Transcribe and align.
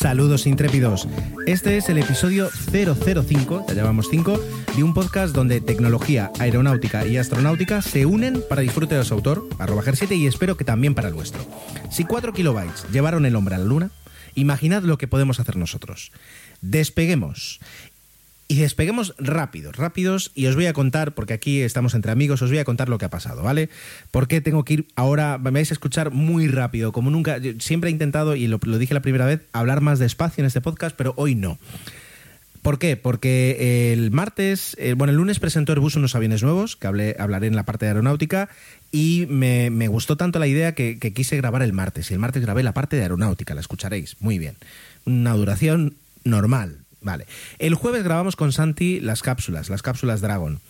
Saludos 0.00 0.46
intrépidos. 0.46 1.06
Este 1.46 1.76
es 1.76 1.90
el 1.90 1.98
episodio 1.98 2.48
005, 2.72 3.66
ya 3.68 3.74
llevamos 3.74 4.08
5, 4.10 4.40
de 4.74 4.82
un 4.82 4.94
podcast 4.94 5.34
donde 5.34 5.60
tecnología, 5.60 6.32
aeronáutica 6.38 7.06
y 7.06 7.18
astronáutica 7.18 7.82
se 7.82 8.06
unen 8.06 8.42
para 8.48 8.62
disfrute 8.62 8.94
de 8.94 9.04
su 9.04 9.12
autor, 9.12 9.46
arroba 9.58 9.82
7 9.92 10.14
y 10.14 10.26
espero 10.26 10.56
que 10.56 10.64
también 10.64 10.94
para 10.94 11.08
el 11.08 11.14
vuestro. 11.14 11.44
Si 11.90 12.04
4 12.04 12.32
kilobytes 12.32 12.86
llevaron 12.90 13.26
el 13.26 13.36
hombre 13.36 13.56
a 13.56 13.58
la 13.58 13.66
luna, 13.66 13.90
imaginad 14.34 14.84
lo 14.84 14.96
que 14.96 15.06
podemos 15.06 15.38
hacer 15.38 15.56
nosotros. 15.56 16.12
Despeguemos. 16.62 17.60
Y 18.50 18.56
despeguemos 18.56 19.14
rápidos, 19.16 19.76
rápidos, 19.76 20.32
y 20.34 20.46
os 20.46 20.56
voy 20.56 20.66
a 20.66 20.72
contar, 20.72 21.14
porque 21.14 21.34
aquí 21.34 21.60
estamos 21.60 21.94
entre 21.94 22.10
amigos, 22.10 22.42
os 22.42 22.50
voy 22.50 22.58
a 22.58 22.64
contar 22.64 22.88
lo 22.88 22.98
que 22.98 23.04
ha 23.04 23.08
pasado, 23.08 23.44
¿vale? 23.44 23.68
Porque 24.10 24.40
tengo 24.40 24.64
que 24.64 24.74
ir 24.74 24.86
ahora, 24.96 25.38
me 25.38 25.52
vais 25.52 25.70
a 25.70 25.74
escuchar 25.74 26.10
muy 26.10 26.48
rápido, 26.48 26.90
como 26.90 27.12
nunca, 27.12 27.38
siempre 27.60 27.90
he 27.90 27.92
intentado, 27.92 28.34
y 28.34 28.48
lo, 28.48 28.58
dije 28.58 28.92
la 28.92 29.02
primera 29.02 29.24
vez, 29.24 29.42
hablar 29.52 29.82
más 29.82 30.00
despacio 30.00 30.42
en 30.42 30.46
este 30.46 30.60
podcast, 30.60 30.96
pero 30.96 31.14
hoy 31.16 31.36
no. 31.36 31.60
¿Por 32.60 32.80
qué? 32.80 32.96
Porque 32.96 33.92
el 33.92 34.10
martes, 34.10 34.76
eh, 34.80 34.94
bueno, 34.94 35.12
el 35.12 35.18
lunes 35.18 35.38
presentó 35.38 35.70
Airbus 35.70 35.94
unos 35.94 36.16
aviones 36.16 36.42
nuevos, 36.42 36.74
que 36.74 36.88
hablé, 36.88 37.14
hablaré 37.20 37.46
en 37.46 37.54
la 37.54 37.64
parte 37.64 37.86
de 37.86 37.90
aeronáutica, 37.90 38.48
y 38.90 39.28
me, 39.30 39.70
me 39.70 39.86
gustó 39.86 40.16
tanto 40.16 40.40
la 40.40 40.48
idea 40.48 40.74
que, 40.74 40.98
que, 40.98 41.12
quise 41.12 41.36
grabar 41.36 41.62
el 41.62 41.72
martes. 41.72 42.10
Y 42.10 42.14
el 42.14 42.18
martes 42.18 42.42
grabé 42.42 42.64
la 42.64 42.74
parte 42.74 42.96
de 42.96 43.02
aeronáutica, 43.02 43.54
la 43.54 43.60
escucharéis. 43.60 44.16
Muy 44.18 44.40
bien. 44.40 44.56
Una 45.04 45.34
duración 45.34 45.94
normal. 46.24 46.79
Vale. 47.02 47.26
El 47.58 47.74
jueves 47.74 48.04
grabamos 48.04 48.36
con 48.36 48.52
Santi 48.52 49.00
las 49.00 49.22
cápsulas, 49.22 49.68
las 49.70 49.82
cápsulas 49.82 50.20
Dragon. 50.20 50.60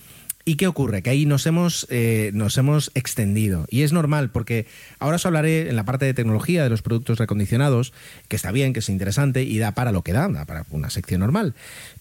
¿Y 0.44 0.56
qué 0.56 0.66
ocurre? 0.66 1.02
Que 1.02 1.10
ahí 1.10 1.26
nos 1.26 1.46
hemos, 1.46 1.86
eh, 1.90 2.30
nos 2.32 2.56
hemos 2.56 2.90
extendido. 2.94 3.66
Y 3.68 3.82
es 3.82 3.92
normal, 3.92 4.30
porque 4.30 4.66
ahora 4.98 5.16
os 5.16 5.26
hablaré 5.26 5.68
en 5.68 5.76
la 5.76 5.84
parte 5.84 6.06
de 6.06 6.14
tecnología 6.14 6.64
de 6.64 6.70
los 6.70 6.82
productos 6.82 7.18
recondicionados, 7.18 7.92
que 8.28 8.36
está 8.36 8.50
bien, 8.50 8.72
que 8.72 8.78
es 8.78 8.88
interesante 8.88 9.42
y 9.42 9.58
da 9.58 9.72
para 9.72 9.92
lo 9.92 10.02
que 10.02 10.12
da, 10.12 10.28
da 10.28 10.46
para 10.46 10.64
una 10.70 10.88
sección 10.88 11.20
normal. 11.20 11.54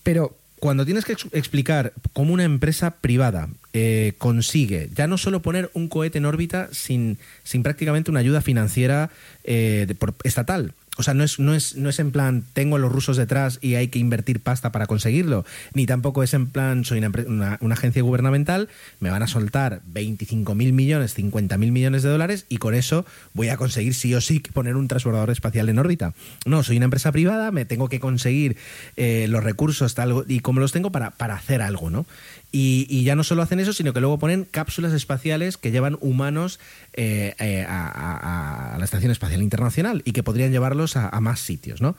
Pero 0.03 0.37
cuando 0.59 0.85
tienes 0.85 1.05
que 1.05 1.13
ex 1.13 1.27
explicar 1.31 1.93
cómo 2.13 2.33
una 2.33 2.43
empresa 2.43 2.91
privada 2.91 3.49
eh, 3.73 4.13
consigue 4.17 4.89
ya 4.93 5.07
no 5.07 5.17
solo 5.17 5.41
poner 5.41 5.69
un 5.73 5.87
cohete 5.87 6.17
en 6.17 6.25
órbita 6.25 6.69
sin, 6.71 7.17
sin 7.43 7.63
prácticamente 7.63 8.11
una 8.11 8.19
ayuda 8.19 8.41
financiera 8.41 9.09
eh, 9.43 9.85
de, 9.87 9.95
por, 9.95 10.15
estatal, 10.23 10.73
o 10.99 11.03
sea, 11.03 11.13
no 11.13 11.23
es, 11.23 11.39
no, 11.39 11.55
es, 11.55 11.77
no 11.77 11.87
es 11.87 11.97
en 11.99 12.11
plan, 12.11 12.43
tengo 12.51 12.75
a 12.75 12.79
los 12.79 12.91
rusos 12.91 13.15
detrás 13.15 13.57
y 13.61 13.75
hay 13.75 13.87
que 13.87 13.99
invertir 13.99 14.41
pasta 14.41 14.73
para 14.73 14.85
conseguirlo, 14.85 15.45
ni 15.73 15.85
tampoco 15.85 16.23
es 16.23 16.33
en 16.33 16.47
plan, 16.47 16.83
soy 16.83 16.99
una, 16.99 17.57
agencia 17.71 18.01
gubernamental, 18.01 18.67
me 18.99 19.09
van 19.09 19.23
a 19.23 19.27
soltar 19.27 19.81
25 19.85 20.55
mil 20.55 20.73
millones, 20.73 21.13
50 21.13 21.57
mil 21.57 21.71
millones 21.71 22.03
de 22.03 22.09
dólares 22.09 22.45
y 22.49 22.57
con 22.57 22.75
eso 22.75 23.05
voy 23.33 23.47
a 23.47 23.55
conseguir 23.55 23.93
sí 23.93 24.13
o 24.13 24.19
sí 24.19 24.41
poner 24.41 24.75
un 24.75 24.89
transbordador 24.89 25.29
espacial 25.29 25.69
en 25.69 25.79
órbita. 25.79 26.13
No, 26.45 26.63
soy 26.63 26.75
una 26.75 26.85
empresa 26.85 27.13
privada, 27.13 27.51
me 27.51 27.63
tengo 27.63 27.87
que 27.87 28.01
conseguir 28.01 28.57
eh, 28.97 29.27
los 29.29 29.41
recursos 29.41 29.95
y 30.27 30.41
como 30.41 30.59
los 30.59 30.73
tengo 30.73 30.91
para, 30.91 31.11
para 31.11 31.35
hacer 31.35 31.61
algo, 31.61 31.89
¿no? 31.89 32.05
Y, 32.51 33.03
ya 33.03 33.15
no 33.15 33.23
solo 33.23 33.43
hacen 33.43 33.59
eso, 33.59 33.73
sino 33.73 33.93
que 33.93 33.99
luego 33.99 34.17
ponen 34.17 34.43
cápsulas 34.43 34.93
espaciales 34.93 35.57
que 35.57 35.71
llevan 35.71 35.97
humanos 36.01 36.59
eh, 36.93 37.35
eh, 37.39 37.65
a, 37.67 38.75
la 38.77 38.83
Estación 38.83 39.11
Espacial 39.11 39.43
Internacional 39.43 40.01
y 40.05 40.13
que 40.13 40.23
podrían 40.23 40.51
llevarlos 40.51 40.95
a, 40.95 41.19
más 41.19 41.39
sitios, 41.39 41.81
¿no? 41.81 41.95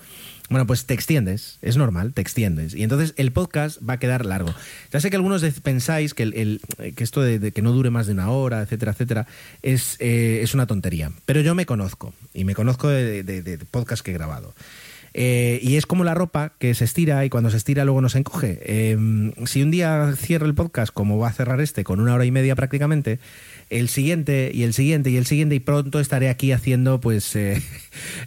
Bueno, 0.48 0.66
pues 0.66 0.84
te 0.84 0.94
extiendes, 0.94 1.58
es 1.62 1.76
normal, 1.76 2.12
te 2.12 2.20
extiendes. 2.20 2.74
Y 2.74 2.82
entonces 2.82 3.14
el 3.16 3.30
podcast 3.30 3.78
va 3.88 3.94
a 3.94 3.98
quedar 4.00 4.26
largo. 4.26 4.52
Ya 4.92 4.98
sé 4.98 5.08
que 5.08 5.16
algunos 5.16 5.44
pensáis 5.62 6.12
que, 6.12 6.58
esto 6.96 7.22
de, 7.22 7.52
que 7.52 7.62
no 7.62 7.70
dure 7.70 7.90
más 7.90 8.08
de 8.08 8.14
una 8.14 8.30
hora, 8.30 8.60
etcétera, 8.62 8.90
etcétera, 8.90 9.26
es, 9.62 9.96
eh, 10.00 10.40
es 10.42 10.52
una 10.54 10.66
tontería. 10.66 11.12
Pero 11.24 11.40
yo 11.40 11.54
me 11.54 11.66
conozco, 11.66 12.12
y 12.34 12.44
me 12.44 12.56
conozco 12.56 12.88
de, 12.88 13.22
de, 13.22 13.42
de 13.42 13.58
podcast 13.58 14.04
que 14.04 14.10
he 14.10 14.14
grabado. 14.14 14.52
Eh, 15.14 15.58
y 15.62 15.76
es 15.76 15.86
como 15.86 16.04
la 16.04 16.14
ropa 16.14 16.52
que 16.58 16.74
se 16.74 16.84
estira 16.84 17.24
y 17.24 17.30
cuando 17.30 17.50
se 17.50 17.56
estira 17.56 17.84
luego 17.84 18.00
no 18.00 18.08
se 18.08 18.18
encoge. 18.18 18.58
Eh, 18.62 19.32
si 19.46 19.62
un 19.62 19.70
día 19.70 20.12
cierro 20.16 20.46
el 20.46 20.54
podcast, 20.54 20.92
como 20.92 21.18
va 21.18 21.28
a 21.28 21.32
cerrar 21.32 21.60
este, 21.60 21.84
con 21.84 22.00
una 22.00 22.14
hora 22.14 22.24
y 22.24 22.30
media 22.30 22.54
prácticamente, 22.54 23.18
el 23.70 23.88
siguiente 23.88 24.50
y 24.52 24.64
el 24.64 24.74
siguiente 24.74 25.10
y 25.10 25.16
el 25.16 25.26
siguiente, 25.26 25.54
y 25.54 25.60
pronto 25.60 26.00
estaré 26.00 26.28
aquí 26.28 26.52
haciendo 26.52 27.00
pues 27.00 27.34
eh, 27.36 27.62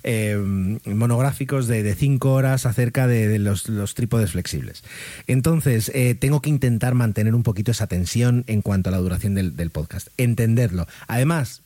monográficos 0.86 1.68
de, 1.68 1.84
de, 1.84 1.96
cinco 1.96 2.34
horas 2.34 2.66
acerca 2.66 3.08
de, 3.08 3.28
de 3.28 3.40
los, 3.40 3.68
los, 3.70 3.94
trípodes 3.94 4.32
flexibles. 4.32 4.84
Entonces, 5.28 5.92
eh, 5.94 6.16
tengo 6.16 6.42
que 6.42 6.50
intentar 6.50 6.96
mantener 6.96 7.36
un 7.36 7.44
poquito 7.44 7.72
esa 7.72 7.88
tensión 7.88 8.46
en 8.48 8.62
cuanto 8.62 8.90
a 8.90 8.92
la 8.92 8.98
duración 8.98 9.36
del, 9.36 9.56
del 9.56 9.70
podcast. 9.70 10.08
Entenderlo. 10.18 10.88
Además, 11.08 11.62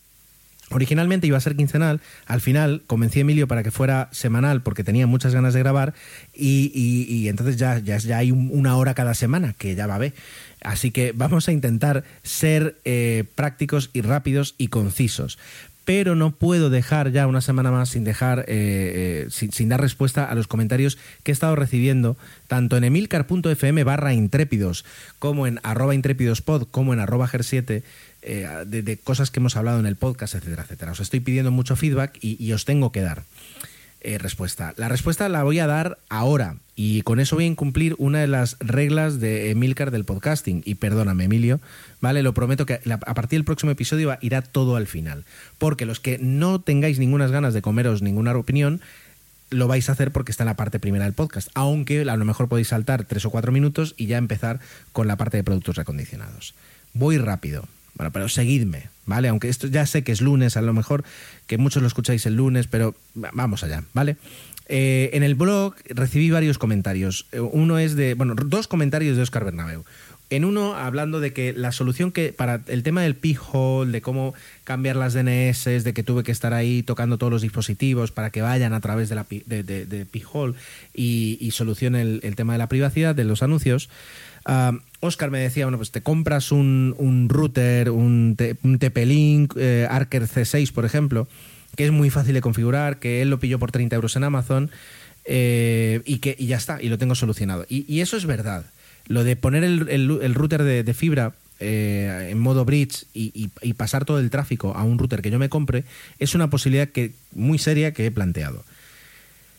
Originalmente 0.69 1.27
iba 1.27 1.37
a 1.37 1.41
ser 1.41 1.55
quincenal, 1.55 2.01
al 2.25 2.41
final 2.41 2.83
convencí 2.87 3.19
a 3.19 3.21
Emilio 3.21 3.47
para 3.47 3.63
que 3.63 3.71
fuera 3.71 4.09
semanal 4.11 4.61
porque 4.61 4.83
tenía 4.83 5.07
muchas 5.07 5.33
ganas 5.33 5.53
de 5.53 5.61
grabar 5.61 5.93
y, 6.33 6.71
y, 6.73 7.29
entonces 7.29 7.55
ya, 7.55 7.79
ya, 7.79 7.97
ya 7.97 8.17
hay 8.17 8.31
un, 8.31 8.49
una 8.51 8.75
hora 8.75 8.93
cada 8.93 9.13
semana, 9.13 9.53
que 9.57 9.75
ya 9.75 9.87
va 9.87 9.95
a 9.95 9.99
ver. 9.99 10.13
Así 10.61 10.91
que 10.91 11.13
vamos 11.15 11.47
a 11.47 11.53
intentar 11.53 12.03
ser 12.23 12.77
eh, 12.83 13.23
prácticos 13.35 13.89
y 13.93 14.01
rápidos 14.01 14.55
y 14.57 14.67
concisos. 14.67 15.37
Pero 15.85 16.15
no 16.15 16.31
puedo 16.31 16.69
dejar 16.69 17.13
ya 17.13 17.27
una 17.27 17.39
semana 17.39 17.71
más 17.71 17.87
sin 17.87 18.03
dejar, 18.03 18.39
eh, 18.39 18.45
eh, 18.49 19.27
sin, 19.29 19.53
sin, 19.53 19.69
dar 19.69 19.79
respuesta 19.79 20.25
a 20.25 20.35
los 20.35 20.47
comentarios 20.47 20.97
que 21.23 21.31
he 21.31 21.33
estado 21.33 21.55
recibiendo, 21.55 22.17
tanto 22.49 22.75
en 22.75 22.83
emilcar.fm 22.83 23.85
barra 23.85 24.13
intrépidos, 24.13 24.83
como 25.17 25.47
en 25.47 25.61
arroba 25.63 25.95
intrépidospod, 25.95 26.67
como 26.71 26.91
en 26.91 26.99
arroba 26.99 27.29
ger7, 27.29 27.83
eh, 28.27 28.65
de, 28.65 28.97
cosas 28.97 29.31
que 29.31 29.39
hemos 29.39 29.55
hablado 29.55 29.79
en 29.79 29.85
el 29.85 29.95
podcast, 29.95 30.35
etcétera, 30.35 30.63
etcétera. 30.63 30.91
Os 30.91 30.99
estoy 30.99 31.21
pidiendo 31.21 31.49
mucho 31.51 31.75
feedback 31.75 32.17
y, 32.21 32.43
y 32.43 32.51
os 32.51 32.65
tengo 32.65 32.91
que 32.91 33.01
dar 33.01 33.23
eh, 34.01 34.19
respuesta. 34.19 34.73
La 34.77 34.89
respuesta 34.89 35.27
la 35.27 35.43
voy 35.43 35.59
a 35.59 35.65
dar 35.65 35.97
ahora 36.09 36.57
y 36.75 37.01
con 37.01 37.19
eso 37.19 37.35
voy 37.35 37.45
a 37.45 37.47
incumplir 37.47 37.95
una 37.97 38.19
de 38.19 38.27
las 38.27 38.55
reglas 38.59 39.19
de 39.19 39.49
Emilcar 39.49 39.89
del 39.91 40.05
podcasting. 40.05 40.61
Y 40.65 40.75
perdóname, 40.75 41.23
Emilio, 41.23 41.59
¿vale? 41.99 42.21
Lo 42.21 42.33
prometo 42.33 42.65
que 42.65 42.79
a 42.89 43.13
partir 43.15 43.39
del 43.39 43.45
próximo 43.45 43.71
episodio 43.71 44.15
irá 44.21 44.41
todo 44.43 44.75
al 44.75 44.87
final. 44.87 45.25
Porque 45.57 45.85
los 45.85 45.99
que 45.99 46.19
no 46.19 46.61
tengáis 46.61 46.99
ninguna 46.99 47.27
ganas 47.27 47.53
de 47.53 47.61
comeros 47.61 48.01
ninguna 48.01 48.35
opinión, 48.35 48.81
lo 49.49 49.67
vais 49.67 49.89
a 49.89 49.93
hacer 49.93 50.11
porque 50.11 50.31
está 50.31 50.43
en 50.43 50.49
la 50.49 50.55
parte 50.55 50.79
primera 50.79 51.05
del 51.05 51.13
podcast. 51.13 51.49
Aunque 51.55 52.01
a 52.01 52.15
lo 52.15 52.25
mejor 52.25 52.49
podéis 52.49 52.67
saltar 52.67 53.05
tres 53.05 53.25
o 53.25 53.29
cuatro 53.29 53.51
minutos 53.51 53.95
y 53.97 54.05
ya 54.05 54.17
empezar 54.17 54.59
con 54.91 55.07
la 55.07 55.15
parte 55.15 55.37
de 55.37 55.43
productos 55.43 55.75
recondicionados. 55.75 56.53
Voy 56.93 57.17
rápido. 57.17 57.67
Bueno, 57.97 58.11
pero 58.11 58.29
seguidme, 58.29 58.89
¿vale? 59.07 59.27
Aunque 59.27 59.49
esto 59.49 59.67
ya 59.67 59.85
sé 59.87 60.03
que 60.03 60.11
es 60.11 60.21
lunes, 60.21 60.55
a 60.55 60.61
lo 60.61 60.71
mejor 60.73 61.03
que 61.47 61.57
muchos 61.57 61.81
lo 61.81 61.87
escucháis 61.87 62.25
el 62.27 62.35
lunes, 62.35 62.67
pero 62.67 62.95
vamos 63.15 63.63
allá, 63.63 63.83
¿vale? 63.93 64.17
Eh, 64.69 65.09
en 65.13 65.23
el 65.23 65.33
blog 65.35 65.73
recibí 65.89 66.29
varios 66.29 66.57
comentarios. 66.57 67.25
Uno 67.33 67.79
es 67.79 67.95
de, 67.95 68.13
bueno, 68.13 68.35
dos 68.35 68.67
comentarios 68.67 69.17
de 69.17 69.23
Oscar 69.23 69.45
Bernabeu. 69.45 69.83
En 70.29 70.43
uno 70.43 70.75
hablando 70.75 71.21
de 71.21 71.31
que 71.31 71.53
la 71.53 71.71
solución 71.71 72.11
que 72.11 72.33
para 72.33 72.61
el 72.67 72.83
tema 72.83 73.01
del 73.01 73.15
P-Hole, 73.15 73.93
de 73.93 74.01
cómo 74.01 74.33
cambiar 74.65 74.97
las 74.97 75.13
DNS, 75.13 75.63
de 75.63 75.93
que 75.93 76.03
tuve 76.03 76.23
que 76.23 76.33
estar 76.33 76.53
ahí 76.53 76.83
tocando 76.83 77.17
todos 77.17 77.31
los 77.31 77.41
dispositivos 77.41 78.11
para 78.11 78.29
que 78.29 78.41
vayan 78.41 78.73
a 78.73 78.81
través 78.81 79.07
de, 79.07 79.15
la, 79.15 79.25
de, 79.29 79.63
de, 79.63 80.05
P-Hole 80.05 80.55
y, 80.93 81.37
y 81.39 81.51
solucione 81.51 82.01
el, 82.01 82.35
tema 82.35 82.53
de 82.53 82.59
la 82.59 82.67
privacidad 82.67 83.15
de 83.15 83.23
los 83.23 83.41
anuncios, 83.41 83.89
Oscar 84.99 85.29
me 85.29 85.39
decía, 85.39 85.65
bueno, 85.65 85.77
pues 85.77 85.91
te 85.91 86.01
compras 86.01 86.51
un, 86.51 86.95
un 86.97 87.29
router, 87.29 87.91
un, 87.91 88.37
un 88.63 88.79
TP-Link, 88.79 89.53
eh, 89.57 89.87
Archer 89.89 90.23
C6, 90.23 90.71
por 90.71 90.85
ejemplo, 90.85 91.27
que 91.75 91.85
es 91.85 91.91
muy 91.91 92.09
fácil 92.09 92.33
de 92.33 92.41
configurar, 92.41 92.99
que 92.99 93.21
él 93.21 93.29
lo 93.29 93.39
pilló 93.39 93.59
por 93.59 93.71
30 93.71 93.95
euros 93.95 94.15
en 94.15 94.23
Amazon 94.23 94.71
eh, 95.25 96.01
y 96.05 96.19
que 96.19 96.35
y 96.39 96.47
ya 96.47 96.57
está, 96.57 96.81
y 96.81 96.89
lo 96.89 96.97
tengo 96.97 97.15
solucionado. 97.15 97.65
Y, 97.69 97.85
y 97.93 98.01
eso 98.01 98.17
es 98.17 98.25
verdad. 98.25 98.65
Lo 99.07 99.23
de 99.23 99.35
poner 99.35 99.63
el, 99.63 99.87
el, 99.89 100.33
router 100.33 100.63
de, 100.63 100.83
de 100.83 100.93
fibra 100.93 101.33
eh, 101.59 102.29
en 102.31 102.39
modo 102.39 102.65
bridge 102.65 103.05
y, 103.13 103.31
y, 103.33 103.49
y, 103.61 103.73
pasar 103.73 104.05
todo 104.05 104.19
el 104.19 104.29
tráfico 104.29 104.73
a 104.75 104.83
un 104.83 104.99
router 104.99 105.21
que 105.21 105.31
yo 105.31 105.39
me 105.39 105.49
compre 105.49 105.85
es 106.19 106.35
una 106.35 106.49
posibilidad 106.49 106.87
que, 106.89 107.13
muy 107.33 107.57
seria 107.57 107.93
que 107.93 108.05
he 108.05 108.11
planteado. 108.11 108.63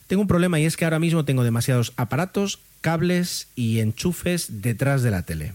Tengo 0.09 0.23
un 0.23 0.29
problema 0.29 0.59
y 0.59 0.65
es 0.65 0.77
que 0.79 0.85
ahora 0.85 0.99
mismo 0.99 1.27
tengo 1.27 1.45
demasiados 1.45 1.93
aparatos, 1.97 2.61
cables 2.81 3.49
y 3.55 3.81
enchufes 3.81 4.63
detrás 4.63 5.03
de 5.03 5.11
la 5.11 5.23
tele. 5.23 5.53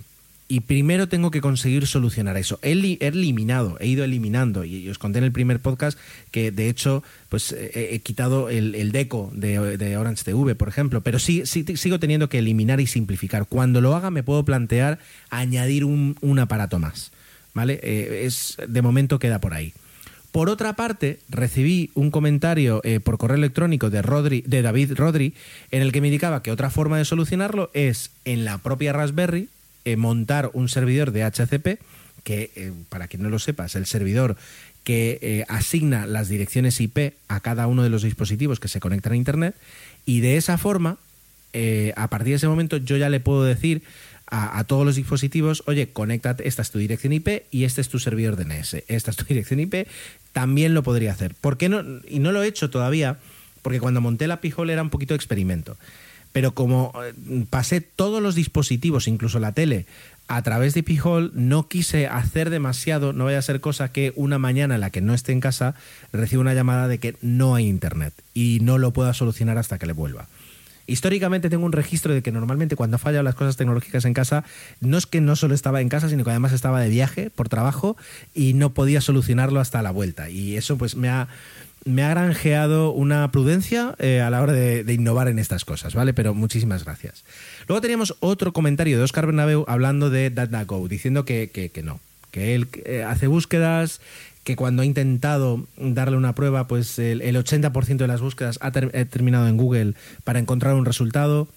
y 0.50 0.60
primero 0.60 1.08
tengo 1.08 1.32
que 1.32 1.42
conseguir 1.42 1.88
solucionar 1.88 2.38
eso. 2.38 2.60
He, 2.62 2.74
eliminado, 3.00 3.78
he 3.80 3.88
ido 3.88 4.04
eliminando, 4.04 4.66
y 4.66 4.88
os 4.88 5.00
conté 5.00 5.18
en 5.18 5.24
el 5.24 5.32
primer 5.32 5.60
podcast 5.60 5.98
que 6.30 6.52
de 6.52 6.70
hecho 6.70 7.02
pues 7.30 7.56
he, 7.58 8.00
quitado 8.02 8.50
el, 8.50 8.92
deco 8.92 9.32
de, 9.34 9.98
Orange 9.98 10.24
TV, 10.24 10.54
por 10.54 10.68
ejemplo, 10.68 11.02
pero 11.02 11.18
sí, 11.18 11.44
sí, 11.48 11.66
sigo 11.76 11.98
teniendo 11.98 12.30
que 12.30 12.38
eliminar 12.38 12.80
y 12.82 12.86
simplificar. 12.86 13.48
Cuando 13.48 13.82
lo 13.82 13.96
haga 13.96 14.12
me 14.12 14.22
puedo 14.22 14.46
plantear 14.46 15.00
añadir 15.32 15.86
un, 15.86 16.40
aparato 16.40 16.78
más. 16.78 17.12
¿Vale? 17.56 17.80
Eh, 17.82 18.26
es, 18.26 18.58
de 18.68 18.82
momento 18.84 19.18
queda 19.18 19.40
por 19.40 19.56
ahí. 19.56 19.74
Por 20.34 20.50
otra 20.50 20.74
parte, 20.74 21.20
recibí 21.30 21.92
un 21.94 22.10
comentario 22.10 22.82
eh, 22.84 23.00
por 23.00 23.20
correo 23.20 23.38
electrónico 23.38 23.92
de, 23.92 24.02
David 24.64 24.94
Rodri 24.96 25.36
en 25.70 25.84
el 25.84 25.92
que 25.92 26.02
me 26.02 26.08
indicaba 26.08 26.42
que 26.42 26.50
otra 26.50 26.72
forma 26.72 26.98
de 26.98 27.06
solucionarlo 27.06 27.70
es 27.76 28.10
en 28.26 28.44
la 28.44 28.58
propia 28.58 28.94
Raspberry 28.94 29.48
eh, 29.86 29.96
montar 29.96 30.50
un 30.54 30.70
servidor 30.70 31.12
de 31.12 31.24
HCP, 31.24 31.80
que 32.24 32.50
eh, 32.56 32.74
para 32.90 33.08
quien 33.08 33.22
no 33.22 33.30
lo 33.30 33.38
sepa 33.38 33.68
es 33.68 33.76
el 33.76 33.86
servidor 33.86 34.36
que 34.84 35.46
asigna 35.50 36.08
las 36.08 36.30
direcciones 36.30 36.82
IP 36.82 37.14
a 37.28 37.40
cada 37.40 37.68
uno 37.68 37.84
de 37.84 37.92
los 37.92 38.02
dispositivos 38.02 38.60
que 38.60 38.68
se 38.68 38.80
conectan 38.80 39.14
a 39.14 39.18
Internet. 39.18 39.56
Y 40.08 40.22
de 40.22 40.38
esa 40.38 40.58
forma, 40.58 40.98
a 41.96 42.08
partir 42.10 42.32
de 42.32 42.38
ese 42.38 42.48
momento 42.48 42.78
yo 42.78 42.98
ya 42.98 43.10
le 43.10 43.22
puedo 43.22 43.46
decir 43.46 43.84
a, 44.28 44.64
todos 44.64 44.86
los 44.86 44.96
dispositivos, 44.96 45.64
oye, 45.68 45.90
conéctate, 45.90 46.48
esta 46.48 46.64
es 46.64 46.72
tu 46.72 46.80
dirección 46.80 47.14
IP 47.14 47.44
y 47.52 47.66
este 47.66 47.82
es 47.82 47.90
tu 47.90 48.00
servidor 48.00 48.36
DNS, 48.36 48.78
esta 48.88 49.12
es 49.12 49.18
tu 49.18 49.26
dirección 49.30 49.60
IP, 49.60 49.88
también 50.34 50.74
lo 50.74 50.84
podría 50.84 51.12
hacer. 51.12 51.36
¿Por 51.36 51.58
qué 51.58 51.70
no? 51.70 51.82
Y 52.08 52.20
no 52.20 52.32
lo 52.32 52.44
he 52.44 52.48
hecho 52.48 52.70
todavía, 52.70 53.18
porque 53.62 53.80
cuando 53.80 54.02
monté 54.02 54.28
la 54.28 54.42
Pijol 54.42 54.70
era 54.70 54.82
un 54.82 54.90
poquito 54.90 55.14
de 55.14 55.18
experimento. 55.18 55.78
Pero 56.34 56.54
como 56.54 56.92
eh, 57.04 57.46
pasé 57.50 57.80
todos 57.80 58.22
los 58.22 58.34
dispositivos, 58.36 59.08
incluso 59.08 59.40
la 59.40 59.52
tele, 59.52 59.86
a 60.28 60.42
través 60.42 60.74
de 60.74 60.82
Pijol, 60.82 61.32
no 61.36 61.68
quise 61.68 62.08
hacer 62.08 62.50
demasiado, 62.50 63.14
no 63.14 63.26
vaya 63.26 63.38
a 63.38 63.44
ser 63.44 63.62
cosa 63.62 63.92
que 63.92 64.14
una 64.16 64.40
mañana 64.40 64.76
en 64.76 64.82
la 64.82 64.90
que 64.90 65.02
no 65.02 65.14
esté 65.14 65.32
en 65.32 65.40
casa 65.40 65.76
reciba 66.12 66.42
una 66.42 66.56
llamada 66.56 66.88
de 66.88 66.98
que 66.98 67.16
no 67.22 67.56
hay 67.56 67.68
internet 67.68 68.14
y 68.34 68.60
no 68.62 68.80
lo 68.80 68.92
pueda 68.92 69.14
solucionar 69.14 69.58
hasta 69.58 69.78
que 69.78 69.86
le 69.86 69.94
vuelva. 69.94 70.28
Históricamente 70.94 71.50
tengo 71.50 71.66
un 71.66 71.72
registro 71.72 72.14
de 72.14 72.22
que 72.22 72.32
normalmente 72.32 72.76
cuando 72.76 73.00
fallan 73.00 73.26
las 73.26 73.34
cosas 73.34 73.58
tecnológicas 73.58 74.06
en 74.06 74.14
casa, 74.14 74.44
no 74.80 74.96
es 74.96 75.08
que 75.08 75.22
no 75.22 75.36
solo 75.36 75.56
estaba 75.56 75.82
en 75.82 75.90
casa, 75.90 76.08
sino 76.08 76.24
que 76.24 76.30
además 76.30 76.54
estaba 76.54 76.80
de 76.82 76.90
viaje 76.90 77.32
por 77.32 77.50
trabajo 77.50 77.98
y 78.36 78.54
no 78.54 78.76
podía 78.76 79.02
solucionarlo 79.02 79.60
hasta 79.60 79.82
la 79.82 79.90
vuelta. 79.90 80.30
Y 80.30 80.56
eso 80.56 80.78
pues 80.78 80.96
me 80.96 81.10
ha, 81.10 81.30
me 81.84 82.04
ha 82.04 82.10
granjeado 82.10 82.92
una 82.92 83.32
prudencia 83.32 83.96
eh, 83.98 84.22
a 84.22 84.30
la 84.30 84.44
hora 84.44 84.54
de, 84.54 84.94
innovar 84.94 85.30
en 85.30 85.40
estas 85.40 85.66
cosas, 85.66 85.96
¿vale? 85.96 86.14
Pero 86.14 86.36
muchísimas 86.36 86.86
gracias. 86.86 87.24
Luego 87.68 87.82
teníamos 87.82 88.16
otro 88.20 88.54
comentario 88.54 88.96
de 89.00 89.04
Oscar 89.04 89.26
Bernabeu 89.26 89.66
hablando 89.68 90.12
de 90.12 90.30
DataGo, 90.30 90.88
diciendo 90.88 91.26
que, 91.26 91.50
que, 91.50 91.82
no, 91.82 92.02
que 92.30 92.54
él 92.54 92.68
eh, 92.86 93.02
hace 93.02 93.26
búsquedas, 93.26 94.00
que 94.44 94.56
cuando 94.56 94.82
ha 94.82 94.86
intentado 94.86 95.66
darle 95.78 96.18
una 96.18 96.36
prueba, 96.36 96.68
pues 96.68 97.00
el, 97.00 97.22
80% 97.22 97.98
de 97.98 98.08
las 98.08 98.22
búsquedas 98.22 98.60
ha, 98.62 98.72
terminado 98.72 99.48
en 99.48 99.58
Google 99.58 99.94
para 100.24 100.40
encontrar 100.40 100.76
un 100.76 100.86
resultado 100.86 101.48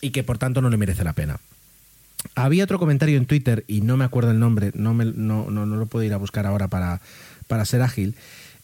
y 0.00 0.10
que 0.10 0.22
por 0.22 0.38
tanto 0.38 0.60
no 0.60 0.68
le 0.68 0.76
merece 0.76 1.04
la 1.04 1.14
pena. 1.14 1.40
Había 2.34 2.64
otro 2.64 2.78
comentario 2.78 3.16
en 3.16 3.26
Twitter, 3.26 3.64
y 3.68 3.80
no 3.82 3.96
me 3.96 4.04
acuerdo 4.04 4.30
el 4.30 4.38
nombre, 4.38 4.72
no, 4.74 4.94
me, 4.94 5.04
no, 5.04 5.50
no, 5.50 5.64
lo 5.64 5.86
puedo 5.86 6.04
ir 6.04 6.12
a 6.12 6.18
buscar 6.18 6.46
ahora 6.46 6.68
para, 6.68 7.00
para 7.46 7.64
ser 7.64 7.82
ágil, 7.82 8.14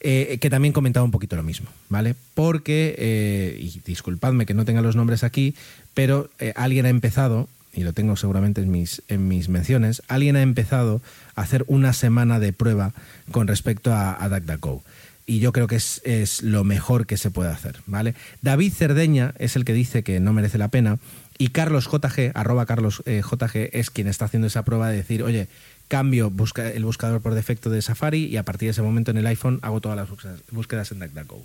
eh, 0.01 0.39
que 0.41 0.51
también 0.51 0.73
comentaba 0.73 1.05
un 1.05 1.13
poquito 1.13 1.37
lo 1.37 1.43
mismo, 1.43 1.69
¿vale? 1.89 2.17
Porque, 2.35 2.97
eh, 2.99 3.57
y 3.61 3.81
disculpadme 3.87 4.47
que 4.47 4.55
no 4.55 4.65
tenga 4.65 4.83
los 4.83 4.97
nombres 4.97 5.23
aquí, 5.23 5.55
pero 5.95 6.29
eh, 6.41 6.53
alguien 6.57 6.87
ha 6.87 6.89
empezado 6.89 7.49
y 7.73 7.83
lo 7.83 7.93
tengo 7.93 8.17
seguramente 8.17 8.61
en 8.61 8.71
mis, 8.71 9.03
en 9.09 9.29
mis 9.29 9.49
menciones, 9.49 10.03
alguien 10.09 10.37
ha 10.37 10.43
empezado 10.43 11.03
a 11.35 11.43
hacer 11.43 11.65
una 11.69 11.93
semana 11.93 12.39
de 12.39 12.53
prueba 12.53 12.93
con 13.31 13.49
respecto 13.49 13.93
a, 13.93 14.29
DuckDuckGo. 14.29 14.83
Y 15.25 15.39
yo 15.39 15.53
creo 15.53 15.69
que 15.69 15.77
es, 15.77 16.03
es, 16.05 16.43
lo 16.43 16.65
mejor 16.65 17.07
que 17.07 17.17
se 17.17 17.31
puede 17.31 17.51
hacer, 17.51 17.77
¿vale? 17.87 18.15
David 18.43 18.73
Cerdeña 18.73 19.35
es 19.39 19.55
el 19.57 19.65
que 19.65 19.73
dice 19.73 20.03
que 20.03 20.19
no 20.19 20.33
merece 20.33 20.59
la 20.59 20.69
pena 20.69 20.99
y 21.39 21.49
Carlos 21.49 21.89
JG, 21.91 22.33
arroba 22.35 22.67
Carlos 22.67 23.03
eh, 23.07 23.23
JG, 23.23 23.71
es 23.73 23.91
quien 23.91 24.07
está 24.07 24.27
haciendo 24.27 24.47
esa 24.47 24.65
prueba 24.65 24.91
de 24.91 24.97
decir, 24.97 25.23
oye, 25.23 25.49
cambio 25.89 26.31
busca, 26.31 26.71
el 26.71 26.85
buscador 26.85 27.21
por 27.21 27.35
defecto 27.35 27.71
de 27.71 27.83
Safari 27.83 28.27
y 28.27 28.37
a 28.37 28.45
partir 28.45 28.67
de 28.67 28.71
ese 28.71 28.83
momento 28.83 29.11
en 29.11 29.19
el 29.19 29.27
iPhone 29.27 29.59
hago 29.63 29.81
todas 29.81 29.97
las 29.97 30.09
búsquedas 30.51 30.93
en 30.93 31.01
DuckDuckGo. 31.01 31.45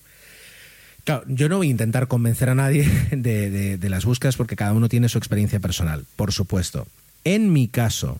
Claro, 1.07 1.23
yo 1.29 1.47
no 1.47 1.55
voy 1.55 1.67
a 1.67 1.71
intentar 1.71 2.09
convencer 2.09 2.49
a 2.49 2.55
nadie 2.55 2.83
de, 3.11 3.79
las 3.89 4.03
búsquedas 4.03 4.35
porque 4.35 4.57
cada 4.57 4.73
uno 4.73 4.89
tiene 4.89 5.07
su 5.07 5.17
experiencia 5.17 5.61
personal, 5.61 6.03
por 6.17 6.33
supuesto. 6.33 6.85
En 7.23 7.53
mi 7.53 7.69
caso, 7.69 8.19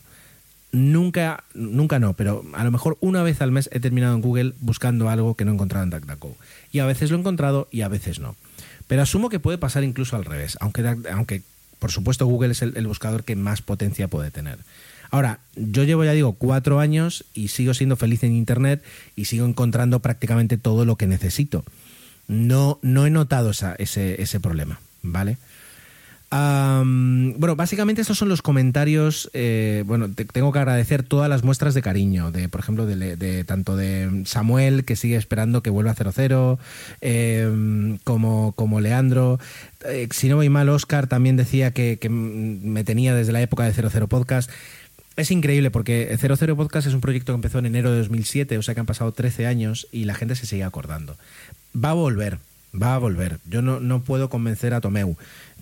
nunca, 0.72 1.44
nunca 1.54 2.00
no, 2.00 2.14
pero 2.14 2.46
a 2.54 2.64
lo 2.64 2.72
mejor 2.72 2.98
una 3.02 3.24
vez 3.24 3.42
al 3.42 3.52
mes 3.52 3.70
he 3.74 3.82
terminado 3.82 4.16
en 4.16 4.22
Google 4.22 4.54
buscando 4.62 5.10
algo 5.10 5.36
que 5.36 5.44
no 5.44 5.52
he 5.52 5.56
encontrado 5.56 5.84
en 5.84 5.90
DuckDuckGo. 5.90 6.38
Y 6.72 6.80
a 6.80 6.86
veces 6.86 7.12
lo 7.12 7.18
he 7.18 7.20
encontrado 7.20 7.68
y 7.72 7.82
a 7.82 7.90
veces 7.90 8.22
no. 8.22 8.38
Pero 8.88 9.02
asumo 9.02 9.28
que 9.28 9.42
puede 9.42 9.58
pasar 9.58 9.84
incluso 9.84 10.16
al 10.16 10.24
revés, 10.24 10.58
aunque, 10.62 10.96
aunque 11.12 11.42
por 11.80 11.92
supuesto 11.92 12.26
Google 12.26 12.54
es 12.54 12.62
el, 12.62 12.78
el 12.78 12.88
buscador 12.88 13.26
que 13.26 13.36
más 13.36 13.62
potencia 13.62 14.08
puede 14.08 14.32
tener. 14.32 14.60
Ahora, 15.12 15.40
yo 15.58 15.84
llevo, 15.84 16.06
ya 16.06 16.14
digo, 16.14 16.36
cuatro 16.38 16.80
años 16.80 17.26
y 17.34 17.50
sigo 17.50 17.74
siendo 17.74 17.98
feliz 17.98 18.24
en 18.24 18.34
Internet 18.34 18.82
y 19.18 19.26
sigo 19.26 19.46
encontrando 19.46 20.00
prácticamente 20.00 20.58
todo 20.58 20.86
lo 20.86 20.96
que 20.96 21.08
necesito 21.08 21.66
no, 22.28 22.80
no 22.82 23.06
he 23.06 23.10
notado 23.10 23.52
ese, 23.52 24.22
ese 24.22 24.40
problema, 24.40 24.80
¿vale? 25.02 25.38
bueno, 26.30 27.56
básicamente 27.56 28.02
estos 28.02 28.18
son 28.18 28.30
los 28.30 28.42
comentarios. 28.42 29.30
Eh, 29.34 29.84
bueno, 29.86 30.10
tengo 30.34 30.52
que 30.52 30.60
agradecer 30.60 31.04
todas 31.04 31.30
las 31.30 31.44
muestras 31.44 31.74
de 31.74 31.82
cariño, 31.82 32.32
de 32.32 32.50
por 32.50 32.60
ejemplo, 32.60 32.86
de, 32.86 33.44
tanto 33.46 33.76
de 33.78 34.24
Samuel, 34.26 34.84
que 34.84 34.96
sigue 34.96 35.16
esperando 35.16 35.64
que 35.64 35.70
vuelva 35.70 35.92
a 35.92 36.14
00, 36.14 36.60
eh, 37.02 37.98
como, 38.04 38.52
como 38.54 38.82
Leandro. 38.82 39.40
Eh, 39.86 40.08
si 40.12 40.28
no 40.28 40.36
voy 40.36 40.50
mal, 40.50 40.70
Oscar 40.70 41.08
también 41.08 41.38
decía 41.38 41.72
que, 41.72 41.98
que, 42.00 42.10
me 42.10 42.84
tenía 42.84 43.16
desde 43.16 43.32
la 43.32 43.42
época 43.42 43.64
de 43.64 43.74
00 43.74 44.08
Podcast. 44.08 44.50
Es 45.16 45.32
increíble 45.32 45.72
porque 45.72 46.16
00 46.20 46.56
Podcast 46.56 46.88
es 46.88 46.94
un 46.94 47.02
proyecto 47.02 47.32
que 47.32 47.38
empezó 47.38 47.60
en 47.60 47.68
enero 47.68 47.92
de 47.92 48.00
2007, 48.00 48.58
o 48.58 48.62
sea 48.62 48.76
que 48.76 48.82
han 48.82 48.86
pasado 48.86 49.14
13 49.14 49.48
años 49.48 49.88
y 49.92 50.04
la 50.04 50.14
gente 50.14 50.36
se 50.36 50.46
sigue 50.46 50.64
acordando 50.64 51.18
va 51.76 51.92
a 51.92 51.94
volver, 51.94 52.40
va 52.80 52.96
a 52.96 52.98
volver. 52.98 53.40
Yo 53.50 53.62
no, 53.62 53.80
no 53.80 54.02
puedo 54.02 54.30
convencer 54.30 54.74
a 54.74 54.82
Tomeu, 54.82 55.18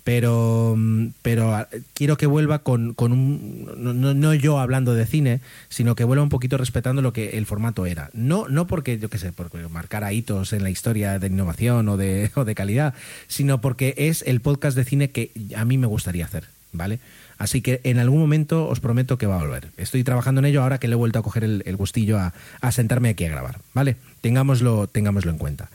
pero, 0.06 0.78
pero 1.22 1.52
ah, 1.52 1.68
quiero 1.92 2.16
que 2.16 2.26
vuelva 2.26 2.60
con, 2.60 2.94
con 2.94 3.10
un. 3.10 3.68
No, 3.76 4.14
no, 4.14 4.34
yo 4.34 4.60
hablando 4.60 4.94
de 4.94 5.04
cine, 5.04 5.40
sino 5.68 5.96
que 5.96 6.04
vuelva 6.04 6.22
un 6.22 6.28
poquito 6.28 6.56
respetando 6.56 7.02
lo 7.02 7.12
que 7.12 7.30
el 7.38 7.44
formato 7.44 7.86
era. 7.86 8.10
No, 8.12 8.46
no 8.48 8.68
porque, 8.68 9.00
yo 9.00 9.10
qué 9.10 9.18
sé, 9.18 9.32
porque 9.32 9.58
marcara 9.68 10.12
hitos 10.12 10.52
en 10.52 10.62
la 10.62 10.70
historia 10.70 11.18
de 11.18 11.26
innovación 11.26 11.88
o 11.88 11.96
de, 11.96 12.30
o 12.36 12.44
de 12.44 12.54
calidad, 12.54 12.94
sino 13.26 13.60
porque 13.60 13.94
es 13.96 14.22
el 14.28 14.40
podcast 14.40 14.76
de 14.76 14.84
cine 14.84 15.10
que 15.10 15.32
a 15.56 15.64
mí 15.64 15.76
me 15.76 15.88
gustaría 15.88 16.24
hacer, 16.24 16.44
¿vale? 16.72 17.00
Así 17.36 17.60
que 17.60 17.80
en 17.82 17.98
algún 17.98 18.20
momento 18.20 18.68
os 18.68 18.78
prometo 18.78 19.18
que 19.18 19.26
va 19.26 19.40
a 19.40 19.44
volver. 19.44 19.70
Estoy 19.76 20.04
trabajando 20.04 20.38
en 20.38 20.44
ello 20.44 20.62
ahora 20.62 20.78
que 20.78 20.86
le 20.86 20.92
he 20.92 20.96
vuelto 20.96 21.18
a 21.18 21.22
coger 21.22 21.42
el, 21.42 21.64
el 21.66 21.74
gustillo 21.74 22.16
a, 22.16 22.32
a 22.60 22.70
sentarme 22.70 23.08
aquí 23.08 23.24
a 23.24 23.30
grabar, 23.30 23.58
¿vale? 23.74 23.96
Tengámoslo, 24.20 24.86
tengámoslo 24.86 25.32
en 25.32 25.38
cuenta. 25.38 25.68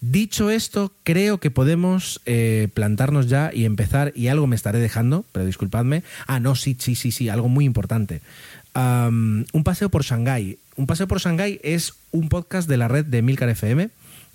Dicho 0.00 0.50
esto, 0.50 0.92
creo 1.04 1.38
que 1.38 1.50
podemos 1.50 2.20
eh, 2.26 2.68
plantarnos 2.74 3.28
ya 3.28 3.50
y 3.52 3.64
empezar, 3.64 4.12
y 4.14 4.28
algo 4.28 4.46
me 4.46 4.56
estaré 4.56 4.78
dejando, 4.78 5.24
pero 5.32 5.46
disculpadme. 5.46 6.02
Ah, 6.26 6.38
no, 6.38 6.54
sí, 6.54 6.76
sí, 6.78 6.94
sí, 6.94 7.12
sí, 7.12 7.28
algo 7.28 7.48
muy 7.48 7.64
importante. 7.64 8.20
un 8.74 9.62
paseo 9.64 9.88
por 9.88 10.04
Shanghái. 10.04 10.58
Un 10.76 10.86
paseo 10.86 11.08
por 11.08 11.20
Shanghái 11.20 11.60
es 11.62 11.94
un 12.12 12.28
podcast 12.28 12.68
de 12.68 12.76
la 12.76 12.88
red 12.88 13.06
de 13.06 13.22
Milcar 13.22 13.48
FM 13.48 13.88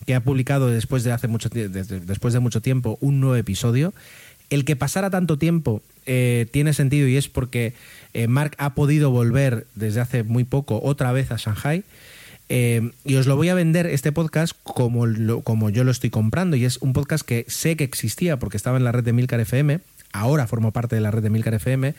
que 0.06 0.16
ha 0.16 0.24
publicado 0.24 0.68
después 0.68 1.04
de, 1.04 1.12
hace 1.12 1.28
mucho, 1.28 1.50
después 1.50 2.34
de 2.34 2.40
mucho 2.40 2.62
tiempo 2.62 2.98
un 3.02 3.20
nuevo 3.20 3.36
episodio. 3.36 3.94
El 4.50 4.66
que 4.66 4.76
pasara 4.76 5.10
tanto 5.10 5.38
tiempo 5.38 5.82
eh, 6.06 6.48
tiene 6.52 6.74
sentido 6.74 7.08
y 7.08 7.18
es 7.18 7.28
porque 7.28 7.74
eh, 8.14 8.28
Mark 8.28 8.56
ha 8.58 8.74
podido 8.74 9.12
volver 9.12 9.68
desde 9.76 10.02
hace 10.02 10.24
muy 10.24 10.44
poco 10.44 10.82
otra 10.84 11.12
vez 11.12 11.32
a 11.32 11.38
Shanghai 11.38 11.84
eh, 12.54 12.92
y 13.06 13.16
os 13.16 13.28
lo 13.28 13.38
voy 13.38 13.48
a 13.48 13.54
vender 13.54 13.86
este 13.88 14.12
podcast 14.12 14.54
como, 14.64 15.06
como 15.42 15.70
yo 15.70 15.86
lo 15.86 15.92
estoy 15.92 16.10
comprando. 16.10 16.58
Y 16.58 16.66
es 16.66 16.80
un 16.80 16.92
podcast 16.92 17.26
que 17.26 17.46
sé 17.48 17.78
que 17.78 17.86
existía 17.86 18.40
porque 18.40 18.58
estaba 18.58 18.76
en 18.76 18.84
la 18.84 18.92
red 18.92 19.06
de 19.06 19.14
Milcar 19.14 19.40
FM. 19.40 19.80
Ahora 20.12 20.48
formo 20.48 20.74
parte 20.74 20.96
de 20.98 21.02
la 21.02 21.12
red 21.12 21.24
de 21.24 21.30
Milcar 21.30 21.54
FM 21.54 21.96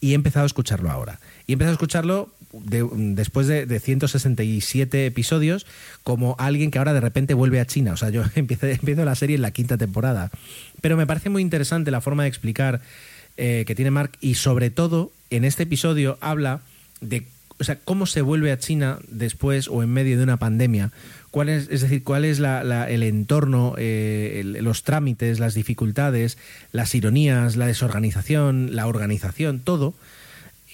y 0.00 0.12
he 0.12 0.14
empezado 0.14 0.44
a 0.44 0.46
escucharlo 0.46 0.92
ahora. 0.92 1.18
Y 1.48 1.50
he 1.50 1.54
empezado 1.54 1.72
a 1.72 1.74
escucharlo 1.74 2.30
después 2.52 3.48
de, 3.48 3.80
167 3.80 5.06
episodios 5.06 5.66
como 6.04 6.36
alguien 6.38 6.70
que 6.70 6.78
ahora 6.78 6.92
de 6.92 7.00
repente 7.00 7.34
vuelve 7.34 7.58
a 7.58 7.66
China. 7.66 7.92
O 7.92 7.96
sea, 7.96 8.10
yo 8.10 8.22
empiezo, 8.36 8.68
empiezo 8.68 9.04
la 9.04 9.16
serie 9.16 9.34
en 9.34 9.42
la 9.42 9.50
quinta 9.50 9.76
temporada. 9.76 10.30
Pero 10.82 10.96
me 10.96 11.08
parece 11.08 11.30
muy 11.30 11.42
interesante 11.42 11.90
la 11.90 12.00
forma 12.00 12.22
de 12.22 12.28
explicar 12.28 12.80
eh, 13.36 13.64
que 13.66 13.74
tiene 13.74 13.90
Mark 13.90 14.12
y 14.20 14.34
sobre 14.34 14.70
todo 14.70 15.10
en 15.30 15.44
este 15.44 15.64
episodio 15.64 16.16
habla 16.20 16.60
de 17.00 17.26
o 17.58 17.64
sea, 17.64 17.78
cómo 17.78 18.06
se 18.06 18.20
vuelve 18.20 18.52
a 18.52 18.58
China 18.58 18.98
después 19.08 19.68
o 19.68 19.82
en 19.82 19.90
medio 19.90 20.16
de 20.16 20.22
una 20.22 20.36
pandemia, 20.36 20.92
cuál 21.30 21.48
es, 21.48 21.68
es 21.70 21.80
decir, 21.80 22.02
cuál 22.02 22.24
es 22.24 22.38
el 22.38 23.02
entorno, 23.02 23.74
eh, 23.78 24.42
los 24.60 24.84
trámites, 24.84 25.38
las 25.38 25.54
dificultades, 25.54 26.38
las 26.72 26.94
ironías, 26.94 27.56
la 27.56 27.66
desorganización, 27.66 28.74
la 28.74 28.86
organización, 28.86 29.60
todo. 29.60 29.94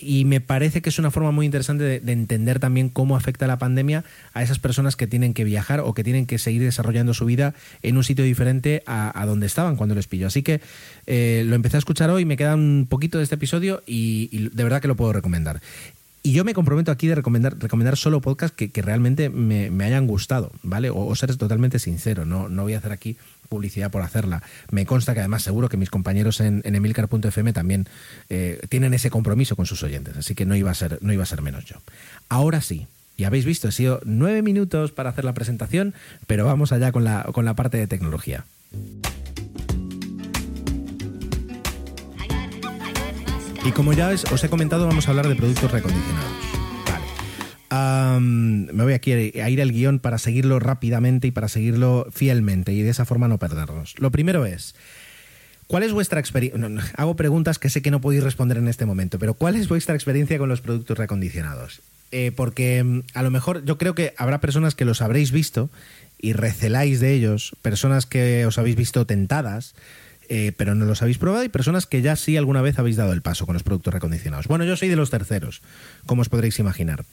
y 0.01 0.25
me 0.25 0.41
parece 0.41 0.83
que 0.83 0.89
es 0.89 0.99
una 0.99 1.13
forma 1.13 1.31
muy 1.31 1.47
interesante 1.47 2.01
de, 2.01 2.13
entender 2.13 2.59
también 2.59 2.89
cómo 2.89 3.17
afecta 3.17 3.47
la 3.47 3.59
pandemia 3.59 4.05
a 4.35 4.43
esas 4.43 4.59
personas 4.59 4.97
que 4.97 5.07
tienen 5.07 5.33
que 5.33 5.45
viajar 5.45 5.79
o 5.81 5.95
que 5.95 6.03
tienen 6.03 6.27
que 6.27 6.39
seguir 6.39 6.63
desarrollando 6.63 7.15
su 7.15 7.25
vida 7.25 7.55
en 7.83 7.97
un 7.97 8.03
sitio 8.03 8.25
diferente 8.25 8.83
a, 8.87 9.25
donde 9.27 9.47
estaban 9.47 9.77
cuando 9.77 9.95
les 9.95 10.09
pilló. 10.09 10.27
Así 10.27 10.43
que 10.43 10.61
eh, 11.07 11.45
lo 11.47 11.55
empecé 11.55 11.77
a 11.77 11.79
escuchar 11.79 12.11
hoy, 12.11 12.25
me 12.25 12.37
queda 12.37 12.57
un 12.57 12.87
poquito 12.89 13.19
de 13.19 13.25
este 13.25 13.37
episodio 13.37 13.85
y, 13.87 14.49
de 14.49 14.65
verdad 14.65 14.83
que 14.83 14.89
lo 14.89 14.97
puedo 14.97 15.13
recomendar. 15.13 15.61
Y 16.25 16.33
yo 16.33 16.45
me 16.45 16.55
comprometo 16.55 16.93
aquí 16.93 17.09
de 17.09 17.17
recomendar, 17.17 17.59
recomendar 17.59 17.97
solo 17.97 18.21
podcasts 18.21 18.57
que, 18.57 18.83
realmente 18.83 19.29
me, 19.29 19.85
hayan 19.85 20.07
gustado, 20.07 20.53
¿vale? 20.63 20.89
O, 20.91 21.13
ser 21.17 21.37
totalmente 21.37 21.81
sincero, 21.81 22.25
no, 22.25 22.49
no 22.49 22.63
voy 22.63 22.75
a 22.75 22.79
hacer 22.79 22.93
aquí 22.93 23.17
publicidad 23.49 23.91
por 23.91 24.03
hacerla. 24.03 24.43
Me 24.71 24.87
consta 24.87 25.15
que 25.15 25.21
además 25.21 25.43
seguro 25.43 25.69
que 25.69 25.77
mis 25.77 25.91
compañeros 25.91 26.41
en, 26.41 26.63
en 26.65 26.77
emilcar.fm 26.77 27.53
también 27.53 27.89
eh, 28.31 28.61
tienen 28.69 28.95
ese 28.95 29.11
compromiso 29.11 29.57
con 29.57 29.67
sus 29.67 29.83
oyentes, 29.83 30.17
así 30.17 30.35
que 30.35 30.47
no 30.47 30.55
iba, 30.55 30.71
a 30.71 30.75
ser, 30.75 30.99
no 31.03 31.13
iba 31.13 31.25
a 31.25 31.27
ser 31.27 31.43
menos 31.43 31.65
yo. 31.65 31.77
Ahora 32.29 32.61
sí, 32.61 32.87
y 33.17 33.25
habéis 33.25 33.45
visto, 33.45 33.69
he 33.69 33.73
sido 33.73 34.01
nueve 34.05 34.43
minutos 34.43 34.93
para 34.93 35.11
hacer 35.11 35.25
la 35.25 35.35
presentación, 35.35 35.93
pero 36.29 36.47
vamos 36.47 36.73
allá 36.73 36.93
con 36.93 37.05
la, 37.05 37.25
con 37.33 37.45
la 37.45 37.55
parte 37.55 37.79
de 37.79 37.89
tecnología. 37.89 38.45
Y 43.65 43.73
como 43.73 43.93
ya 43.93 44.09
os 44.09 44.45
he 44.45 44.49
comentado, 44.49 44.87
vamos 44.87 45.07
a 45.07 45.11
hablar 45.11 45.29
de 45.29 45.37
productos 45.37 45.71
recondicionados 45.71 46.63
me 48.21 48.83
voy 48.83 48.93
aquí 48.93 49.13
a 49.13 49.51
ir 49.51 49.63
al 49.63 49.73
guion 49.73 49.99
para 49.99 50.19
seguirlo 50.19 50.59
rápidamente 50.59 51.29
y 51.29 51.31
para 51.31 51.49
seguirlo 51.49 52.07
fielmente 52.11 52.73
y 52.73 52.83
de 52.83 52.91
esa 52.91 53.05
forma 53.05 53.29
no 53.29 53.39
perdernos. 53.39 53.95
Lo 53.99 54.11
primero 54.11 54.47
es, 54.47 54.75
¿cuál 55.67 55.83
es 55.83 55.93
vuestra 55.93 56.21
experiencia? 56.21 56.69
hago 56.97 57.17
preguntas 57.17 57.59
que 57.59 57.71
sé 57.71 57.83
que 57.83 57.91
no 57.91 58.01
podéis 58.01 58.25
responder 58.25 58.59
en 58.59 58.69
este 58.69 58.87
momento, 58.87 59.19
pero 59.19 59.35
¿cuál 59.35 59.57
es 59.57 59.69
vuestra 59.69 59.95
experiencia 59.95 60.39
con 60.39 60.49
los 60.49 60.61
productos 60.61 60.99
recondicionados? 60.99 61.81
Eh, 62.11 62.31
porque 62.35 62.83
mm, 62.83 63.01
a 63.15 63.23
lo 63.23 63.31
mejor 63.31 63.65
yo 63.65 63.79
creo 63.79 63.95
que 63.95 64.15
habrá 64.19 64.41
personas 64.41 64.75
que 64.75 64.85
los 64.85 65.01
habréis 65.01 65.33
visto 65.33 65.71
y 66.19 66.35
receláis 66.35 67.01
de 67.01 67.15
ellos, 67.15 67.57
personas 67.63 68.07
que 68.07 68.45
os 68.47 68.59
habéis 68.59 68.77
visto 68.77 69.07
tentadas, 69.07 69.75
eh, 70.29 70.53
pero 70.57 70.75
no 70.75 70.85
los 70.85 71.03
habéis 71.03 71.19
probado 71.19 71.45
y 71.45 71.49
personas 71.49 71.87
que 71.87 72.03
ya 72.03 72.17
sí 72.17 72.37
alguna 72.37 72.63
vez 72.63 72.79
habéis 72.79 72.97
dado 72.97 73.13
el 73.13 73.23
paso 73.23 73.47
con 73.47 73.55
los 73.55 73.63
productos 73.63 73.95
recondicionados. 73.95 74.49
Bueno, 74.49 74.65
yo 74.65 74.77
soy 74.77 74.89
de 74.89 74.97
los 74.97 75.11
terceros, 75.11 75.63
como 76.07 76.23
os 76.23 76.29
podréis 76.29 76.59
imaginar. 76.59 77.05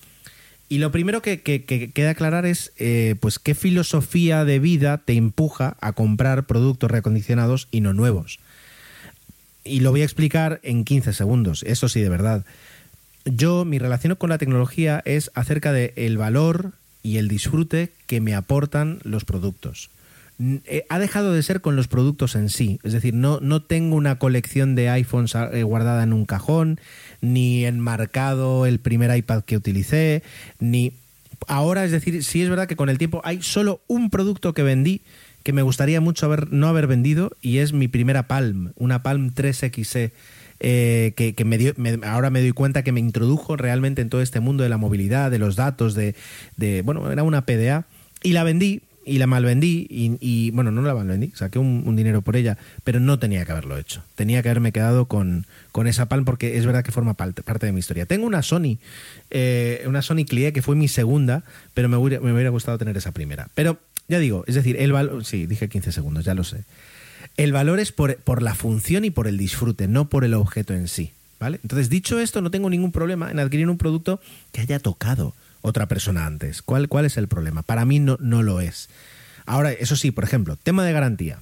Y 0.69 0.77
lo 0.77 0.91
primero 0.91 1.23
que, 1.23 1.41
queda 1.41 2.11
aclarar 2.11 2.45
es 2.45 2.71
eh, 2.77 3.15
pues 3.19 3.39
qué 3.39 3.55
filosofía 3.55 4.45
de 4.45 4.59
vida 4.59 4.99
te 4.99 5.13
empuja 5.13 5.77
a 5.81 5.93
comprar 5.93 6.45
productos 6.45 6.91
recondicionados 6.91 7.67
y 7.71 7.81
no 7.81 7.93
nuevos. 7.93 8.39
Y 9.63 9.79
lo 9.79 9.89
voy 9.89 10.01
a 10.01 10.05
explicar 10.05 10.59
en 10.61 10.85
15 10.85 11.13
segundos, 11.13 11.63
eso 11.63 11.89
sí, 11.89 12.01
de 12.01 12.09
verdad. 12.09 12.45
Yo, 13.25 13.65
mi 13.65 13.79
relación 13.79 14.15
con 14.15 14.29
la 14.29 14.37
tecnología 14.37 15.01
es 15.05 15.31
acerca 15.33 15.73
del 15.73 15.91
el 15.95 16.17
valor 16.17 16.73
y 17.03 17.17
el 17.17 17.27
disfrute 17.27 17.91
que 18.05 18.21
me 18.21 18.35
aportan 18.35 18.99
los 19.03 19.25
productos. 19.25 19.89
Eh, 20.39 20.85
ha 20.87 20.99
dejado 20.99 21.33
de 21.33 21.43
ser 21.43 21.59
con 21.59 21.75
los 21.75 21.87
productos 21.87 22.35
en 22.35 22.49
sí. 22.49 22.79
Es 22.83 22.93
decir, 22.93 23.13
no, 23.13 23.39
no 23.41 23.61
tengo 23.61 23.95
una 23.95 24.17
colección 24.19 24.73
de 24.75 24.89
iPhones 24.89 25.35
eh, 25.35 25.63
guardada 25.63 26.03
en 26.03 26.13
un 26.13 26.25
cajón, 26.25 26.79
ni 27.21 27.65
enmarcado 27.65 28.65
el 28.65 28.79
primer 28.79 29.15
iPad 29.15 29.43
que 29.43 29.57
utilicé, 29.57 30.23
ni... 30.59 30.93
Ahora, 31.47 31.85
es 31.85 31.91
decir, 31.91 32.21
sí 32.23 32.41
es 32.41 32.49
verdad 32.49 32.67
que 32.67 32.75
con 32.75 32.89
el 32.89 32.97
tiempo 32.97 33.21
hay 33.23 33.41
solo 33.41 33.81
un 33.87 34.09
producto 34.09 34.53
que 34.53 34.61
vendí 34.61 35.01
que 35.43 35.53
me 35.53 35.61
gustaría 35.61 36.01
mucho 36.01 36.25
haber, 36.25 36.51
no 36.51 36.67
haber 36.67 36.85
vendido 36.85 37.31
y 37.41 37.59
es 37.59 37.71
mi 37.71 37.87
primera 37.87 38.27
Palm, 38.27 38.73
una 38.75 39.03
Palm 39.03 39.33
3XE. 39.33 40.11
Eh, 40.61 41.13
que, 41.15 41.45
me 41.45 41.57
dio, 41.57 41.73
ahora 42.03 42.29
me 42.29 42.41
doy 42.41 42.51
cuenta 42.51 42.83
que 42.83 42.91
me 42.91 42.99
introdujo 42.99 43.55
realmente 43.55 44.01
en 44.01 44.09
todo 44.09 44.21
este 44.21 44.41
mundo 44.41 44.63
de 44.63 44.69
la 44.69 44.75
movilidad, 44.75 45.31
de 45.31 45.39
los 45.39 45.55
datos, 45.55 45.95
de, 45.95 46.15
de 46.57 46.81
bueno, 46.81 47.09
era 47.09 47.23
una 47.23 47.45
PDA 47.45 47.85
y 48.21 48.33
la 48.33 48.43
vendí 48.43 48.81
y 49.09 49.17
la 49.17 49.27
malvendí 49.27 49.87
y, 49.89 50.17
y, 50.21 50.51
bueno, 50.51 50.71
no 50.71 50.81
la 50.81 50.93
malvendí, 50.93 51.31
saqué 51.35 51.57
un, 51.59 51.95
dinero 51.95 52.21
por 52.21 52.35
ella, 52.35 52.57
pero 52.83 52.99
no 52.99 53.17
tenía 53.17 53.43
que 53.43 53.51
haberlo 53.51 53.77
hecho. 53.77 54.03
Tenía 54.15 54.43
que 54.43 54.49
haberme 54.49 54.71
quedado 54.71 55.05
con, 55.05 55.45
con 55.71 55.87
esa 55.87 56.07
Palm 56.07 56.25
porque 56.25 56.57
es 56.57 56.65
verdad 56.65 56.83
que 56.83 56.91
forma 56.91 57.15
parte, 57.15 57.65
de 57.65 57.71
mi 57.71 57.79
historia. 57.79 58.05
Tengo 58.05 58.27
una 58.27 58.43
Sony, 58.43 58.77
eh, 59.31 59.83
una 59.87 60.01
Sony 60.01 60.25
Clié 60.27 60.53
que 60.53 60.61
fue 60.61 60.75
mi 60.75 60.87
segunda, 60.87 61.43
pero 61.73 61.89
me 61.89 61.97
hubiera, 61.97 62.21
me 62.21 62.31
hubiera 62.31 62.51
gustado 62.51 62.77
tener 62.77 62.95
esa 62.95 63.11
primera. 63.11 63.49
Pero 63.55 63.79
ya 64.07 64.19
digo, 64.19 64.43
es 64.47 64.55
decir, 64.55 64.77
el 64.79 64.91
valor, 64.91 65.25
sí, 65.25 65.47
dije 65.47 65.69
15 65.69 65.91
segundos, 65.91 66.25
ya 66.25 66.35
lo 66.35 66.43
sé. 66.43 66.63
El 67.35 67.51
valor 67.51 67.79
es 67.79 67.91
por, 67.91 68.15
por 68.17 68.41
la 68.41 68.53
función 68.53 69.05
y 69.05 69.09
por 69.09 69.27
el 69.27 69.37
disfrute, 69.37 69.87
no 69.87 70.09
por 70.09 70.23
el 70.23 70.33
objeto 70.35 70.73
en 70.73 70.87
sí. 70.87 71.11
¿Vale? 71.39 71.59
Entonces, 71.63 71.89
dicho 71.89 72.19
esto, 72.19 72.41
no 72.41 72.51
tengo 72.51 72.69
ningún 72.69 72.91
problema 72.91 73.31
en 73.31 73.39
adquirir 73.39 73.69
un 73.69 73.77
producto 73.77 74.19
que 74.51 74.59
haya 74.59 74.77
tocado 74.79 75.33
otra 75.61 75.87
persona 75.87 76.25
antes. 76.25 76.61
¿Cuál, 76.61 76.87
cuál 76.87 77.05
es 77.05 77.17
el 77.17 77.27
problema? 77.27 77.63
Para 77.63 77.85
mí 77.85 77.99
no, 77.99 78.17
no 78.19 78.43
lo 78.43 78.61
es. 78.61 78.89
Ahora, 79.45 79.71
eso 79.71 79.95
sí, 79.95 80.11
por 80.11 80.23
ejemplo, 80.23 80.55
tema 80.55 80.85
de 80.85 80.93
garantía. 80.93 81.39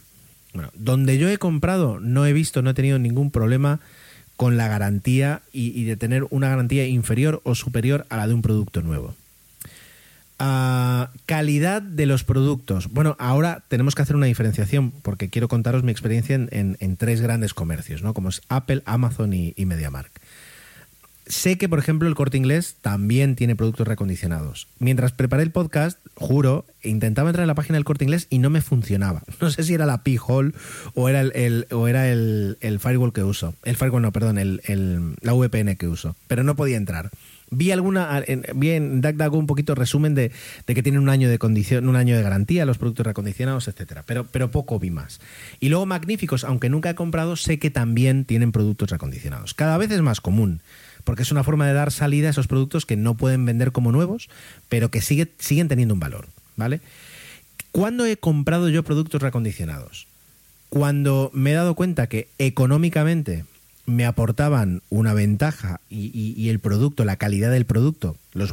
Bueno, 0.54 0.72
donde 0.74 1.18
yo 1.18 1.30
he 1.30 1.38
comprado 1.38 2.00
no 2.00 2.26
he 2.26 2.34
visto, 2.34 2.62
no 2.62 2.70
he 2.70 2.74
tenido 2.74 3.00
ningún 3.00 3.32
problema 3.32 3.80
con 4.38 4.56
la 4.56 4.68
garantía 4.68 5.42
y, 5.52 5.84
de 5.84 5.98
tener 5.98 6.26
una 6.30 6.50
garantía 6.50 6.88
inferior 6.88 7.42
o 7.44 7.56
superior 7.56 8.06
a 8.10 8.18
la 8.18 8.28
de 8.28 8.36
un 8.36 8.44
producto 8.44 8.82
nuevo. 8.82 9.16
Ah, 10.40 11.10
calidad 11.26 11.82
de 11.82 12.06
los 12.06 12.24
productos. 12.24 12.88
Bueno, 12.92 13.16
ahora 13.20 13.64
tenemos 13.68 13.96
que 13.96 14.04
hacer 14.04 14.16
una 14.16 14.28
diferenciación 14.28 14.92
porque 15.02 15.30
quiero 15.30 15.48
contaros 15.48 15.84
mi 15.84 15.92
experiencia 15.92 16.36
en, 16.36 16.98
tres 16.98 17.22
grandes 17.22 17.56
comercios, 17.56 18.04
¿no? 18.04 18.14
Como 18.14 18.30
es 18.30 18.42
Apple, 18.48 18.84
Amazon 18.86 19.34
y, 19.34 19.54
y 19.58 19.66
MediaMark. 19.66 20.12
Sé 21.28 21.58
que, 21.58 21.68
por 21.68 21.80
ejemplo, 21.80 22.08
el 22.08 22.16
corte 22.16 22.38
inglés 22.38 22.78
también 22.82 23.36
tiene 23.36 23.56
productos 23.56 23.88
recondicionados. 23.88 24.68
Mientras 24.80 25.12
preparé 25.12 25.44
el 25.44 25.52
podcast, 25.52 26.00
juro, 26.16 26.66
intentaba 26.84 27.30
entrar 27.30 27.44
en 27.44 27.48
la 27.48 27.56
página 27.56 27.76
del 27.76 27.84
corte 27.84 28.06
inglés 28.06 28.28
y 28.30 28.40
no 28.40 28.50
me 28.50 28.62
funcionaba. 28.62 29.24
No 29.42 29.52
sé 29.52 29.64
si 29.64 29.74
era 29.74 29.86
la 29.86 30.04
P-Hole 30.04 30.54
o 30.94 31.10
era 31.10 31.22
el, 31.22 31.68
o 31.72 31.88
era 31.88 32.10
el, 32.10 32.58
firewall 32.80 33.14
que 33.14 33.24
uso. 33.24 33.56
El 33.64 33.76
firewall 33.76 34.02
no, 34.02 34.12
perdón, 34.12 34.38
el, 34.38 35.16
la 35.22 35.34
VPN 35.34 35.76
que 35.76 35.88
uso. 35.88 36.16
Pero 36.28 36.44
no 36.44 36.56
podía 36.56 36.78
entrar. 36.78 37.12
Vi 37.50 37.72
alguna, 37.72 38.24
vi 38.56 38.72
en 38.72 39.00
DuckDuckGo 39.02 39.38
un 39.38 39.48
poquito 39.48 39.76
resumen 39.76 40.16
de, 40.16 40.32
que 40.66 40.84
tienen 40.84 41.02
un 41.02 41.10
año 41.10 41.30
de 41.30 41.40
condición, 41.40 41.88
un 41.88 41.96
año 41.96 42.16
de 42.18 42.24
garantía 42.24 42.66
los 42.66 42.78
productos 42.78 43.06
recondicionados, 43.06 43.68
etcétera. 43.68 44.04
Pero, 44.06 44.26
pero 44.26 44.52
poco 44.52 44.80
vi 44.80 44.92
más. 44.92 45.20
Y 45.60 45.70
luego 45.70 45.86
magníficos, 45.86 46.44
aunque 46.44 46.70
nunca 46.70 46.90
he 46.90 46.96
comprado, 46.96 47.36
sé 47.36 47.60
que 47.60 47.70
también 47.70 48.26
tienen 48.26 48.52
productos 48.52 48.90
recondicionados. 48.90 49.54
Cada 49.54 49.78
vez 49.78 49.92
es 49.92 50.02
más 50.02 50.20
común 50.20 50.62
porque 51.08 51.24
es 51.24 51.32
una 51.32 51.46
forma 51.46 51.66
de 51.66 51.72
dar 51.72 51.94
salida 51.94 52.28
a 52.28 52.32
esos 52.32 52.48
productos 52.48 52.86
que 52.86 52.98
no 52.98 53.16
pueden 53.16 53.46
vender 53.46 53.72
como 53.72 53.94
nuevos, 53.94 54.28
pero 54.68 54.92
que 54.92 55.00
sigue, 55.00 55.32
siguen 55.40 55.70
teniendo 55.70 55.94
un 55.94 56.02
valor, 56.02 56.28
¿vale? 56.58 56.82
¿Cuándo 57.72 58.06
he 58.06 58.18
comprado 58.18 58.68
yo 58.68 58.84
productos 58.84 59.22
recondicionados? 59.22 60.06
Cuando 60.68 61.32
me 61.34 61.52
he 61.52 61.54
dado 61.54 61.76
cuenta 61.76 62.08
que 62.08 62.28
económicamente 62.40 63.46
me 63.86 64.06
aportaban 64.06 64.82
una 64.90 65.14
ventaja 65.14 65.80
y, 65.90 66.50
el 66.50 66.60
producto, 66.60 67.06
la 67.06 67.16
calidad 67.16 67.52
del 67.52 67.66
producto, 67.66 68.18
los 68.34 68.52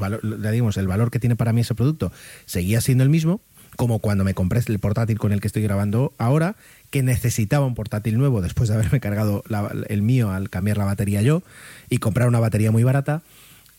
digamos, 0.52 0.76
el 0.76 0.86
valor 0.86 1.10
que 1.10 1.18
tiene 1.18 1.34
para 1.34 1.52
mí 1.52 1.62
ese 1.62 1.74
producto 1.74 2.12
seguía 2.46 2.80
siendo 2.80 3.02
el 3.02 3.10
mismo, 3.10 3.40
como 3.74 3.98
cuando 3.98 4.22
me 4.22 4.34
compré 4.34 4.60
el 4.64 4.78
portátil 4.78 5.18
con 5.18 5.32
el 5.32 5.40
que 5.40 5.48
estoy 5.48 5.64
grabando 5.64 6.12
ahora, 6.18 6.54
que 6.94 7.02
necesitaba 7.02 7.66
un 7.66 7.74
portátil 7.74 8.16
nuevo 8.16 8.40
después 8.40 8.68
de 8.68 8.76
haberme 8.76 9.00
cargado 9.00 9.42
el 9.88 10.02
mío 10.02 10.30
al 10.30 10.48
cambiar 10.48 10.78
la 10.78 10.84
batería 10.84 11.22
yo 11.22 11.42
y 11.90 11.98
comprar 11.98 12.28
una 12.28 12.38
batería 12.38 12.70
muy 12.70 12.84
barata. 12.84 13.22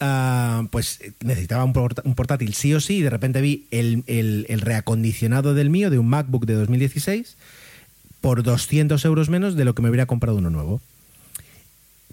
Ah, 0.01 0.67
pues 0.69 0.99
necesitaba 1.23 1.63
un, 1.63 1.71
portátil 1.71 2.53
sí 2.55 2.73
o 2.73 2.81
sí 2.81 2.97
y 2.97 3.01
de 3.03 3.09
repente 3.09 3.39
vi 3.39 3.67
el, 3.71 4.03
el, 4.07 4.59
reacondicionado 4.59 5.53
del 5.53 5.69
mío 5.69 5.89
de 5.89 5.97
un 5.97 6.09
MacBook 6.09 6.45
de 6.45 6.55
2016 6.55 7.37
por 8.19 8.43
200 8.43 9.05
euros 9.05 9.29
menos 9.29 9.55
de 9.55 9.63
lo 9.63 9.75
que 9.75 9.81
me 9.81 9.87
hubiera 9.87 10.07
comprado 10.07 10.39
uno 10.39 10.49
nuevo. 10.49 10.81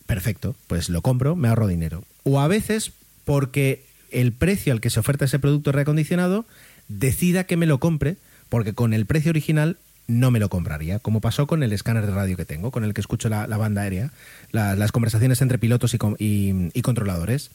Perfecto, 0.06 0.54
pues 0.68 0.88
lo 0.88 1.02
compro, 1.02 1.35
me 1.35 1.49
ahorro 1.49 1.66
dinero. 1.66 2.04
O 2.23 2.38
a 2.38 2.47
veces 2.47 2.92
porque 3.25 3.85
el 4.12 4.30
precio 4.30 4.73
al 4.73 4.80
que 4.80 4.90
se 4.90 5.00
oferta 5.00 5.25
ese 5.25 5.40
producto 5.40 5.73
reacondicionado 5.73 6.47
decida 6.87 7.42
que 7.42 7.56
me 7.56 7.66
lo 7.66 7.80
compre 7.80 8.18
porque 8.49 8.73
con 8.73 8.94
el 8.94 9.04
precio 9.04 9.30
original 9.30 9.78
no 10.06 10.30
me 10.30 10.40
lo 10.40 10.49
compraría, 10.49 10.99
como 10.99 11.21
pasó 11.21 11.47
con 11.47 11.62
el 11.62 11.73
escáner 11.73 12.06
de 12.06 12.12
radio 12.12 12.37
que 12.37 12.44
tengo, 12.44 12.71
con 12.71 12.85
el 12.85 12.94
que 12.94 13.00
escucho 13.00 13.28
la, 13.28 13.47
banda 13.47 13.82
aérea, 13.82 14.11
las 14.50 14.92
conversaciones 14.92 15.40
entre 15.40 15.59
pilotos 15.59 15.94
y, 15.94 16.82
controladores. 16.82 17.50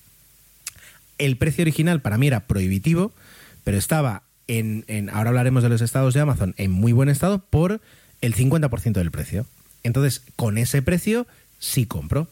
El 1.18 1.38
precio 1.38 1.64
original 1.64 2.02
para 2.02 2.18
mí 2.18 2.28
era 2.28 2.42
prohibitivo, 2.42 3.12
pero 3.64 3.78
estaba 3.78 4.24
en, 4.48 5.10
ahora 5.12 5.30
hablaremos 5.30 5.64
de 5.64 5.70
los 5.70 5.82
estados 5.82 6.14
de 6.14 6.22
Amazon, 6.22 6.54
en 6.58 6.72
muy 6.72 6.94
buen 6.94 7.10
estado 7.10 7.40
por 7.40 7.82
el 8.22 8.36
50% 8.36 8.94
del 8.94 9.12
precio. 9.12 9.46
Entonces, 9.84 10.24
con 10.36 10.58
ese 10.58 10.82
precio 10.82 11.28
sí 11.60 11.86
compro. 11.86 12.28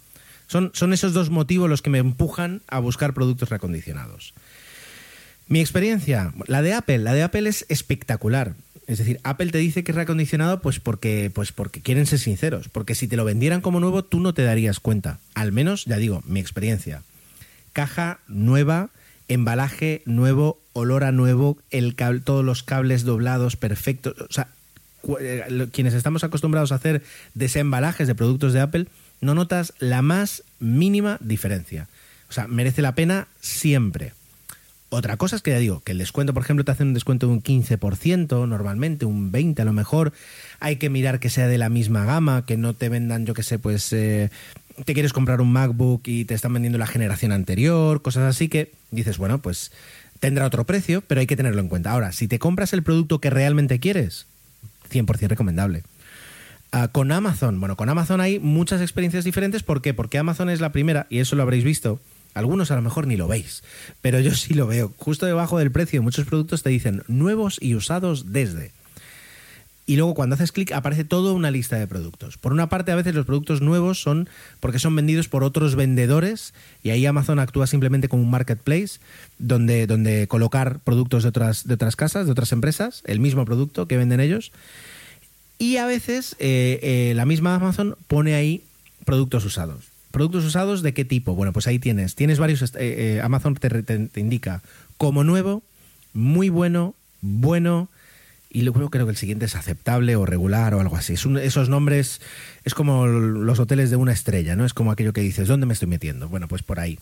Son, 0.47 0.71
son 0.73 0.93
esos 0.93 1.13
dos 1.13 1.29
motivos 1.29 1.69
los 1.69 1.81
que 1.81 1.89
me 1.89 1.97
empujan 1.97 2.61
a 2.67 2.79
buscar 2.79 3.13
productos 3.13 3.49
recondicionados. 3.49 4.33
Mi 5.47 5.59
experiencia, 5.59 6.33
la 6.47 6.61
de 6.61 6.73
Apple, 6.73 6.99
la 6.99 7.13
de 7.13 7.23
Apple 7.23 7.49
es 7.49 7.65
espectacular. 7.69 8.55
Es 8.87 8.99
decir, 8.99 9.19
Apple 9.23 9.51
te 9.51 9.57
dice 9.57 9.83
que 9.83 9.91
es 9.91 9.95
reacondicionado 9.95 10.61
pues 10.61 10.79
porque, 10.79 11.31
pues 11.33 11.51
porque 11.51 11.81
quieren 11.81 12.05
ser 12.05 12.19
sinceros. 12.19 12.69
Porque 12.69 12.95
si 12.95 13.07
te 13.07 13.17
lo 13.17 13.25
vendieran 13.25 13.61
como 13.61 13.79
nuevo, 13.79 14.03
tú 14.03 14.19
no 14.19 14.33
te 14.33 14.43
darías 14.43 14.79
cuenta. 14.79 15.19
Al 15.33 15.51
menos, 15.51 15.85
ya 15.85 15.97
digo, 15.97 16.21
mi 16.27 16.39
experiencia. 16.39 17.01
Caja 17.73 18.19
nueva, 18.27 18.89
embalaje 19.27 20.03
nuevo, 20.05 20.59
olor 20.73 21.03
a 21.03 21.11
nuevo, 21.11 21.57
el 21.71 21.95
todos 21.95 22.45
los 22.45 22.63
cables 22.63 23.03
doblados 23.03 23.55
perfectos. 23.55 24.15
O 24.21 24.31
sea, 24.31 24.49
eh, 25.19 25.67
quienes 25.71 25.93
estamos 25.93 26.23
acostumbrados 26.23 26.71
a 26.71 26.75
hacer 26.75 27.03
desembalajes 27.33 28.07
de 28.07 28.15
productos 28.15 28.53
de 28.53 28.61
Apple, 28.61 28.87
no 29.19 29.33
notas 29.33 29.73
la 29.79 30.01
más 30.01 30.43
mínima 30.59 31.17
diferencia. 31.21 31.87
O 32.29 32.33
sea, 32.33 32.47
merece 32.47 32.81
la 32.81 32.95
pena 32.95 33.27
siempre. 33.41 34.13
Otra 34.95 35.17
cosa 35.17 35.35
es 35.35 35.41
que 35.41 35.51
ya 35.51 35.59
digo, 35.59 35.81
que 35.81 35.91
el 35.91 35.97
descuento, 35.97 36.33
por 36.33 36.41
ejemplo, 36.41 36.63
te 36.63 36.71
hacen 36.71 36.87
un 36.87 36.93
descuento 36.93 37.27
de 37.27 37.33
un 37.33 37.43
15%, 37.43 38.47
normalmente 38.47 39.03
un 39.03 39.29
20% 39.29 39.59
a 39.59 39.65
lo 39.65 39.73
mejor. 39.73 40.13
Hay 40.61 40.77
que 40.77 40.89
mirar 40.89 41.19
que 41.19 41.29
sea 41.29 41.47
de 41.47 41.57
la 41.57 41.67
misma 41.67 42.05
gama, 42.05 42.45
que 42.45 42.55
no 42.55 42.73
te 42.73 42.87
vendan, 42.87 43.25
yo 43.25 43.33
que 43.33 43.43
sé, 43.43 43.59
pues 43.59 43.91
eh, 43.91 44.29
te 44.85 44.93
quieres 44.93 45.11
comprar 45.11 45.41
un 45.41 45.51
MacBook 45.51 46.07
y 46.07 46.23
te 46.23 46.33
están 46.33 46.53
vendiendo 46.53 46.77
la 46.77 46.87
generación 46.87 47.33
anterior, 47.33 48.01
cosas 48.01 48.23
así 48.23 48.47
que 48.47 48.71
dices, 48.91 49.17
bueno, 49.17 49.41
pues 49.41 49.73
tendrá 50.21 50.45
otro 50.45 50.63
precio, 50.63 51.01
pero 51.01 51.19
hay 51.19 51.27
que 51.27 51.35
tenerlo 51.35 51.59
en 51.59 51.67
cuenta. 51.67 51.91
Ahora, 51.91 52.13
si 52.13 52.29
te 52.29 52.39
compras 52.39 52.71
el 52.71 52.81
producto 52.81 53.19
que 53.19 53.29
realmente 53.29 53.81
quieres, 53.81 54.27
100% 54.89 55.27
recomendable. 55.27 55.83
Ah, 56.71 56.87
con 56.87 57.11
Amazon, 57.11 57.59
bueno, 57.59 57.75
con 57.75 57.89
Amazon 57.89 58.21
hay 58.21 58.39
muchas 58.39 58.79
experiencias 58.79 59.25
diferentes. 59.25 59.61
¿Por 59.61 59.81
qué? 59.81 59.93
Porque 59.93 60.17
Amazon 60.17 60.49
es 60.49 60.61
la 60.61 60.71
primera, 60.71 61.05
y 61.09 61.19
eso 61.19 61.35
lo 61.35 61.43
habréis 61.43 61.65
visto. 61.65 61.99
Algunos 62.35 62.69
a 62.69 62.75
lo 62.75 62.81
mejor 62.81 63.07
ni 63.07 63.15
lo 63.15 63.27
veis, 63.27 63.63
pero 64.01 64.19
yo 64.19 64.35
sí 64.35 64.53
lo 64.53 64.67
veo. 64.67 64.93
Justo 64.97 65.25
debajo 65.25 65.57
del 65.57 65.71
precio, 65.71 66.03
muchos 66.03 66.27
productos 66.27 66.61
te 66.61 66.69
dicen 66.69 67.01
nuevos 67.07 67.57
y 67.59 67.75
usados 67.75 68.33
desde. 68.33 68.71
Y 69.87 69.95
luego 69.95 70.15
cuando 70.15 70.35
haces 70.35 70.51
clic 70.51 70.71
aparece 70.71 71.03
toda 71.03 71.31
una 71.33 71.49
lista 71.49 71.77
de 71.77 71.87
productos. 71.87 72.37
Por 72.37 72.51
una 72.51 72.69
parte, 72.69 72.91
a 72.91 72.95
veces 72.95 73.15
los 73.15 73.25
productos 73.25 73.61
nuevos 73.61 74.01
son 74.01 74.27
porque 74.59 74.79
son 74.79 74.95
vendidos 74.95 75.29
por 75.29 75.43
otros 75.43 75.75
vendedores 75.75 76.53
y 76.83 76.89
ahí 76.89 77.05
Amazon 77.05 77.39
actúa 77.39 77.67
simplemente 77.67 78.09
como 78.09 78.23
un 78.23 78.31
marketplace 78.31 78.99
donde, 79.37 79.87
donde 79.87 80.27
colocar 80.27 80.79
productos 80.79 81.23
de 81.23 81.29
otras, 81.29 81.67
de 81.67 81.75
otras 81.75 81.95
casas, 81.95 82.25
de 82.25 82.31
otras 82.31 82.51
empresas, 82.51 83.01
el 83.05 83.19
mismo 83.19 83.45
producto 83.45 83.87
que 83.87 83.95
venden 83.95 84.19
ellos. 84.19 84.51
Y 85.57 85.77
a 85.77 85.85
veces 85.85 86.35
eh, 86.39 86.79
eh, 86.81 87.13
la 87.15 87.25
misma 87.25 87.55
Amazon 87.55 87.95
pone 88.07 88.35
ahí 88.35 88.63
productos 89.05 89.45
usados. 89.45 89.94
¿Productos 90.15 90.45
usados 90.45 90.81
de 90.81 90.93
qué 90.93 91.03
tipo? 91.03 91.35
Bueno, 91.35 91.51
pues 91.51 91.67
ahí 91.67 91.77
tienes. 91.77 92.15
Tienes 92.15 92.39
varios. 92.39 92.63
Eh, 92.79 93.19
Amazon 93.21 93.53
te 93.55 94.19
indica 94.21 94.61
como 94.97 95.25
nuevo, 95.25 95.61
muy 96.13 96.47
bueno, 96.47 96.95
bueno, 97.19 97.89
y 98.49 98.61
luego 98.61 98.89
creo 98.89 99.07
que 99.07 99.11
el 99.11 99.17
siguiente 99.17 99.43
es 99.43 99.57
aceptable 99.57 100.15
o 100.15 100.25
regular 100.25 100.73
o 100.73 100.79
algo 100.79 100.95
así. 100.95 101.15
esos 101.15 101.67
nombres 101.67 102.21
es 102.63 102.73
como 102.73 103.07
los 103.07 103.59
hoteles 103.59 103.89
de 103.89 103.97
una 103.97 104.13
estrella, 104.13 104.55
¿no? 104.55 104.63
Es 104.63 104.73
como 104.73 104.93
aquello 104.93 105.11
que 105.11 105.19
dices, 105.19 105.49
¿dónde 105.49 105.65
me 105.65 105.73
estoy 105.73 105.89
metiendo? 105.89 106.29
Bueno, 106.29 106.47
pues 106.47 106.63
por 106.63 106.79
ahí. 106.79 106.97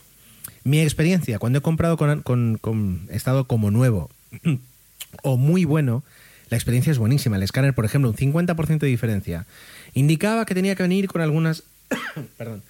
Mi 0.63 0.79
experiencia, 0.79 1.37
cuando 1.37 1.59
he 1.59 1.61
comprado 1.61 1.97
con, 1.97 2.23
con, 2.23 3.01
estado 3.11 3.45
como 3.45 3.69
nuevo 3.69 4.09
o 5.21 5.37
muy 5.37 5.65
bueno, 5.65 6.03
la 6.49 6.57
experiencia 6.57 6.89
es 6.89 6.97
buenísima. 6.97 7.35
El 7.35 7.43
escáner, 7.43 7.75
por 7.75 7.85
ejemplo, 7.85 8.09
un 8.09 8.15
50% 8.15 8.79
de 8.79 8.87
diferencia. 8.87 9.45
Indicaba 9.93 10.47
que 10.47 10.55
tenía 10.55 10.73
que 10.73 10.81
venir 10.81 11.07
con 11.09 11.21
algunas... 11.21 11.61
perdón 12.39 12.63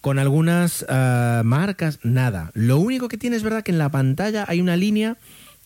con 0.00 0.18
algunas 0.18 0.84
ah, 0.88 1.42
marcas, 1.44 1.98
nada. 2.02 2.50
Lo 2.54 2.78
único 2.78 3.08
que 3.08 3.18
tiene 3.18 3.36
es 3.36 3.42
verdad 3.42 3.62
que 3.62 3.72
en 3.72 3.78
la 3.78 3.90
pantalla 3.90 4.44
hay 4.48 4.60
una 4.60 4.76
línea 4.76 5.16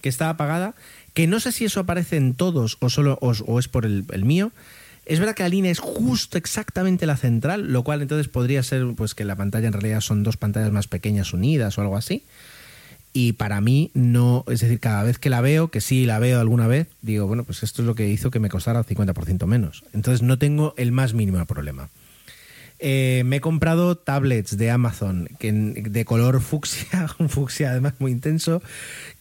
que 0.01 0.09
está 0.09 0.29
apagada 0.31 0.75
que 1.15 1.27
no 1.27 1.41
sé 1.41 1.53
si 1.53 1.65
eso 1.65 1.81
aparece 1.81 2.17
en 2.17 2.35
todos 2.35 2.79
o 2.81 2.89
solo 2.89 3.19
o, 3.21 3.59
es 3.59 3.69
por 3.69 3.85
el, 3.85 4.25
mío. 4.25 4.53
Es 5.05 5.19
verdad 5.19 5.35
que 5.35 5.43
la 5.43 5.49
línea 5.49 5.71
es 5.71 5.79
justo 5.79 6.39
exactamente 6.39 7.07
la 7.07 7.17
central, 7.17 7.73
lo 7.73 7.83
cual 7.83 8.03
entonces 8.03 8.29
podría 8.29 8.63
ser 8.63 8.87
pues 8.97 9.15
que 9.15 9.25
la 9.25 9.37
pantalla 9.37 9.67
en 9.67 9.73
realidad 9.73 10.01
son 10.01 10.23
dos 10.23 10.37
pantallas 10.37 10.73
más 10.73 10.87
pequeñas 10.87 11.33
unidas 11.33 11.77
o 11.77 11.83
algo 11.83 11.97
así. 11.97 12.25
Y 13.13 13.35
para 13.35 13.61
mí 13.61 13.91
no, 13.93 14.45
es 14.49 14.61
decir, 14.61 14.81
cada 14.81 15.03
vez 15.03 15.19
que 15.19 15.29
la 15.29 15.43
veo, 15.43 15.69
que 15.69 15.83
sí 15.83 16.07
la 16.07 16.19
veo 16.19 16.41
alguna 16.41 16.67
vez, 16.67 16.89
digo, 17.03 17.27
bueno, 17.27 17.45
pues 17.45 17.63
esto 17.63 17.83
es 17.83 17.87
lo 17.87 17.95
que 17.95 18.09
hizo 18.09 18.31
que 18.31 18.41
me 18.41 18.49
costara 18.49 18.83
50% 18.83 19.45
menos. 19.45 19.85
Entonces 19.93 20.23
no 20.23 20.39
tengo 20.39 20.73
el 20.79 20.93
más 20.93 21.13
mínimo 21.13 21.45
problema. 21.45 21.91
Eh, 22.85 23.23
me 23.25 23.37
he 23.37 23.41
comprado 23.41 23.97
tablets 23.97 24.57
de 24.57 24.73
Amazon 24.73 25.29
que, 25.39 25.53
de 25.53 26.05
color 26.05 26.41
fucsia, 26.41 27.07
un 27.21 27.29
fucsia 27.29 27.71
además 27.71 27.95
muy 28.01 28.11
intenso, 28.11 28.61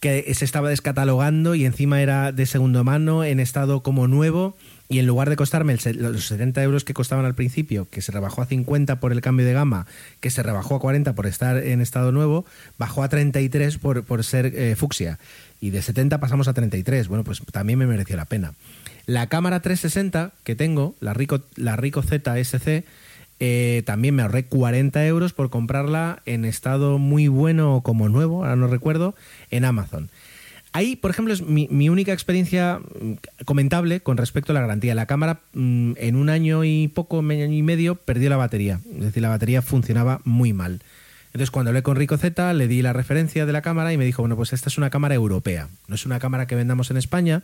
que 0.00 0.34
se 0.34 0.44
estaba 0.44 0.68
descatalogando 0.68 1.54
y 1.54 1.64
encima 1.64 2.02
era 2.02 2.32
de 2.32 2.46
segundo 2.46 2.82
mano, 2.82 3.22
en 3.22 3.38
estado 3.38 3.84
como 3.84 4.08
nuevo. 4.08 4.56
Y 4.88 4.98
en 4.98 5.06
lugar 5.06 5.30
de 5.30 5.36
costarme 5.36 5.78
los 5.94 6.26
70 6.26 6.62
euros 6.62 6.84
que 6.84 6.92
costaban 6.92 7.24
al 7.24 7.36
principio, 7.36 7.88
que 7.88 8.02
se 8.02 8.12
rebajó 8.12 8.42
a 8.42 8.46
50 8.46 8.98
por 9.00 9.12
el 9.12 9.22
cambio 9.22 9.46
de 9.46 9.52
gama, 9.54 9.86
que 10.20 10.28
se 10.28 10.42
rebajó 10.42 10.74
a 10.74 10.80
40 10.80 11.14
por 11.14 11.26
estar 11.26 11.56
en 11.56 11.80
estado 11.80 12.10
nuevo, 12.12 12.44
bajó 12.78 13.02
a 13.04 13.08
33 13.08 13.78
por, 13.78 14.04
por 14.04 14.22
ser 14.24 14.46
eh, 14.46 14.74
fucsia. 14.76 15.18
Y 15.60 15.70
de 15.70 15.80
70 15.80 16.18
pasamos 16.18 16.48
a 16.48 16.52
33. 16.52 17.08
Bueno, 17.08 17.22
pues 17.24 17.40
también 17.52 17.78
me 17.78 17.86
mereció 17.86 18.16
la 18.16 18.26
pena. 18.26 18.54
La 19.06 19.28
cámara 19.28 19.60
360 19.60 20.32
que 20.44 20.56
tengo, 20.56 20.94
la 21.00 21.14
Rico, 21.14 21.40
la 21.56 21.76
Rico 21.76 22.02
ZSC, 22.02 22.84
eh, 23.44 23.82
también 23.84 24.14
me 24.14 24.22
ahorré 24.22 24.44
40 24.44 25.04
euros 25.04 25.32
por 25.32 25.50
comprarla 25.50 26.22
en 26.26 26.44
estado 26.44 26.98
muy 26.98 27.26
bueno 27.26 27.80
como 27.82 28.08
nuevo, 28.08 28.44
ahora 28.44 28.54
no 28.54 28.68
recuerdo, 28.68 29.16
en 29.50 29.64
Amazon. 29.64 30.10
Ahí, 30.72 30.94
por 30.94 31.10
ejemplo, 31.10 31.34
es 31.34 31.42
mi, 31.42 31.88
única 31.88 32.12
experiencia 32.12 32.78
mm, 32.78 33.14
comentable 33.44 33.98
con 33.98 34.16
respecto 34.16 34.52
a 34.52 34.54
la 34.54 34.60
garantía. 34.60 34.94
La 34.94 35.06
cámara 35.06 35.40
mm, 35.54 35.94
en 35.96 36.14
un 36.14 36.28
año 36.28 36.62
y 36.62 36.86
poco, 36.86 37.18
año 37.18 37.46
y 37.46 37.62
medio, 37.62 37.96
perdió 37.96 38.30
la 38.30 38.36
batería. 38.36 38.78
Es 38.94 39.06
decir, 39.06 39.20
la 39.20 39.30
batería 39.30 39.60
funcionaba 39.60 40.20
muy 40.22 40.52
mal. 40.52 40.80
Entonces, 41.26 41.50
cuando 41.50 41.70
hablé 41.70 41.82
con 41.82 41.96
Rico 41.96 42.16
Z, 42.18 42.54
le 42.54 42.68
di 42.68 42.80
la 42.80 42.92
referencia 42.92 43.44
de 43.44 43.52
la 43.52 43.60
cámara 43.60 43.92
y 43.92 43.98
me 43.98 44.04
dijo, 44.04 44.22
bueno, 44.22 44.36
pues 44.36 44.52
esta 44.52 44.68
es 44.68 44.78
una 44.78 44.90
cámara 44.90 45.16
europea. 45.16 45.68
No 45.88 45.96
es 45.96 46.06
una 46.06 46.20
cámara 46.20 46.46
que 46.46 46.54
vendamos 46.54 46.92
en 46.92 46.96
España, 46.96 47.42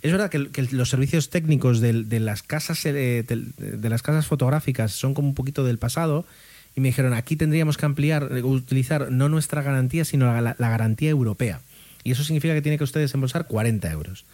es 0.00 0.12
verdad 0.12 0.30
que, 0.30 0.68
los 0.70 0.90
servicios 0.90 1.30
técnicos 1.30 1.80
de, 1.80 2.20
las 2.20 2.42
casas, 2.42 2.84
eh, 2.86 3.24
de, 3.26 3.88
las 3.88 4.02
casas 4.02 4.26
fotográficas 4.26 4.92
son 4.92 5.14
como 5.14 5.28
un 5.28 5.34
poquito 5.34 5.64
del 5.64 5.78
pasado 5.78 6.24
y 6.76 6.80
me 6.80 6.88
dijeron, 6.88 7.14
aquí 7.14 7.34
tendríamos 7.34 7.76
que 7.76 7.86
ampliar, 7.86 8.28
eh, 8.30 8.42
utilizar 8.42 9.10
no 9.10 9.28
nuestra 9.28 9.62
garantía, 9.62 10.04
sino 10.04 10.40
la, 10.40 10.54
garantía 10.56 11.10
europea. 11.10 11.60
Y 12.04 12.12
eso 12.12 12.22
significa 12.22 12.54
que 12.54 12.62
tiene 12.62 12.78
que 12.78 12.84
ustedes 12.84 13.10
desembolsar 13.10 13.46
40 13.48 13.90
euros. 13.90 14.24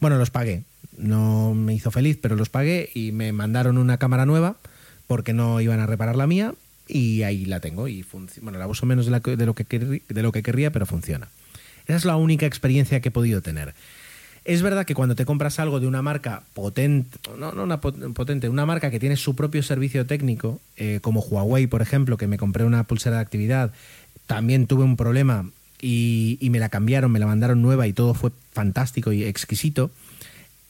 Bueno, 0.00 0.18
los 0.18 0.30
pagué. 0.30 0.62
No 0.96 1.54
me 1.54 1.74
hizo 1.74 1.90
feliz, 1.90 2.18
pero 2.22 2.36
los 2.36 2.48
pagué 2.48 2.90
y 2.94 3.10
me 3.10 3.32
mandaron 3.32 3.78
una 3.78 3.98
cámara 3.98 4.26
nueva 4.26 4.56
porque 5.08 5.32
no 5.32 5.60
iban 5.60 5.80
a 5.80 5.86
reparar 5.86 6.14
la 6.14 6.28
mía 6.28 6.54
y 6.86 7.24
ahí 7.24 7.44
la 7.44 7.58
tengo. 7.58 7.88
Y 7.88 8.04
bueno, 8.40 8.58
la 8.58 8.68
uso 8.68 8.86
menos 8.86 9.06
de, 9.06 9.10
lo 9.10 9.20
que 9.20 9.78
de 10.08 10.22
lo 10.22 10.32
que 10.32 10.42
querría, 10.42 10.70
pero 10.70 10.86
funciona. 10.86 11.28
Esa 11.86 11.96
es 11.96 12.04
la 12.04 12.16
única 12.16 12.46
experiencia 12.46 13.00
que 13.00 13.08
he 13.08 13.12
podido 13.12 13.40
tener. 13.40 13.74
Es 14.48 14.62
verdad 14.62 14.86
que 14.86 14.94
cuando 14.94 15.14
te 15.14 15.26
compras 15.26 15.58
algo 15.58 15.78
de 15.78 15.86
una 15.86 16.00
marca 16.00 16.42
potente, 16.54 17.18
no, 17.38 17.52
no 17.52 17.64
una 17.64 17.82
potente, 17.82 18.48
una 18.48 18.64
marca 18.64 18.90
que 18.90 18.98
tiene 18.98 19.16
su 19.16 19.36
propio 19.36 19.62
servicio 19.62 20.06
técnico, 20.06 20.58
eh, 20.78 21.00
como 21.02 21.20
Huawei, 21.20 21.66
por 21.66 21.82
ejemplo, 21.82 22.16
que 22.16 22.26
me 22.28 22.38
compré 22.38 22.64
una 22.64 22.84
pulsera 22.84 23.16
de 23.16 23.22
actividad, 23.22 23.72
también 24.26 24.66
tuve 24.66 24.84
un 24.84 24.96
problema 24.96 25.50
y, 25.82 26.38
me 26.50 26.60
la 26.60 26.70
cambiaron, 26.70 27.12
me 27.12 27.18
la 27.18 27.26
mandaron 27.26 27.60
nueva 27.60 27.86
y 27.88 27.92
todo 27.92 28.14
fue 28.14 28.30
fantástico 28.52 29.12
y 29.12 29.22
exquisito 29.24 29.90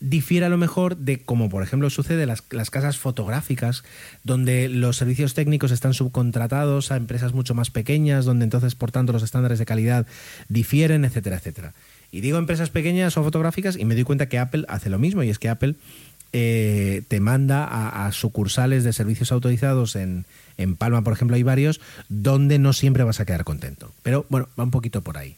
difiere 0.00 0.46
a 0.46 0.48
lo 0.48 0.58
mejor 0.58 0.96
de 0.96 1.20
como 1.20 1.48
por 1.48 1.62
ejemplo 1.62 1.88
sucede 1.88 2.26
las, 2.26 2.42
las 2.50 2.70
casas 2.70 2.98
fotográficas 2.98 3.84
donde 4.22 4.68
los 4.68 4.96
servicios 4.96 5.34
técnicos 5.34 5.72
están 5.72 5.92
subcontratados 5.92 6.92
a 6.92 6.96
empresas 6.96 7.32
mucho 7.32 7.54
más 7.54 7.70
pequeñas 7.70 8.24
donde 8.24 8.44
entonces 8.44 8.76
por 8.76 8.92
tanto 8.92 9.12
los 9.12 9.24
estándares 9.24 9.58
de 9.58 9.66
calidad 9.66 10.06
difieren 10.48 11.04
etcétera 11.04 11.38
etcétera 11.38 11.74
y 12.10 12.20
digo 12.20 12.38
empresas 12.38 12.70
pequeñas 12.70 13.16
o 13.16 13.22
fotográficas 13.22 13.76
y 13.76 13.84
me 13.84 13.94
doy 13.94 14.04
cuenta 14.04 14.28
que 14.28 14.38
Apple 14.38 14.64
hace 14.68 14.90
lo 14.90 14.98
mismo 14.98 15.22
y 15.22 15.30
es 15.30 15.38
que 15.38 15.48
Apple 15.48 15.74
eh, 16.32 17.02
te 17.08 17.20
manda 17.20 17.64
a, 17.64 18.12
sucursales 18.12 18.84
de 18.84 18.92
servicios 18.92 19.32
autorizados 19.32 19.96
en, 19.96 20.26
Palma, 20.76 21.02
por 21.02 21.12
ejemplo, 21.12 21.36
hay 21.36 21.42
varios, 21.42 21.80
donde 22.08 22.58
no 22.58 22.72
siempre 22.72 23.04
vas 23.04 23.20
a 23.20 23.24
quedar 23.24 23.44
contento. 23.44 23.92
Pero 24.02 24.26
bueno, 24.28 24.48
va 24.58 24.64
un 24.64 24.70
poquito 24.70 25.02
por 25.02 25.16
ahí. 25.16 25.36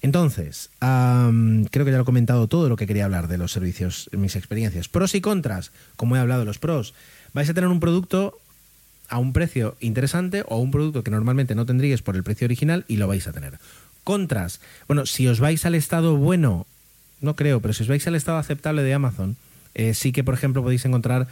Entonces, 0.00 0.70
creo 0.78 1.84
que 1.84 1.90
ya 1.90 1.96
lo 1.96 2.02
he 2.02 2.06
comentado 2.06 2.46
todo 2.48 2.68
lo 2.68 2.76
que 2.76 2.86
quería 2.86 3.04
hablar 3.04 3.28
de 3.28 3.38
los 3.38 3.52
servicios, 3.52 4.08
mis 4.12 4.36
experiencias. 4.36 4.88
Pros 4.88 5.14
y 5.14 5.20
contras, 5.20 5.72
como 5.96 6.16
he 6.16 6.18
hablado 6.20 6.40
de 6.40 6.46
los 6.46 6.58
pros. 6.58 6.94
Vais 7.34 7.48
a 7.48 7.54
tener 7.54 7.68
un 7.68 7.80
producto 7.80 8.38
a 9.08 9.18
un 9.18 9.32
precio 9.32 9.76
interesante 9.80 10.44
o 10.48 10.58
un 10.58 10.70
producto 10.70 11.04
que 11.04 11.10
normalmente 11.10 11.54
no 11.54 11.66
tendríais 11.66 12.02
por 12.02 12.16
el 12.16 12.22
precio 12.22 12.46
original 12.46 12.84
y 12.88 12.96
lo 12.96 13.06
vais 13.06 13.26
a 13.26 13.32
tener. 13.32 13.58
Contras. 14.04 14.60
Bueno, 14.88 15.06
si 15.06 15.26
os 15.28 15.40
vais 15.40 15.64
al 15.64 15.74
estado 15.74 16.16
bueno, 16.16 16.66
no 17.20 17.36
creo, 17.36 17.60
pero 17.60 17.74
si 17.74 17.82
os 17.82 17.88
vais 17.88 18.06
al 18.06 18.14
estado 18.14 18.38
aceptable 18.38 18.82
de 18.82 18.94
Amazon, 18.94 19.36
eh, 19.74 19.94
sí 19.94 20.12
que, 20.12 20.24
por 20.24 20.34
ejemplo, 20.34 20.62
podéis 20.62 20.84
encontrar 20.84 21.28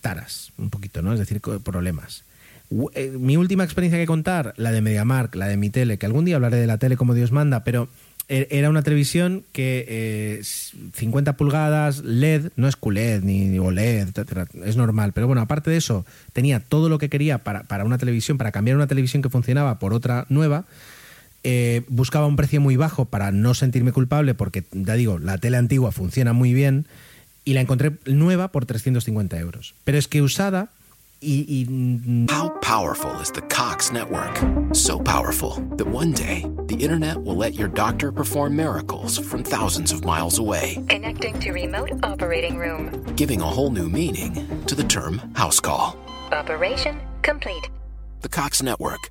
taras, 0.00 0.52
un 0.58 0.70
poquito, 0.70 1.02
¿no? 1.02 1.12
Es 1.12 1.18
decir, 1.18 1.40
problemas. 1.40 2.24
Eh, 2.94 3.12
mi 3.18 3.36
última 3.36 3.64
experiencia 3.64 3.98
que 3.98 4.06
contar, 4.06 4.54
la 4.56 4.72
de 4.72 4.80
MediaMark, 4.80 5.34
la 5.34 5.46
de 5.46 5.56
mi 5.56 5.70
tele, 5.70 5.98
que 5.98 6.06
algún 6.06 6.24
día 6.24 6.36
hablaré 6.36 6.56
de 6.56 6.66
la 6.66 6.78
tele 6.78 6.96
como 6.96 7.14
Dios 7.14 7.30
manda, 7.30 7.64
pero 7.64 7.88
e-, 8.28 8.48
era 8.50 8.70
una 8.70 8.82
televisión 8.82 9.44
que 9.52 9.84
eh, 9.88 10.42
50 10.94 11.36
pulgadas, 11.36 12.02
LED, 12.02 12.50
no 12.56 12.68
es 12.68 12.76
QLED 12.76 13.22
ni 13.22 13.58
OLED, 13.58 14.08
es 14.64 14.76
normal. 14.76 15.12
Pero 15.12 15.26
bueno, 15.26 15.42
aparte 15.42 15.70
de 15.70 15.76
eso, 15.76 16.06
tenía 16.32 16.60
todo 16.60 16.88
lo 16.88 16.98
que 16.98 17.08
quería 17.10 17.38
para, 17.38 17.64
para 17.64 17.84
una 17.84 17.98
televisión, 17.98 18.38
para 18.38 18.52
cambiar 18.52 18.76
una 18.76 18.86
televisión 18.86 19.22
que 19.22 19.28
funcionaba 19.28 19.78
por 19.78 19.92
otra 19.92 20.24
nueva. 20.30 20.64
Eh, 21.44 21.82
buscaba 21.88 22.26
un 22.26 22.36
precio 22.36 22.60
muy 22.60 22.76
bajo 22.76 23.04
para 23.04 23.32
no 23.32 23.54
sentirme 23.54 23.92
culpable, 23.92 24.34
porque 24.34 24.64
ya 24.72 24.94
digo, 24.94 25.18
la 25.18 25.38
tele 25.38 25.56
antigua 25.56 25.90
funciona 25.92 26.32
muy 26.32 26.52
bien 26.54 26.86
y 27.44 27.54
la 27.54 27.60
encontré 27.60 27.92
nueva 28.06 28.48
por 28.48 28.64
350 28.66 29.38
euros. 29.38 29.74
Pero 29.84 29.98
es 29.98 30.06
que 30.06 30.22
usada 30.22 30.68
y, 31.20 31.44
y 31.48 32.26
How 32.32 32.52
powerful 32.60 33.20
is 33.20 33.32
the 33.32 33.42
Cox 33.42 33.92
network? 33.92 34.38
So 34.72 34.98
powerful 34.98 35.54
that 35.76 35.86
one 35.86 36.12
day 36.12 36.46
the 36.68 36.74
internet 36.76 37.16
will 37.18 37.36
let 37.36 37.54
your 37.54 37.68
doctor 37.68 38.12
perform 38.12 38.54
miracles 38.56 39.18
from 39.18 39.42
thousands 39.42 39.92
of 39.92 40.04
miles 40.04 40.38
away, 40.38 40.78
Connecting 40.88 41.38
to 41.40 41.52
remote 41.52 41.90
operating 42.04 42.56
room. 42.58 42.90
giving 43.16 43.40
a 43.40 43.46
whole 43.46 43.70
new 43.70 43.88
meaning 43.88 44.34
to 44.66 44.74
the 44.74 44.84
term 44.84 45.20
house 45.34 45.60
call. 45.60 45.96
Operation 46.32 46.98
complete. 47.22 47.68
The 48.22 48.28
Cox 48.28 48.62
network, 48.62 49.10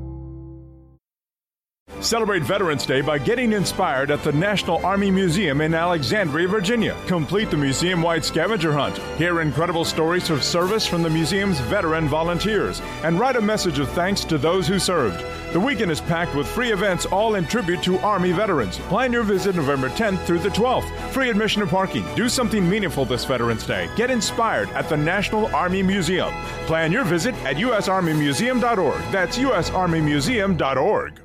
Celebrate 1.99 2.41
Veterans 2.41 2.85
Day 2.85 3.01
by 3.01 3.19
getting 3.19 3.53
inspired 3.53 4.09
at 4.09 4.23
the 4.23 4.31
National 4.31 4.83
Army 4.83 5.11
Museum 5.11 5.61
in 5.61 5.75
Alexandria, 5.75 6.47
Virginia. 6.47 6.95
Complete 7.05 7.51
the 7.51 7.57
museum 7.57 8.01
wide 8.01 8.25
scavenger 8.25 8.73
hunt. 8.73 8.97
Hear 9.17 9.41
incredible 9.41 9.85
stories 9.85 10.31
of 10.31 10.43
service 10.43 10.87
from 10.87 11.03
the 11.03 11.09
museum's 11.09 11.59
veteran 11.59 12.07
volunteers 12.07 12.81
and 13.03 13.19
write 13.19 13.35
a 13.35 13.41
message 13.41 13.77
of 13.77 13.89
thanks 13.89 14.23
to 14.25 14.39
those 14.39 14.67
who 14.67 14.79
served. 14.79 15.23
The 15.53 15.59
weekend 15.59 15.91
is 15.91 16.01
packed 16.01 16.33
with 16.33 16.47
free 16.47 16.71
events, 16.71 17.05
all 17.05 17.35
in 17.35 17.45
tribute 17.45 17.83
to 17.83 17.99
Army 17.99 18.31
veterans. 18.31 18.79
Plan 18.79 19.11
your 19.13 19.23
visit 19.23 19.55
November 19.55 19.89
10th 19.89 20.23
through 20.25 20.39
the 20.39 20.49
12th. 20.49 20.89
Free 21.11 21.29
admission 21.29 21.61
and 21.61 21.69
parking. 21.69 22.05
Do 22.15 22.29
something 22.29 22.67
meaningful 22.67 23.05
this 23.05 23.25
Veterans 23.25 23.65
Day. 23.65 23.89
Get 23.95 24.09
inspired 24.09 24.69
at 24.69 24.89
the 24.89 24.97
National 24.97 25.53
Army 25.55 25.83
Museum. 25.83 26.33
Plan 26.65 26.91
your 26.91 27.03
visit 27.03 27.35
at 27.43 27.57
usarmymuseum.org. 27.57 29.01
That's 29.11 29.37
usarmymuseum.org. 29.37 31.20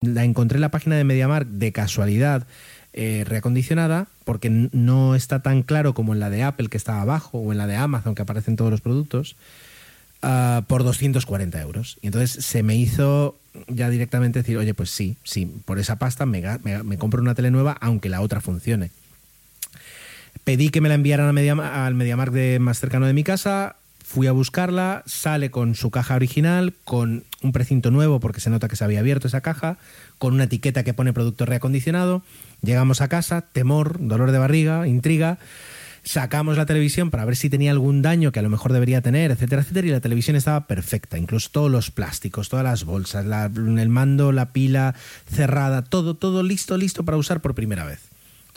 la 0.00 0.24
encontré 0.24 0.56
en 0.56 0.60
la 0.62 0.70
página 0.70 0.96
de 0.96 1.04
MediaMark 1.04 1.48
de 1.48 1.72
casualidad 1.72 2.46
eh, 2.92 3.24
reacondicionada, 3.26 4.06
porque 4.24 4.48
no 4.50 5.14
está 5.14 5.40
tan 5.42 5.62
claro 5.62 5.94
como 5.94 6.12
en 6.14 6.20
la 6.20 6.30
de 6.30 6.42
Apple 6.42 6.68
que 6.68 6.76
está 6.76 7.00
abajo 7.00 7.38
o 7.38 7.52
en 7.52 7.58
la 7.58 7.66
de 7.66 7.76
Amazon 7.76 8.14
que 8.14 8.22
aparecen 8.22 8.56
todos 8.56 8.70
los 8.70 8.80
productos, 8.80 9.36
ah, 10.22 10.62
por 10.68 10.84
240 10.84 11.60
euros. 11.60 11.98
Y 12.00 12.06
entonces 12.06 12.44
se 12.44 12.62
me 12.62 12.76
hizo 12.76 13.36
ya 13.66 13.90
directamente 13.90 14.40
decir, 14.40 14.56
oye, 14.56 14.72
pues 14.74 14.90
sí, 14.90 15.16
sí, 15.24 15.46
por 15.64 15.78
esa 15.78 15.96
pasta 15.96 16.26
me, 16.26 16.42
me- 16.84 16.98
compro 16.98 17.20
una 17.20 17.34
tele 17.34 17.50
nueva 17.50 17.76
aunque 17.80 18.08
la 18.08 18.20
otra 18.20 18.40
funcione. 18.40 18.90
Pedí 20.44 20.70
que 20.70 20.80
me 20.80 20.88
la 20.88 20.94
enviaran 20.94 21.28
a 21.28 21.32
Media- 21.32 21.86
al 21.86 21.94
MediaMark 21.94 22.32
más 22.60 22.78
cercano 22.78 23.06
de 23.06 23.12
mi 23.12 23.24
casa. 23.24 23.76
Fui 24.08 24.26
a 24.26 24.32
buscarla, 24.32 25.02
sale 25.04 25.50
con 25.50 25.74
su 25.74 25.90
caja 25.90 26.14
original, 26.14 26.72
con 26.84 27.24
un 27.42 27.52
precinto 27.52 27.90
nuevo 27.90 28.20
porque 28.20 28.40
se 28.40 28.48
nota 28.48 28.66
que 28.66 28.74
se 28.74 28.82
había 28.82 29.00
abierto 29.00 29.28
esa 29.28 29.42
caja, 29.42 29.76
con 30.16 30.32
una 30.32 30.44
etiqueta 30.44 30.82
que 30.82 30.94
pone 30.94 31.12
producto 31.12 31.44
reacondicionado. 31.44 32.22
Llegamos 32.62 33.02
a 33.02 33.08
casa, 33.08 33.42
temor, 33.42 33.98
dolor 34.00 34.30
de 34.30 34.38
barriga, 34.38 34.88
intriga. 34.88 35.36
Sacamos 36.04 36.56
la 36.56 36.64
televisión 36.64 37.10
para 37.10 37.26
ver 37.26 37.36
si 37.36 37.50
tenía 37.50 37.70
algún 37.70 38.00
daño 38.00 38.32
que 38.32 38.38
a 38.38 38.42
lo 38.42 38.48
mejor 38.48 38.72
debería 38.72 39.02
tener, 39.02 39.30
etcétera, 39.30 39.60
etcétera, 39.60 39.88
y 39.88 39.90
la 39.90 40.00
televisión 40.00 40.36
estaba 40.36 40.66
perfecta, 40.66 41.18
incluso 41.18 41.50
todos 41.52 41.70
los 41.70 41.90
plásticos, 41.90 42.48
todas 42.48 42.64
las 42.64 42.84
bolsas, 42.84 43.26
el 43.26 43.88
mando, 43.90 44.32
la 44.32 44.54
pila 44.54 44.94
cerrada, 45.30 45.84
todo, 45.84 46.14
todo 46.14 46.42
listo, 46.42 46.78
listo 46.78 47.04
para 47.04 47.18
usar 47.18 47.42
por 47.42 47.54
primera 47.54 47.84
vez. 47.84 48.07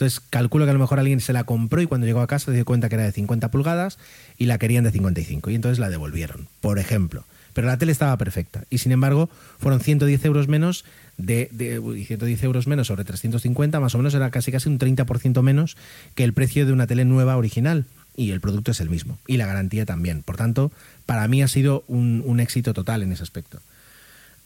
Entonces 0.02 0.20
calculo 0.30 0.64
que 0.64 0.70
a 0.70 0.74
lo 0.74 0.80
mejor 0.80 0.98
alguien 0.98 1.20
se 1.20 1.32
la 1.32 1.44
compró 1.44 1.80
y 1.80 1.86
cuando 1.86 2.08
llegó 2.08 2.22
a 2.22 2.26
casa 2.26 2.46
se 2.46 2.52
dio 2.52 2.64
cuenta 2.64 2.88
que 2.88 2.96
era 2.96 3.04
de 3.04 3.12
50 3.12 3.52
pulgadas 3.52 3.98
y 4.36 4.46
la 4.46 4.58
querían 4.58 4.82
de 4.82 4.90
55 4.90 5.48
y 5.48 5.54
entonces 5.54 5.78
la 5.78 5.90
devolvieron, 5.90 6.48
por 6.60 6.80
ejemplo. 6.80 7.24
Pero 7.52 7.68
la 7.68 7.78
tele 7.78 7.92
estaba 7.92 8.16
perfecta 8.16 8.64
y 8.68 8.78
sin 8.78 8.90
embargo 8.90 9.30
fueron 9.60 9.78
110 9.78 10.24
euros 10.24 10.48
menos 10.48 10.84
de, 11.18 11.48
de 11.52 11.78
uy, 11.78 12.04
110 12.04 12.42
euros 12.42 12.66
menos 12.66 12.88
sobre 12.88 13.04
350 13.04 13.78
más 13.78 13.94
o 13.94 13.98
menos 13.98 14.12
era 14.14 14.28
casi 14.32 14.50
casi 14.50 14.68
un 14.68 14.80
30% 14.80 15.40
menos 15.42 15.76
que 16.16 16.24
el 16.24 16.32
precio 16.32 16.66
de 16.66 16.72
una 16.72 16.88
tele 16.88 17.04
nueva 17.04 17.36
original 17.36 17.84
y 18.16 18.32
el 18.32 18.40
producto 18.40 18.72
es 18.72 18.80
el 18.80 18.90
mismo 18.90 19.18
y 19.28 19.36
la 19.36 19.46
garantía 19.46 19.86
también. 19.86 20.24
Por 20.24 20.36
tanto, 20.36 20.72
para 21.06 21.28
mí 21.28 21.42
ha 21.42 21.48
sido 21.48 21.84
un 21.86 22.40
éxito 22.40 22.74
total 22.74 23.04
en 23.04 23.12
ese 23.12 23.22
aspecto. 23.22 23.60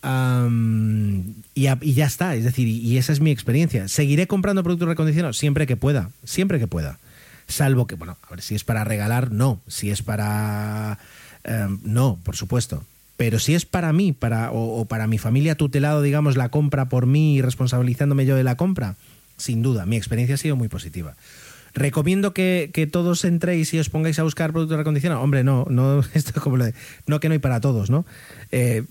Y, 0.02 1.62
ya 1.94 2.06
está, 2.06 2.34
es 2.36 2.44
decir, 2.44 2.68
y, 2.68 2.96
esa 2.98 3.12
es 3.12 3.20
mi 3.20 3.30
experiencia. 3.30 3.88
Seguiré 3.88 4.26
comprando 4.26 4.62
productos 4.62 4.88
recondicionados 4.88 5.38
siempre 5.38 5.66
que 5.66 5.76
pueda, 5.76 6.10
siempre 6.24 6.58
que 6.58 6.66
pueda. 6.66 6.98
Salvo 7.48 7.86
que, 7.86 7.94
bueno, 7.94 8.16
a 8.22 8.30
ver, 8.30 8.42
si 8.42 8.54
es 8.54 8.64
para 8.64 8.84
regalar, 8.84 9.30
no. 9.30 9.60
Si 9.66 9.90
es 9.90 10.02
para... 10.02 10.98
em, 11.44 11.80
no, 11.84 12.18
por 12.24 12.36
supuesto. 12.36 12.84
Pero 13.16 13.38
si 13.38 13.54
es 13.54 13.64
para 13.64 13.92
mí, 13.92 14.12
para, 14.12 14.50
o, 14.52 14.84
para 14.84 15.06
mi 15.06 15.18
familia 15.18 15.54
tutelado, 15.54 16.02
digamos, 16.02 16.36
la 16.36 16.50
compra 16.50 16.88
por 16.88 17.06
mí 17.06 17.36
y 17.36 17.42
responsabilizándome 17.42 18.26
yo 18.26 18.36
de 18.36 18.44
la 18.44 18.56
compra, 18.56 18.96
sin 19.38 19.62
duda, 19.62 19.86
mi 19.86 19.96
experiencia 19.96 20.34
ha 20.34 20.38
sido 20.38 20.56
muy 20.56 20.68
positiva. 20.68 21.16
Recomiendo 21.72 22.34
que, 22.34 22.70
que 22.72 22.86
todos 22.86 23.24
entréis 23.24 23.72
y 23.74 23.78
os 23.78 23.88
pongáis 23.88 24.18
a 24.18 24.22
buscar 24.22 24.52
productos 24.52 24.76
recondicionados. 24.76 25.24
Hombre, 25.24 25.44
no, 25.44 25.66
no, 25.70 26.00
esto 26.14 26.32
es 26.34 26.40
como 26.40 26.58
lo 26.58 26.66
de, 26.66 26.74
no 27.06 27.20
que 27.20 27.28
no 27.28 27.32
hay 27.32 27.38
para 27.38 27.60
todos, 27.60 27.90
¿no? 27.90 28.04
Eh, 28.52 28.84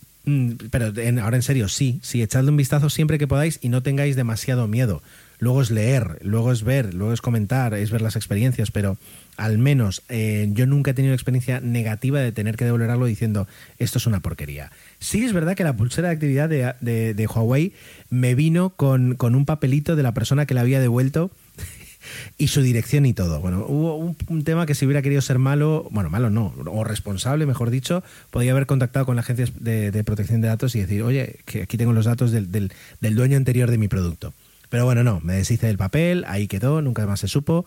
pero 0.72 0.88
en- 1.00 1.20
ahora 1.20 1.36
en 1.38 1.44
serio, 1.44 1.68
sí, 1.68 2.00
sí, 2.02 2.22
echadle 2.22 2.50
un 2.52 2.58
vistazo 2.58 2.90
siempre 2.90 3.18
que 3.18 3.28
podáis 3.28 3.60
y 3.62 3.70
no 3.70 3.84
tengáis 3.84 4.16
demasiado 4.16 4.68
miedo. 4.68 5.02
Luego 5.38 5.62
es 5.62 5.70
leer, 5.70 6.18
luego 6.22 6.52
es 6.54 6.64
ver, 6.64 6.94
luego 6.94 7.12
es 7.12 7.22
comentar, 7.22 7.74
es 7.74 7.92
ver 7.92 8.02
las 8.02 8.16
experiencias, 8.16 8.72
pero 8.72 8.98
al 9.36 9.58
menos 9.58 10.02
eh, 10.08 10.48
yo 10.54 10.66
nunca 10.66 10.92
he 10.92 10.94
tenido 10.94 11.14
experiencia 11.14 11.60
negativa 11.60 12.22
de 12.22 12.32
tener 12.32 12.56
que 12.56 12.64
devolver 12.64 12.90
algo 12.90 13.06
diciendo 13.06 13.46
esto 13.78 13.98
es 13.98 14.08
una 14.08 14.22
porquería. 14.22 14.72
Sí 15.00 15.26
es 15.26 15.34
verdad 15.34 15.56
que 15.56 15.66
la 15.66 15.76
pulsera 15.76 16.08
de 16.08 16.14
actividad 16.14 16.48
de, 16.48 16.74
de- 16.80 17.14
de 17.14 17.28
Huawei 17.28 17.74
me 18.10 18.34
vino 18.34 18.70
con, 18.72 19.16
con 19.16 19.36
un 19.36 19.46
papelito 19.46 19.98
de 19.98 20.04
la 20.04 20.14
persona 20.14 20.46
que 20.46 20.54
la 20.54 20.62
había 20.62 20.80
devuelto 20.80 21.32
y 22.38 22.48
su 22.48 22.62
dirección 22.62 23.06
y 23.06 23.14
todo. 23.14 23.40
Bueno, 23.40 23.66
hubo 23.68 23.96
un, 23.96 24.44
tema 24.44 24.66
que 24.66 24.76
si 24.76 24.86
hubiera 24.86 25.02
querido 25.02 25.22
ser 25.22 25.40
malo, 25.40 25.88
bueno, 25.92 26.10
malo 26.10 26.30
no, 26.30 26.54
o 26.66 26.84
responsable, 26.84 27.46
mejor 27.46 27.70
dicho, 27.70 28.04
podía 28.32 28.52
haber 28.52 28.66
contactado 28.66 29.06
con 29.06 29.16
la 29.16 29.22
agencia 29.22 29.48
de, 29.60 30.04
protección 30.04 30.42
de 30.42 30.48
datos 30.48 30.76
y 30.76 30.80
decir, 30.80 31.04
oye, 31.04 31.40
que 31.46 31.64
aquí 31.64 31.78
tengo 31.78 31.94
los 31.94 32.06
datos 32.06 32.32
del, 32.32 32.52
del- 32.52 32.72
dueño 33.16 33.38
anterior 33.38 33.72
de 33.72 33.78
mi 33.78 33.88
producto. 33.88 34.34
Pero 34.70 34.86
bueno, 34.86 35.04
no, 35.04 35.20
me 35.22 35.34
deshice 35.34 35.68
del 35.68 35.78
papel, 35.78 36.26
ahí 36.28 36.48
quedó, 36.48 36.82
nunca 36.82 37.06
más 37.06 37.20
se 37.20 37.28
supo 37.28 37.66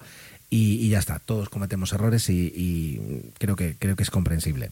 y, 0.50 0.74
y 0.74 0.90
ya 0.90 0.98
está. 0.98 1.18
Todos 1.18 1.48
cometemos 1.48 1.92
errores 1.92 2.28
y, 2.28 2.52
y 2.54 3.00
creo, 3.38 3.56
que, 3.56 3.76
creo 3.78 3.96
que 3.96 4.02
es 4.02 4.10
comprensible. 4.10 4.70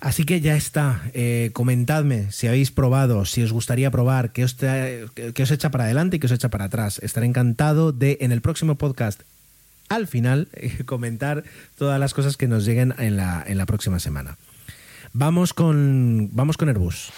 Así 0.00 0.24
que 0.24 0.40
ya 0.40 0.56
está. 0.56 1.02
Eh, 1.14 1.50
comentadme 1.52 2.30
si 2.30 2.46
habéis 2.46 2.70
probado, 2.70 3.24
si 3.24 3.42
os 3.42 3.52
gustaría 3.52 3.90
probar, 3.90 4.32
qué 4.32 4.44
os, 4.44 4.54
os 4.54 5.50
echa 5.50 5.70
para 5.70 5.84
adelante 5.84 6.16
y 6.16 6.20
qué 6.20 6.26
os 6.26 6.32
echa 6.32 6.50
para 6.50 6.66
atrás. 6.66 7.00
Estaré 7.02 7.26
encantado 7.26 7.92
de 7.92 8.18
en 8.20 8.32
el 8.32 8.40
próximo 8.40 8.76
podcast, 8.76 9.22
al 9.88 10.06
final, 10.06 10.48
eh, 10.52 10.82
comentar 10.86 11.44
todas 11.78 11.98
las 11.98 12.14
cosas 12.14 12.36
que 12.36 12.48
nos 12.48 12.64
lleguen 12.64 12.94
en 12.98 13.16
la, 13.16 13.42
en 13.46 13.58
la 13.58 13.66
próxima 13.66 13.98
semana. 13.98 14.36
Vamos 15.12 15.54
con, 15.54 16.28
vamos 16.32 16.56
con 16.58 16.68
Airbus. 16.68 17.10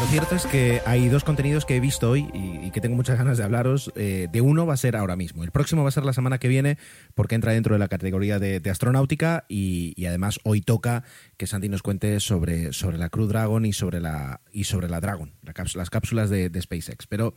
Lo 0.00 0.06
cierto 0.08 0.34
es 0.34 0.46
que 0.46 0.82
hay 0.84 1.08
dos 1.08 1.22
contenidos 1.22 1.64
que 1.64 1.76
he 1.76 1.80
visto 1.80 2.10
hoy 2.10 2.28
y 2.34 2.51
que 2.72 2.80
tengo 2.80 2.96
muchas 2.96 3.18
ganas 3.18 3.38
de 3.38 3.44
hablaros. 3.44 3.92
Eh, 3.94 4.28
de 4.32 4.40
uno 4.40 4.66
va 4.66 4.74
a 4.74 4.76
ser 4.76 4.96
ahora 4.96 5.14
mismo. 5.16 5.44
El 5.44 5.50
próximo 5.50 5.82
va 5.82 5.88
a 5.90 5.92
ser 5.92 6.04
la 6.04 6.12
semana 6.12 6.38
que 6.38 6.48
viene 6.48 6.78
porque 7.14 7.34
entra 7.34 7.52
dentro 7.52 7.74
de 7.74 7.78
la 7.78 7.88
categoría 7.88 8.38
de, 8.38 8.60
de 8.60 8.70
astronáutica 8.70 9.44
y, 9.48 9.94
además 10.06 10.40
hoy 10.42 10.60
toca 10.62 11.04
que 11.36 11.46
Santi 11.46 11.68
nos 11.68 11.82
cuente 11.82 12.18
sobre, 12.20 12.72
sobre 12.72 12.98
la 12.98 13.08
Crew 13.08 13.26
Dragon 13.26 13.64
y 13.64 13.72
sobre 13.72 14.00
la, 14.00 14.40
y 14.52 14.64
sobre 14.64 14.88
la 14.88 15.00
Dragon, 15.00 15.32
las 15.74 15.90
cápsulas 15.90 16.30
de, 16.30 16.50
SpaceX. 16.60 17.06
Pero 17.06 17.34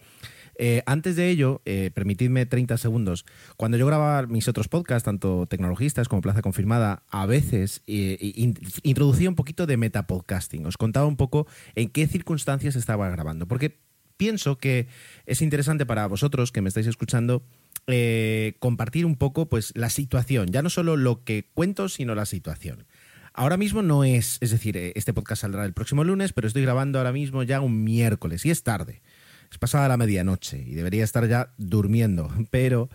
eh, 0.57 0.83
antes 0.85 1.15
de 1.15 1.29
ello, 1.29 1.61
eh, 1.65 1.91
permitidme 1.93 2.45
30 2.45 2.77
segundos. 2.77 3.25
Cuando 3.57 3.77
yo 3.77 3.85
grababa 3.85 4.25
mis 4.27 4.47
otros 4.47 4.67
podcasts, 4.67 5.05
tanto 5.05 5.45
Tecnologistas 5.47 6.07
como 6.07 6.21
Plaza 6.21 6.41
Confirmada, 6.41 7.03
a 7.09 7.25
veces 7.25 7.83
in- 7.87 8.57
introducía 8.83 9.29
un 9.29 9.35
poquito 9.35 9.65
de 9.67 9.77
metapodcasting. 9.77 10.65
Os 10.65 10.77
contaba 10.77 11.05
un 11.07 11.17
poco 11.17 11.47
en 11.75 11.89
qué 11.89 12.07
circunstancias 12.07 12.75
estaba 12.75 13.09
grabando. 13.09 13.47
Porque 13.47 13.84
pienso 14.17 14.57
que 14.57 14.87
es 15.25 15.41
interesante 15.41 15.85
para 15.85 16.07
vosotros 16.07 16.51
que 16.51 16.61
me 16.61 16.69
estáis 16.69 16.87
escuchando 16.87 17.43
eh, 17.87 18.55
compartir 18.59 19.05
un 19.05 19.15
poco 19.15 19.47
pues, 19.47 19.71
la 19.75 19.89
situación. 19.89 20.47
Ya 20.51 20.61
no 20.61 20.69
solo 20.69 20.97
lo 20.97 21.23
que 21.23 21.49
cuento, 21.53 21.89
sino 21.89 22.15
la 22.15 22.25
situación. 22.25 22.85
Ahora 23.33 23.57
mismo 23.57 23.81
no 23.81 24.03
es, 24.03 24.37
es 24.39 24.51
decir, 24.51 24.77
eh, 24.77 24.93
este 24.95 25.13
podcast 25.13 25.41
saldrá 25.41 25.65
el 25.65 25.73
próximo 25.73 26.03
lunes, 26.03 26.31
pero 26.31 26.47
estoy 26.47 26.61
grabando 26.61 26.99
ahora 26.99 27.11
mismo 27.11 27.43
ya 27.43 27.59
un 27.59 27.83
miércoles 27.83 28.45
y 28.45 28.49
es 28.49 28.63
tarde. 28.63 29.01
Es 29.51 29.57
pasada 29.57 29.87
la 29.87 29.97
medianoche 29.97 30.63
y 30.65 30.73
debería 30.73 31.03
estar 31.03 31.27
ya 31.27 31.53
durmiendo, 31.57 32.31
pero 32.49 32.89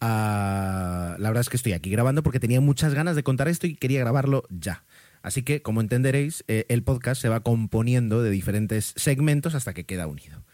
ah, 0.00 1.16
la 1.18 1.28
verdad 1.28 1.42
es 1.42 1.48
que 1.48 1.56
estoy 1.56 1.72
aquí 1.72 1.90
grabando 1.90 2.22
porque 2.22 2.40
tenía 2.40 2.60
muchas 2.60 2.92
ganas 2.92 3.16
de 3.16 3.22
contar 3.22 3.48
esto 3.48 3.66
y 3.66 3.76
quería 3.76 4.00
grabarlo 4.00 4.44
ya. 4.50 4.84
Así 5.22 5.42
que, 5.42 5.62
como 5.62 5.80
entenderéis, 5.80 6.44
eh, 6.48 6.66
el 6.68 6.82
podcast 6.82 7.22
se 7.22 7.30
va 7.30 7.40
componiendo 7.40 8.22
de 8.22 8.30
diferentes 8.30 8.92
segmentos 8.96 9.54
hasta 9.54 9.72
que 9.72 9.86
queda 9.86 10.06
unido. 10.06 10.44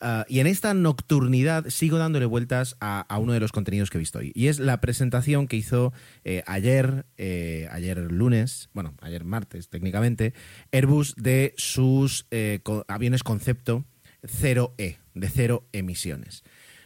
Ah, 0.00 0.24
y 0.28 0.40
en 0.40 0.46
esta 0.46 0.72
nocturnidad 0.72 1.68
sigo 1.68 1.98
dándole 1.98 2.24
vueltas 2.24 2.76
a, 2.80 3.04
uno 3.18 3.34
de 3.34 3.40
los 3.40 3.52
contenidos 3.52 3.90
que 3.90 3.98
he 3.98 4.00
visto 4.00 4.20
hoy. 4.20 4.32
Y 4.34 4.46
es 4.46 4.58
la 4.58 4.80
presentación 4.80 5.46
que 5.46 5.56
hizo 5.56 5.92
eh, 6.24 6.42
ayer, 6.46 7.04
eh, 7.18 7.68
ayer 7.70 7.98
lunes, 8.10 8.70
bueno, 8.72 8.94
ayer 9.02 9.24
martes 9.24 9.68
técnicamente, 9.68 10.32
Airbus 10.72 11.14
de 11.16 11.52
sus 11.58 12.26
eh, 12.30 12.60
aviones 12.88 13.22
concepto 13.22 13.84
0E, 14.22 14.98
de 15.14 15.28
cero 15.28 15.68
emisiones. 15.72 16.44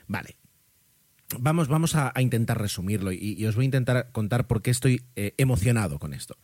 Vale. 0.09 0.37
Vamos, 1.38 1.68
vamos 1.68 1.94
a, 1.94 2.12
intentar 2.20 2.61
resumirlo 2.61 3.11
y, 3.11 3.44
os 3.46 3.55
voy 3.57 3.64
a 3.64 3.66
intentar 3.66 4.12
contar 4.12 4.46
por 4.46 4.61
qué 4.61 4.70
estoy 4.70 5.03
emocionado 5.16 5.98
con 5.98 6.14
esto 6.14 6.37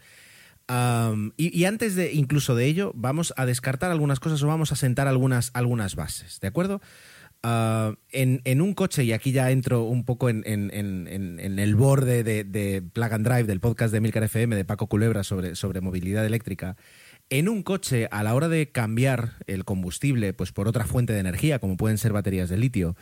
y, 1.37 1.64
antes 1.64 1.96
de 1.96 2.12
incluso 2.12 2.54
de 2.54 2.66
ello, 2.66 2.92
vamos 2.94 3.35
a 3.37 3.46
descartar 3.46 3.90
algunas 3.90 4.20
cosas 4.20 4.42
o 4.42 4.46
vamos 4.46 4.72
a 4.72 4.76
sentar 4.76 5.09
algunas, 5.09 5.50
algunas 5.54 5.96
bases, 5.96 6.38
¿de 6.40 6.48
acuerdo? 6.48 6.80
Ah, 7.42 7.94
en, 8.11 8.61
un 8.61 8.74
coche, 8.74 9.04
y 9.04 9.12
aquí 9.12 9.33
ya 9.33 9.50
entro 9.50 9.85
un 9.85 10.04
poco 10.04 10.28
en, 10.28 10.44
el 10.44 11.74
borde 11.74 12.22
de, 12.22 12.83
Plug 12.83 13.12
and 13.12 13.26
Drive 13.26 13.44
del 13.44 13.61
podcast 13.61 13.92
de 13.92 14.00
Milcar 14.00 14.24
FM 14.24 14.54
de 14.54 14.64
Paco 14.64 14.88
Culebra 14.88 15.24
sobre, 15.24 15.54
sobre 15.56 15.80
movilidad 15.80 16.26
eléctrica, 16.26 16.76
en 17.30 17.48
un 17.48 17.62
coche, 17.62 18.09
a 18.11 18.22
la 18.22 18.35
hora 18.35 18.48
de 18.48 18.70
cambiar 18.70 19.35
el 19.46 19.64
combustible 19.64 20.33
pues 20.35 20.52
por 20.52 20.68
otra 20.68 20.85
fuente 20.85 21.12
de 21.12 21.20
energía, 21.20 21.61
como 21.61 21.76
pueden 21.76 21.96
ser 21.96 22.12
baterías 22.12 22.50
de 22.50 22.59
litio, 22.59 22.96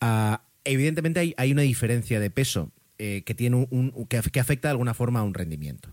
ah, 0.00 0.42
evidentemente 0.64 1.34
hay, 1.36 1.52
una 1.52 1.62
diferencia 1.62 2.20
de 2.20 2.30
peso 2.30 2.72
eh, 2.98 3.22
que, 3.24 3.34
tiene 3.34 3.66
un, 3.70 4.06
que 4.08 4.40
afecta 4.40 4.68
de 4.68 4.72
alguna 4.72 4.92
forma 4.92 5.20
a 5.20 5.22
un 5.22 5.34
rendimiento. 5.34 5.90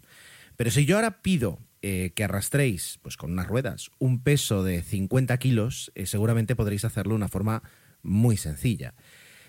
Pero 0.57 0.71
si 0.71 0.85
yo 0.85 0.97
ahora 0.97 1.21
pido 1.21 1.59
eh, 1.83 2.11
que 2.15 2.23
arrastréis, 2.23 2.99
pues 3.03 3.15
con 3.15 3.31
unas 3.31 3.47
ruedas, 3.47 3.91
un 3.99 4.23
peso 4.23 4.63
de 4.63 4.81
50 4.81 5.37
kilos, 5.37 5.91
eh, 5.95 6.07
seguramente 6.07 6.55
podréis 6.55 6.83
hacerlo 6.83 7.11
de 7.11 7.17
una 7.17 7.27
forma 7.29 7.61
muy 8.01 8.35
sencilla. 8.35 8.95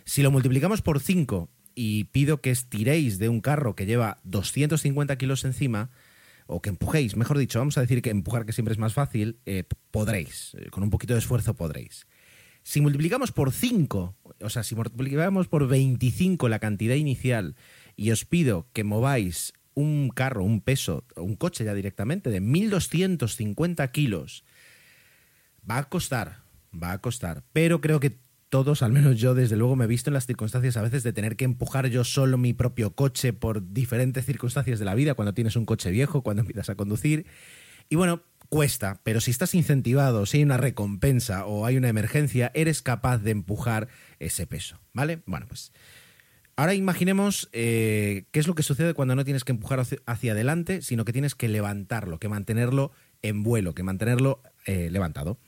Si 0.05 0.23
lo 0.23 0.31
multiplicamos 0.31 0.83
por 0.83 1.01
5 1.01 1.51
y 1.75 2.05
pido 2.05 2.43
que 2.43 2.51
estiréis 2.51 3.19
de 3.19 3.31
un 3.31 3.41
carro 3.41 3.75
que 3.75 3.87
lleva 3.87 4.21
250 4.25 5.17
kilos 5.17 5.45
encima, 5.45 5.91
o 6.47 6.61
que 6.61 6.71
empujéis, 6.71 7.17
mejor 7.17 7.39
dicho, 7.39 7.59
vamos 7.59 7.79
a 7.79 7.83
decir 7.83 8.03
que 8.03 8.11
empujar, 8.11 8.45
que 8.45 8.53
siempre 8.53 8.73
es 8.73 8.79
más 8.79 8.95
fácil, 8.95 9.39
eh, 9.47 9.65
podréis, 9.91 10.57
con 10.71 10.83
un 10.83 10.91
poquito 10.91 11.15
de 11.15 11.21
esfuerzo 11.21 11.55
podréis. 11.55 12.07
Si 12.63 12.83
multiplicamos 12.83 13.33
por 13.33 13.53
5, 13.53 14.17
o 14.41 14.51
sea, 14.51 14.63
si 14.63 14.75
multiplicamos 14.75 15.49
por 15.49 15.67
25 15.67 16.49
la 16.51 16.59
cantidad 16.59 16.97
inicial 16.97 17.57
y 17.97 18.11
os 18.11 18.27
pido 18.27 18.69
que 18.75 18.85
mováis 18.85 19.55
un 19.79 20.11
carro, 20.11 20.43
un 20.43 20.61
peso, 20.61 21.05
un 21.17 21.37
coche 21.37 21.65
ya 21.65 21.73
directamente 21.73 22.31
de 22.31 22.43
1.250 22.43 23.91
kilos, 23.93 24.45
va 25.69 25.79
a 25.79 25.89
costar, 25.89 26.43
va 26.75 26.93
a 26.93 26.99
costar, 26.99 27.45
pero 27.53 27.81
creo 27.81 28.01
que 28.01 28.19
todos, 28.49 28.83
al 28.83 28.93
menos 28.93 29.19
yo 29.19 29.35
desde 29.35 29.57
luego 29.57 29.77
me 29.77 29.85
he 29.85 29.89
visto 29.89 30.11
en 30.11 30.15
las 30.15 30.27
circunstancias 30.27 30.77
a 30.77 30.83
veces 30.83 31.03
de 31.03 31.13
tener 31.13 31.37
que 31.37 31.45
empujar 31.45 31.87
yo 31.89 32.03
solo 32.03 32.39
mi 32.39 32.55
propio 32.55 32.95
coche 32.95 33.33
por 33.33 33.73
diferentes 33.73 34.25
circunstancias 34.25 34.79
de 34.79 34.85
la 34.85 34.95
vida, 34.95 35.15
cuando 35.15 35.35
tienes 35.35 35.55
un 35.55 35.65
coche 35.65 35.91
viejo, 35.91 36.23
cuando 36.23 36.41
empiezas 36.41 36.71
a 36.71 36.75
conducir. 36.75 37.27
Y 37.89 37.97
bueno, 37.97 38.23
cuesta, 38.49 39.01
pero 39.05 39.21
si 39.21 39.31
estás 39.31 39.55
incentivado, 39.55 40.27
si 40.27 40.39
hay 40.39 40.43
una 40.43 40.57
recompensa 40.57 41.47
o 41.47 41.67
hay 41.67 41.77
una 41.77 41.89
emergencia, 41.89 42.51
eres 42.55 42.83
capaz 42.83 43.19
de 43.19 43.31
empujar 43.31 43.89
ese 44.19 44.47
peso, 44.47 44.81
¿vale? 44.93 45.23
Bueno, 45.27 45.47
pues 45.47 45.73
Ahora 46.59 46.75
imaginemos 46.75 47.49
eh, 47.53 48.25
qué 48.33 48.41
es 48.41 48.49
lo 48.49 48.57
que 48.57 48.65
sucede 48.65 48.93
cuando 48.93 49.15
no 49.15 49.25
tienes 49.25 49.45
que 49.45 49.53
empujar 49.53 49.79
hacia 49.79 50.33
adelante, 50.33 50.83
sino 50.83 51.05
que 51.05 51.13
tienes 51.13 51.37
que 51.37 51.47
levantarlo, 51.47 52.19
que 52.19 52.29
mantenerlo 52.29 52.91
en 53.23 53.45
vuelo, 53.45 53.77
que 53.77 53.85
mantenerlo 53.85 54.43
eh, 54.67 54.91
levantado. 54.91 55.39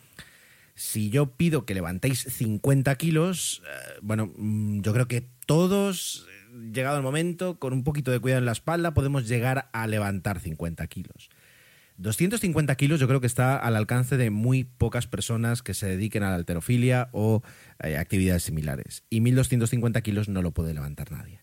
Si 0.77 1.11
yo 1.11 1.33
pido 1.33 1.66
que 1.66 1.75
levantéis 1.75 2.20
50 2.20 2.94
kilos, 2.94 3.61
eh, 3.66 3.99
bueno, 4.03 4.33
mm, 4.37 4.83
yo 4.83 4.92
creo 4.92 5.09
que 5.09 5.27
todos, 5.46 6.29
llegado 6.73 6.99
el 6.99 7.03
momento, 7.03 7.59
con 7.59 7.73
un 7.73 7.83
poquito 7.83 8.12
de 8.12 8.20
cuidado 8.20 8.38
en 8.38 8.46
la 8.46 8.53
espalda, 8.53 8.94
podemos 8.94 9.27
llegar 9.27 9.68
a 9.73 9.88
levantar 9.88 10.38
50 10.38 10.87
kilos. 10.87 11.29
250 12.00 12.74
kilos 12.76 12.98
yo 12.98 13.06
creo 13.06 13.20
que 13.20 13.26
está 13.26 13.56
al 13.58 13.76
alcance 13.76 14.16
de 14.16 14.30
muy 14.30 14.64
pocas 14.64 15.06
personas 15.06 15.62
que 15.62 15.74
se 15.74 15.86
dediquen 15.86 16.22
a 16.22 16.30
la 16.30 16.36
alterofilia 16.36 17.10
o 17.12 17.42
eh, 17.82 17.96
actividades 17.98 18.44
similares. 18.44 19.04
Y 19.10 19.20
1250 19.20 20.00
kilos 20.00 20.28
no 20.28 20.40
lo 20.40 20.52
puede 20.52 20.72
levantar 20.72 21.12
nadie. 21.12 21.40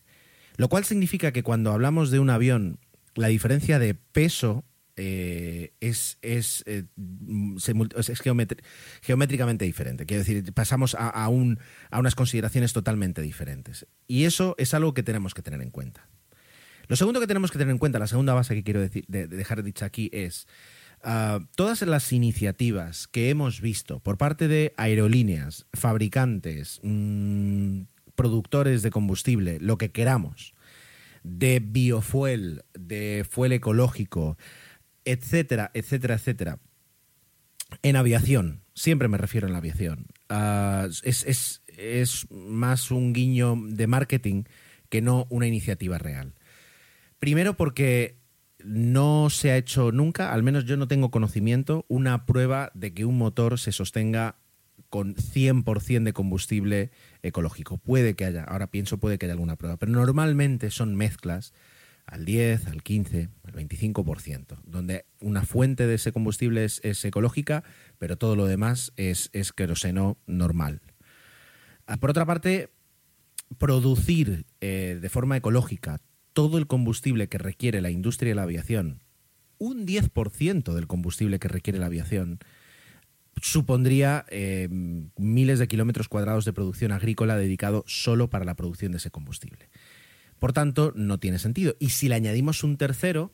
Lo 0.56 0.68
cual 0.68 0.84
significa 0.84 1.32
que 1.32 1.44
cuando 1.44 1.70
hablamos 1.70 2.10
de 2.10 2.18
un 2.18 2.30
avión, 2.30 2.80
la 3.14 3.28
diferencia 3.28 3.78
de 3.78 3.94
peso 3.94 4.64
eh, 4.96 5.74
es, 5.78 6.18
es, 6.22 6.64
eh, 6.66 6.86
es 8.08 8.20
geométricamente 9.02 9.64
diferente. 9.64 10.06
Quiero 10.06 10.24
decir, 10.24 10.52
pasamos 10.52 10.96
a, 10.98 11.28
un, 11.28 11.60
a 11.92 12.00
unas 12.00 12.16
consideraciones 12.16 12.72
totalmente 12.72 13.22
diferentes. 13.22 13.86
Y 14.08 14.24
eso 14.24 14.56
es 14.58 14.74
algo 14.74 14.94
que 14.94 15.04
tenemos 15.04 15.34
que 15.34 15.42
tener 15.42 15.62
en 15.62 15.70
cuenta. 15.70 16.08
Lo 16.88 16.96
segundo 16.96 17.20
que 17.20 17.26
tenemos 17.26 17.50
que 17.50 17.58
tener 17.58 17.72
en 17.72 17.78
cuenta, 17.78 17.98
la 17.98 18.06
segunda 18.06 18.32
base 18.32 18.54
que 18.54 18.64
quiero 18.64 18.80
dejar 18.80 19.62
dicha 19.62 19.84
aquí 19.84 20.08
es 20.10 20.48
ah, 21.02 21.40
todas 21.54 21.82
las 21.82 22.12
iniciativas 22.14 23.06
que 23.06 23.28
hemos 23.28 23.60
visto 23.60 24.00
por 24.00 24.16
parte 24.16 24.48
de 24.48 24.72
aerolíneas, 24.78 25.66
fabricantes, 25.74 26.80
mm, 26.82 27.82
productores 28.14 28.82
de 28.82 28.90
combustible, 28.90 29.58
lo 29.60 29.76
que 29.76 29.92
queramos, 29.92 30.54
de 31.22 31.60
biofuel, 31.60 32.64
de 32.72 33.26
fuel 33.28 33.52
ecológico, 33.52 34.38
etcétera, 35.04 35.70
etcétera, 35.74 36.14
etcétera. 36.14 36.58
En 37.82 37.96
aviación, 37.96 38.62
siempre 38.74 39.08
me 39.08 39.18
refiero 39.18 39.46
en 39.46 39.52
la 39.52 39.58
aviación, 39.58 40.06
ah, 40.30 40.88
es 41.02 42.26
más 42.30 42.90
un 42.90 43.12
guiño 43.12 43.56
de 43.62 43.86
marketing 43.86 44.44
que 44.88 45.02
no 45.02 45.26
una 45.28 45.46
iniciativa 45.46 45.98
real. 45.98 46.37
Primero 47.18 47.56
porque 47.56 48.18
no 48.64 49.30
se 49.30 49.50
ha 49.50 49.56
hecho 49.56 49.92
nunca, 49.92 50.32
al 50.32 50.42
menos 50.42 50.64
yo 50.64 50.76
no 50.76 50.88
tengo 50.88 51.10
conocimiento, 51.10 51.84
una 51.88 52.26
prueba 52.26 52.70
de 52.74 52.92
que 52.92 53.04
un 53.04 53.18
motor 53.18 53.58
se 53.58 53.72
sostenga 53.72 54.36
con 54.90 55.14
100% 55.14 56.04
de 56.04 56.12
combustible 56.12 56.90
ecológico. 57.22 57.78
Puede 57.78 58.14
que 58.14 58.24
haya, 58.24 58.44
ahora 58.44 58.68
pienso, 58.68 58.98
puede 58.98 59.18
que 59.18 59.26
haya 59.26 59.34
alguna 59.34 59.56
prueba, 59.56 59.76
pero 59.76 59.92
normalmente 59.92 60.70
son 60.70 60.96
mezclas 60.96 61.52
al 62.06 62.24
10, 62.24 62.68
al 62.68 62.82
15, 62.82 63.28
al 63.44 63.52
25%, 63.52 64.60
donde 64.64 65.04
una 65.20 65.44
fuente 65.44 65.86
de 65.86 65.94
ese 65.94 66.12
combustible 66.12 66.64
es, 66.64 67.04
ecológica, 67.04 67.64
pero 67.98 68.16
todo 68.16 68.34
lo 68.34 68.46
demás 68.46 68.92
es, 68.96 69.28
es 69.34 69.52
queroseno 69.52 70.16
normal. 70.26 70.80
Ah, 71.86 71.98
por 71.98 72.10
otra 72.10 72.24
parte, 72.24 72.70
producir 73.58 74.46
eh, 74.60 74.98
de 75.00 75.08
forma 75.10 75.36
ecológica 75.36 76.00
todo 76.38 76.56
el 76.58 76.68
combustible 76.68 77.28
que 77.28 77.36
requiere 77.36 77.80
la 77.80 77.90
industria 77.90 78.30
de 78.30 78.36
la 78.36 78.44
aviación, 78.44 79.02
un 79.58 79.84
10% 79.88 80.72
del 80.72 80.86
combustible 80.86 81.40
que 81.40 81.48
requiere 81.48 81.80
la 81.80 81.86
aviación, 81.86 82.38
supondría 83.42 84.24
eh, 84.28 84.68
miles 84.70 85.58
de 85.58 85.66
kilómetros 85.66 86.06
cuadrados 86.06 86.44
de 86.44 86.52
producción 86.52 86.92
agrícola 86.92 87.36
dedicado 87.36 87.82
solo 87.88 88.30
para 88.30 88.44
la 88.44 88.54
producción 88.54 88.92
de 88.92 88.98
ese 88.98 89.10
combustible. 89.10 89.68
Por 90.38 90.52
tanto, 90.52 90.92
no 90.94 91.18
tiene 91.18 91.40
sentido. 91.40 91.74
Y 91.80 91.88
si 91.88 92.08
le 92.08 92.14
añadimos 92.14 92.62
un 92.62 92.76
tercero, 92.76 93.32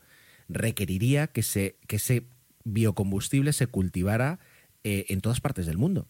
requeriría 0.49 1.27
que, 1.27 1.43
se, 1.43 1.77
ese 1.87 2.25
biocombustible 2.65 3.53
se 3.53 3.67
cultivara 3.67 4.39
eh, 4.83 5.05
en 5.11 5.21
todas 5.21 5.43
partes 5.43 5.67
del 5.67 5.77
mundo 5.77 6.09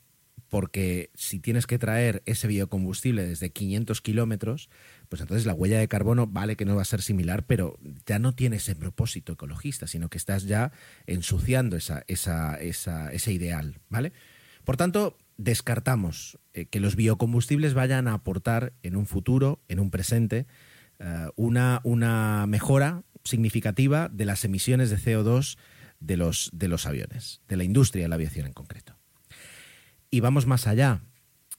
porque 0.54 1.10
si 1.14 1.40
tienes 1.40 1.66
que 1.66 1.80
traer 1.80 2.22
ese 2.26 2.46
biocombustible 2.46 3.26
desde 3.26 3.50
500 3.50 4.00
kilómetros, 4.00 4.70
pues 5.08 5.22
entonces 5.22 5.46
la 5.46 5.54
huella 5.54 5.78
de 5.78 5.88
carbono 5.88 6.26
vale 6.26 6.56
que 6.56 6.64
no 6.64 6.76
va 6.76 6.82
a 6.82 6.86
ser 6.86 7.02
similar, 7.02 7.44
pero 7.46 7.78
ya 8.06 8.18
no 8.18 8.34
tiene 8.34 8.56
ese 8.56 8.74
propósito 8.74 9.32
ecologista, 9.32 9.86
sino 9.86 10.08
que 10.08 10.18
estás 10.18 10.44
ya 10.44 10.72
ensuciando 11.06 11.76
esa, 11.76 12.04
ese 12.08 13.32
ideal, 13.32 13.80
¿vale? 13.88 14.12
Por 14.64 14.76
tanto, 14.76 15.16
descartamos 15.36 16.38
eh, 16.52 16.66
que 16.66 16.80
los 16.80 16.96
biocombustibles 16.96 17.74
vayan 17.74 18.08
a 18.08 18.14
aportar 18.14 18.72
en 18.82 18.96
un 18.96 19.06
futuro, 19.06 19.60
en 19.68 19.80
un 19.80 19.90
presente, 19.90 20.46
eh, 20.98 21.28
una, 21.36 21.80
una 21.84 22.46
mejora 22.46 23.02
significativa 23.24 24.08
de 24.08 24.24
las 24.24 24.44
emisiones 24.44 24.90
de 24.90 24.98
CO2 24.98 25.56
de 26.00 26.16
los, 26.16 26.50
de 26.52 26.68
los 26.68 26.86
aviones, 26.86 27.40
de 27.48 27.56
la 27.56 27.64
industria 27.64 28.04
de 28.04 28.08
la 28.08 28.14
aviación 28.16 28.46
en 28.46 28.52
concreto. 28.52 28.96
Y 30.10 30.20
vamos 30.20 30.46
más 30.46 30.66
allá. 30.66 31.02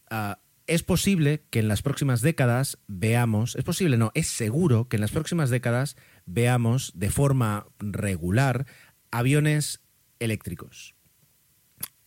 Ah, 0.09 0.39
es 0.67 0.83
posible 0.83 1.43
que 1.49 1.59
en 1.59 1.67
las 1.67 1.81
próximas 1.81 2.21
décadas 2.21 2.77
veamos, 2.87 3.55
es 3.55 3.63
posible, 3.63 3.97
no, 3.97 4.11
es 4.15 4.27
seguro 4.27 4.87
que 4.87 4.97
en 4.97 5.01
las 5.01 5.11
próximas 5.11 5.49
décadas 5.49 5.95
veamos 6.25 6.91
de 6.95 7.09
forma 7.09 7.67
regular 7.79 8.65
aviones 9.11 9.81
eléctricos. 10.19 10.95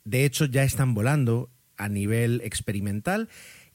De 0.04 0.24
hecho, 0.24 0.46
ya 0.46 0.64
están 0.64 0.94
volando 0.94 1.50
a 1.76 1.88
nivel 1.88 2.40
experimental 2.42 3.28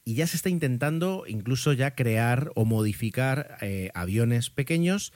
y 0.04 0.15
ya 0.15 0.28
se 0.28 0.36
está 0.36 0.50
intentando 0.50 1.24
incluso 1.28 1.72
ya 1.74 1.96
crear 1.96 2.52
o 2.56 2.65
modificar 2.65 3.58
eh, 3.62 3.89
aviones 3.93 4.50
pequeños 4.50 5.13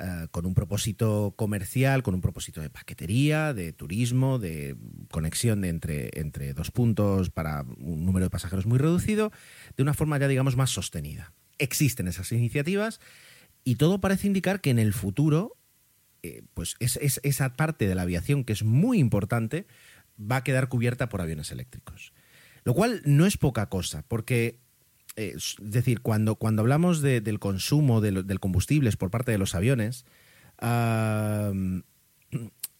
eh, 0.00 0.28
con 0.30 0.46
un 0.46 0.54
propósito 0.54 1.34
comercial, 1.36 2.04
con 2.04 2.14
un 2.14 2.20
propósito 2.20 2.60
de 2.60 2.70
paquetería, 2.70 3.52
de 3.52 3.72
turismo, 3.72 4.38
de 4.38 4.76
conexión 5.10 5.62
de 5.62 5.70
entre, 5.70 6.10
entre 6.14 6.54
dos 6.54 6.70
puntos 6.70 7.30
para 7.30 7.64
un 7.78 8.06
número 8.06 8.26
de 8.26 8.30
pasajeros 8.30 8.66
muy 8.66 8.78
reducido, 8.78 9.32
de 9.76 9.82
una 9.82 9.94
forma 9.94 10.18
ya 10.18 10.28
digamos 10.28 10.56
más 10.56 10.70
sostenida. 10.70 11.32
Existen 11.58 12.06
esas 12.06 12.30
iniciativas 12.30 13.00
y 13.64 13.74
todo 13.74 14.00
parece 14.00 14.28
indicar 14.28 14.60
que 14.60 14.70
en 14.70 14.78
el 14.78 14.92
futuro, 14.92 15.56
eh, 16.22 16.42
pues 16.54 16.76
es, 16.78 16.96
esa 17.24 17.56
parte 17.56 17.88
de 17.88 17.96
la 17.96 18.02
aviación 18.02 18.44
que 18.44 18.52
es 18.52 18.62
muy 18.62 19.00
importante 19.00 19.66
va 20.18 20.36
a 20.36 20.44
quedar 20.44 20.68
cubierta 20.68 21.08
por 21.08 21.22
aviones 21.22 21.50
eléctricos. 21.50 22.12
Lo 22.62 22.72
cual 22.74 23.02
no 23.04 23.26
es 23.26 23.36
poca 23.36 23.68
cosa, 23.68 24.04
porque 24.06 24.60
eh, 25.18 25.34
es 25.34 25.56
decir, 25.58 26.00
cuando, 26.00 26.36
cuando 26.36 26.62
hablamos 26.62 27.02
del 27.02 27.40
consumo 27.40 28.00
de, 28.00 28.22
del 28.22 28.38
combustibles 28.38 28.96
por 28.96 29.10
parte 29.10 29.32
de 29.32 29.38
los 29.38 29.56
aviones, 29.56 30.06
eh, 30.62 31.82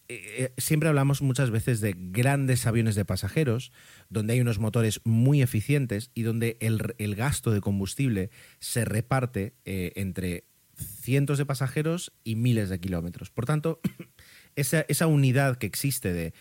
eh, 0.09 0.53
siempre 0.57 0.88
hablamos 0.88 1.20
muchas 1.20 1.51
veces 1.51 1.81
de 1.81 1.96
grandes 1.98 2.64
aviones 2.68 2.94
de 2.94 3.05
pasajeros, 3.05 3.72
donde 4.09 4.35
hay 4.35 4.40
unos 4.40 4.61
motores 4.61 5.01
muy 5.03 5.42
eficientes 5.42 6.12
y 6.14 6.22
donde 6.22 6.57
el, 6.61 7.14
gasto 7.16 7.51
de 7.51 7.61
combustible 7.61 8.31
se 8.61 8.85
reparte 8.85 9.55
entre 9.64 10.44
cientos 10.77 11.38
de 11.38 11.46
pasajeros 11.46 12.12
y 12.22 12.37
miles 12.37 12.68
de 12.68 12.79
kilómetros. 12.79 13.31
Por 13.31 13.46
tanto, 13.46 13.81
esa, 14.55 14.83
esa 14.83 15.09
unidad 15.09 15.57
que 15.57 15.66
existe 15.66 16.12
de 16.12 16.33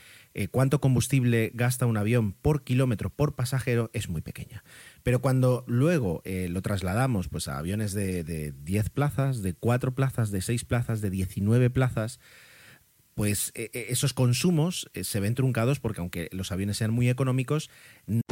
cuánto 0.52 0.80
combustible 0.80 1.50
gasta 1.56 1.88
un 1.88 1.98
avión 1.98 2.34
por 2.34 2.64
kilómetro 2.64 3.10
por 3.10 3.36
pasajero 3.36 3.90
es 3.94 4.10
muy 4.10 4.22
pequeña. 4.22 4.64
Pero 5.08 5.22
cuando 5.22 5.64
luego 5.68 6.22
eh, 6.26 6.50
lo 6.50 6.62
trasladamos 6.62 7.30
pues, 7.30 7.48
a 7.48 7.58
aviones 7.58 7.94
de, 7.94 8.26
de 8.26 8.52
10 8.52 8.90
plazas, 8.90 9.42
de 9.42 9.54
4 9.54 9.96
plazas, 9.96 10.32
de 10.32 10.42
6 10.42 10.66
plazas, 10.66 11.00
de 11.00 11.10
19 11.10 11.70
plazas, 11.70 12.20
pues 13.16 13.54
eh, 13.56 13.70
eh, 13.72 13.86
esos 13.88 14.12
consumos 14.12 14.92
se 15.02 15.20
ven 15.22 15.34
truncados 15.34 15.80
porque 15.80 16.02
aunque 16.02 16.28
los 16.34 16.52
aviones 16.52 16.76
sean 16.76 16.92
muy 16.92 17.08
económicos. 17.08 17.70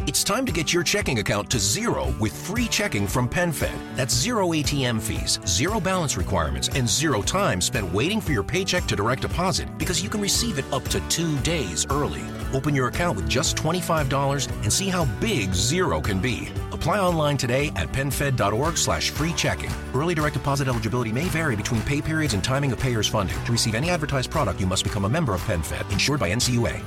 It's 0.05 0.25
time 0.25 0.45
to 0.45 0.51
get 0.51 0.73
your 0.73 0.83
checking 0.83 1.19
account 1.19 1.49
to 1.51 1.59
zero 1.59 2.13
with 2.19 2.33
free 2.33 2.67
checking 2.67 3.07
from 3.07 3.29
PenFed. 3.29 3.71
That's 3.95 4.13
zero 4.13 4.49
ATM 4.49 4.99
fees, 4.99 5.39
zero 5.47 5.79
balance 5.79 6.17
requirements, 6.17 6.67
and 6.75 6.89
zero 6.89 7.21
time 7.21 7.61
spent 7.61 7.93
waiting 7.93 8.19
for 8.19 8.33
your 8.33 8.43
paycheck 8.43 8.85
to 8.87 8.97
direct 8.97 9.21
deposit 9.21 9.69
because 9.77 10.03
you 10.03 10.09
can 10.09 10.19
receive 10.19 10.59
it 10.59 10.65
up 10.73 10.83
to 10.89 10.99
two 11.07 11.37
days 11.39 11.87
early. 11.89 12.23
Open 12.53 12.75
your 12.75 12.89
account 12.89 13.15
with 13.15 13.29
just 13.29 13.55
$25 13.55 14.49
and 14.63 14.71
see 14.71 14.89
how 14.89 15.05
big 15.21 15.53
zero 15.53 16.01
can 16.01 16.19
be. 16.19 16.49
Apply 16.75 16.99
online 16.99 17.37
today 17.37 17.71
at 17.77 17.89
PenFed.org 17.93 18.77
slash 18.77 19.09
free 19.09 19.31
checking. 19.33 19.71
Early 19.93 20.13
direct 20.13 20.33
deposit 20.33 20.67
eligibility 20.67 21.11
may 21.11 21.25
vary 21.29 21.55
between 21.55 21.81
pay 21.83 22.01
periods 22.01 22.33
and 22.33 22.43
timing 22.43 22.73
of 22.73 22.79
payer's 22.79 23.07
funding. 23.07 23.37
To 23.45 23.51
receive 23.51 23.75
any 23.75 23.89
advertised 23.89 24.29
product, 24.29 24.59
you 24.59 24.67
must 24.67 24.83
become 24.83 25.05
a 25.05 25.09
member 25.09 25.33
of 25.33 25.41
PenFed, 25.47 25.89
insured 25.91 26.19
by 26.19 26.29
NCUA. 26.31 26.81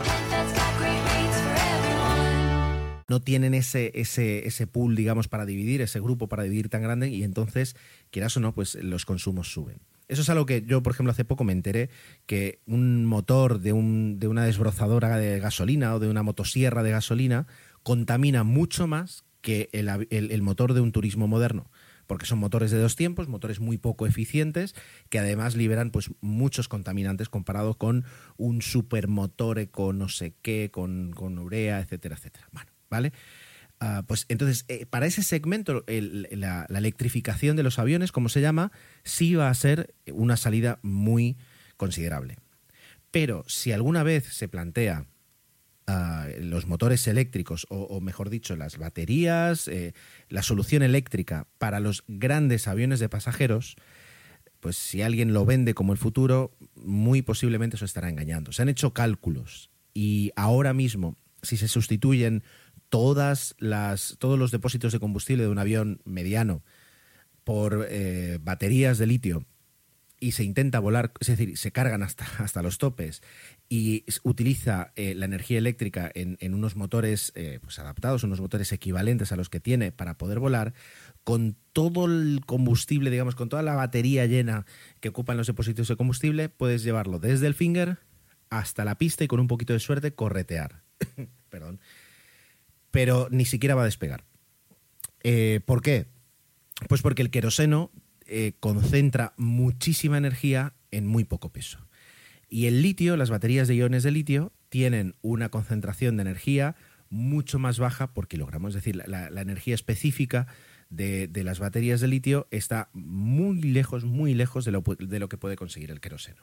No 3.09 3.21
tienen 3.21 3.55
ese, 3.55 3.91
ese, 3.95 4.47
ese 4.47 4.67
pool, 4.67 4.95
digamos, 4.95 5.29
para 5.29 5.47
dividir, 5.47 5.81
ese 5.81 5.99
grupo 6.01 6.29
para 6.29 6.43
dividir 6.43 6.69
tan 6.69 6.83
grande 6.83 7.09
y 7.09 7.23
entonces, 7.23 7.75
quieras 8.11 8.37
o 8.37 8.41
no, 8.41 8.53
pues 8.53 8.75
los 8.75 9.07
consumos 9.07 9.51
suben. 9.51 9.81
Eso 10.09 10.21
es 10.21 10.29
algo 10.29 10.45
que 10.45 10.63
yo, 10.67 10.83
por 10.83 10.93
ejemplo, 10.93 11.13
hace 11.13 11.25
poco 11.25 11.45
me 11.45 11.55
enteré 11.55 11.89
que 12.27 12.61
un 12.67 13.07
motor 13.07 13.61
de, 13.61 13.73
un, 13.73 14.19
de 14.19 14.29
una 14.29 14.45
desbrozadora 14.45 15.17
de 15.17 15.41
gasolina 15.41 15.95
o 15.95 15.99
de 15.99 16.11
una 16.11 16.23
motosierra 16.23 16.83
de 16.83 16.91
gasolina 16.91 17.47
contamina 17.83 18.45
mucho 18.45 18.87
más 18.87 19.25
que 19.41 19.69
el, 19.73 20.43
motor 20.43 20.75
de 20.75 20.81
un 20.81 20.93
turismo 20.93 21.29
moderno 21.29 21.71
porque 22.07 22.25
son 22.25 22.39
motores 22.39 22.71
de 22.71 22.79
dos 22.79 22.97
tiempos, 22.97 23.29
motores 23.29 23.61
muy 23.61 23.77
poco 23.77 24.07
eficientes, 24.07 24.75
que 25.11 25.19
además 25.19 25.57
liberan 25.57 25.91
pues 25.91 26.11
muchos 26.23 26.67
contaminantes 26.67 27.29
comparado 27.29 27.75
con 27.75 28.07
un 28.39 28.63
supermotor 28.63 29.69
con 29.69 29.99
no 29.99 30.09
sé 30.09 30.33
qué, 30.41 30.71
con, 30.73 31.13
con 31.13 31.39
urea, 31.39 31.81
etcétera, 31.81 32.17
etcétera. 32.17 32.49
Bueno, 32.51 32.71
¿vale? 32.89 33.13
Ah, 33.81 34.03
pues 34.07 34.27
entonces, 34.29 34.65
eh, 34.69 34.87
para 34.87 35.07
ese 35.07 35.23
segmento, 35.23 35.85
la, 35.87 36.67
electrificación 36.69 37.57
de 37.57 37.63
los 37.63 37.79
aviones, 37.79 38.11
como 38.11 38.29
se 38.29 38.41
llama, 38.41 38.73
sí 39.05 39.35
va 39.35 39.51
a 39.51 39.55
ser 39.55 39.95
una 40.13 40.37
salida 40.37 40.79
muy 40.83 41.37
considerable. 41.77 42.37
Pero 43.11 43.45
si 43.47 43.73
alguna 43.73 44.03
vez 44.03 44.25
se 44.25 44.49
plantea 44.49 45.07
los 46.41 46.67
motores 46.67 47.07
eléctricos, 47.07 47.67
o, 47.71 48.01
mejor 48.01 48.31
dicho, 48.31 48.57
las 48.57 48.77
baterías, 48.77 49.69
eh, 49.69 49.95
la 50.29 50.43
solución 50.43 50.83
eléctrica 50.83 51.47
para 51.59 51.81
los 51.81 52.05
grandes 52.09 52.69
aviones 52.69 53.01
de 53.01 53.09
pasajeros, 53.09 53.77
pues 54.61 54.77
si 54.77 55.03
alguien 55.03 55.33
lo 55.33 55.47
vende 55.47 55.75
como 55.75 55.93
el 55.93 55.99
futuro, 55.99 56.57
muy 56.75 57.23
posiblemente 57.23 57.77
eso 57.77 57.85
estará 57.85 58.09
engañando. 58.09 58.53
Se 58.53 58.63
han 58.63 58.69
hecho 58.69 58.93
cálculos 58.93 59.71
y 59.95 60.33
ahora 60.37 60.75
mismo, 60.75 61.17
si 61.43 61.57
se 61.57 61.69
sustituyen 61.69 62.43
todas 62.89 63.55
las, 63.59 64.17
todos 64.19 64.39
los 64.39 64.51
depósitos 64.51 64.93
de 64.93 65.01
combustible 65.01 65.45
de 65.45 65.49
un 65.49 65.59
avión 65.59 66.01
mediano 66.05 66.63
por 67.45 67.87
eh, 67.89 68.39
baterías 68.43 68.99
de 68.99 69.07
litio 69.07 69.47
y 70.21 70.33
se 70.33 70.45
intenta 70.45 70.81
volar, 70.81 71.13
es 71.21 71.29
decir, 71.29 71.57
se 71.57 71.73
cargan 71.73 72.03
hasta, 72.03 72.27
hasta 72.39 72.63
los 72.63 72.79
topes 72.79 73.23
y 73.69 74.05
utiliza 74.23 74.93
eh, 74.97 75.15
la 75.15 75.27
energía 75.27 75.59
eléctrica 75.59 76.11
en, 76.15 76.55
unos 76.55 76.75
motores 76.75 77.33
eh, 77.35 77.59
pues 77.61 77.79
adaptados, 77.79 78.25
unos 78.25 78.41
motores 78.41 78.73
equivalentes 78.73 79.31
a 79.31 79.37
los 79.37 79.51
que 79.51 79.61
tiene 79.61 79.93
para 79.93 80.17
poder 80.17 80.39
volar, 80.39 80.73
con 81.23 81.57
todo 81.75 82.07
el 82.07 82.41
combustible, 82.47 83.11
digamos, 83.11 83.35
con 83.35 83.51
toda 83.51 83.63
la 83.63 83.75
batería 83.75 84.25
llena 84.25 84.65
que 85.01 85.11
ocupan 85.11 85.37
los 85.37 85.47
depósitos 85.47 85.89
de 85.89 85.97
combustible, 85.97 86.49
puedes 86.49 86.83
llevarlo 86.83 87.19
desde 87.19 87.47
el 87.47 87.55
finger 87.55 87.99
hasta 88.49 88.87
la 88.87 88.97
pista 88.97 89.25
y 89.25 89.29
con 89.29 89.41
un 89.41 89.49
poquito 89.49 89.75
de 89.75 89.81
suerte 89.81 90.15
corretear. 90.15 90.83
Perdón 91.51 91.81
pero 92.91 93.29
ni 93.31 93.45
siquiera 93.45 93.75
va 93.75 93.83
a 93.83 93.85
despegar. 93.85 94.25
Eh, 95.23 95.61
¿Por 95.65 95.83
qué? 95.83 96.07
Pues 96.89 97.03
porque 97.03 97.21
el 97.21 97.31
queroseno 97.31 97.93
concentra 98.61 99.35
muchísima 99.37 100.19
energía 100.19 100.73
en 100.91 101.07
muy 101.07 101.25
poco 101.25 101.51
peso. 101.51 101.88
Y 102.49 102.67
el 102.67 102.83
litio, 102.83 103.17
las 103.17 103.31
baterías 103.31 103.69
de 103.69 103.75
iones 103.75 104.03
de 104.03 104.11
litio, 104.11 104.53
tienen 104.69 105.15
una 105.23 105.51
concentración 105.51 106.17
de 106.17 106.23
energía 106.23 106.77
mucho 107.11 107.59
más 107.59 107.79
baja 107.79 108.13
por 108.15 108.29
kilogramo. 108.29 108.69
Es 108.69 108.75
decir, 108.75 108.97
la, 108.97 109.29
energía 109.41 109.75
específica 109.75 110.47
de, 110.91 111.31
las 111.45 111.59
baterías 111.59 112.01
de 112.01 112.09
litio 112.09 112.49
está 112.51 112.91
muy 112.93 113.61
lejos, 113.61 114.05
muy 114.05 114.35
lejos 114.35 114.65
de 114.65 114.73
lo, 114.73 114.83
de 114.83 115.21
lo 115.21 115.29
que 115.29 115.39
puede 115.39 115.57
conseguir 115.57 115.91
el 115.91 116.01
queroseno. 116.01 116.43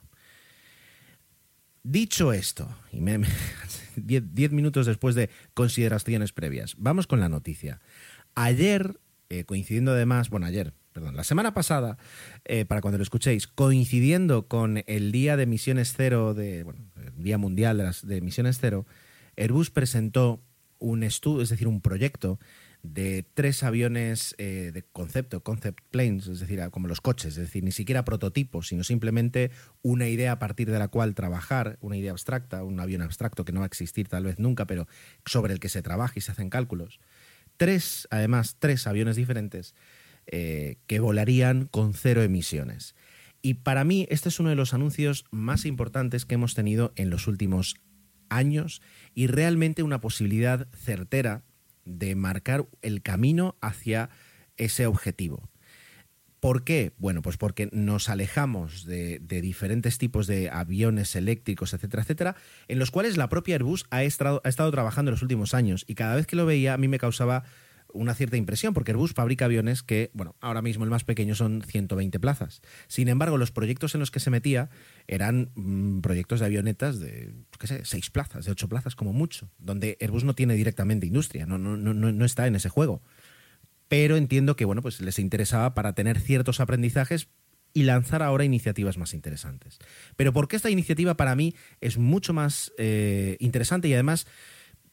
Dicho 1.84 2.34
esto, 2.34 2.76
y 2.92 3.00
diez, 3.96 4.52
minutos 4.52 4.88
después 4.88 5.14
de 5.14 5.30
consideraciones 5.54 6.34
previas, 6.34 6.74
vamos 6.80 7.06
con 7.06 7.20
la 7.20 7.30
noticia. 7.30 7.80
Ayer, 8.34 9.00
eh, 9.30 9.44
coincidiendo 9.44 9.92
además, 9.92 10.32
bueno, 10.32 10.48
ayer, 10.48 10.74
perdón, 10.96 11.18
la 11.18 11.26
semana 11.26 11.54
pasada, 11.54 11.98
eh, 12.46 12.64
para 12.64 12.80
cuando 12.80 12.98
lo 12.98 13.04
escuchéis, 13.04 13.48
coincidiendo 13.48 14.48
con 14.48 14.82
el 14.88 15.12
día 15.12 15.36
de 15.36 15.44
emisiones 15.44 15.94
cero, 15.94 16.34
de, 16.34 16.64
bueno, 16.64 16.80
el 16.96 17.22
Día 17.22 17.38
Mundial 17.38 17.78
de, 17.78 17.84
las, 17.84 18.08
de 18.08 18.16
Emisiones 18.16 18.60
Cero, 18.62 18.86
Airbus 19.36 19.72
presentó 19.72 20.42
un 20.80 21.04
estudio, 21.04 21.42
es 21.42 21.50
decir, 21.50 21.68
un 21.68 21.82
proyecto 21.82 22.40
de 22.82 23.26
tres 23.34 23.64
aviones 23.64 24.36
eh, 24.38 24.72
de 24.74 24.84
concepto, 24.84 25.44
concept 25.44 25.82
planes, 25.92 26.28
es 26.28 26.40
decir, 26.40 26.62
como 26.72 26.88
los 26.88 27.02
coches, 27.02 27.34
es 27.34 27.44
decir, 27.44 27.66
ni 27.66 27.74
siquiera 27.74 28.06
prototipos, 28.06 28.70
sino 28.70 28.86
simplemente 28.86 29.52
una 29.82 30.08
idea 30.08 30.32
a 30.32 30.40
partir 30.40 30.72
de 30.72 30.80
la 30.80 30.88
cual 30.88 31.14
trabajar, 31.14 31.78
una 31.82 31.98
idea 31.98 32.12
abstracta, 32.12 32.64
un 32.64 32.80
avión 32.80 33.02
abstracto 33.02 33.44
que 33.44 33.52
no 33.52 33.60
va 33.60 33.66
a 33.66 33.68
existir 33.68 34.08
tal 34.08 34.24
vez 34.24 34.40
nunca, 34.40 34.66
pero 34.66 34.88
sobre 35.26 35.52
el 35.52 35.60
que 35.60 35.68
se 35.68 35.82
trabaja 35.82 36.14
y 36.16 36.22
se 36.22 36.32
hacen 36.32 36.50
cálculos. 36.50 37.02
Tres, 37.58 38.08
además, 38.12 38.56
tres 38.60 38.88
aviones 38.88 39.18
diferentes 39.18 39.76
eh, 40.28 40.78
que 40.88 41.00
volarían 41.00 41.68
con 41.68 41.94
cero 41.94 42.24
emisiones. 42.24 42.96
Y 43.42 43.56
para 43.56 43.84
mí 43.84 44.08
este 44.10 44.30
es 44.30 44.40
uno 44.40 44.50
de 44.50 44.56
los 44.56 44.74
anuncios 44.74 45.26
más 45.30 45.66
importantes 45.66 46.26
que 46.26 46.36
hemos 46.36 46.56
tenido 46.56 46.94
en 46.96 47.10
los 47.10 47.28
últimos 47.28 47.76
años 48.30 48.82
y 49.14 49.28
realmente 49.28 49.84
una 49.84 50.02
posibilidad 50.02 50.68
certera 50.74 51.44
de 51.86 52.16
marcar 52.16 52.68
el 52.82 53.02
camino 53.04 53.56
hacia 53.62 54.10
ese 54.58 54.88
objetivo. 54.88 55.50
¿Por 56.40 56.64
qué? 56.64 56.94
Bueno, 56.98 57.22
pues 57.22 57.38
porque 57.38 57.70
nos 57.72 58.10
alejamos 58.10 58.86
de, 58.86 59.20
diferentes 59.20 59.98
tipos 59.98 60.28
de 60.28 60.50
aviones 60.50 61.16
eléctricos, 61.16 61.74
etcétera, 61.74 62.04
etcétera, 62.04 62.36
en 62.68 62.78
los 62.78 62.92
cuales 62.92 63.18
la 63.18 63.30
propia 63.30 63.56
Airbus 63.56 63.86
ha 63.90 63.98
ha 63.98 64.04
estado 64.04 64.72
trabajando 64.72 65.10
en 65.10 65.14
los 65.14 65.24
últimos 65.24 65.54
años 65.54 65.86
y 65.88 65.96
cada 65.96 66.16
vez 66.16 66.28
que 66.28 66.36
lo 66.36 66.46
veía 66.46 66.74
a 66.76 66.78
mí 66.78 66.88
me 66.88 67.00
causaba 67.00 67.46
una 67.96 68.14
cierta 68.14 68.38
impresión, 68.38 68.74
porque 68.74 68.92
Airbus 68.92 69.14
fabrica 69.14 69.46
aviones 69.46 69.84
que, 69.84 70.12
bueno, 70.14 70.36
ahora 70.42 70.62
mismo 70.62 70.84
el 70.84 70.90
más 70.90 71.04
pequeño 71.04 71.36
son 71.36 71.62
120 71.62 72.20
plazas. 72.20 72.62
Sin 72.88 73.08
embargo, 73.08 73.38
los 73.38 73.52
proyectos 73.52 73.96
en 73.96 74.00
los 74.00 74.12
que 74.12 74.20
se 74.20 74.30
metía 74.30 74.70
eran 75.08 75.50
mm, 75.56 76.02
proyectos 76.02 76.40
de 76.40 76.46
avionetas 76.46 77.00
de, 77.00 77.34
qué 77.60 77.68
sé, 77.68 77.86
6 77.86 78.10
plazas, 78.12 78.46
de 78.46 78.52
8 78.52 78.70
plazas 78.70 78.96
como 78.96 79.14
mucho, 79.14 79.50
donde 79.58 79.98
Airbus 80.00 80.24
no 80.24 80.36
tiene 80.36 80.56
directamente 80.56 81.08
industria, 81.08 81.46
no, 81.46 81.58
no, 81.58 81.78
no, 81.78 81.94
no 81.94 82.26
está 82.26 82.48
en 82.48 82.56
ese 82.56 82.70
juego. 82.70 83.02
Pero 83.88 84.18
entiendo 84.18 84.56
que, 84.56 84.66
bueno, 84.66 84.82
pues 84.82 85.02
les 85.02 85.20
interesaba 85.20 85.74
para 85.74 85.94
tener 85.94 86.20
ciertos 86.20 86.60
aprendizajes 86.60 87.30
y 87.76 87.84
lanzar 87.84 88.24
ahora 88.24 88.46
iniciativas 88.46 88.98
más 88.98 89.14
interesantes. 89.14 89.80
Pero 90.16 90.32
porque 90.34 90.56
esta 90.56 90.70
iniciativa 90.70 91.16
para 91.18 91.36
mí 91.36 91.54
es 91.82 91.98
mucho 91.98 92.34
más 92.34 92.72
eh, 92.78 93.36
interesante 93.40 93.90
y 93.90 93.94
además 93.94 94.28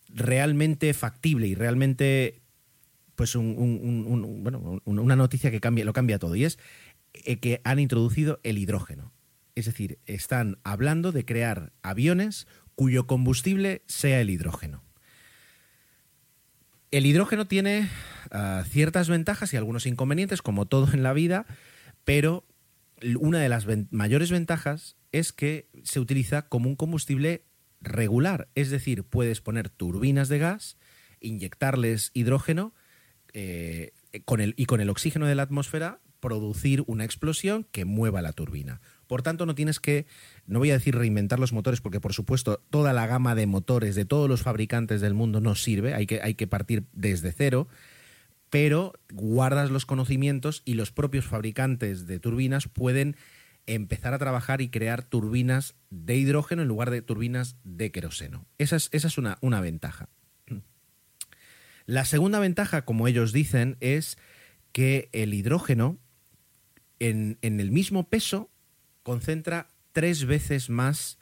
realmente 0.08 0.92
factible 0.92 1.46
y 1.46 1.54
realmente 1.54 2.41
pues 3.14 3.34
una 3.34 5.16
noticia 5.16 5.50
que 5.50 5.60
cambia, 5.60 5.84
lo 5.84 5.92
cambia 5.92 6.18
todo 6.18 6.34
y 6.34 6.44
es 6.44 6.58
eh, 7.12 7.38
que 7.38 7.60
han 7.64 7.78
introducido 7.78 8.40
el 8.42 8.58
hidrógeno. 8.58 9.12
Es 9.54 9.66
decir, 9.66 9.98
están 10.06 10.58
hablando 10.64 11.12
de 11.12 11.24
crear 11.24 11.72
aviones 11.82 12.46
cuyo 12.74 13.06
combustible 13.06 13.82
sea 13.86 14.20
el 14.20 14.30
hidrógeno. 14.30 14.82
El 16.90 17.06
hidrógeno 17.06 17.46
tiene 17.46 17.88
ah, 18.30 18.64
ciertas 18.68 19.08
ventajas 19.08 19.52
y 19.52 19.56
algunos 19.56 19.86
inconvenientes, 19.86 20.42
como 20.42 20.66
todo 20.66 20.92
en 20.92 21.02
la 21.02 21.12
vida, 21.12 21.46
pero 22.04 22.46
una 23.18 23.40
de 23.40 23.48
las 23.48 23.66
mayores 23.90 24.30
ventajas 24.30 24.96
es 25.10 25.32
que 25.32 25.68
se 25.82 26.00
utiliza 26.00 26.48
como 26.48 26.68
un 26.68 26.76
combustible 26.76 27.44
regular, 27.80 28.48
es 28.54 28.70
decir, 28.70 29.04
puedes 29.04 29.40
poner 29.40 29.68
turbinas 29.68 30.28
de 30.28 30.38
gas, 30.38 30.76
inyectarles 31.20 32.10
hidrógeno 32.14 32.74
eh, 33.34 33.92
con 34.24 34.40
el, 34.40 34.54
y 34.56 34.66
con 34.66 34.80
el 34.80 34.90
oxígeno 34.90 35.26
de 35.26 35.34
la 35.34 35.42
atmósfera 35.42 36.00
producir 36.20 36.84
una 36.86 37.04
explosión 37.04 37.66
que 37.72 37.84
mueva 37.84 38.22
la 38.22 38.32
turbina. 38.32 38.80
Por 39.08 39.22
tanto, 39.22 39.44
no 39.44 39.56
tienes 39.56 39.80
que, 39.80 40.06
no 40.46 40.60
voy 40.60 40.70
a 40.70 40.74
decir 40.74 40.94
reinventar 40.94 41.40
los 41.40 41.52
motores, 41.52 41.80
porque 41.80 42.00
por 42.00 42.14
supuesto 42.14 42.62
toda 42.70 42.92
la 42.92 43.08
gama 43.08 43.34
de 43.34 43.46
motores 43.46 43.96
de 43.96 44.04
todos 44.04 44.28
los 44.28 44.42
fabricantes 44.42 45.00
del 45.00 45.14
mundo 45.14 45.40
no 45.40 45.56
sirve, 45.56 45.94
hay 45.94 46.06
que, 46.06 46.20
hay 46.22 46.34
que 46.34 46.46
partir 46.46 46.84
desde 46.92 47.32
cero, 47.32 47.66
pero 48.50 48.92
guardas 49.12 49.70
los 49.70 49.84
conocimientos 49.84 50.62
y 50.64 50.74
los 50.74 50.92
propios 50.92 51.24
fabricantes 51.24 52.06
de 52.06 52.20
turbinas 52.20 52.68
pueden 52.68 53.16
empezar 53.66 54.14
a 54.14 54.18
trabajar 54.18 54.60
y 54.60 54.68
crear 54.68 55.02
turbinas 55.02 55.74
de 55.90 56.16
hidrógeno 56.16 56.62
en 56.62 56.68
lugar 56.68 56.90
de 56.90 57.02
turbinas 57.02 57.56
de 57.64 57.90
queroseno. 57.90 58.46
Esa 58.58 58.76
es, 58.76 58.90
esa 58.92 59.08
es 59.08 59.18
una, 59.18 59.38
una 59.40 59.60
ventaja. 59.60 60.08
La 61.86 62.04
segunda 62.04 62.38
ventaja, 62.38 62.84
como 62.84 63.08
ellos 63.08 63.32
dicen, 63.32 63.76
es 63.80 64.18
que 64.72 65.08
el 65.12 65.34
hidrógeno 65.34 65.98
en, 66.98 67.38
el 67.42 67.70
mismo 67.70 68.08
peso 68.08 68.50
concentra 69.02 69.68
tres 69.92 70.24
veces 70.24 70.70
más, 70.70 71.18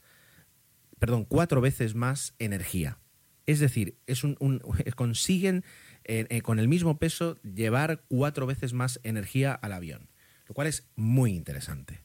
perdón, 0.99 1.25
cuatro 1.25 1.61
veces 1.61 1.95
más 1.95 2.35
energía. 2.39 2.99
Es 3.47 3.59
decir, 3.59 3.97
consiguen 4.97 5.65
eh, 6.05 6.27
eh, 6.29 6.43
con 6.43 6.59
el 6.59 6.69
mismo 6.69 6.99
peso 6.99 7.41
llevar 7.43 8.05
cuatro 8.09 8.47
veces 8.47 8.73
más 8.73 9.01
energía 9.03 9.55
al 9.55 9.73
avión, 9.73 10.11
lo 10.47 10.55
cual 10.55 10.67
es 10.67 10.89
muy 10.95 11.35
interesante 11.35 12.05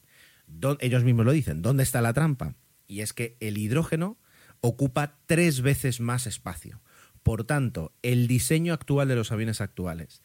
ellos 0.80 1.04
mismos 1.04 1.26
lo 1.26 1.32
dicen, 1.32 1.62
¿dónde 1.62 1.82
está 1.82 2.00
la 2.00 2.12
trampa? 2.12 2.54
Y 2.86 3.00
es 3.00 3.12
que 3.12 3.36
el 3.40 3.58
hidrógeno 3.58 4.18
ocupa 4.60 5.18
tres 5.26 5.60
veces 5.60 6.00
más 6.00 6.26
espacio. 6.26 6.80
Por 7.26 7.42
tanto, 7.42 7.92
el 8.02 8.28
diseño 8.28 8.72
actual 8.72 9.08
de 9.08 9.16
los 9.16 9.32
aviones 9.32 9.60
actuales, 9.60 10.22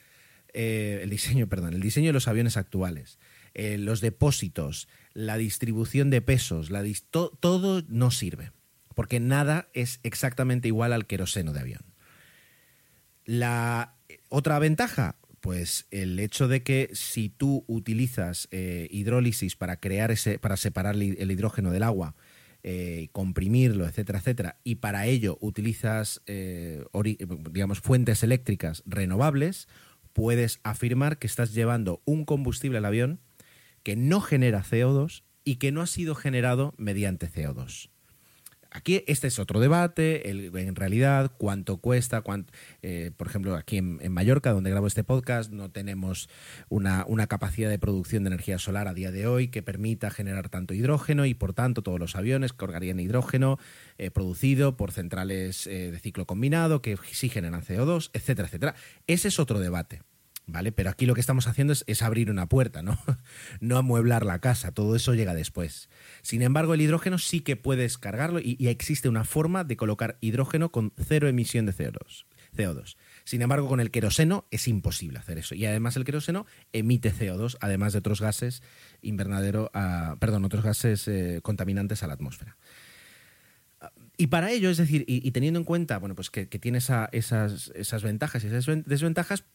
eh, 0.54 0.99
el 1.02 1.10
diseño, 1.10 1.47
perdón, 1.47 1.74
el 1.74 1.82
diseño 1.82 2.10
de 2.10 2.14
los 2.14 2.28
aviones 2.28 2.58
actuales, 2.58 3.18
eh, 3.56 3.80
los 3.80 4.02
depósitos, 4.02 4.88
la 5.16 5.38
distribución 5.38 6.12
de 6.12 6.22
pesos, 6.22 6.70
la 6.70 6.84
todo 7.10 7.84
no 7.88 8.12
sirve, 8.12 8.52
porque 8.93 9.20
nada 9.20 9.68
es 9.74 9.99
exactamente 10.04 10.68
igual 10.68 10.93
al 10.93 11.08
queroseno 11.08 11.54
de 11.54 11.62
avión. 11.62 11.82
La 13.26 13.95
otra 14.30 14.60
ventaja, 14.60 15.16
pues 15.39 15.88
el 15.89 16.20
hecho 16.20 16.47
de 16.47 16.62
que 16.62 16.91
si 16.93 17.30
tú 17.30 17.66
utilizas 17.66 18.47
eh, 18.52 18.88
hidrólisis 18.91 19.56
para 19.56 19.78
crear 19.78 20.12
ese, 20.12 20.38
para 20.38 20.56
separar 20.56 20.93
el 20.93 21.32
hidrógeno 21.32 21.72
del 21.72 21.82
agua, 21.82 22.14
eh, 22.64 23.09
comprimirlo, 23.12 23.88
etcétera, 23.88 24.20
etcétera, 24.20 24.59
y 24.64 24.76
para 24.76 25.05
ello 25.07 25.38
utilizas, 25.41 26.22
eh, 26.26 26.84
digamos, 27.51 27.80
fuentes 27.80 28.24
eléctricas 28.24 28.84
renovables, 28.86 29.68
puedes 30.14 30.59
afirmar 30.64 31.18
que 31.18 31.28
estás 31.28 31.53
llevando 31.53 32.01
un 32.05 32.26
combustible 32.26 32.78
al 32.78 32.86
avión 32.86 33.20
que 33.84 33.95
no 33.95 34.22
genera 34.22 34.64
CO2 34.64 35.24
y 35.43 35.55
que 35.55 35.72
no 35.72 35.82
ha 35.82 35.88
sido 35.88 36.16
generado 36.16 36.74
mediante 36.78 37.28
CO2. 37.28 37.89
Aquí 38.74 39.03
este 39.05 39.28
es 39.28 39.38
otro 39.38 39.59
debate, 39.59 40.30
en 40.30 40.76
realidad 40.76 41.34
cuánto 41.38 41.78
cuesta, 41.78 42.24
eh, 42.82 43.11
por 43.17 43.28
ejemplo 43.28 43.55
aquí 43.55 43.78
en, 43.78 44.11
Mallorca 44.13 44.53
donde 44.53 44.69
grabo 44.69 44.88
este 44.88 45.03
podcast 45.03 45.51
no 45.51 45.69
tenemos 45.72 46.30
una, 46.69 47.05
capacidad 47.28 47.69
de 47.69 47.80
producción 47.80 48.24
de 48.24 48.30
energía 48.30 48.59
solar 48.59 48.88
a 48.88 48.93
día 48.93 49.11
de 49.11 49.28
hoy 49.28 49.49
que 49.49 49.61
permita 49.61 50.09
generar 50.09 50.47
tanto 50.47 50.74
hidrógeno 50.74 51.26
y 51.26 51.34
por 51.34 51.53
tanto 51.53 51.82
todos 51.82 51.99
los 51.99 52.15
aviones 52.15 52.53
cargarían 52.53 53.01
hidrógeno 53.01 53.59
eh, 53.97 54.09
producido 54.09 54.78
por 54.78 54.93
centrales 54.93 55.67
eh, 55.67 55.91
de 55.91 55.99
ciclo 55.99 56.26
combinado 56.26 56.82
que 56.82 56.97
sí 57.11 57.28
generan 57.28 57.63
CO2, 57.63 58.09
etcétera, 58.13 58.47
etcétera. 58.47 58.76
Ese 59.05 59.28
es 59.28 59.38
otro 59.38 59.59
debate. 59.59 60.01
¿Vale? 60.52 60.72
Pero 60.72 60.89
aquí 60.89 61.06
lo 61.06 61.14
que 61.14 61.22
estamos 61.22 61.47
haciendo 61.47 61.74
es, 61.74 62.02
abrir 62.02 62.30
una 62.30 62.47
puerta, 62.47 62.82
¿no? 62.82 62.97
no 63.60 63.78
amueblar 63.78 64.26
la 64.26 64.39
casa, 64.39 64.72
todo 64.72 64.95
eso 64.95 65.14
llega 65.14 65.34
después. 65.34 65.89
Sin 66.22 66.41
embargo, 66.41 66.74
el 66.74 66.82
hidrógeno 66.82 67.18
sí 67.18 67.41
que 67.41 67.56
puedes 67.56 67.97
cargarlo 67.97 68.39
y, 68.39 68.58
existe 68.68 69.10
una 69.10 69.24
forma 69.24 69.64
de 69.64 69.78
colocar 69.78 70.18
hidrógeno 70.22 70.72
con 70.72 70.93
cero 70.97 71.28
emisión 71.28 71.66
de 71.66 71.74
CO2. 71.74 72.26
CO2. 72.56 72.95
Sin 73.24 73.41
embargo, 73.41 73.68
con 73.68 73.80
el 73.80 73.91
queroseno 73.91 74.45
es 74.52 74.68
imposible 74.68 75.20
hacer 75.20 75.38
eso. 75.38 75.56
Y 75.56 75.66
además 75.66 75.95
el 75.95 76.04
queroseno 76.04 76.45
emite 76.74 77.14
CO2, 77.14 77.58
además 77.62 77.93
de 77.93 77.99
otros 77.99 78.22
gases 78.22 78.62
invernadero, 79.02 79.72
perdón, 80.20 80.45
otros 80.45 80.64
gases 80.64 81.08
eh, 81.08 81.39
contaminantes 81.41 82.04
a 82.04 82.08
la 82.08 82.14
atmósfera. 82.14 82.58
Y 84.22 84.28
para 84.28 84.52
ello, 84.52 84.70
es 84.70 84.78
decir, 84.78 85.04
y, 85.08 85.32
teniendo 85.32 85.60
en 85.60 85.64
cuenta 85.64 85.97
bueno, 85.97 86.14
pues 86.14 86.30
que, 86.30 86.45
tiene 86.45 86.78
esas, 86.78 87.10
esas, 87.12 88.04
ventajas 88.04 88.43
y 88.43 88.47
esas 88.47 88.68
desventajas, 88.86 89.45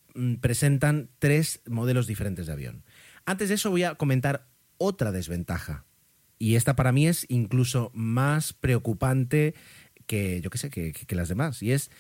presentan 0.40 1.10
tres 1.18 1.60
modelos 1.66 2.06
diferentes 2.06 2.46
de 2.46 2.52
avión. 2.52 2.84
Antes 3.24 3.48
de 3.48 3.56
eso 3.56 3.70
voy 3.70 3.84
a 3.84 3.94
comentar 3.94 4.48
otra 4.78 5.12
desventaja. 5.12 5.84
Y 6.38 6.56
esta 6.56 6.76
para 6.76 6.92
mí 6.92 7.06
es 7.06 7.26
incluso 7.28 7.90
más 7.94 8.52
preocupante 8.52 9.54
que, 10.06 10.40
yo 10.40 10.50
qué 10.50 10.58
sé, 10.58 10.70
que, 10.70 10.92
que 10.92 11.16
las 11.16 11.28
demás. 11.28 11.62
Y 11.62 11.72
es 11.72 11.90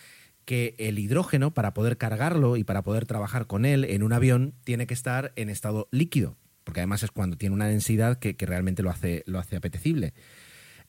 que 0.44 0.76
el 0.78 0.98
hidrógeno, 0.98 1.52
para 1.52 1.74
poder 1.74 1.98
cargarlo 1.98 2.56
y 2.56 2.64
para 2.64 2.82
poder 2.82 3.04
trabajar 3.04 3.46
con 3.46 3.64
él 3.64 3.84
en 3.84 4.02
un 4.02 4.12
avión, 4.12 4.54
tiene 4.64 4.86
que 4.86 4.94
estar 4.94 5.32
en 5.36 5.50
estado 5.50 5.88
líquido. 5.90 6.36
Porque 6.64 6.80
además 6.80 7.02
es 7.02 7.10
cuando 7.10 7.36
tiene 7.36 7.54
una 7.54 7.66
densidad 7.66 8.18
que, 8.18 8.34
realmente 8.40 8.82
lo 8.82 8.90
hace, 8.90 9.22
lo 9.26 9.38
hace 9.38 9.56
apetecible. 9.56 10.14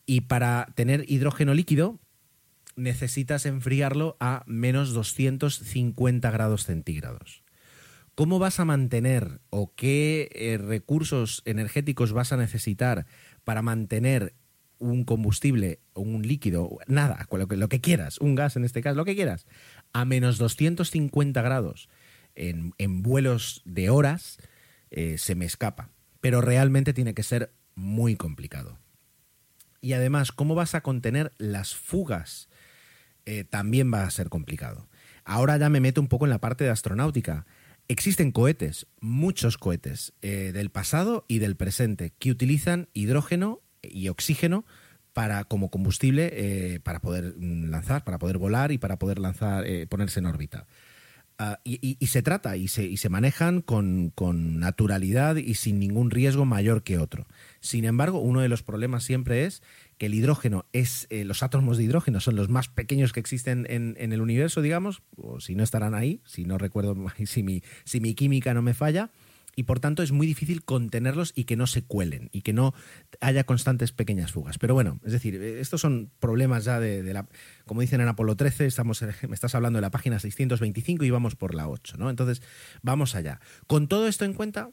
Y 0.06 0.22
para 0.22 0.68
tener 0.76 1.06
hidrógeno 1.08 1.54
líquido 1.54 2.00
necesitas 2.78 3.46
enfriarlo 3.46 4.16
a 4.22 4.44
menos 4.46 4.94
250 4.94 6.32
grados 6.32 6.64
centígrados. 6.64 7.44
¿Cómo 8.16 8.40
vas 8.40 8.60
a 8.60 8.66
mantener 8.66 9.42
o 9.50 9.74
qué 9.76 10.30
eh, 10.32 10.58
recursos 10.58 11.44
energéticos 11.46 12.14
vas 12.14 12.32
a 12.32 12.38
necesitar 12.38 13.06
para 13.44 13.62
mantener 13.62 14.34
un 14.80 15.04
combustible 15.04 15.80
o 15.94 16.02
un 16.02 16.28
líquido, 16.28 16.78
nada, 16.88 17.28
lo 17.32 17.70
que, 17.70 17.82
quieras, 17.82 18.20
un 18.20 18.36
gas 18.36 18.56
en 18.56 18.66
este 18.66 18.82
caso, 18.82 18.96
lo 18.96 19.06
que 19.06 19.16
quieras, 19.16 19.46
a 19.94 20.06
menos 20.06 20.38
250 20.38 21.42
grados 21.42 21.90
en, 22.36 23.02
vuelos 23.02 23.62
de 23.66 23.90
horas, 23.90 24.38
eh, 24.92 25.18
se 25.18 25.36
me 25.36 25.46
escapa. 25.46 25.90
Pero 26.22 26.42
realmente 26.42 26.94
tiene 26.94 27.14
que 27.14 27.24
ser 27.24 27.54
muy 27.76 28.16
complicado. 28.16 28.80
Y 29.82 29.94
además, 29.94 30.32
¿cómo 30.32 30.56
vas 30.56 30.76
a 30.76 30.82
contener 30.82 31.32
las 31.38 31.76
fugas? 31.76 32.50
Eh, 33.30 33.44
también 33.44 33.94
va 33.94 34.04
a 34.04 34.10
ser 34.10 34.30
complicado. 34.30 34.88
Ahora 35.26 35.58
ya 35.58 35.70
me 35.70 35.82
meto 35.82 36.00
un 36.00 36.08
poco 36.08 36.26
en 36.26 36.30
la 36.30 36.40
parte 36.40 36.64
de 36.64 36.70
astronáutica. 36.70 37.46
Existen 37.90 38.32
cohetes, 38.32 38.88
muchos 39.02 39.58
cohetes, 39.58 40.14
eh, 40.22 40.52
del 40.54 40.70
pasado 40.70 41.26
y 41.28 41.40
del 41.40 41.58
presente, 41.58 42.14
que 42.20 42.32
utilizan 42.32 42.88
hidrógeno 42.94 43.60
y 43.82 44.08
oxígeno 44.08 44.66
para, 45.12 45.44
como 45.44 45.70
combustible 45.70 46.30
eh, 46.32 46.80
para 46.80 47.02
poder 47.02 47.34
mm, 47.38 47.66
lanzar, 47.66 48.06
para 48.06 48.18
poder 48.18 48.38
volar 48.38 48.72
y 48.72 48.78
para 48.78 48.98
poder 48.98 49.20
lanzar, 49.20 49.66
ponerse 49.90 50.22
en 50.22 50.26
órbita. 50.28 50.66
Ah, 51.40 51.60
y, 51.64 51.98
se 52.08 52.24
trata 52.24 52.58
y 52.58 52.68
se, 52.68 52.84
y 52.84 52.98
se 52.98 53.10
manejan 53.10 53.62
con, 53.62 54.12
naturalidad 54.60 55.36
y 55.36 55.54
sin 55.54 55.78
ningún 55.78 56.10
riesgo 56.10 56.46
mayor 56.46 56.82
que 56.82 56.98
otro. 56.98 57.28
Sin 57.60 57.86
embargo, 57.86 58.20
uno 58.20 58.42
de 58.42 58.50
los 58.50 58.64
problemas 58.64 59.04
siempre 59.04 59.46
es 59.46 59.62
que 60.00 60.08
el 60.08 60.16
hidrógeno 60.16 60.66
es, 60.74 61.06
eh, 61.12 61.26
los 61.26 61.44
átomos 61.44 61.78
de 61.78 61.84
hidrógeno 61.84 62.22
son 62.22 62.38
los 62.38 62.50
más 62.50 62.70
pequeños 62.70 63.14
que 63.14 63.20
existen 63.20 63.68
en, 63.70 63.96
en, 64.00 64.14
el 64.14 64.22
universo, 64.22 64.64
digamos, 64.64 65.04
o 65.16 65.40
si 65.40 65.54
no 65.54 65.64
estarán 65.64 65.94
ahí, 65.94 66.22
si 66.26 66.44
no 66.44 66.58
recuerdo, 66.58 66.96
si 67.26 67.44
mi, 67.44 67.62
si 67.84 68.00
mi 68.00 68.16
química 68.16 68.56
no 68.56 68.64
me 68.64 68.74
falla, 68.74 69.12
y 69.58 69.64
por 69.64 69.80
tanto 69.80 70.04
es 70.04 70.12
muy 70.12 70.28
difícil 70.28 70.64
contenerlos 70.64 71.34
y 71.36 71.46
que 71.46 71.56
no 71.56 71.66
se 71.66 71.84
cuelen 71.84 72.30
y 72.32 72.44
que 72.44 72.54
no 72.54 72.76
haya 73.20 73.44
constantes 73.44 73.92
pequeñas 73.92 74.32
fugas. 74.32 74.60
Pero 74.60 74.76
bueno, 74.76 75.00
es 75.04 75.12
decir, 75.12 75.36
eh, 75.36 75.60
estos 75.60 75.82
son 75.82 76.12
problemas 76.20 76.64
ya 76.64 76.80
de, 76.80 77.02
la, 77.12 77.28
como 77.66 77.82
dicen 77.82 78.00
en 78.00 78.08
Apolo 78.08 78.36
13, 78.36 78.68
estamos, 78.68 79.02
me 79.28 79.34
estás 79.34 79.56
hablando 79.56 79.78
de 79.78 79.82
la 79.82 79.90
página 79.90 80.20
625 80.20 81.06
y 81.06 81.10
vamos 81.10 81.36
por 81.36 81.56
la 81.56 81.68
8, 81.68 81.98
¿no? 81.98 82.12
Entonces, 82.12 82.44
vamos 82.84 83.16
allá. 83.16 83.42
Con 83.66 83.88
todo 83.88 84.08
esto 84.08 84.26
en 84.26 84.34
cuenta, 84.34 84.70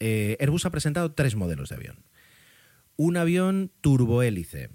eh, 0.00 0.36
Airbus 0.40 0.66
ha 0.66 0.70
presentado 0.70 1.12
tres 1.12 1.36
modelos 1.36 1.68
de 1.68 1.76
avión. 1.76 2.04
Un 2.96 3.16
avión 3.16 3.70
turbohélice, 3.80 4.70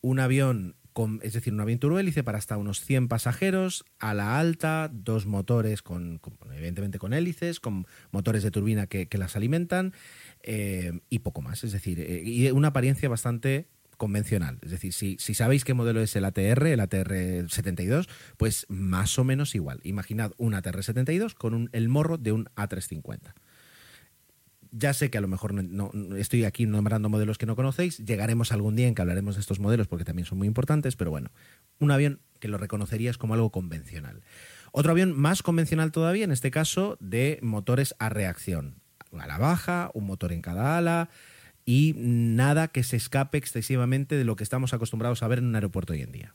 un 0.00 0.20
avión 0.20 0.75
es 1.22 1.32
decir, 1.34 1.52
un 1.52 1.60
avión 1.60 1.78
turbohélice 1.78 2.24
para 2.24 2.38
hasta 2.38 2.56
unos 2.56 2.80
100 2.80 3.08
pasajeros, 3.08 3.84
a 3.98 4.14
la 4.14 4.38
alta, 4.38 4.90
dos 4.92 5.26
motores, 5.26 5.82
con, 5.82 6.20
evidentemente 6.54 6.98
con 6.98 7.12
hélices, 7.12 7.60
con 7.60 7.86
motores 8.10 8.42
de 8.42 8.50
turbina 8.50 8.86
que, 8.86 9.08
las 9.16 9.36
alimentan 9.36 9.92
eh, 10.42 11.00
y 11.08 11.20
poco 11.20 11.42
más. 11.42 11.64
Es 11.64 11.72
decir, 11.72 12.00
eh, 12.00 12.22
y 12.24 12.50
una 12.50 12.68
apariencia 12.68 13.08
bastante 13.08 13.66
convencional. 13.96 14.58
Es 14.62 14.70
decir, 14.70 14.92
si, 14.92 15.16
si, 15.18 15.34
sabéis 15.34 15.64
qué 15.64 15.74
modelo 15.74 16.00
es 16.00 16.14
el 16.16 16.24
ATR, 16.24 16.66
el 16.66 16.80
ATR 16.80 17.48
72, 17.48 18.08
pues 18.36 18.66
más 18.68 19.18
o 19.18 19.24
menos 19.24 19.54
igual. 19.54 19.80
Imaginad 19.84 20.32
un 20.36 20.54
ATR 20.54 20.82
72 20.82 21.34
con 21.34 21.70
el 21.72 21.88
morro 21.88 22.18
de 22.18 22.32
un 22.32 22.46
A350. 22.56 23.32
Ya 24.78 24.92
sé 24.92 25.08
que 25.08 25.16
a 25.16 25.22
lo 25.22 25.28
mejor 25.28 25.54
no, 25.54 25.90
estoy 26.18 26.44
aquí 26.44 26.66
nombrando 26.66 27.08
modelos 27.08 27.38
que 27.38 27.46
no 27.46 27.56
conocéis, 27.56 27.96
llegaremos 27.96 28.52
algún 28.52 28.76
día 28.76 28.86
en 28.86 28.94
que 28.94 29.00
hablaremos 29.00 29.36
de 29.36 29.40
estos 29.40 29.58
modelos 29.58 29.88
porque 29.88 30.04
también 30.04 30.26
son 30.26 30.36
muy 30.36 30.46
importantes, 30.46 30.96
pero 30.96 31.10
bueno, 31.10 31.30
un 31.78 31.90
avión 31.90 32.20
que 32.40 32.48
lo 32.48 32.58
reconocerías 32.58 33.16
como 33.16 33.32
algo 33.32 33.50
convencional. 33.50 34.20
Otro 34.72 34.92
avión 34.92 35.18
más 35.18 35.42
convencional 35.42 35.92
todavía, 35.92 36.24
en 36.24 36.30
este 36.30 36.50
caso 36.50 36.98
de 37.00 37.38
motores 37.40 37.94
a 37.98 38.10
reacción. 38.10 38.82
A 39.18 39.26
la 39.26 39.38
baja, 39.38 39.90
un 39.94 40.04
motor 40.04 40.30
en 40.30 40.42
cada 40.42 40.76
ala 40.76 41.08
y 41.64 41.94
nada 41.96 42.68
que 42.68 42.82
se 42.82 42.96
escape 42.96 43.38
excesivamente 43.38 44.16
de 44.16 44.24
lo 44.24 44.36
que 44.36 44.44
estamos 44.44 44.74
acostumbrados 44.74 45.22
a 45.22 45.28
ver 45.28 45.38
en 45.38 45.46
un 45.46 45.54
aeropuerto 45.54 45.94
hoy 45.94 46.02
en 46.02 46.12
día. 46.12 46.34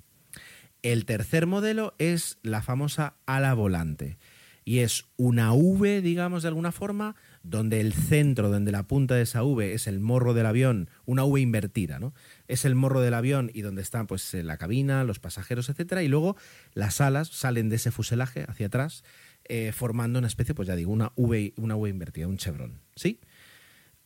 El 0.81 1.05
tercer 1.05 1.45
modelo 1.45 1.93
es 1.99 2.39
la 2.41 2.63
famosa 2.63 3.13
ala 3.27 3.53
volante 3.53 4.17
y 4.65 4.79
es 4.79 5.05
una 5.17 5.53
V, 5.53 6.01
digamos 6.01 6.41
de 6.41 6.47
alguna 6.47 6.71
forma, 6.71 7.15
donde 7.43 7.81
el 7.81 7.93
centro, 7.93 8.49
donde 8.49 8.71
la 8.71 8.83
punta 8.83 9.15
de 9.15 9.23
esa 9.23 9.43
V 9.43 9.73
es 9.73 9.87
el 9.87 9.99
morro 9.99 10.33
del 10.33 10.45
avión, 10.45 10.89
una 11.05 11.23
V 11.23 11.41
invertida, 11.41 11.99
¿no? 11.99 12.13
Es 12.47 12.65
el 12.65 12.75
morro 12.75 13.01
del 13.01 13.13
avión 13.13 13.49
y 13.53 13.61
donde 13.61 13.81
está 13.81 14.05
pues 14.05 14.33
la 14.33 14.57
cabina, 14.57 15.03
los 15.03 15.19
pasajeros, 15.19 15.69
etcétera, 15.69 16.03
y 16.03 16.07
luego 16.07 16.35
las 16.73 17.01
alas 17.01 17.29
salen 17.29 17.69
de 17.69 17.77
ese 17.77 17.91
fuselaje 17.91 18.45
hacia 18.47 18.67
atrás, 18.67 19.03
eh, 19.45 19.71
formando 19.71 20.19
una 20.19 20.27
especie, 20.27 20.53
pues 20.53 20.67
ya 20.67 20.75
digo, 20.75 20.91
una 20.91 21.11
V, 21.15 21.53
una 21.57 21.75
v 21.75 21.89
invertida, 21.89 22.27
un 22.27 22.37
chevron, 22.37 22.79
¿sí? 22.95 23.19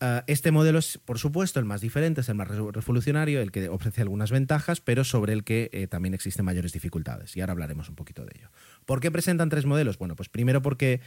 Ah, 0.01 0.25
este 0.27 0.51
modelo 0.51 0.79
es, 0.79 0.97
por 0.97 1.19
supuesto, 1.19 1.59
el 1.59 1.65
más 1.65 1.79
diferente, 1.79 2.21
es 2.21 2.27
el 2.27 2.36
más 2.36 2.49
revolucionario, 2.49 3.41
el 3.41 3.51
que 3.51 3.69
ofrece 3.69 4.01
algunas 4.01 4.29
ventajas, 4.29 4.81
pero 4.81 5.05
sobre 5.05 5.31
el 5.31 5.45
que 5.45 5.69
eh, 5.71 5.88
también 5.88 6.13
existen 6.13 6.43
mayores 6.43 6.73
dificultades. 6.73 7.36
Y 7.38 7.41
ahora 7.41 7.53
hablaremos 7.53 7.88
un 7.88 7.95
poquito 7.95 8.25
de 8.25 8.31
ello. 8.36 8.49
¿Por 8.86 8.99
qué 8.99 9.09
presentan 9.09 9.49
tres 9.49 9.65
modelos? 9.65 9.97
Bueno, 9.97 10.15
pues 10.15 10.27
primero 10.27 10.61
porque 10.61 10.99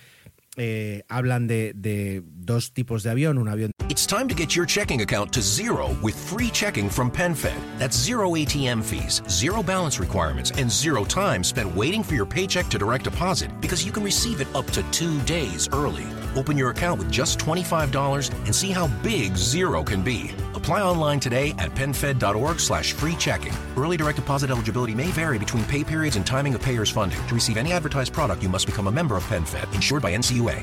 eh, 0.59 1.03
hablan 1.09 1.47
de, 1.47 1.73
de 1.75 2.23
dos 2.25 2.73
tipos 2.73 3.03
de 3.03 3.11
avión, 3.11 3.39
un 3.39 3.49
avión. 3.49 3.71
It's 3.89 4.07
time 4.07 4.29
to 4.29 4.35
get 4.35 4.55
your 4.55 4.67
checking 4.67 5.01
account 5.01 5.33
to 5.33 5.41
zero 5.41 5.97
with 6.03 6.15
free 6.15 6.51
checking 6.51 6.91
from 6.91 7.11
PenFed. 7.11 7.59
That's 7.79 7.97
zero 7.97 8.33
ATM 8.37 8.83
fees, 8.83 9.23
zero 9.29 9.63
balance 9.63 9.99
requirements, 9.99 10.51
and 10.59 10.71
zero 10.71 11.05
time 11.05 11.43
spent 11.43 11.75
waiting 11.75 12.03
for 12.03 12.15
your 12.15 12.27
paycheck 12.27 12.69
to 12.69 12.79
direct 12.79 13.05
deposit 13.05 13.51
because 13.61 13.85
you 13.85 13.93
can 13.93 14.05
receive 14.05 14.41
it 14.41 14.49
up 14.55 14.67
to 14.73 14.83
two 14.91 15.19
days 15.23 15.69
early. 15.73 16.07
Open 16.37 16.59
your 16.59 16.71
account 16.71 16.99
with 16.99 17.11
just 17.11 17.39
$25 17.39 18.31
and 18.45 18.55
see 18.55 18.71
how 18.71 18.89
big 19.03 19.37
zero 19.37 19.83
can 19.83 20.03
be. 20.03 20.31
Apply 20.69 20.83
online 20.83 21.19
today 21.19 21.55
at 21.57 21.71
PenFed.org 21.71 22.61
slash 22.61 22.93
free 22.93 23.15
checking. 23.15 23.55
Early 23.75 23.97
direct 23.97 24.17
deposit 24.17 24.51
eligibility 24.51 24.95
may 24.95 25.07
vary 25.07 25.39
between 25.39 25.65
pay 25.65 25.83
periods 25.83 26.17
and 26.17 26.27
timing 26.27 26.55
of 26.55 26.61
payer's 26.61 26.91
funding. 26.91 27.27
To 27.29 27.35
receive 27.35 27.57
any 27.57 27.73
advertised 27.73 28.13
product, 28.13 28.43
you 28.43 28.51
must 28.51 28.67
become 28.67 28.87
a 28.87 28.93
member 28.93 29.17
of 29.17 29.25
PenFed, 29.25 29.75
insured 29.75 30.03
by 30.03 30.15
NCUA. 30.15 30.63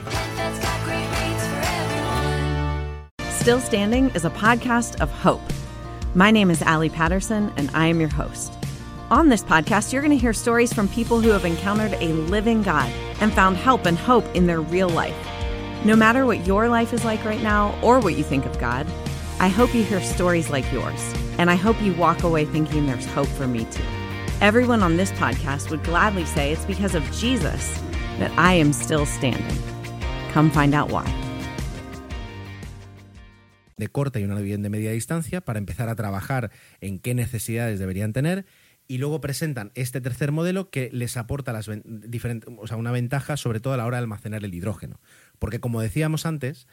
Still 3.32 3.60
Standing 3.60 4.12
is 4.12 4.26
a 4.26 4.30
podcast 4.30 5.02
of 5.02 5.10
hope. 5.10 5.42
My 6.14 6.30
name 6.30 6.52
is 6.52 6.62
Allie 6.62 6.90
Patterson, 6.90 7.52
and 7.58 7.72
I 7.74 7.88
am 7.88 8.00
your 8.00 8.10
host. 8.10 8.54
On 9.10 9.30
this 9.30 9.44
podcast, 9.44 9.92
you're 9.92 10.04
going 10.04 10.16
to 10.16 10.22
hear 10.22 10.34
stories 10.34 10.72
from 10.72 10.88
people 10.88 11.20
who 11.20 11.32
have 11.32 11.46
encountered 11.46 11.94
a 11.94 12.14
living 12.14 12.62
God 12.62 12.94
and 13.22 13.34
found 13.34 13.58
help 13.58 13.88
and 13.88 13.98
hope 13.98 14.36
in 14.36 14.46
their 14.46 14.62
real 14.62 14.90
life. 14.90 15.18
No 15.84 15.96
matter 15.96 16.28
what 16.28 16.46
your 16.46 16.70
life 16.70 16.94
is 16.94 17.04
like 17.04 17.26
right 17.26 17.42
now 17.42 17.76
or 17.82 18.00
what 18.00 18.16
you 18.16 18.24
think 18.24 18.46
of 18.46 18.60
God, 18.60 18.86
I 19.38 19.50
hope 19.50 19.76
you 19.76 19.84
hear 19.84 20.00
stories 20.00 20.50
like 20.50 20.64
yours, 20.72 21.14
and 21.38 21.52
I 21.52 21.56
hope 21.56 21.76
you 21.82 21.94
walk 21.94 22.24
away 22.24 22.46
thinking 22.46 22.88
there's 22.88 23.06
hope 23.06 23.28
for 23.28 23.46
me 23.46 23.66
too. 23.66 23.84
Everyone 24.40 24.82
on 24.82 24.96
this 24.96 25.12
podcast 25.12 25.70
would 25.72 25.84
gladly 25.84 26.26
say 26.26 26.54
it's 26.54 26.66
because 26.66 26.96
of 26.96 27.04
Jesus 27.12 27.82
that 28.18 28.32
I 28.38 28.54
am 28.54 28.72
still 28.72 29.06
standing. 29.06 29.58
Come 30.32 30.50
find 30.50 30.74
out 30.74 30.90
why. 30.90 31.06
De 33.78 33.90
corta 33.90 34.22
y 34.22 34.24
una 34.24 34.36
de 34.40 34.70
media 34.70 34.92
distancia 34.92 35.42
para 35.42 35.60
empezar 35.60 35.90
a 35.90 35.96
trabajar 35.96 36.50
en 36.80 36.98
qué 36.98 37.14
necesidades 37.14 37.78
deberían 37.78 38.14
tener 38.14 38.46
y 38.88 39.00
luego 39.00 39.20
presentan 39.20 39.74
este 39.76 40.00
tercer 40.00 40.32
modelo 40.32 40.70
que 40.70 40.90
les 40.94 41.18
aporta 41.18 41.52
una 42.78 42.92
ventaja 42.92 43.36
sobre 43.36 43.60
todo 43.60 43.74
a 43.74 43.78
la 43.78 43.86
hora 43.86 43.98
almacenar 43.98 44.46
el 44.46 44.54
hidrógeno. 44.54 45.02
Porque 45.40 45.60
como 45.60 45.82
decíamos 45.82 46.26
antes, 46.26 46.68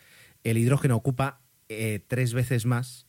el 0.45 0.59
hidrógeno 0.59 0.95
ocupa 0.95 1.41
eh, 1.73 2.05
tres 2.07 2.35
veces 2.35 2.67
más 2.67 3.07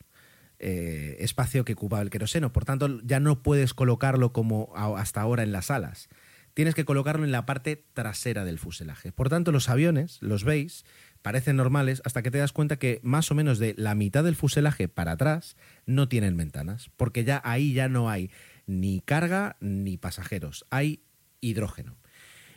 eh, 0.58 1.16
espacio 1.20 1.64
que 1.64 1.74
ocupaba 1.74 2.02
el 2.02 2.10
queroseno. 2.10 2.52
Por 2.52 2.64
tanto, 2.64 3.00
ya 3.02 3.20
no 3.20 3.42
puedes 3.42 3.74
colocarlo 3.74 4.32
como 4.32 4.72
hasta 4.74 5.20
ahora 5.20 5.42
en 5.42 5.52
las 5.52 5.70
alas. 5.70 6.08
Tienes 6.54 6.74
que 6.74 6.84
colocarlo 6.84 7.24
en 7.24 7.32
la 7.32 7.46
parte 7.46 7.84
trasera 7.92 8.44
del 8.44 8.58
fuselaje. 8.58 9.10
Por 9.10 9.28
tanto, 9.28 9.50
los 9.50 9.68
aviones, 9.68 10.18
los 10.20 10.44
veis, 10.44 10.84
parecen 11.22 11.56
normales 11.56 12.00
hasta 12.04 12.22
que 12.22 12.30
te 12.30 12.38
das 12.38 12.52
cuenta 12.52 12.78
que 12.78 13.00
más 13.02 13.30
o 13.30 13.34
menos 13.34 13.58
de 13.58 13.74
la 13.76 13.94
mitad 13.94 14.22
del 14.22 14.36
fuselaje 14.36 14.88
para 14.88 15.12
atrás 15.12 15.56
no 15.86 16.08
tienen 16.08 16.36
ventanas, 16.36 16.90
porque 16.96 17.24
ya 17.24 17.42
ahí 17.44 17.72
ya 17.72 17.88
no 17.88 18.08
hay 18.08 18.30
ni 18.66 19.00
carga 19.00 19.56
ni 19.60 19.96
pasajeros, 19.96 20.64
hay 20.70 21.02
hidrógeno 21.40 21.96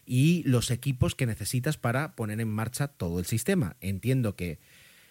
y 0.08 0.42
los 0.44 0.72
equipos 0.72 1.14
que 1.16 1.26
necesitas 1.26 1.78
para 1.78 2.16
poner 2.16 2.40
en 2.40 2.48
marcha 2.48 2.88
todo 2.88 3.20
el 3.20 3.26
sistema. 3.26 3.76
Entiendo 3.82 4.38
que 4.38 4.58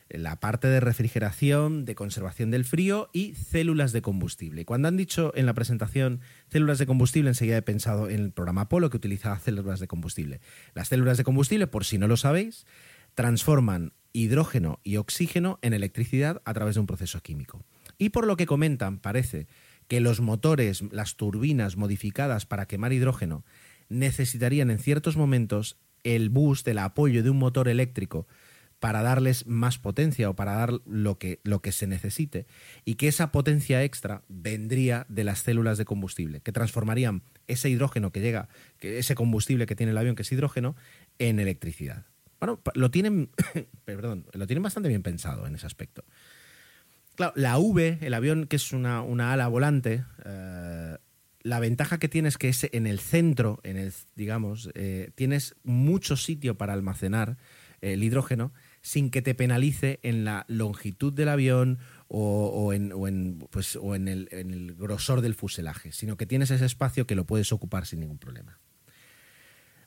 la 0.08 0.38
parte 0.38 0.68
de 0.68 0.80
refrigeración, 0.80 1.84
de 1.84 1.94
conservación 1.94 2.50
del 2.50 2.64
frío 2.64 3.10
y 3.12 3.34
células 3.34 3.92
de 3.92 4.02
combustible. 4.02 4.64
Cuando 4.64 4.88
han 4.88 4.96
dicho 4.96 5.32
en 5.34 5.46
la 5.46 5.54
presentación 5.54 6.20
células 6.50 6.78
de 6.78 6.86
combustible, 6.86 7.30
enseguida 7.30 7.56
he 7.56 7.62
pensado 7.62 8.08
en 8.08 8.20
el 8.20 8.32
programa 8.32 8.62
Apolo 8.62 8.90
que 8.90 8.96
utilizaba 8.96 9.38
células 9.38 9.80
de 9.80 9.88
combustible. 9.88 10.40
Las 10.74 10.88
células 10.88 11.16
de 11.16 11.24
combustible, 11.24 11.66
por 11.66 11.84
si 11.84 11.98
no 11.98 12.06
lo 12.06 12.16
sabéis, 12.16 12.66
transforman 13.14 13.92
hidrógeno 14.12 14.80
y 14.84 14.96
oxígeno 14.96 15.58
en 15.62 15.74
electricidad 15.74 16.40
a 16.44 16.54
través 16.54 16.76
de 16.76 16.80
un 16.80 16.86
proceso 16.86 17.20
químico. 17.20 17.64
Y 17.98 18.10
por 18.10 18.26
lo 18.26 18.36
que 18.36 18.46
comentan, 18.46 18.98
parece 18.98 19.46
que 19.88 20.00
los 20.00 20.20
motores, 20.20 20.82
las 20.90 21.16
turbinas 21.16 21.76
modificadas 21.76 22.46
para 22.46 22.66
quemar 22.66 22.92
hidrógeno, 22.92 23.44
necesitarían 23.88 24.70
en 24.70 24.78
ciertos 24.78 25.16
momentos 25.16 25.78
el 26.02 26.28
boost, 26.28 26.66
el 26.68 26.78
apoyo 26.78 27.22
de 27.22 27.30
un 27.30 27.38
motor 27.38 27.68
eléctrico 27.68 28.26
para 28.80 29.02
darles 29.02 29.46
más 29.46 29.78
potencia 29.78 30.28
o 30.28 30.36
para 30.36 30.54
dar 30.54 30.72
lo 30.84 31.18
que, 31.18 31.40
lo 31.44 31.60
que 31.60 31.72
se 31.72 31.86
necesite 31.86 32.46
y 32.84 32.94
que 32.94 33.08
esa 33.08 33.32
potencia 33.32 33.82
extra 33.82 34.22
vendría 34.28 35.06
de 35.08 35.24
las 35.24 35.40
células 35.40 35.78
de 35.78 35.84
combustible, 35.84 36.40
que 36.40 36.52
transformarían 36.52 37.22
ese 37.46 37.70
hidrógeno 37.70 38.12
que 38.12 38.20
llega, 38.20 38.48
que 38.78 38.98
ese 38.98 39.14
combustible 39.14 39.66
que 39.66 39.76
tiene 39.76 39.92
el 39.92 39.98
avión, 39.98 40.14
que 40.14 40.22
es 40.22 40.32
hidrógeno, 40.32 40.76
en 41.18 41.40
electricidad. 41.40 42.04
Bueno, 42.38 42.60
lo 42.74 42.90
tienen, 42.90 43.30
perdón, 43.84 44.26
lo 44.32 44.46
tienen 44.46 44.62
bastante 44.62 44.88
bien 44.88 45.02
pensado 45.02 45.46
en 45.46 45.54
ese 45.54 45.66
aspecto. 45.66 46.04
Claro, 47.14 47.32
la 47.34 47.58
V, 47.58 47.98
el 48.02 48.12
avión 48.12 48.46
que 48.46 48.56
es 48.56 48.72
una, 48.72 49.00
ala 49.32 49.48
volante, 49.48 50.04
eh, 50.24 50.96
la 51.42 51.60
ventaja 51.60 51.98
que 51.98 52.08
tienes 52.08 52.34
es 52.34 52.38
que 52.38 52.76
en 52.76 52.86
el 52.86 52.98
centro, 52.98 53.60
en 53.62 53.78
el, 53.78 53.94
digamos, 54.16 54.68
eh, 54.74 55.12
tienes 55.14 55.54
mucho 55.62 56.16
sitio 56.16 56.58
para 56.58 56.74
almacenar 56.74 57.38
el 57.80 58.02
hidrógeno 58.02 58.52
sin 58.86 59.10
que 59.10 59.20
te 59.20 59.34
penalice 59.34 59.98
en 60.04 60.24
la 60.24 60.44
longitud 60.46 61.12
del 61.12 61.28
avión 61.28 61.80
o, 62.06 62.72
en, 62.72 63.40
pues, 63.50 63.76
en, 63.82 64.06
el, 64.06 64.76
grosor 64.78 65.22
del 65.22 65.34
fuselaje, 65.34 65.90
sino 65.90 66.16
que 66.16 66.24
tienes 66.24 66.52
ese 66.52 66.66
espacio 66.66 67.04
que 67.04 67.16
lo 67.16 67.26
puedes 67.26 67.52
ocupar 67.52 67.84
sin 67.84 67.98
ningún 67.98 68.18
problema. 68.18 68.60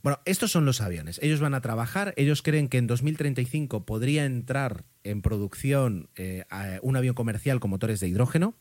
Bueno, 0.03 0.19
estos 0.25 0.51
son 0.51 0.65
los 0.65 0.81
aviones. 0.81 1.17
Ellos 1.23 1.39
van 1.39 1.53
a 1.53 1.61
trabajar, 1.61 2.13
ellos 2.17 2.41
creen 2.41 2.67
que 2.67 2.77
en 2.77 2.87
2035 2.87 3.85
podría 3.85 4.25
entrar 4.25 4.83
en 5.05 5.21
producción 5.21 6.09
eh, 6.17 6.43
un 6.81 6.97
avión 6.97 7.15
comercial 7.15 7.61
con 7.61 7.69
motores 7.69 8.01
de 8.01 8.09
hidrógeno. 8.09 8.53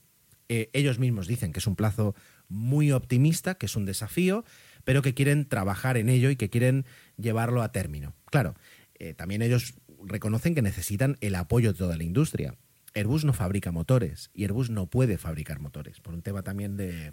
Eh, 0.49 0.71
ellos 0.73 1.01
mismos 1.01 1.27
dicen 1.27 1.53
que 1.53 1.59
es 1.59 1.67
un 1.67 1.75
plazo 1.75 2.15
muy 2.47 2.93
optimista, 2.93 3.57
que 3.57 3.67
es 3.67 3.75
un 3.75 3.87
desafío, 3.87 4.45
pero 4.85 5.03
que 5.03 5.15
quieren 5.15 5.49
trabajar 5.49 5.97
en 5.97 6.09
ello 6.09 6.31
y 6.31 6.37
que 6.37 6.49
quieren 6.49 6.87
llevarlo 7.17 7.61
a 7.61 7.73
término. 7.73 8.15
Claro, 8.27 8.55
eh, 9.01 9.15
también 9.15 9.43
ellos 9.43 9.75
reconocen 10.05 10.55
que 10.55 10.63
necesitan 10.63 11.17
el 11.21 11.35
apoyo 11.35 11.73
de 11.73 11.79
toda 11.79 11.97
la 11.97 12.05
industria. 12.05 12.55
Airbus 12.95 13.25
no 13.25 13.33
fabrica 13.33 13.71
motores 13.71 14.31
y 14.35 14.45
Airbus 14.45 14.71
no 14.71 14.87
puede 14.87 15.19
fabricar 15.19 15.61
motores, 15.61 16.01
por 16.01 16.15
un 16.15 16.23
tema 16.23 16.43
también 16.43 16.77
de, 16.77 17.13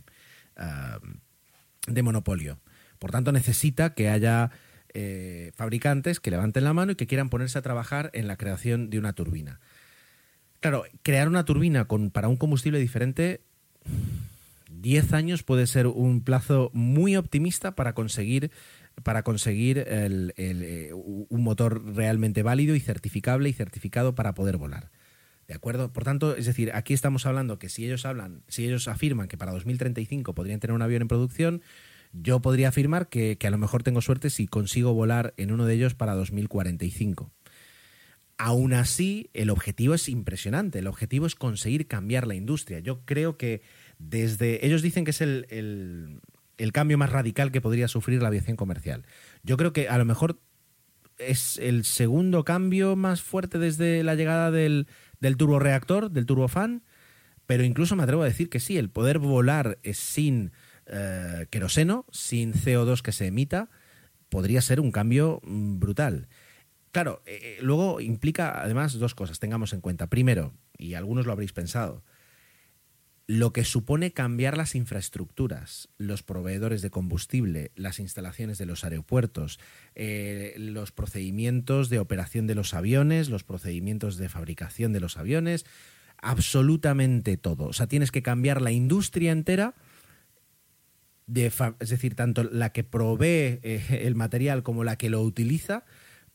de 1.88 2.04
monopolio. 2.04 2.60
Por 3.00 3.12
tanto, 3.12 3.32
necesita 3.32 3.94
que 3.94 4.10
haya 4.10 4.52
eh, 4.94 5.52
fabricantes 5.56 6.20
que 6.20 6.32
levanten 6.32 6.64
la 6.64 6.74
mano 6.74 6.94
y 6.94 6.96
que 6.96 7.08
quieran 7.08 7.30
ponerse 7.30 7.60
a 7.60 7.62
trabajar 7.62 8.10
en 8.14 8.28
la 8.28 8.38
creación 8.38 8.90
de 8.90 9.00
una 9.00 9.14
turbina. 9.14 9.60
Claro, 10.62 10.86
crear 11.04 11.28
una 11.28 11.46
turbina 11.46 11.86
con, 11.86 12.12
para 12.12 12.30
un 12.30 12.38
combustible 12.38 12.80
diferente, 12.80 13.42
10 14.70 15.14
años 15.14 15.44
puede 15.44 15.68
ser 15.68 15.88
un 15.88 16.22
plazo 16.22 16.72
muy 16.74 17.16
optimista 17.18 17.76
para 17.76 17.94
conseguir, 17.94 18.52
para 19.04 19.24
conseguir 19.24 19.84
eh, 19.88 20.92
un 20.94 21.44
motor 21.44 21.96
realmente 21.96 22.44
válido 22.44 22.76
y 22.76 22.80
certificable 22.80 23.50
y 23.50 23.54
certificado 23.54 24.16
para 24.16 24.34
poder 24.34 24.58
volar. 24.58 24.92
¿De 25.48 25.54
acuerdo? 25.54 25.94
Por 25.94 26.04
tanto, 26.04 26.36
es 26.36 26.46
decir, 26.46 26.72
aquí 26.74 26.94
estamos 26.94 27.26
hablando 27.26 27.60
que 27.60 27.70
si 27.70 27.86
ellos 27.86 28.06
hablan, 28.06 28.42
si 28.48 28.66
ellos 28.66 28.88
afirman 28.88 29.28
que 29.28 29.38
para 29.38 29.52
2035 29.52 30.34
podrían 30.34 30.60
tener 30.60 30.74
un 30.74 30.82
avión 30.82 31.04
en 31.04 31.08
producción, 31.08 31.62
yo 32.14 32.42
podría 32.42 32.70
afirmar 32.70 33.10
que, 33.10 33.38
a 33.44 33.50
lo 33.50 33.58
mejor 33.58 33.84
tengo 33.84 34.02
suerte 34.02 34.30
si 34.30 34.48
consigo 34.48 34.94
volar 34.94 35.34
en 35.38 35.52
uno 35.52 35.66
de 35.66 35.76
ellos 35.76 35.94
para 35.94 36.16
2045. 36.16 37.32
Aún 38.38 38.74
así, 38.74 39.30
el 39.34 39.50
objetivo 39.50 39.94
es 39.94 40.10
impresionante. 40.10 40.80
El 40.80 40.88
objetivo 40.88 41.26
es 41.26 41.36
conseguir 41.36 41.88
cambiar 41.88 42.26
la 42.28 42.36
industria. 42.36 42.80
Yo 42.80 43.06
creo 43.06 43.38
que 43.38 43.62
desde. 43.98 44.66
Ellos 44.66 44.82
dicen 44.82 45.06
que 45.06 45.12
es 45.12 45.22
el, 45.22 46.22
cambio 46.72 46.98
más 46.98 47.12
radical 47.12 47.52
que 47.52 47.62
podría 47.62 47.88
sufrir 47.88 48.22
la 48.22 48.30
aviación 48.30 48.58
comercial. 48.58 49.06
Yo 49.44 49.58
creo 49.58 49.74
que 49.74 49.90
a 49.90 49.98
lo 49.98 50.06
mejor 50.06 50.40
es 51.18 51.58
el 51.58 51.86
segundo 51.86 52.44
cambio 52.44 52.96
más 52.96 53.22
fuerte 53.22 53.60
desde 53.60 54.04
la 54.04 54.16
llegada 54.16 54.52
del, 54.52 54.88
del 55.20 55.38
turboreactor, 55.38 56.12
del 56.12 56.26
turbofan. 56.26 56.84
Pero 57.46 57.64
incluso 57.64 57.96
me 57.96 58.04
atrevo 58.04 58.24
a 58.24 58.26
decir 58.26 58.50
que 58.50 58.60
sí, 58.60 58.78
el 58.78 58.90
poder 58.90 59.20
volar 59.20 59.78
sin 59.94 60.52
eh, 60.88 61.48
queroseno, 61.50 62.06
sin 62.12 62.54
CO2 62.54 63.02
que 63.02 63.12
se 63.12 63.28
emita, 63.28 63.70
podría 64.30 64.62
ser 64.62 64.80
un 64.80 64.92
cambio 64.92 65.42
mm, 65.44 65.80
brutal. 65.80 66.28
Claro, 66.92 67.22
eh, 67.26 67.40
eh, 67.42 67.58
luego 67.62 68.02
implica 68.02 68.62
además 68.62 68.94
dos 68.98 69.16
cosas, 69.16 69.40
tengamos 69.40 69.74
en 69.74 69.82
cuenta. 69.82 70.08
Primero, 70.08 70.54
y 70.78 70.94
algunos 70.94 71.26
lo 71.26 71.32
habréis 71.32 71.54
pensado, 71.54 72.04
lo 73.28 73.54
que 73.54 73.64
supone 73.64 74.12
cambiar 74.12 74.56
las 74.56 74.76
infraestructuras, 74.76 75.90
los 75.98 76.22
proveedores 76.22 76.82
de 76.82 76.92
combustible, 76.92 77.72
las 77.76 78.00
instalaciones 78.00 78.58
de 78.58 78.68
los 78.68 78.84
aeropuertos, 78.84 79.60
los 79.96 80.92
procedimientos 80.92 81.90
de 81.90 82.00
operación 82.00 82.46
de 82.46 82.56
los 82.56 82.74
aviones, 82.74 83.30
los 83.30 83.44
procedimientos 83.44 84.18
de 84.18 84.30
fabricación 84.30 84.94
de 84.94 85.00
los 85.00 85.18
aviones, 85.18 85.66
absolutamente 86.22 87.38
todo. 87.38 87.66
O 87.66 87.74
sea, 87.74 87.88
tienes 87.88 88.12
que 88.12 88.22
cambiar 88.22 88.62
la 88.62 88.72
industria 88.72 89.32
entera 89.32 89.74
es 91.28 91.90
decir, 91.90 92.16
tanto 92.16 92.44
la 92.44 92.72
que 92.72 92.84
provee 92.84 93.60
eh, 93.64 94.02
el 94.04 94.16
material 94.16 94.64
como 94.64 94.84
la 94.84 94.96
que 94.96 95.10
lo 95.10 95.22
utiliza, 95.22 95.84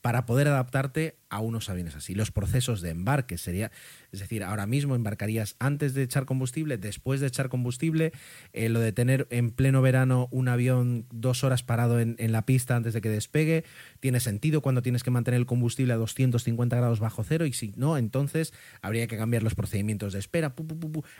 para 0.02 0.24
poder 0.24 0.48
adaptarte 0.48 1.16
a 1.28 1.40
unos 1.40 1.68
aviones 1.68 1.94
así. 1.94 2.14
Los 2.14 2.30
procesos 2.30 2.80
de 2.80 2.90
embarque 2.90 3.38
sería, 3.38 3.70
es 4.12 4.20
decir, 4.20 4.42
ahora 4.42 4.66
mismo 4.66 4.94
embarcarías 4.94 5.56
antes 5.58 5.94
de 5.94 6.02
echar 6.02 6.24
combustible, 6.24 6.78
después 6.78 7.20
de 7.20 7.26
echar 7.26 7.48
combustible, 7.48 8.12
eh, 8.52 8.68
lo 8.68 8.80
de 8.80 8.92
tener 8.92 9.26
en 9.30 9.50
pleno 9.50 9.82
verano 9.82 10.28
un 10.30 10.48
avión 10.48 11.06
dos 11.12 11.44
horas 11.44 11.62
parado 11.62 12.00
en, 12.00 12.16
la 12.32 12.46
pista 12.46 12.76
antes 12.76 12.94
de 12.94 13.00
que 13.00 13.10
despegue, 13.10 13.64
tiene 14.00 14.20
sentido 14.20 14.62
cuando 14.62 14.82
tienes 14.82 15.02
que 15.02 15.10
mantener 15.10 15.38
el 15.38 15.46
combustible 15.46 15.92
a 15.92 15.96
250 15.96 16.76
grados 16.76 17.00
bajo 17.00 17.22
cero 17.22 17.44
y 17.44 17.52
si 17.52 17.72
no, 17.76 17.98
entonces 17.98 18.52
habría 18.82 19.06
que 19.06 19.18
cambiar 19.18 19.42
los 19.42 19.54
procedimientos 19.54 20.12
de 20.12 20.18
espera. 20.18 20.54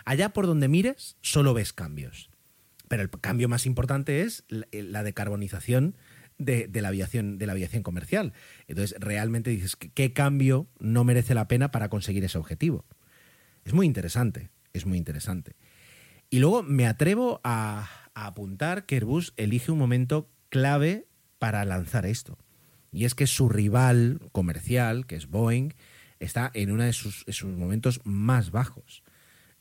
Allá 0.04 0.32
por 0.32 0.46
donde 0.46 0.68
mires, 0.68 1.16
solo 1.20 1.54
ves 1.54 1.72
cambios. 1.72 2.30
Pero 2.88 3.02
el 3.02 3.10
cambio 3.10 3.48
más 3.48 3.66
importante 3.66 4.22
es 4.22 4.44
la 4.48 4.66
eh, 4.72 5.04
decarbonización 5.04 5.94
de, 6.40 6.68
la 6.80 6.88
aviación, 6.88 7.38
de 7.38 7.46
la 7.46 7.52
aviación 7.52 7.82
comercial. 7.82 8.32
Entonces, 8.66 8.96
realmente 8.98 9.50
dices, 9.50 9.76
¿qué 9.76 10.12
cambio 10.12 10.68
no 10.78 11.04
merece 11.04 11.34
la 11.34 11.48
pena 11.48 11.70
para 11.70 11.88
conseguir 11.88 12.24
ese 12.24 12.38
objetivo? 12.38 12.84
Es 13.64 13.72
muy 13.72 13.86
interesante, 13.86 14.50
es 14.72 14.86
muy 14.86 14.98
interesante. 14.98 15.54
Y 16.30 16.38
luego 16.38 16.62
me 16.62 16.86
atrevo 16.86 17.40
a, 17.44 17.88
apuntar 18.14 18.86
que 18.86 18.96
Airbus 18.96 19.32
elige 19.36 19.72
un 19.72 19.78
momento 19.78 20.28
clave 20.48 21.06
para 21.38 21.64
lanzar 21.64 22.06
esto. 22.06 22.38
Y 22.92 23.04
es 23.04 23.14
que 23.14 23.26
su 23.26 23.48
rival 23.48 24.20
comercial, 24.32 25.06
que 25.06 25.14
es 25.14 25.28
Boeing, 25.28 25.74
está 26.18 26.50
en 26.54 26.70
uno 26.70 26.82
de 26.82 26.92
sus 26.92 27.44
momentos 27.44 28.00
más 28.04 28.50
bajos. 28.50 29.02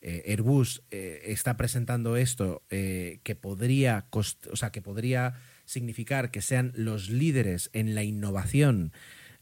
Eh, 0.01 0.23
Airbus 0.27 0.83
eh, 0.91 1.23
está 1.25 1.57
presentando 1.57 2.15
esto 2.15 2.63
eh, 2.69 3.19
que 3.23 3.35
podría 3.35 4.07
o 4.11 4.23
sea, 4.55 4.71
que 4.71 4.81
podría 4.81 5.33
significar 5.69 6.31
que 6.31 6.41
sean 6.41 6.71
los 6.75 7.09
líderes 7.09 7.69
en 7.73 7.93
la 7.93 8.03
innovación 8.03 8.91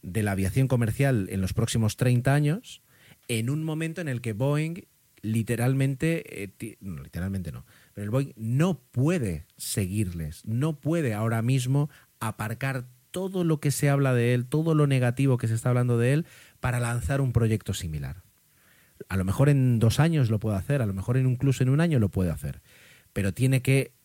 de 0.02 0.22
la 0.22 0.32
aviación 0.32 0.68
comercial 0.68 1.26
en 1.30 1.40
los 1.40 1.54
próximos 1.54 1.96
30 1.96 2.34
años, 2.34 2.82
en 3.28 3.48
un 3.48 3.64
momento 3.64 4.02
en 4.02 4.08
el 4.08 4.20
que 4.20 4.34
Boeing 4.34 4.82
literalmente, 5.22 6.52
no, 6.80 7.02
literalmente 7.02 7.50
no, 7.50 7.64
pero 7.94 8.04
el 8.04 8.10
Boeing 8.10 8.32
no 8.36 8.78
puede 8.78 9.46
seguirles, 9.56 10.44
no 10.44 10.78
puede 10.78 11.14
ahora 11.14 11.40
mismo 11.40 11.88
aparcar 12.20 12.86
todo 13.10 13.42
lo 13.42 13.58
que 13.58 13.70
se 13.70 13.88
habla 13.88 14.12
de 14.12 14.34
él, 14.34 14.44
todo 14.44 14.74
lo 14.74 14.86
negativo 14.86 15.38
que 15.38 15.48
se 15.48 15.54
está 15.54 15.70
hablando 15.70 15.96
de 15.96 16.12
él, 16.12 16.26
para 16.60 16.78
lanzar 16.78 17.22
un 17.22 17.32
proyecto 17.32 17.72
similar. 17.72 18.22
A 19.08 19.16
lo 19.16 19.24
mejor 19.24 19.48
en 19.48 19.78
dos 19.78 19.98
años 19.98 20.28
lo 20.28 20.38
puede 20.38 20.58
hacer, 20.58 20.82
a 20.82 20.86
lo 20.86 20.92
mejor 20.92 21.16
incluso 21.16 21.62
en 21.62 21.70
un 21.70 21.80
año 21.80 21.98
lo 21.98 22.10
puede 22.10 22.30
hacer, 22.30 22.60
pero 23.14 23.32
tiene 23.32 23.62
que 23.62 23.97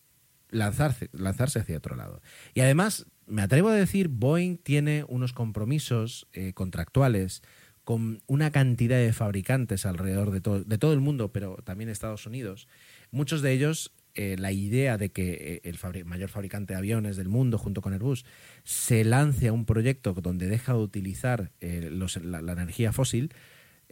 lanzarse, 0.53 1.09
lanzarse 1.11 1.59
hacia 1.59 1.77
otro 1.77 1.95
lado. 1.95 2.21
Y 2.53 2.61
además, 2.61 3.05
me 3.25 3.41
atrevo 3.41 3.69
a 3.69 3.73
decir, 3.73 4.07
Boeing 4.07 4.57
tiene 4.57 5.05
unos 5.07 5.33
compromisos 5.33 6.27
eh, 6.33 6.53
contractuales 6.53 7.41
con 7.83 8.21
una 8.27 8.51
cantidad 8.51 8.97
de 8.97 9.13
fabricantes 9.13 9.85
alrededor 9.85 10.31
de 10.31 10.41
todo, 10.41 10.63
de 10.63 10.77
todo 10.77 10.93
el 10.93 11.01
mundo, 11.01 11.31
pero 11.33 11.57
también 11.63 11.89
Estados 11.89 12.25
Unidos. 12.25 12.67
Muchos 13.11 13.41
de 13.41 13.51
ellos, 13.51 13.93
eh, 14.15 14.35
la 14.39 14.51
idea 14.51 14.97
de 14.97 15.11
que 15.11 15.61
eh, 15.63 15.69
el 15.69 16.05
mayor 16.05 16.29
fabricante 16.29 16.73
de 16.73 16.77
aviones 16.77 17.17
del 17.17 17.27
mundo, 17.27 17.57
junto 17.57 17.81
con 17.81 17.93
Airbus, 17.93 18.25
se 18.63 19.03
lance 19.03 19.49
a 19.49 19.53
un 19.53 19.65
proyecto 19.65 20.13
donde 20.13 20.47
deja 20.47 20.73
de 20.73 20.79
utilizar 20.79 21.51
la, 21.59 22.53
energía 22.53 22.93
fósil, 22.93 23.33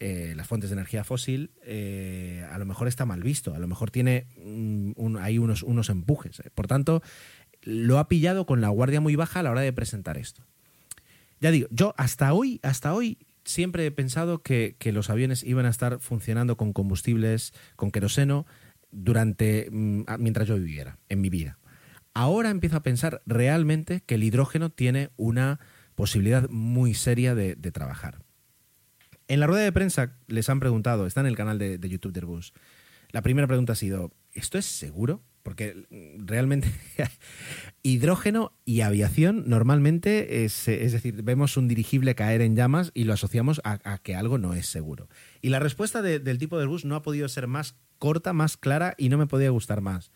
eh, 0.03 0.33
las 0.35 0.47
fuentes 0.47 0.71
de 0.71 0.73
energía 0.73 1.03
fósil, 1.03 1.51
eh, 1.63 2.43
a 2.51 2.57
lo 2.57 2.65
mejor 2.65 2.87
está 2.87 3.05
mal 3.05 3.21
visto, 3.21 3.53
a 3.53 3.59
lo 3.59 3.67
mejor 3.67 3.91
tiene 3.91 4.25
hay 5.19 5.37
unos, 5.37 5.61
unos 5.61 5.91
empujes. 5.91 6.39
Eh. 6.39 6.49
Por 6.55 6.65
tanto, 6.65 7.03
lo 7.61 7.99
ha 7.99 8.07
pillado 8.07 8.47
con 8.47 8.61
la 8.61 8.69
guardia 8.69 8.99
muy 8.99 9.15
baja 9.15 9.41
a 9.41 9.43
la 9.43 9.51
hora 9.51 9.61
de 9.61 9.71
presentar 9.71 10.17
esto. 10.17 10.43
Ya 11.39 11.51
digo, 11.51 11.67
yo 11.69 11.93
hasta 11.97 12.33
hoy, 12.33 12.59
hasta 12.63 12.95
hoy 12.95 13.19
siempre 13.45 13.85
he 13.85 13.91
pensado 13.91 14.41
que, 14.41 14.75
los 14.85 15.11
aviones 15.11 15.43
iban 15.43 15.67
a 15.67 15.69
estar 15.69 15.99
funcionando 15.99 16.57
con 16.57 16.73
combustibles, 16.73 17.53
con 17.75 17.91
queroseno, 17.91 18.47
durante 18.89 19.69
mm, 19.71 20.05
mientras 20.17 20.47
yo 20.47 20.55
viviera, 20.55 20.97
en 21.09 21.21
mi 21.21 21.29
vida. 21.29 21.59
Ahora 22.15 22.49
empiezo 22.49 22.77
a 22.77 22.81
pensar 22.81 23.21
realmente 23.27 24.01
que 24.07 24.15
el 24.15 24.23
hidrógeno 24.23 24.71
tiene 24.71 25.11
una 25.15 25.59
posibilidad 25.93 26.49
muy 26.49 26.95
seria 26.95 27.35
de 27.35 27.55
trabajar. 27.71 28.23
En 29.31 29.39
la 29.39 29.47
rueda 29.47 29.63
de 29.63 29.71
prensa 29.71 30.17
les 30.27 30.49
han 30.49 30.59
preguntado, 30.59 31.07
está 31.07 31.21
en 31.21 31.25
el 31.25 31.37
canal 31.37 31.57
de, 31.57 31.79
YouTube 31.87 32.11
de 32.11 32.19
Airbus. 32.19 32.51
La 33.11 33.21
primera 33.21 33.47
pregunta 33.47 33.71
ha 33.71 33.77
sido, 33.77 34.11
¿esto 34.33 34.57
es 34.57 34.65
seguro? 34.65 35.23
Porque 35.41 35.85
realmente 36.17 36.69
hidrógeno 37.81 38.51
y 38.65 38.81
aviación 38.81 39.45
normalmente 39.47 40.43
es, 40.43 40.67
es, 40.67 40.91
decir, 40.91 41.23
vemos 41.23 41.55
un 41.55 41.69
dirigible 41.69 42.13
caer 42.13 42.41
en 42.41 42.57
llamas 42.57 42.91
y 42.93 43.05
lo 43.05 43.13
asociamos 43.13 43.61
a, 43.63 43.99
que 43.99 44.15
algo 44.15 44.37
no 44.37 44.53
es 44.53 44.65
seguro. 44.65 45.07
Y 45.41 45.47
la 45.47 45.59
respuesta 45.59 46.01
del 46.01 46.37
tipo 46.37 46.57
de 46.57 46.63
Airbus 46.63 46.83
no 46.83 46.95
ha 46.95 47.01
podido 47.01 47.29
ser 47.29 47.47
más 47.47 47.77
corta, 47.99 48.33
más 48.33 48.57
clara 48.57 48.95
y 48.97 49.07
no 49.07 49.17
me 49.17 49.27
podía 49.27 49.49
gustar 49.49 49.79
más. 49.79 50.11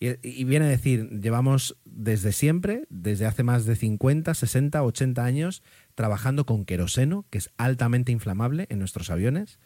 Y, 0.00 0.44
viene 0.44 0.66
a 0.66 0.68
decir, 0.68 1.08
llevamos 1.08 1.78
desde 1.86 2.32
siempre, 2.32 2.84
desde 2.90 3.24
hace 3.24 3.42
más 3.42 3.64
de 3.64 3.74
50, 3.74 4.34
60, 4.34 4.82
80 4.82 5.24
años, 5.24 5.62
trabajando 5.94 6.46
con 6.46 6.64
queroseno, 6.64 7.26
que 7.30 7.38
es 7.38 7.50
altamente 7.56 8.12
inflamable 8.12 8.66
en 8.70 8.78
nuestros 8.78 9.10
aviones, 9.10 9.58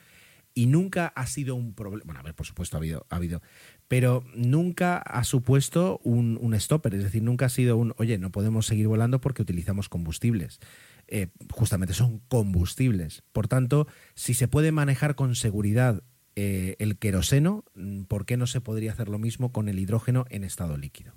y 0.55 0.67
nunca 0.67 1.07
ha 1.15 1.27
sido 1.27 1.55
un 1.55 1.75
problema. 1.75 2.05
Bueno, 2.07 2.21
a 2.21 2.23
ver, 2.25 2.35
por 2.35 2.47
supuesto 2.47 2.77
ha 2.77 2.81
habido, 2.81 3.07
ha 3.11 3.17
habido, 3.17 3.43
pero 3.87 4.25
nunca 4.35 4.99
ha 4.99 5.23
supuesto 5.25 6.01
un, 6.03 6.37
un, 6.41 6.59
stopper, 6.59 6.95
es 6.95 7.05
decir, 7.05 7.23
nunca 7.23 7.47
ha 7.47 7.49
sido 7.49 7.77
un, 7.77 7.95
oye, 7.97 8.19
no 8.19 8.33
podemos 8.33 8.67
seguir 8.67 8.89
volando 8.89 9.21
porque 9.21 9.43
utilizamos 9.43 9.89
combustibles. 9.89 10.59
Eh, 11.07 11.29
justamente 11.51 11.95
son 11.95 12.19
combustibles. 12.29 13.23
Por 13.33 13.49
tanto, 13.49 13.87
si 14.15 14.35
se 14.35 14.49
puede 14.49 14.73
manejar 14.73 15.15
con 15.15 15.35
seguridad 15.35 16.03
eh, 16.37 16.77
el 16.79 16.99
queroseno, 16.99 17.65
¿por 18.09 18.27
qué 18.27 18.37
no 18.37 18.47
se 18.47 18.61
podría 18.61 18.93
hacer 18.93 19.09
lo 19.09 19.19
mismo 19.19 19.51
con 19.51 19.69
el 19.69 19.79
hidrógeno 19.79 20.27
en 20.29 20.45
estado 20.45 20.77
líquido? 20.77 21.15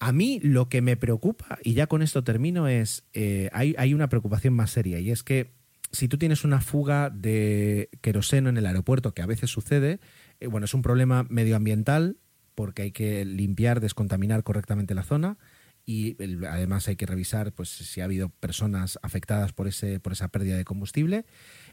A 0.00 0.12
mí 0.12 0.40
lo 0.42 0.68
que 0.68 0.80
me 0.80 0.96
preocupa, 0.96 1.58
y 1.62 1.74
ya 1.74 1.86
con 1.86 2.02
esto 2.02 2.22
termino, 2.22 2.68
es, 2.68 3.04
eh, 3.12 3.50
hay, 3.52 3.74
hay 3.78 3.94
una 3.94 4.08
preocupación 4.08 4.54
más 4.54 4.70
seria, 4.70 5.00
y 5.00 5.10
es 5.10 5.22
que 5.22 5.52
si 5.90 6.08
tú 6.08 6.18
tienes 6.18 6.44
una 6.44 6.60
fuga 6.60 7.10
de 7.10 7.88
queroseno 8.00 8.48
en 8.48 8.56
el 8.56 8.66
aeropuerto, 8.66 9.14
que 9.14 9.22
a 9.22 9.26
veces 9.26 9.50
sucede, 9.50 10.00
eh, 10.40 10.46
bueno, 10.46 10.66
es 10.66 10.74
un 10.74 10.82
problema 10.82 11.26
medioambiental 11.28 12.18
porque 12.54 12.82
hay 12.82 12.92
que 12.92 13.24
limpiar, 13.24 13.80
descontaminar 13.80 14.42
correctamente 14.42 14.94
la 14.94 15.04
zona 15.04 15.38
y 15.88 16.18
además 16.46 16.86
hay 16.86 16.96
que 16.96 17.06
revisar 17.06 17.54
pues 17.54 17.70
si 17.70 18.02
ha 18.02 18.04
habido 18.04 18.28
personas 18.28 18.98
afectadas 19.00 19.54
por 19.54 19.66
ese 19.66 20.00
por 20.00 20.12
esa 20.12 20.28
pérdida 20.28 20.54
de 20.58 20.66
combustible. 20.66 21.24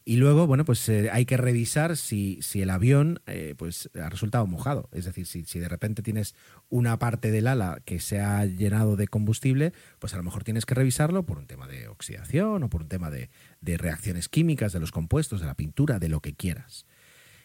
Y 0.06 0.16
luego 0.16 0.48
bueno 0.48 0.64
pues 0.64 0.88
eh, 0.88 1.10
hay 1.12 1.26
que 1.26 1.36
revisar 1.36 1.98
si, 1.98 2.40
si 2.42 2.62
el 2.62 2.70
avión 2.70 3.20
eh, 3.28 3.56
pues 3.58 3.90
ha 4.02 4.10
resultado 4.10 4.48
mojado. 4.48 4.88
Es 4.94 5.04
decir 5.04 5.26
si, 5.26 5.44
si 5.44 5.60
de 5.60 5.68
repente 5.68 6.02
tienes 6.02 6.34
una 6.70 6.98
parte 6.98 7.30
del 7.30 7.46
ala 7.46 7.82
que 7.84 8.00
se 8.00 8.22
ha 8.22 8.46
llenado 8.46 8.96
de 8.96 9.10
combustible 9.10 9.74
pues 10.00 10.14
a 10.14 10.18
lo 10.18 10.24
mejor 10.24 10.46
tienes 10.46 10.66
que 10.66 10.76
revisarlo 10.76 11.26
por 11.26 11.38
un 11.38 11.46
tema 11.46 11.68
de 11.68 11.90
oxidación 11.90 12.64
o 12.64 12.70
por 12.70 12.84
un 12.84 12.88
tema 12.88 13.12
de, 13.12 13.30
de 13.60 13.78
reacciones 13.78 14.30
químicas 14.30 14.72
de 14.72 14.80
los 14.80 14.94
compuestos 14.94 15.42
de 15.42 15.48
la 15.48 15.56
pintura 15.56 16.00
de 16.00 16.08
lo 16.08 16.22
que 16.22 16.34
quieras. 16.34 16.86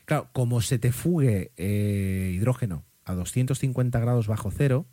Claro 0.05 0.31
como 0.33 0.61
se 0.61 0.79
te 0.79 0.93
fugue 0.93 1.51
eh, 1.57 2.31
hidrógeno 2.33 2.85
a 3.05 3.15
250 3.15 3.99
grados 3.99 4.29
bajo 4.29 4.53
cero 4.53 4.87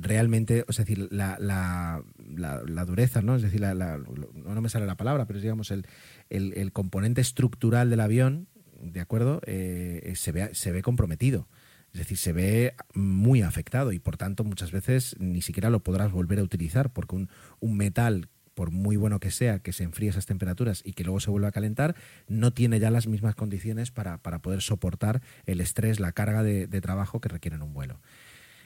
realmente, 0.00 0.64
es 0.68 0.76
decir, 0.76 1.08
la, 1.10 1.36
la, 1.38 2.02
la, 2.18 2.84
dureza, 2.84 3.22
¿no? 3.22 3.36
Es 3.36 3.42
decir, 3.42 3.60
no 3.60 4.60
me 4.60 4.68
sale 4.68 4.86
la 4.86 4.96
palabra, 4.96 5.26
pero 5.26 5.40
digamos, 5.40 5.70
el, 5.70 5.86
el, 6.28 6.72
componente 6.72 7.20
estructural 7.20 7.90
del 7.90 8.00
avión, 8.00 8.48
¿de 8.80 9.00
acuerdo? 9.00 9.40
Eh, 9.46 10.12
se, 10.16 10.32
ve, 10.32 10.50
se 10.54 10.72
ve 10.72 10.82
comprometido. 10.82 11.48
Es 11.92 11.98
decir, 11.98 12.18
se 12.18 12.32
ve 12.32 12.74
muy 12.94 13.42
afectado 13.42 13.92
y 13.92 13.98
por 13.98 14.16
tanto 14.16 14.44
muchas 14.44 14.70
veces 14.70 15.16
ni 15.18 15.42
siquiera 15.42 15.70
lo 15.70 15.80
podrás 15.80 16.12
volver 16.12 16.38
a 16.38 16.44
utilizar 16.44 16.92
porque 16.92 17.16
un, 17.16 17.28
un 17.58 17.76
metal 17.76 18.28
por 18.54 18.70
muy 18.70 18.96
bueno 18.96 19.20
que 19.20 19.30
sea, 19.30 19.60
que 19.60 19.72
se 19.72 19.84
enfríe 19.84 20.10
esas 20.10 20.26
temperaturas 20.26 20.82
y 20.84 20.92
que 20.92 21.02
luego 21.02 21.18
se 21.20 21.30
vuelva 21.30 21.48
a 21.48 21.52
calentar, 21.52 21.96
no 22.28 22.52
tiene 22.52 22.78
ya 22.78 22.90
las 22.90 23.06
mismas 23.06 23.34
condiciones 23.34 23.90
para, 23.90 24.18
para 24.18 24.40
poder 24.40 24.60
soportar 24.60 25.22
el 25.46 25.60
estrés, 25.60 25.98
la 25.98 26.12
carga 26.12 26.42
de, 26.42 26.66
de 26.66 26.80
trabajo 26.80 27.20
que 27.20 27.28
requieren 27.28 27.62
un 27.62 27.72
vuelo. 27.72 28.00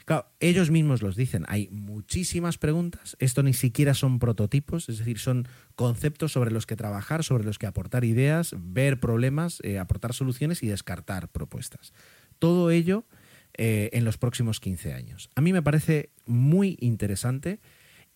Claro, 0.04 0.26
ellos 0.38 0.70
mismos 0.70 1.00
los 1.00 1.16
dicen, 1.16 1.44
hay 1.48 1.68
muchísimas 1.70 2.58
preguntas, 2.58 3.16
esto 3.20 3.42
ni 3.42 3.54
siquiera 3.54 3.94
son 3.94 4.18
prototipos, 4.18 4.90
es 4.90 4.98
decir, 4.98 5.18
son 5.18 5.48
conceptos 5.76 6.32
sobre 6.32 6.50
los 6.50 6.66
que 6.66 6.76
trabajar, 6.76 7.24
sobre 7.24 7.44
los 7.44 7.58
que 7.58 7.66
aportar 7.66 8.04
ideas, 8.04 8.54
ver 8.58 9.00
problemas, 9.00 9.60
eh, 9.62 9.78
aportar 9.78 10.12
soluciones 10.12 10.62
y 10.62 10.66
descartar 10.66 11.28
propuestas. 11.28 11.94
Todo 12.38 12.70
ello 12.70 13.06
eh, 13.54 13.88
en 13.94 14.04
los 14.04 14.18
próximos 14.18 14.60
15 14.60 14.92
años. 14.92 15.30
A 15.36 15.40
mí 15.40 15.54
me 15.54 15.62
parece 15.62 16.10
muy 16.26 16.76
interesante 16.80 17.60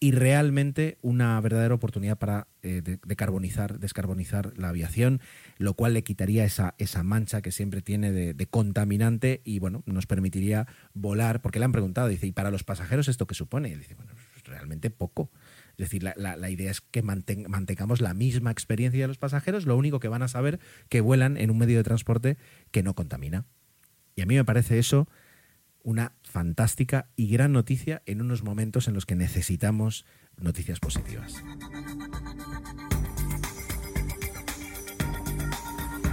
y 0.01 0.13
realmente 0.13 0.97
una 1.03 1.41
verdadera 1.41 1.75
oportunidad 1.75 2.19
para 2.19 2.47
eh, 2.63 2.83
descarbonizar 3.05 4.53
la 4.57 4.69
aviación, 4.69 5.21
lo 5.59 5.75
cual 5.75 5.95
le 5.95 6.05
quitaría 6.05 6.45
esa, 6.45 6.75
esa 6.79 7.03
mancha 7.03 7.43
que 7.43 7.51
siempre 7.51 7.83
tiene 7.83 8.13
de, 8.13 8.47
contaminante 8.47 9.41
y 9.45 9.59
bueno, 9.59 9.83
nos 9.87 10.07
permitiría 10.07 10.69
volar, 10.95 11.43
porque 11.43 11.59
le 11.59 11.65
han 11.65 11.73
preguntado, 11.73 12.07
dice, 12.07 12.29
¿y 12.29 12.33
para 12.33 12.53
los 12.53 12.63
pasajeros 12.63 13.09
esto 13.09 13.27
qué 13.27 13.35
supone? 13.35 13.71
Y 13.71 13.75
dice, 13.75 13.95
bueno, 13.95 14.13
pues 14.33 14.45
realmente 14.45 14.91
poco. 14.91 15.31
Es 15.73 15.91
decir, 15.91 16.03
la, 16.03 16.15
la, 16.17 16.51
idea 16.51 16.71
es 16.71 16.81
que 16.81 17.03
mantengamos 17.03 18.01
la 18.01 18.15
misma 18.15 18.51
experiencia 18.51 19.03
de 19.03 19.09
los 19.09 19.19
pasajeros, 19.19 19.67
lo 19.67 19.77
único 19.77 20.01
que 20.01 20.09
van 20.09 20.23
a 20.23 20.29
saber 20.29 20.61
que 20.89 21.01
vuelan 21.01 21.37
en 21.37 21.51
un 21.51 21.59
medio 21.59 21.77
de 21.77 21.85
transporte 21.85 22.37
que 22.71 22.83
no 22.83 22.95
contamina. 22.95 23.47
Y 24.15 24.23
a 24.23 24.27
mí 24.27 24.35
me 24.35 24.45
parece 24.45 24.79
eso 24.79 25.09
una 25.83 26.13
fantástica 26.29 27.09
y 27.17 27.29
gran 27.29 27.53
noticia 27.53 28.03
en 28.07 28.21
unos 28.21 28.43
momentos 28.43 28.87
en 28.87 28.95
los 28.95 29.07
que 29.07 29.17
necesitamos 29.17 30.05
noticias 30.41 30.79
positivas. 30.79 31.43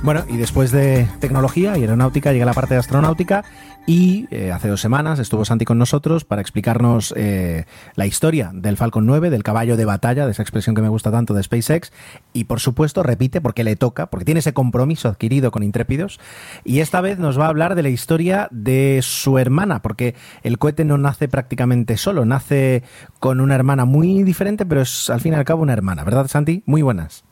Bueno, 0.05 0.23
y 0.29 0.37
después 0.37 0.71
de 0.71 1.07
tecnología 1.19 1.77
y 1.77 1.81
aeronáutica 1.81 2.31
llega 2.31 2.45
la 2.45 2.53
parte 2.53 2.75
de 2.75 2.79
astronáutica 2.79 3.43
y 3.87 4.27
eh, 4.31 4.51
hace 4.51 4.67
dos 4.67 4.81
semanas 4.81 5.19
estuvo 5.19 5.45
Santi 5.45 5.63
con 5.63 5.77
nosotros 5.77 6.25
para 6.25 6.41
explicarnos 6.41 7.13
eh, 7.15 7.65
la 7.95 8.07
historia 8.07 8.51
del 8.53 8.77
Falcon 8.77 9.05
9, 9.05 9.29
del 9.29 9.43
caballo 9.43 9.77
de 9.77 9.85
batalla, 9.85 10.25
de 10.25 10.31
esa 10.31 10.41
expresión 10.41 10.75
que 10.75 10.81
me 10.81 10.89
gusta 10.89 11.11
tanto 11.11 11.35
de 11.35 11.43
SpaceX. 11.43 11.91
Y 12.33 12.45
por 12.45 12.59
supuesto, 12.59 13.03
repite 13.03 13.41
porque 13.41 13.63
le 13.63 13.75
toca, 13.75 14.07
porque 14.07 14.25
tiene 14.25 14.39
ese 14.39 14.53
compromiso 14.53 15.07
adquirido 15.07 15.51
con 15.51 15.61
Intrépidos. 15.61 16.19
Y 16.63 16.79
esta 16.79 16.99
vez 17.01 17.19
nos 17.19 17.39
va 17.39 17.45
a 17.45 17.49
hablar 17.49 17.75
de 17.75 17.83
la 17.83 17.89
historia 17.89 18.47
de 18.51 19.01
su 19.03 19.37
hermana, 19.37 19.83
porque 19.83 20.15
el 20.41 20.57
cohete 20.57 20.83
no 20.83 20.97
nace 20.97 21.27
prácticamente 21.27 21.97
solo, 21.97 22.25
nace 22.25 22.83
con 23.19 23.39
una 23.39 23.53
hermana 23.53 23.85
muy 23.85 24.23
diferente, 24.23 24.65
pero 24.65 24.81
es 24.81 25.11
al 25.11 25.21
fin 25.21 25.33
y 25.33 25.35
al 25.35 25.45
cabo 25.45 25.61
una 25.61 25.73
hermana, 25.73 26.03
¿verdad, 26.03 26.27
Santi? 26.27 26.63
Muy 26.65 26.81
buenas. 26.81 27.23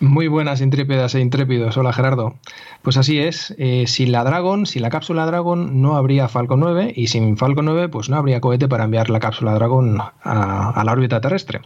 Muy 0.00 0.28
buenas, 0.28 0.62
intrépidas 0.62 1.14
e 1.14 1.20
intrépidos. 1.20 1.76
Hola, 1.76 1.92
Gerardo. 1.92 2.34
Pues 2.80 2.96
así 2.96 3.18
es. 3.18 3.54
Eh, 3.58 3.84
sin 3.86 4.12
la 4.12 4.24
Dragon, 4.24 4.64
sin 4.64 4.80
la 4.80 4.88
cápsula 4.88 5.26
Dragon, 5.26 5.82
no 5.82 5.94
habría 5.94 6.26
Falcon 6.28 6.58
9 6.60 6.94
y 6.96 7.08
sin 7.08 7.36
Falcon 7.36 7.66
9, 7.66 7.90
pues 7.90 8.08
no 8.08 8.16
habría 8.16 8.40
cohete 8.40 8.66
para 8.66 8.84
enviar 8.84 9.10
la 9.10 9.20
cápsula 9.20 9.52
Dragon 9.52 9.98
a, 10.00 10.82
la 10.82 10.92
órbita 10.92 11.20
terrestre. 11.20 11.60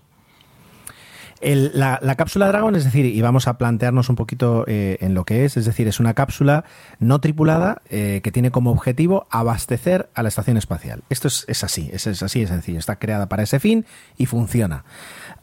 la, 1.41 2.15
cápsula 2.17 2.49
Dragon, 2.49 2.75
es 2.75 2.83
decir, 2.83 3.07
y 3.07 3.23
vamos 3.23 3.47
a 3.47 3.57
plantearnos 3.57 4.09
un 4.09 4.17
poquito 4.17 4.65
eh, 4.67 4.99
en 5.01 5.15
lo 5.15 5.25
que 5.25 5.45
es, 5.45 5.57
es 5.57 5.65
decir, 5.65 5.87
es 5.87 6.01
una 6.01 6.15
cápsula 6.15 6.65
no 6.99 7.21
tripulada 7.21 7.83
eh, 7.89 8.21
que 8.25 8.33
tiene 8.33 8.51
como 8.51 8.73
objetivo 8.73 9.29
abastecer 9.31 10.11
a 10.13 10.25
la 10.25 10.29
estación 10.29 10.57
espacial. 10.57 11.05
Esto 11.09 11.29
es, 11.29 11.45
es 11.47 11.63
así, 11.63 11.89
es, 11.93 12.09
es 12.09 12.21
así 12.21 12.41
de 12.41 12.49
sencillo. 12.49 12.81
Está 12.81 12.97
creada 12.97 13.29
para 13.29 13.45
ese 13.45 13.61
fin 13.61 13.87
y 14.17 14.27
funciona. 14.27 14.83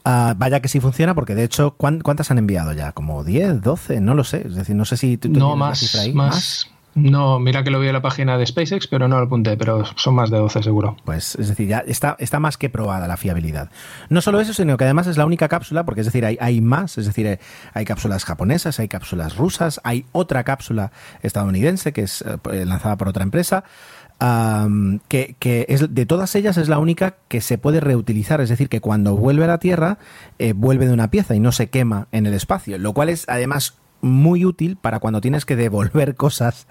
Ah, 0.04 0.34
vaya 0.36 0.60
que 0.60 0.68
sí 0.68 0.80
funciona, 0.80 1.14
porque 1.14 1.34
de 1.34 1.44
hecho, 1.44 1.72
¿cuántas 1.76 2.30
han 2.30 2.38
enviado 2.38 2.72
ya? 2.72 2.92
¿Como 2.92 3.22
10, 3.24 3.62
12? 3.62 4.00
No 4.00 4.14
lo 4.14 4.24
sé. 4.24 4.46
Es 4.46 4.56
decir, 4.56 4.74
no 4.74 4.84
sé 4.84 4.96
si 4.96 5.16
tú, 5.16 5.28
no, 5.28 5.56
más, 5.56 5.94
ahí. 5.94 6.12
más. 6.12 6.68
No, 6.94 7.38
mira 7.38 7.64
que 7.64 7.70
lo 7.70 7.80
vi 7.80 7.86
en 7.86 7.94
la 7.94 8.02
página 8.02 8.36
de 8.36 8.44
SpaceX, 8.44 8.86
pero 8.86 9.08
no 9.08 9.18
lo 9.18 9.24
apunté, 9.24 9.56
pero 9.56 9.82
son 9.96 10.14
más 10.14 10.30
de 10.30 10.36
12 10.36 10.62
seguro. 10.62 10.96
Pues 11.04 11.36
es 11.36 11.48
decir, 11.48 11.66
ya 11.66 11.78
está, 11.86 12.16
está 12.18 12.38
más 12.38 12.58
que 12.58 12.68
probada 12.68 13.08
la 13.08 13.16
fiabilidad. 13.16 13.70
No 14.10 14.20
solo 14.20 14.40
eso, 14.40 14.52
sino 14.52 14.76
que 14.76 14.84
además 14.84 15.06
es 15.06 15.16
la 15.16 15.24
única 15.24 15.48
cápsula, 15.48 15.84
porque 15.84 16.02
es 16.02 16.06
decir, 16.06 16.26
hay, 16.26 16.36
hay 16.38 16.60
más, 16.60 16.98
es 16.98 17.06
decir, 17.06 17.38
hay 17.72 17.84
cápsulas 17.86 18.26
japonesas, 18.26 18.78
hay 18.78 18.88
cápsulas 18.88 19.36
rusas, 19.36 19.80
hay 19.84 20.04
otra 20.12 20.44
cápsula 20.44 20.92
estadounidense 21.22 21.94
que 21.94 22.02
es 22.02 22.22
eh, 22.52 22.66
lanzada 22.66 22.96
por 22.96 23.08
otra 23.08 23.22
empresa 23.22 23.64
que, 25.08 25.66
es, 25.68 25.94
de 25.94 26.06
todas 26.06 26.34
ellas 26.34 26.56
es 26.56 26.68
la 26.68 26.78
única 26.78 27.16
que 27.28 27.40
se 27.40 27.58
puede 27.58 27.80
reutilizar, 27.80 28.40
es 28.40 28.48
decir, 28.48 28.68
que 28.68 28.80
cuando 28.80 29.16
vuelve 29.16 29.44
a 29.44 29.48
la 29.48 29.58
Tierra 29.58 29.98
eh, 30.38 30.52
vuelve 30.52 30.86
de 30.86 30.92
una 30.92 31.10
pieza 31.10 31.34
y 31.34 31.40
no 31.40 31.50
se 31.50 31.70
quema 31.70 32.08
en 32.12 32.26
el 32.26 32.34
espacio, 32.34 32.78
lo 32.78 32.92
cual 32.92 33.08
es 33.08 33.24
además 33.28 33.78
muy 34.00 34.44
útil 34.44 34.76
para 34.76 34.98
cuando 34.98 35.20
tienes 35.20 35.44
que 35.44 35.54
devolver 35.56 36.14
cosas, 36.16 36.66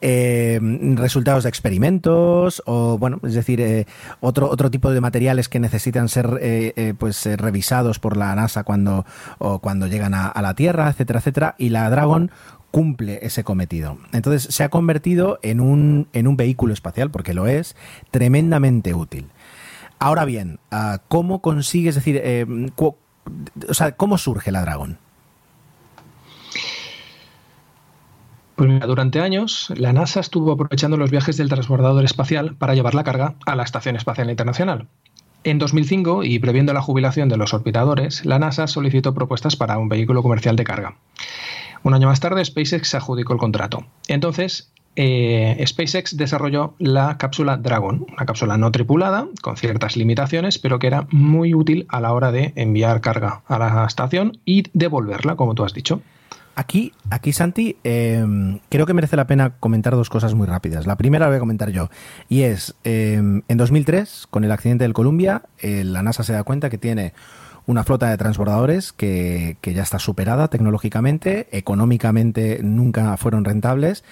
eh, 0.00 0.58
resultados 0.94 1.44
de 1.44 1.48
experimentos 1.48 2.62
o, 2.66 2.98
bueno, 2.98 3.20
es 3.22 3.34
decir, 3.34 3.60
eh, 3.60 3.86
otro, 4.20 4.50
otro 4.50 4.70
tipo 4.70 4.90
de 4.90 5.00
materiales 5.00 5.48
que 5.48 5.60
necesitan 5.60 6.08
ser 6.08 6.96
pues 6.98 7.26
revisados 7.36 7.98
por 7.98 8.16
la 8.16 8.34
NASA 8.34 8.64
cuando, 8.64 9.06
o 9.38 9.60
cuando 9.60 9.86
llegan 9.86 10.14
a, 10.14 10.26
a, 10.26 10.42
la 10.42 10.54
Tierra, 10.54 10.88
etcétera, 10.88 11.20
etcétera. 11.20 11.54
Y 11.58 11.68
la 11.68 11.88
Dragon 11.90 12.30
cumple 12.70 13.18
ese 13.22 13.44
cometido. 13.44 13.98
Entonces 14.12 14.54
se 14.54 14.62
ha 14.62 14.68
convertido 14.68 15.38
en 15.42 15.60
un, 15.60 16.08
en 16.12 16.26
un 16.26 16.36
vehículo 16.36 16.72
espacial, 16.72 17.10
porque 17.10 17.34
lo 17.34 17.46
es, 17.46 17.76
tremendamente 18.10 18.94
útil. 18.94 19.28
Ahora 19.98 20.24
bien, 20.24 20.60
ah, 20.70 21.00
¿cómo 21.08 21.42
consigues 21.42 21.94
decir, 21.94 22.20
eh, 22.22 22.46
o 22.78 23.74
sea, 23.74 23.92
cómo 23.92 24.18
surge 24.18 24.50
la 24.50 24.62
Dragón? 24.62 24.98
Pues 28.56 28.80
durante 28.80 29.20
años 29.20 29.72
la 29.74 29.94
NASA 29.94 30.20
estuvo 30.20 30.52
aprovechando 30.52 30.98
los 30.98 31.10
viajes 31.10 31.38
del 31.38 31.48
transbordador 31.48 32.04
espacial 32.04 32.56
para 32.56 32.74
llevar 32.74 32.94
la 32.94 33.04
carga 33.04 33.34
a 33.46 33.56
la 33.56 33.62
Estación 33.62 33.96
Espacial 33.96 34.28
Internacional. 34.28 34.86
En 35.44 35.58
2005, 35.58 36.24
y 36.24 36.38
previendo 36.38 36.74
la 36.74 36.82
jubilación 36.82 37.30
de 37.30 37.38
los 37.38 37.54
orbitadores, 37.54 38.26
la 38.26 38.38
NASA 38.38 38.66
solicitó 38.66 39.14
propuestas 39.14 39.56
para 39.56 39.78
un 39.78 39.88
vehículo 39.88 40.22
comercial 40.22 40.56
de 40.56 40.64
carga. 40.64 40.96
Un 41.82 41.94
año 41.94 42.08
más 42.08 42.20
tarde, 42.20 42.44
SpaceX 42.44 42.94
adjudicó 42.94 43.32
el 43.32 43.38
contrato. 43.38 43.86
Entonces, 44.08 44.70
eh, 44.96 45.62
SpaceX 45.66 46.16
desarrolló 46.16 46.74
la 46.78 47.16
cápsula 47.16 47.56
Dragon, 47.56 48.06
una 48.12 48.26
cápsula 48.26 48.58
no 48.58 48.70
tripulada, 48.70 49.28
con 49.40 49.56
ciertas 49.56 49.96
limitaciones, 49.96 50.58
pero 50.58 50.78
que 50.78 50.88
era 50.88 51.06
muy 51.10 51.54
útil 51.54 51.86
a 51.88 52.00
la 52.00 52.12
hora 52.12 52.32
de 52.32 52.52
enviar 52.56 53.00
carga 53.00 53.42
a 53.46 53.58
la 53.58 53.86
estación 53.86 54.38
y 54.44 54.64
devolverla, 54.72 55.36
como 55.36 55.54
tú 55.54 55.64
has 55.64 55.72
dicho. 55.72 56.02
Aquí, 56.56 56.92
aquí 57.08 57.32
Santi, 57.32 57.76
em, 57.84 58.58
creo 58.68 58.84
que 58.84 58.92
merece 58.92 59.16
la 59.16 59.26
pena 59.26 59.54
comentar 59.60 59.94
dos 59.94 60.10
cosas 60.10 60.34
muy 60.34 60.46
rápidas. 60.46 60.86
La 60.86 60.96
primera 60.96 61.24
la 61.24 61.28
voy 61.28 61.36
a 61.36 61.40
comentar 61.40 61.70
yo, 61.70 61.88
y 62.28 62.42
es, 62.42 62.74
em, 62.84 63.42
en 63.48 63.56
2003, 63.56 64.26
con 64.28 64.44
el 64.44 64.52
accidente 64.52 64.84
del 64.84 64.92
Columbia, 64.92 65.42
eh, 65.60 65.84
la 65.84 66.02
NASA 66.02 66.24
se 66.24 66.32
da 66.32 66.42
cuenta 66.42 66.68
que 66.68 66.76
tiene 66.76 67.14
una 67.66 67.84
flota 67.84 68.10
de 68.10 68.16
transbordadores 68.16 68.92
que, 68.92 69.56
ya 69.62 69.82
está 69.82 69.98
superada 69.98 70.48
tecnológicamente, 70.48 71.48
económicamente 71.52 72.60
nunca 72.62 73.16
fueron 73.16 73.44
rentables. 73.44 74.04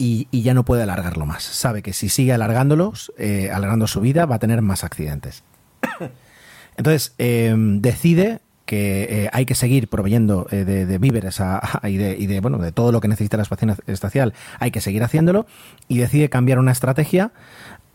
Y, 0.00 0.28
ya 0.30 0.54
no 0.54 0.64
puede 0.64 0.84
alargarlo 0.84 1.26
más. 1.26 1.42
Sabe 1.42 1.82
que 1.82 1.92
si 1.92 2.08
sigue 2.08 2.32
alargándolos, 2.32 3.12
eh, 3.18 3.50
alargando 3.52 3.88
su 3.88 4.00
vida, 4.00 4.26
va 4.26 4.36
a 4.36 4.38
tener 4.38 4.62
más 4.62 4.84
accidentes. 4.84 5.42
Entonces, 6.76 7.14
em, 7.18 7.80
decide 7.80 8.40
que 8.68 9.24
eh, 9.24 9.30
hay 9.32 9.46
que 9.46 9.54
seguir 9.54 9.88
proveyendo 9.88 10.46
eh, 10.50 10.64
de, 10.64 10.98
víveres 10.98 11.40
y, 11.84 11.96
de, 11.96 12.40
bueno 12.40 12.58
de 12.58 12.70
todo 12.70 12.92
lo 12.92 13.00
que 13.00 13.08
necesita 13.08 13.38
la 13.38 13.42
estación 13.42 13.74
espacial 13.86 14.34
hay 14.58 14.70
que 14.70 14.82
seguir 14.82 15.02
haciéndolo 15.02 15.46
y 15.88 15.96
decide 15.96 16.28
cambiar 16.28 16.58
una 16.58 16.72
estrategia 16.72 17.32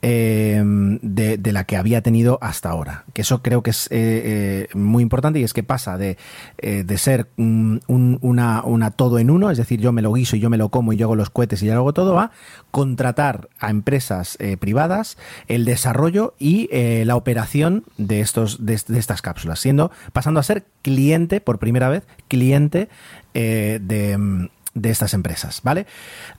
Em, 0.06 1.00
de, 1.02 1.40
la 1.54 1.64
que 1.64 1.78
había 1.78 2.02
tenido 2.02 2.38
hasta 2.42 2.70
ahora. 2.70 3.06
Que 3.14 3.22
eso 3.22 3.42
creo 3.42 3.64
que 3.64 3.70
es 3.70 3.88
eh, 3.88 4.68
eh, 4.74 4.78
muy 4.78 5.02
importante 5.02 5.40
y 5.40 5.44
es 5.44 5.54
que 5.54 5.64
pasa 5.64 5.98
de, 5.98 6.18
eh, 6.58 6.84
de 6.84 6.98
ser 6.98 7.30
un, 7.38 7.80
una, 7.88 8.64
una, 8.66 8.92
todo 8.92 9.18
en 9.18 9.30
uno, 9.30 9.50
es 9.50 9.58
decir, 9.58 9.80
yo 9.80 9.94
me 9.94 10.02
lo 10.02 10.12
guiso 10.12 10.36
y 10.36 10.42
yo 10.42 10.50
me 10.50 10.58
lo 10.58 10.68
como 10.68 10.92
y 10.92 10.98
yo 10.98 11.06
hago 11.06 11.16
los 11.16 11.30
cohetes 11.30 11.64
y 11.64 11.68
yo 11.68 11.74
hago 11.76 11.94
todo, 11.94 12.20
a 12.20 12.32
contratar 12.72 13.48
a 13.60 13.70
empresas 13.70 14.38
privadas 14.60 15.18
el 15.48 15.64
desarrollo 15.64 16.34
y 16.38 16.68
la 17.06 17.16
operación 17.16 17.86
de, 17.98 18.20
estos, 18.20 18.66
de, 18.66 18.82
de, 18.86 19.00
estas 19.00 19.22
cápsulas, 19.22 19.62
siendo 19.62 19.90
pasando 20.12 20.42
a 20.42 20.44
ser 20.44 20.66
cliente 20.82 21.40
por 21.40 21.60
primera 21.60 21.88
vez, 21.88 22.04
cliente 22.28 22.90
de 23.34 24.50
de 24.74 24.90
estas 24.90 25.14
empresas, 25.14 25.62
¿vale? 25.64 25.86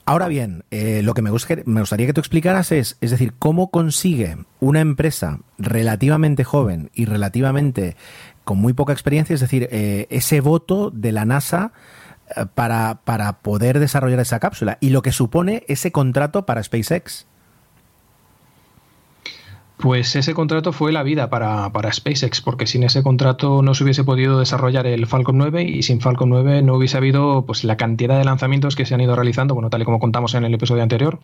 Ahora 0.05 0.27
bien, 0.27 0.65
eh, 0.71 1.01
lo 1.03 1.13
que 1.13 1.21
me, 1.21 1.29
gustaría 1.29 2.05
que 2.05 2.13
tú 2.13 2.21
explicaras 2.21 2.71
es, 2.71 2.97
es 3.01 3.11
decir, 3.11 3.33
cómo 3.39 3.71
consigue 3.71 4.37
una 4.59 4.81
empresa 4.81 5.39
relativamente 5.57 6.43
joven 6.43 6.91
y 6.93 7.05
relativamente 7.05 7.95
con 8.43 8.57
muy 8.57 8.73
poca 8.73 8.93
experiencia, 8.93 9.33
es 9.33 9.39
decir, 9.39 9.69
eh, 9.71 10.07
ese 10.09 10.41
voto 10.41 10.91
de 10.91 11.11
la 11.11 11.25
NASA 11.25 11.71
eh, 12.35 12.45
para, 12.53 13.01
para 13.03 13.39
poder 13.39 13.79
desarrollar 13.79 14.19
esa 14.19 14.39
cápsula 14.39 14.77
y 14.81 14.89
lo 14.89 15.01
que 15.01 15.11
supone 15.11 15.63
ese 15.67 15.91
contrato 15.91 16.45
para 16.45 16.63
SpaceX. 16.63 17.27
Pues 19.77 20.15
ese 20.15 20.33
contrato 20.33 20.71
fue 20.71 20.91
la 20.91 21.03
vida 21.03 21.29
para, 21.29 21.69
SpaceX, 21.91 22.41
porque 22.41 22.65
sin 22.65 22.83
ese 22.83 23.03
contrato 23.03 23.61
no 23.61 23.73
se 23.73 23.83
hubiese 23.83 24.03
podido 24.03 24.39
desarrollar 24.39 24.87
el 24.87 25.05
Falcon 25.05 25.37
9 25.37 25.63
y 25.63 25.83
sin 25.83 25.99
Falcon 25.99 26.29
9 26.29 26.61
no 26.61 26.75
hubiese 26.75 26.97
habido 26.97 27.45
pues, 27.45 27.63
la 27.63 27.75
cantidad 27.75 28.17
de 28.17 28.23
lanzamientos 28.23 28.75
que 28.75 28.85
se 28.85 28.95
han 28.95 29.01
ido 29.01 29.15
realizando, 29.15 29.53
bueno, 29.53 29.69
tal 29.69 29.81
y 29.81 29.85
como 29.85 29.99
contamos 29.99 30.33
en 30.33 30.45
el 30.45 30.53
episodio 30.53 30.81
anterior, 30.81 31.19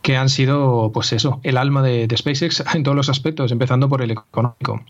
que 0.00 0.16
han 0.16 0.30
sido, 0.30 0.90
pues 0.92 1.12
eso, 1.12 1.40
el 1.42 1.58
alma 1.58 1.82
de 1.82 2.08
SpaceX 2.16 2.64
en 2.74 2.82
todos 2.82 2.96
los 2.96 3.10
aspectos, 3.10 3.52
empezando 3.52 3.88
por 3.88 4.00
el 4.02 4.12
económico. 4.12 4.80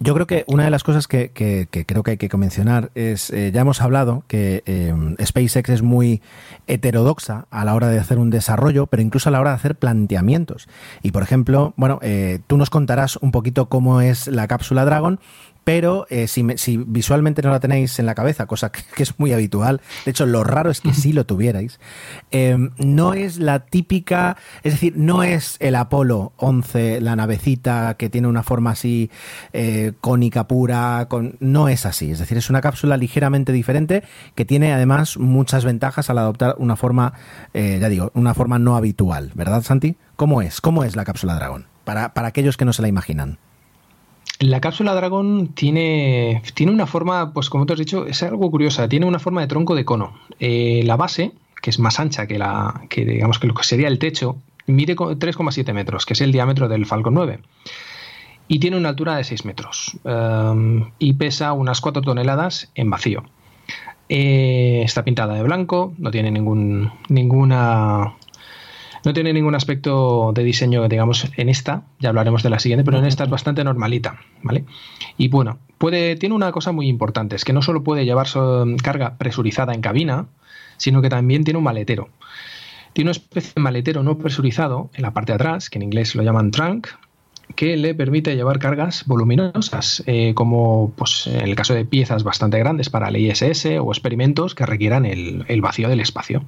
Yo 0.00 0.14
creo 0.14 0.28
que 0.28 0.44
una 0.46 0.64
de 0.64 0.70
las 0.70 0.84
cosas 0.84 1.08
que, 1.08 1.32
creo 1.32 2.02
que 2.04 2.10
hay 2.12 2.16
que 2.16 2.36
mencionar 2.36 2.92
es, 2.94 3.30
eh, 3.30 3.50
ya 3.52 3.62
hemos 3.62 3.82
hablado 3.82 4.22
que 4.28 4.62
eh, 4.64 4.94
SpaceX 5.24 5.70
es 5.70 5.82
muy 5.82 6.22
heterodoxa 6.68 7.46
a 7.50 7.64
la 7.64 7.74
hora 7.74 7.88
de 7.88 7.98
hacer 7.98 8.18
un 8.18 8.30
desarrollo, 8.30 8.86
pero 8.86 9.02
incluso 9.02 9.28
a 9.28 9.32
la 9.32 9.40
hora 9.40 9.50
de 9.50 9.56
hacer 9.56 9.74
planteamientos. 9.74 10.68
Y 11.02 11.10
por 11.10 11.24
ejemplo, 11.24 11.74
bueno, 11.76 11.98
eh, 12.02 12.38
tú 12.46 12.56
nos 12.56 12.70
contarás 12.70 13.16
un 13.16 13.32
poquito 13.32 13.68
cómo 13.68 14.00
es 14.00 14.28
la 14.28 14.46
cápsula 14.46 14.84
Dragon, 14.84 15.18
pero 15.68 16.06
eh, 16.08 16.28
si, 16.28 16.42
visualmente 16.78 17.42
no 17.42 17.50
la 17.50 17.60
tenéis 17.60 17.98
en 17.98 18.06
la 18.06 18.14
cabeza, 18.14 18.46
cosa 18.46 18.72
que, 18.96 19.02
es 19.02 19.18
muy 19.18 19.34
habitual, 19.34 19.82
de 20.06 20.12
hecho 20.12 20.24
lo 20.24 20.42
raro 20.42 20.70
es 20.70 20.80
que 20.80 20.94
sí 20.94 21.12
lo 21.12 21.26
tuvierais, 21.26 21.78
em, 22.30 22.70
no 22.78 23.12
es 23.12 23.38
la 23.38 23.66
típica, 23.66 24.38
es 24.62 24.72
decir, 24.72 24.94
no 24.96 25.22
es 25.22 25.58
el 25.60 25.74
Apolo 25.74 26.32
11, 26.38 27.02
la 27.02 27.16
navecita 27.16 27.96
que 27.98 28.08
tiene 28.08 28.28
una 28.28 28.42
forma 28.42 28.70
así 28.70 29.10
eh, 29.52 29.92
cónica 30.00 30.48
pura, 30.48 31.06
no 31.38 31.68
es 31.68 31.84
así, 31.84 32.12
es 32.12 32.18
decir, 32.18 32.38
es 32.38 32.48
una 32.48 32.62
cápsula 32.62 32.96
ligeramente 32.96 33.52
diferente 33.52 34.04
que 34.34 34.46
tiene 34.46 34.72
además 34.72 35.18
muchas 35.18 35.66
ventajas 35.66 36.08
al 36.08 36.16
adoptar 36.16 36.54
una 36.56 36.76
forma, 36.76 37.12
eh, 37.52 37.76
ya 37.78 37.90
digo, 37.90 38.10
una 38.14 38.32
forma 38.32 38.58
no 38.58 38.74
habitual, 38.74 39.32
¿verdad 39.34 39.62
Santi? 39.62 39.98
¿Cómo 40.16 40.40
es? 40.40 40.62
¿Cómo 40.62 40.82
es 40.82 40.96
la 40.96 41.04
cápsula 41.04 41.34
Dragón? 41.34 41.66
Para, 41.84 42.14
para 42.14 42.28
aquellos 42.28 42.56
que 42.56 42.64
no 42.64 42.72
se 42.72 42.80
la 42.80 42.88
imaginan. 42.88 43.38
La 44.40 44.60
cápsula 44.60 44.94
Dragon 44.94 45.48
tiene, 45.48 46.42
tiene 46.54 46.70
una 46.70 46.86
forma, 46.86 47.32
pues 47.32 47.50
como 47.50 47.66
te 47.66 47.72
has 47.72 47.78
dicho, 47.78 48.06
es 48.06 48.22
algo 48.22 48.50
curiosa, 48.50 48.88
tiene 48.88 49.06
una 49.06 49.18
forma 49.18 49.40
de 49.40 49.48
tronco 49.48 49.74
de 49.74 49.84
cono. 49.84 50.16
Eh, 50.38 50.82
la 50.84 50.96
base, 50.96 51.32
que 51.60 51.70
es 51.70 51.80
más 51.80 51.98
ancha 51.98 52.28
que 52.28 52.38
la 52.38 52.82
que 52.88 53.04
digamos 53.04 53.40
que 53.40 53.48
lo 53.48 53.54
que 53.54 53.64
sería 53.64 53.88
el 53.88 53.98
techo, 53.98 54.36
mide 54.66 54.94
3,7 54.94 55.72
metros, 55.72 56.06
que 56.06 56.12
es 56.12 56.20
el 56.20 56.30
diámetro 56.30 56.68
del 56.68 56.86
Falcon 56.86 57.14
9. 57.14 57.40
Y 58.46 58.60
tiene 58.60 58.76
una 58.76 58.90
altura 58.90 59.16
de 59.16 59.24
6 59.24 59.44
metros. 59.44 59.98
Um, 60.04 60.90
y 61.00 61.14
pesa 61.14 61.52
unas 61.52 61.80
4 61.80 62.02
toneladas 62.02 62.70
en 62.76 62.90
vacío. 62.90 63.24
Eh, 64.08 64.82
está 64.84 65.04
pintada 65.04 65.34
de 65.34 65.42
blanco, 65.42 65.92
no 65.98 66.10
tiene 66.10 66.30
ningún, 66.30 66.92
ninguna 67.08 68.14
no 69.08 69.14
tiene 69.14 69.32
ningún 69.32 69.54
aspecto 69.54 70.32
de 70.34 70.44
diseño, 70.44 70.86
digamos, 70.86 71.28
en 71.38 71.48
esta, 71.48 71.84
ya 71.98 72.10
hablaremos 72.10 72.42
de 72.42 72.50
la 72.50 72.58
siguiente, 72.58 72.84
pero 72.84 72.98
en 72.98 73.06
esta 73.06 73.24
es 73.24 73.30
bastante 73.30 73.64
normalita, 73.64 74.20
¿vale? 74.42 74.66
Y 75.16 75.28
bueno, 75.28 75.60
puede, 75.78 76.16
tiene 76.16 76.34
una 76.34 76.52
cosa 76.52 76.72
muy 76.72 76.88
importante, 76.88 77.34
es 77.34 77.46
que 77.46 77.54
no 77.54 77.62
solo 77.62 77.82
puede 77.82 78.04
llevar 78.04 78.26
carga 78.82 79.16
presurizada 79.16 79.72
en 79.72 79.80
cabina, 79.80 80.26
sino 80.76 81.00
que 81.00 81.08
también 81.08 81.42
tiene 81.42 81.56
un 81.56 81.64
maletero. 81.64 82.10
Tiene 82.92 83.08
una 83.08 83.12
especie 83.12 83.52
de 83.56 83.62
maletero 83.62 84.02
no 84.02 84.18
presurizado 84.18 84.90
en 84.92 85.00
la 85.00 85.14
parte 85.14 85.32
de 85.32 85.36
atrás, 85.36 85.70
que 85.70 85.78
en 85.78 85.84
inglés 85.84 86.14
lo 86.14 86.22
llaman 86.22 86.50
trunk, 86.50 86.88
que 87.56 87.78
le 87.78 87.94
permite 87.94 88.36
llevar 88.36 88.58
cargas 88.58 89.06
voluminosas, 89.06 90.02
eh, 90.04 90.34
como 90.34 90.92
pues, 90.96 91.28
en 91.28 91.40
el 91.40 91.54
caso 91.54 91.72
de 91.72 91.86
piezas 91.86 92.24
bastante 92.24 92.58
grandes 92.58 92.90
para 92.90 93.08
el 93.08 93.16
ISS 93.16 93.64
o 93.80 93.90
experimentos 93.90 94.54
que 94.54 94.66
requieran 94.66 95.06
el, 95.06 95.46
el 95.48 95.62
vacío 95.62 95.88
del 95.88 96.00
espacio. 96.00 96.44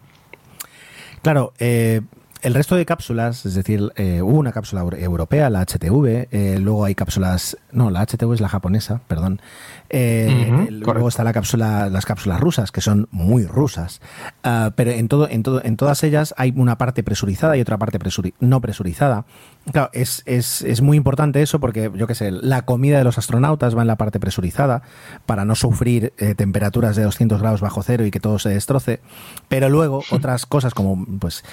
Claro, 1.22 1.54
eh, 1.58 2.02
el 2.42 2.54
resto 2.54 2.76
de 2.76 2.86
cápsulas, 2.86 3.44
es 3.46 3.54
decir, 3.54 3.92
eh, 3.96 4.22
hubo 4.22 4.38
una 4.38 4.52
cápsula 4.52 4.82
europea, 4.82 5.50
la 5.50 5.60
HTV, 5.60 6.28
eh, 6.30 6.58
luego 6.60 6.84
hay 6.84 6.94
cápsulas, 6.94 7.56
no, 7.72 7.90
la 7.90 8.00
HTV 8.06 8.34
es 8.34 8.40
la 8.40 8.48
japonesa, 8.48 9.00
perdón. 9.08 9.40
Eh, 9.88 10.68
luego 10.70 11.08
está 11.08 11.24
la 11.24 11.32
cápsula, 11.32 11.88
las 11.90 12.06
cápsulas 12.06 12.40
rusas, 12.40 12.72
que 12.72 12.80
son 12.80 13.08
muy 13.10 13.44
rusas. 13.46 14.00
Ah, 14.42 14.72
pero 14.74 14.92
en 14.92 15.08
todo, 15.08 15.28
en 15.28 15.42
todo, 15.42 15.62
en 15.64 15.76
todas 15.76 16.02
ellas 16.04 16.34
hay 16.36 16.52
una 16.56 16.78
parte 16.78 17.02
presurizada 17.02 17.56
y 17.56 17.60
otra 17.60 17.76
parte 17.78 17.98
no 18.40 18.60
presurizada. 18.60 19.24
Claro, 19.72 19.90
es, 19.92 20.22
es, 20.26 20.62
es, 20.62 20.80
muy 20.80 20.96
importante 20.96 21.42
eso 21.42 21.60
porque, 21.60 21.90
yo 21.94 22.06
qué 22.06 22.14
sé, 22.14 22.30
la 22.30 22.62
comida 22.62 22.98
de 22.98 23.04
los 23.04 23.18
astronautas 23.18 23.76
va 23.76 23.82
en 23.82 23.88
la 23.88 23.96
parte 23.96 24.18
presurizada 24.18 24.82
para 25.26 25.44
no 25.44 25.54
sufrir 25.54 26.12
temperaturas 26.36 26.96
de 26.96 27.02
200 27.02 27.40
grados 27.40 27.60
bajo 27.60 27.82
cero 27.82 28.06
y 28.06 28.10
que 28.10 28.20
todo 28.20 28.38
se 28.38 28.48
destroce. 28.48 29.00
Pero 29.48 29.68
luego 29.68 30.02
otras 30.10 30.46
cosas 30.46 30.74
como, 30.74 31.04
pues, 31.18 31.44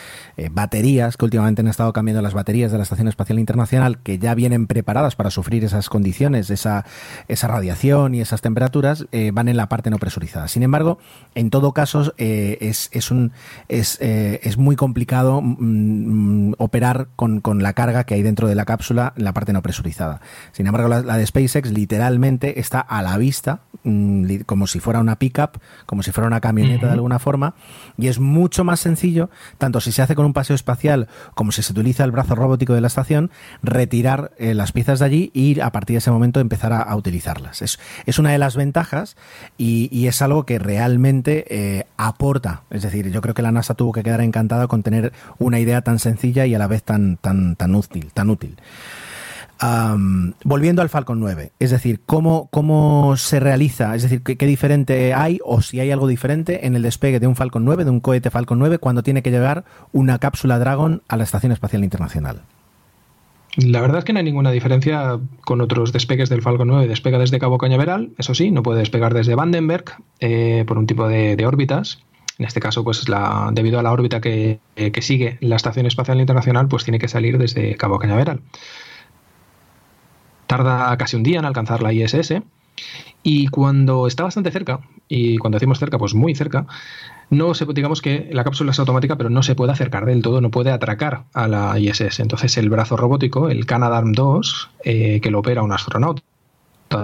baterías 0.52 0.78
baterías, 0.78 1.18
que 1.18 1.26
últimamente 1.26 1.62
han 1.62 1.68
estado 1.70 1.92
cambiando 1.92 2.22
las 2.22 2.36
baterías 2.36 2.72
de 2.72 2.78
la 2.78 2.84
Estación 2.84 3.08
Espacial 3.08 3.40
Internacional, 3.40 4.00
que 4.00 4.20
ya 4.20 4.36
vienen 4.36 4.68
preparadas 4.68 5.16
para 5.16 5.32
sufrir 5.32 5.64
esas 5.64 5.90
condiciones, 5.90 6.50
esa, 6.50 6.86
esa 7.28 7.48
radiación 7.48 8.14
y 8.14 8.22
esas 8.22 8.42
temperaturas, 8.42 9.08
eh, 9.12 9.32
van 9.34 9.48
en 9.48 9.58
la 9.58 9.70
parte 9.70 9.90
no 9.90 9.98
presurizada. 9.98 10.48
Sin 10.50 10.62
embargo, 10.62 11.00
en 11.36 11.50
todo 11.50 11.72
caso, 11.72 12.14
eh, 12.18 12.58
es, 12.62 12.90
es, 12.92 13.12
un, 13.12 13.32
es, 13.70 13.98
eh, 14.02 14.40
es 14.44 14.58
muy 14.58 14.76
complicado 14.76 15.42
mm, 15.42 16.50
mm, 16.50 16.54
operar 16.58 17.08
con, 17.16 17.40
con, 17.40 17.64
la 17.64 17.74
carga 17.74 18.04
que 18.08 18.16
hay 18.16 18.24
dentro 18.24 18.48
de 18.48 18.56
la 18.56 18.66
cápsula 18.66 19.14
la 19.16 19.34
parte 19.34 19.54
no 19.54 19.62
presurizada. 19.62 20.22
Sin 20.52 20.66
embargo, 20.66 20.88
la, 20.88 21.02
la 21.02 21.18
de 21.18 21.28
SpaceX 21.28 21.72
literalmente 21.72 22.60
está 22.60 22.80
a 22.80 23.04
la 23.04 23.18
vista, 23.18 23.60
mm, 23.84 24.38
como 24.48 24.66
si 24.66 24.80
fuera 24.80 25.00
una 25.00 25.20
pickup, 25.20 25.60
como 25.86 26.02
si 26.02 26.12
fuera 26.12 26.28
una 26.28 26.42
camioneta 26.42 26.88
de 26.88 26.94
alguna 26.94 27.20
forma, 27.20 27.54
y 27.98 28.08
es 28.08 28.20
mucho 28.20 28.64
más 28.64 28.80
sencillo, 28.80 29.30
tanto 29.60 29.80
si 29.82 29.92
se 29.92 30.02
hace 30.02 30.16
con 30.16 30.26
un 30.26 30.34
paseo 30.34 30.56
espacial, 30.56 31.08
como 31.36 31.52
si 31.52 31.62
se 31.62 31.74
utiliza 31.74 32.04
el 32.04 32.12
brazo 32.12 32.34
robótico 32.34 32.74
de 32.74 32.82
la 32.82 32.88
estación, 32.88 33.30
retirar 33.62 34.32
eh, 34.38 34.54
las 34.54 34.72
piezas 34.72 35.00
de 35.00 35.06
allí 35.06 35.32
y 35.34 35.60
a 35.60 35.72
partir 35.72 35.96
de 35.96 36.00
ese 36.00 36.12
momento 36.12 36.40
empezar 36.40 36.74
a, 36.74 36.96
utilizarlas. 36.96 37.62
Es, 37.62 37.80
es, 38.06 38.18
una 38.18 38.32
de 38.32 38.38
las 38.38 38.56
ventajas 38.56 39.18
y, 39.58 40.08
es 40.08 40.22
algo 40.22 40.46
que 40.46 40.58
realmente 40.58 41.46
eh, 41.50 41.86
aporta. 41.98 42.64
Es 42.70 42.82
decir, 42.82 43.12
yo 43.12 43.22
creo 43.22 43.34
que 43.34 43.42
la 43.42 43.52
NASA 43.52 43.74
tuvo 43.74 43.92
que 43.92 44.02
quedar 44.02 44.22
encantada 44.22 44.68
con 44.68 44.84
tener 44.84 45.12
una 45.38 45.60
idea 45.60 45.82
tan 45.82 46.00
sencilla 46.00 46.46
y 46.46 46.56
a 46.56 46.60
la 46.60 46.68
vez 46.68 46.84
tan, 46.84 47.18
tan, 47.18 47.58
tan 47.58 47.76
Tan 48.14 48.30
útil 48.30 48.58
volviendo 50.44 50.82
al 50.82 50.90
Falcon 50.90 51.20
9, 51.20 51.52
es 51.60 51.72
decir, 51.72 52.02
¿cómo, 52.06 52.48
cómo 52.52 53.18
se 53.18 53.40
realiza? 53.40 53.96
Es 53.96 54.04
decir, 54.04 54.22
¿qué, 54.22 54.46
diferente 54.46 55.14
hay 55.14 55.40
o 55.44 55.62
si 55.62 55.80
hay 55.80 55.92
algo 55.92 56.08
diferente 56.08 56.68
en 56.68 56.76
el 56.76 56.84
despegue 56.84 57.20
de 57.20 57.28
un 57.28 57.36
Falcon 57.36 57.66
9, 57.66 57.86
de 57.86 57.90
un 57.90 58.00
cohete 58.00 58.30
Falcon 58.30 58.60
9, 58.60 58.78
cuando 58.78 59.04
tiene 59.04 59.24
que 59.24 59.32
llegar 59.32 59.66
una 59.92 60.20
cápsula 60.20 60.60
Dragon 60.60 61.02
a 61.08 61.18
la 61.18 61.24
Estación 61.24 61.52
Espacial 61.52 61.84
Internacional? 61.84 62.42
La 63.56 63.82
verdad 63.82 64.00
es 64.00 64.06
que 64.06 64.14
no 64.14 64.20
hay 64.20 64.26
ninguna 64.26 64.52
diferencia 64.52 65.20
con 65.44 65.62
otros 65.62 65.92
despegues 65.92 66.30
del 66.30 66.44
Falcon 66.44 66.68
9. 66.68 66.88
Despega 66.88 67.18
desde 67.18 67.40
Cabo 67.40 67.58
Cañaveral, 67.58 68.12
eso 68.20 68.36
sí, 68.36 68.52
no 68.52 68.62
puede 68.62 68.80
despegar 68.80 69.16
desde 69.16 69.34
Vandenberg 69.34 69.86
eh, 70.20 70.64
por 70.68 70.78
un 70.78 70.86
tipo 70.86 71.08
de, 71.08 71.44
órbitas. 71.44 72.04
En 72.38 72.46
este 72.46 72.60
caso, 72.60 72.84
pues 72.84 73.06
debido 73.52 73.80
a 73.80 73.84
la 73.84 73.92
órbita 73.92 74.22
que, 74.22 74.60
que, 74.76 75.02
sigue 75.02 75.38
la 75.42 75.56
Estación 75.56 75.86
Espacial 75.88 76.20
Internacional, 76.20 76.68
pues 76.68 76.84
tiene 76.84 77.00
que 77.00 77.08
salir 77.08 77.38
desde 77.38 77.76
Cabo 77.76 77.98
Cañaveral. 77.98 78.42
Tarda 80.46 80.96
casi 80.98 81.16
un 81.16 81.24
día 81.24 81.40
en 81.40 81.46
alcanzar 81.46 81.82
la 81.82 81.92
ISS 81.92 82.42
y 83.24 83.48
cuando 83.48 84.08
está 84.08 84.24
bastante 84.24 84.52
cerca, 84.52 84.80
y 85.10 85.38
cuando 85.38 85.58
decimos 85.58 85.80
cerca, 85.80 85.98
pues 85.98 86.14
muy 86.14 86.36
cerca, 86.36 86.66
no 87.30 87.54
se, 87.54 87.66
digamos 87.66 88.02
que 88.02 88.30
la 88.32 88.44
cápsula 88.44 88.72
es 88.72 88.80
automática, 88.80 89.18
pero 89.18 89.30
no 89.30 89.44
se 89.44 89.56
puede 89.56 89.72
acercar 89.72 90.06
del 90.06 90.22
todo, 90.22 90.40
no 90.40 90.50
puede 90.50 90.72
atracar 90.72 91.24
a 91.34 91.48
la 91.48 91.78
ISS. 91.78 92.20
Entonces 92.20 92.58
el 92.58 92.70
brazo 92.70 92.96
robótico, 92.96 93.50
el 93.50 93.66
Canadarm2, 93.66 94.70
eh, 94.84 95.20
que 95.22 95.32
lo 95.32 95.40
opera 95.40 95.64
un 95.64 95.74
astronauta 95.74 96.24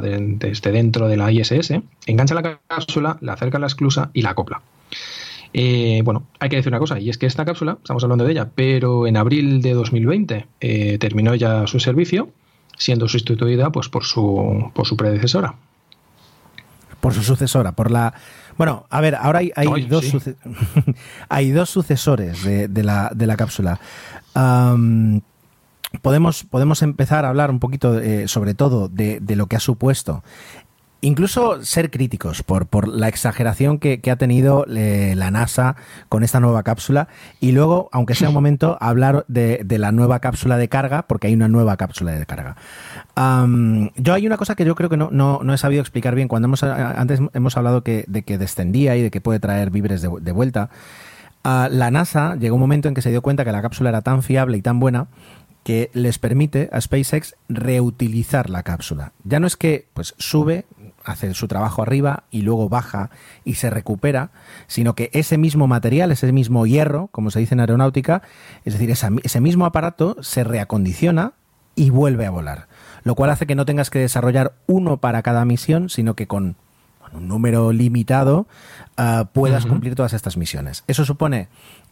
desde 0.02 0.72
dentro 0.72 1.10
de 1.10 1.18
la 1.18 1.30
ISS, 1.32 1.74
engancha 2.06 2.36
la 2.36 2.60
cápsula, 2.68 3.18
la 3.20 3.34
acerca 3.34 3.58
a 3.58 3.62
la 3.62 3.68
esclusa 3.68 4.12
y 4.14 4.22
la 4.22 4.30
acopla. 4.30 4.62
Eh, 5.54 6.02
bueno, 6.04 6.26
hay 6.40 6.50
que 6.50 6.56
decir 6.56 6.72
una 6.72 6.80
cosa, 6.80 7.00
y 7.00 7.10
es 7.10 7.18
que 7.18 7.28
esta 7.28 7.46
cápsula, 7.46 7.78
estamos 7.82 8.04
hablando 8.04 8.26
de 8.26 8.32
ella, 8.32 8.50
pero 8.56 9.06
en 9.06 9.18
abril 9.18 9.62
de 9.62 9.74
2020 9.74 10.48
eh, 10.60 10.98
terminó 10.98 11.36
ya 11.36 11.68
su 11.68 11.80
servicio, 11.80 12.30
siendo 12.76 13.08
sustituida 13.08 13.72
pues, 13.72 13.88
por, 13.88 14.04
su, 14.04 14.72
por 14.74 14.88
su 14.88 14.98
predecesora, 14.98 15.56
por 17.04 17.14
su 17.14 17.22
sucesora, 17.22 17.74
por 17.74 17.92
la... 17.92 18.14
Bueno, 18.58 18.86
a 18.90 19.02
ver, 19.02 19.16
ahora 19.16 19.40
hay, 19.40 19.86
dos, 19.90 20.06
hay 21.30 21.52
dos 21.52 21.70
sucesores 21.70 22.44
de, 22.44 22.84
la, 22.84 23.12
de 23.14 23.28
la, 23.28 23.36
cápsula. 23.36 23.78
podemos, 26.02 26.46
podemos 26.46 26.82
empezar 26.82 27.26
a 27.26 27.30
hablar 27.30 27.52
un 27.52 27.60
poquito, 27.60 28.00
eh, 28.00 28.30
sobre 28.30 28.54
todo, 28.54 28.88
de, 28.88 29.20
de, 29.20 29.36
lo 29.36 29.48
que 29.48 29.58
ha 29.58 29.60
supuesto 29.60 30.24
incluso 31.04 31.64
ser 31.64 31.92
críticos 31.92 32.44
por, 32.44 32.66
por 32.66 32.88
la 32.88 33.10
exageración 33.10 33.78
que, 33.78 34.00
ha 34.10 34.16
tenido 34.16 34.66
eh, 34.70 35.14
la 35.18 35.32
NASA 35.32 35.76
con 36.08 36.24
esta 36.24 36.40
nueva 36.40 36.64
cápsula 36.64 37.10
y 37.42 37.52
luego, 37.52 37.90
aunque 37.92 38.16
sea 38.16 38.30
un 38.30 38.34
momento, 38.34 38.78
hablar 38.80 39.26
de, 39.28 39.66
la 39.70 39.92
nueva 39.92 40.20
cápsula 40.20 40.58
de 40.58 40.70
carga, 40.70 41.04
porque 41.04 41.28
hay 41.28 41.34
una 41.34 41.50
nueva 41.50 41.76
cápsula 41.76 42.14
de 42.14 42.26
carga. 42.26 42.56
yo 43.96 44.14
hay 44.14 44.26
una 44.26 44.38
cosa 44.38 44.56
que 44.56 44.66
yo 44.66 44.76
creo 44.76 44.90
que 44.90 44.98
no, 44.98 45.10
no, 45.12 45.54
he 45.54 45.58
sabido 45.58 45.82
explicar 45.82 46.16
bien. 46.16 46.28
Cuando 46.30 46.48
hemos, 46.48 46.64
antes 46.64 47.20
hemos 47.34 47.58
hablado 47.58 47.84
que, 47.84 48.06
de 48.08 48.24
que 48.24 48.38
descendía 48.38 48.96
y 48.96 49.02
de 49.02 49.12
que 49.12 49.20
puede 49.20 49.40
traer 49.40 49.72
víveres 49.72 50.02
de, 50.02 50.32
vuelta. 50.32 50.70
la 51.44 51.92
NASA 51.92 52.36
llegó 52.36 52.56
un 52.56 52.62
momento 52.62 52.88
en 52.88 52.94
que 52.94 53.02
se 53.02 53.10
dio 53.10 53.22
cuenta 53.22 53.44
que 53.44 53.52
la 53.52 53.62
cápsula 53.62 53.90
era 53.90 54.02
tan 54.02 54.24
fiable 54.24 54.58
y 54.58 54.62
tan 54.62 54.80
buena 54.80 55.08
que 55.64 55.90
les 55.94 56.20
permite 56.20 56.70
a 56.72 56.82
SpaceX 56.82 57.36
reutilizar 57.50 58.50
la 58.50 58.64
cápsula. 58.64 59.14
Ya 59.24 59.40
no 59.40 59.48
es 59.48 59.58
que 59.58 59.88
pues 59.94 60.14
sube, 60.18 60.66
hace 61.04 61.34
su 61.34 61.48
trabajo 61.48 61.82
arriba 61.82 62.24
y 62.32 62.42
luego 62.42 62.70
baja 62.70 63.10
y 63.44 63.56
se 63.56 63.70
recupera, 63.70 64.32
sino 64.68 64.96
que 64.96 65.10
ese 65.14 65.38
mismo 65.38 65.68
material, 65.68 66.12
ese 66.12 66.32
mismo 66.32 66.66
hierro, 66.66 67.08
como 67.12 67.32
se 67.32 67.40
dice 67.40 67.56
en 67.56 67.60
aeronáutica, 67.60 68.22
es 68.66 68.74
decir, 68.74 68.90
ese 69.24 69.42
mismo 69.42 69.66
aparato 69.66 70.18
se 70.22 70.44
reacondiciona 70.44 71.34
y 71.76 71.90
vuelve 71.90 72.26
a 72.26 72.32
volar. 72.32 72.68
Lo 73.04 73.16
cual 73.16 73.32
hace 73.32 73.48
que 73.48 73.56
no 73.56 73.66
tengas 73.66 73.90
que 73.90 74.00
desarrollar 74.00 74.54
uno 74.68 74.98
para 74.98 75.22
cada 75.22 75.44
misión, 75.46 75.90
sino 75.90 76.16
que 76.16 76.28
con 76.28 76.56
un 77.14 77.28
número 77.28 77.72
limitado 77.72 78.48
ah, 78.98 79.30
puedas 79.34 79.66
cumplir 79.66 79.96
todas 79.96 80.14
estas 80.14 80.38
misiones. 80.38 80.84
Eso 80.88 81.06
supone 81.06 81.48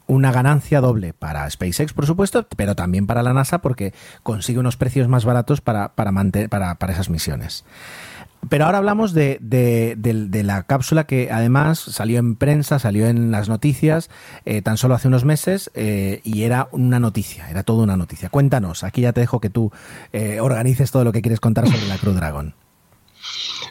una 0.07 0.31
ganancia 0.31 0.81
doble 0.81 1.13
para 1.13 1.49
SpaceX, 1.49 1.93
por 1.93 2.05
supuesto, 2.05 2.47
pero 2.57 2.75
también 2.75 3.07
para 3.07 3.23
la 3.23 3.33
NASA 3.33 3.59
porque 3.59 3.93
consigue 4.23 4.59
unos 4.59 4.77
precios 4.77 5.07
más 5.07 5.25
baratos 5.25 5.61
para, 5.61 5.93
para, 5.93 6.11
para, 6.49 6.75
para 6.75 6.93
esas 6.93 7.09
misiones. 7.09 7.65
Pero 8.49 8.65
ahora 8.65 8.79
hablamos 8.79 9.13
de, 9.13 9.37
de, 9.39 10.43
la 10.43 10.63
cápsula 10.63 11.05
que 11.05 11.29
además 11.31 11.79
salió 11.79 12.19
en 12.19 12.35
prensa, 12.35 12.79
salió 12.79 13.07
en 13.07 13.31
las 13.31 13.49
noticias 13.49 14.09
eh, 14.45 14.61
tan 14.61 14.77
solo 14.77 14.95
hace 14.95 15.07
unos 15.07 15.25
meses 15.25 15.69
eh, 15.75 16.21
y 16.23 16.43
era 16.43 16.67
una 16.71 16.99
noticia, 16.99 17.49
era 17.49 17.63
toda 17.63 17.83
una 17.83 17.97
noticia. 17.97 18.29
Cuéntanos, 18.29 18.83
aquí 18.83 19.01
ya 19.01 19.13
te 19.13 19.21
dejo 19.21 19.39
que 19.39 19.49
tú 19.49 19.71
eh, 20.11 20.39
organices 20.39 20.91
todo 20.91 21.03
lo 21.03 21.11
que 21.11 21.21
quieres 21.21 21.39
contar 21.39 21.67
sobre 21.67 21.87
la 21.87 21.97
Crew 21.97 22.13
Dragon. 22.13 22.53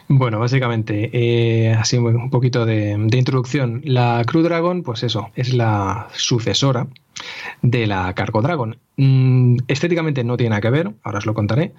Bueno, 0.07 0.39
básicamente, 0.39 1.73
así 1.77 1.97
un 1.97 2.29
poquito 2.29 2.65
de, 2.65 2.91
introducción. 3.11 3.81
La 3.83 4.23
Crew 4.25 4.41
Dragon, 4.41 4.83
pues 4.83 5.03
eso, 5.03 5.31
es 5.35 5.53
la 5.53 6.07
sucesora 6.13 6.87
de 7.61 7.87
la 7.87 8.13
Cargo 8.13 8.41
Dragon. 8.41 8.77
Mm, 8.95 9.57
estéticamente 9.67 10.23
no 10.23 10.37
tiene 10.37 10.51
nada 10.51 10.61
que 10.61 10.69
ver, 10.69 10.93
ahora 11.03 11.19
os 11.19 11.25
lo 11.25 11.33
contaré. 11.33 11.73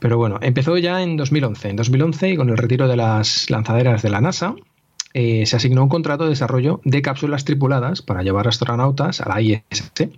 Pero 0.00 0.16
bueno, 0.16 0.38
empezó 0.40 0.76
ya 0.78 1.02
en 1.02 1.16
2011. 1.16 1.70
En 1.70 1.76
2011 1.76 2.30
y 2.30 2.36
con 2.36 2.48
el 2.48 2.56
retiro 2.56 2.88
de 2.88 2.96
las 2.96 3.48
lanzaderas 3.50 4.02
de 4.02 4.10
la 4.10 4.20
NASA, 4.20 4.54
eh, 5.12 5.44
se 5.44 5.56
asignó 5.56 5.82
un 5.82 5.88
contrato 5.88 6.24
de 6.24 6.30
desarrollo 6.30 6.80
de 6.84 7.02
cápsulas 7.02 7.44
tripuladas 7.44 8.00
para 8.00 8.22
llevar 8.22 8.48
astronautas 8.48 9.20
a 9.20 9.28
la 9.28 9.40
ISS. 9.40 10.08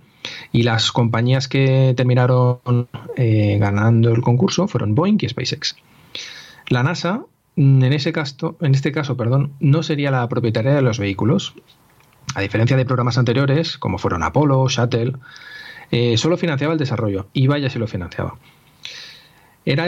Y 0.51 0.63
las 0.63 0.91
compañías 0.91 1.49
que 1.49 1.93
terminaron 1.97 2.87
eh, 3.17 3.57
ganando 3.59 4.11
el 4.11 4.21
concurso 4.21 4.67
fueron 4.67 4.95
Boeing 4.95 5.17
y 5.19 5.27
SpaceX. 5.27 5.75
La 6.69 6.81
NASA, 6.83 7.25
en, 7.57 7.83
ese 7.83 8.13
caso, 8.13 8.55
en 8.61 8.73
este 8.73 8.93
caso, 8.93 9.17
perdón, 9.17 9.51
no 9.59 9.83
sería 9.83 10.11
la 10.11 10.27
propietaria 10.29 10.73
de 10.73 10.81
los 10.81 10.97
vehículos. 10.97 11.55
A 12.35 12.41
diferencia 12.41 12.77
de 12.77 12.85
programas 12.85 13.17
anteriores, 13.17 13.77
como 13.77 13.97
fueron 13.97 14.23
Apollo, 14.23 14.69
Shuttle, 14.69 15.13
eh, 15.91 16.17
solo 16.17 16.37
financiaba 16.37 16.73
el 16.73 16.79
desarrollo. 16.79 17.27
Y 17.33 17.47
vaya 17.47 17.69
si 17.69 17.79
lo 17.79 17.87
financiaba. 17.87 18.37
Era 19.65 19.87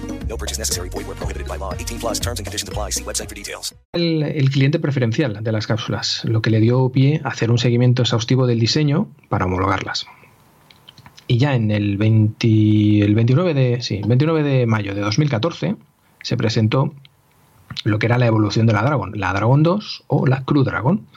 No 0.31 0.37
purchase 0.37 0.57
necessary. 0.57 0.87
Void 0.89 1.07
where 1.07 1.17
prohibited 1.17 1.45
by 1.45 1.57
law. 1.57 1.73
18 1.73 1.99
plus 1.99 2.19
terms 2.21 2.39
and 2.39 2.45
conditions 2.47 2.69
apply. 2.69 2.91
See 2.91 3.03
website 3.03 3.27
for 3.27 3.35
details. 3.35 3.75
El, 3.91 4.23
el, 4.23 4.49
cliente 4.49 4.79
preferencial 4.79 5.43
de 5.43 5.51
las 5.51 5.67
cápsulas, 5.67 6.23
lo 6.23 6.41
que 6.41 6.49
le 6.49 6.61
dio 6.61 6.89
pie 6.89 7.19
a 7.25 7.29
hacer 7.29 7.51
un 7.51 7.57
seguimiento 7.57 8.03
exhaustivo 8.03 8.47
del 8.47 8.57
diseño 8.57 9.09
para 9.27 9.43
homologarlas. 9.43 10.07
Y 11.27 11.37
ya 11.37 11.53
en 11.53 11.69
el, 11.69 11.97
20, 11.97 12.47
el 13.01 13.13
29, 13.13 13.53
de, 13.53 13.81
sí, 13.81 14.01
29 14.05 14.43
de 14.43 14.65
mayo 14.67 14.95
de 14.95 15.01
2014 15.01 15.75
se 16.23 16.37
presentó 16.37 16.93
lo 17.83 17.99
que 17.99 18.05
era 18.05 18.17
la 18.17 18.27
evolución 18.27 18.65
de 18.67 18.73
la 18.73 18.83
Dragon, 18.83 19.11
la 19.15 19.33
Dragon 19.33 19.63
2 19.63 20.03
o 20.07 20.27
la 20.27 20.45
Crew 20.45 20.63
Dragon. 20.63 21.07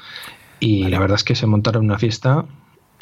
Y 0.58 0.88
la 0.88 0.98
verdad 0.98 1.16
es 1.16 1.24
que 1.24 1.36
se 1.36 1.46
montaron 1.46 1.84
una 1.84 2.00
fiesta 2.00 2.46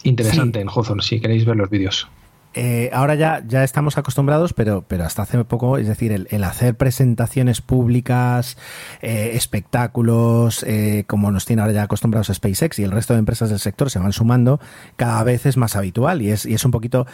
interesante 0.02 0.60
en 0.60 0.68
Hawthorne, 0.68 1.02
si 1.02 1.20
queréis 1.20 1.46
ver 1.46 1.56
los 1.56 1.70
vídeos. 1.70 2.08
Eh, 2.55 2.90
ahora 2.92 3.14
ya, 3.14 3.42
ya 3.46 3.64
estamos 3.64 3.96
acostumbrados, 3.96 4.53
pero, 4.53 4.84
pero 4.86 5.05
hasta 5.05 5.22
hace 5.22 5.42
poco, 5.44 5.78
es 5.78 5.88
decir, 5.88 6.12
el, 6.28 6.44
hacer 6.44 6.76
presentaciones 6.76 7.61
públicas, 7.61 8.59
eh, 9.00 9.32
espectáculos, 9.34 10.62
eh, 10.68 11.05
como 11.07 11.30
nos 11.30 11.46
tiene 11.46 11.62
ahora 11.62 11.72
ya 11.72 11.82
acostumbrados 11.84 12.28
SpaceX 12.28 12.78
y 12.78 12.84
el 12.84 12.90
resto 12.90 13.14
de 13.14 13.20
empresas 13.20 13.48
del 13.48 13.59
sector 13.59 13.90
se 13.90 13.98
van 13.98 14.12
sumando, 14.12 14.61
cada 14.96 15.22
vez 15.24 15.46
es 15.46 15.57
más 15.57 15.76
habitual 15.76 16.20
y 16.20 16.30
es, 16.30 16.44
y 16.44 16.55
es 16.55 16.64
un 16.64 16.70
poquito 16.70 17.07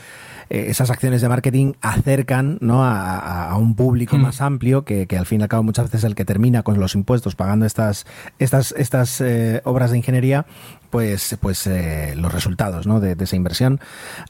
esas 0.51 0.89
acciones 0.91 1.20
de 1.20 1.28
marketing 1.28 1.74
acercan 1.82 2.57
¿no? 2.62 2.82
a, 2.82 3.55
un 3.59 3.74
público 3.74 4.16
mm. 4.16 4.22
más 4.22 4.41
amplio 4.41 4.82
que, 4.82 5.07
que, 5.07 5.18
al 5.18 5.26
fin 5.26 5.41
y 5.41 5.43
al 5.43 5.49
cabo 5.51 5.62
muchas 5.62 5.84
veces 5.84 5.99
es 5.99 6.05
el 6.05 6.14
que 6.14 6.24
termina 6.24 6.62
con 6.62 6.80
los 6.80 6.95
impuestos 6.95 7.34
pagando 7.34 7.66
estas, 7.66 8.07
estas, 8.39 8.72
estas 8.72 9.22
obras 9.64 9.91
de 9.91 9.99
ingeniería 9.99 10.47
pues, 10.91 11.36
pues 11.41 11.66
eh, 11.66 12.14
los 12.16 12.32
resultados 12.32 12.86
¿no? 12.86 13.01
de, 13.01 13.16
esa 13.18 13.36
inversión. 13.36 13.80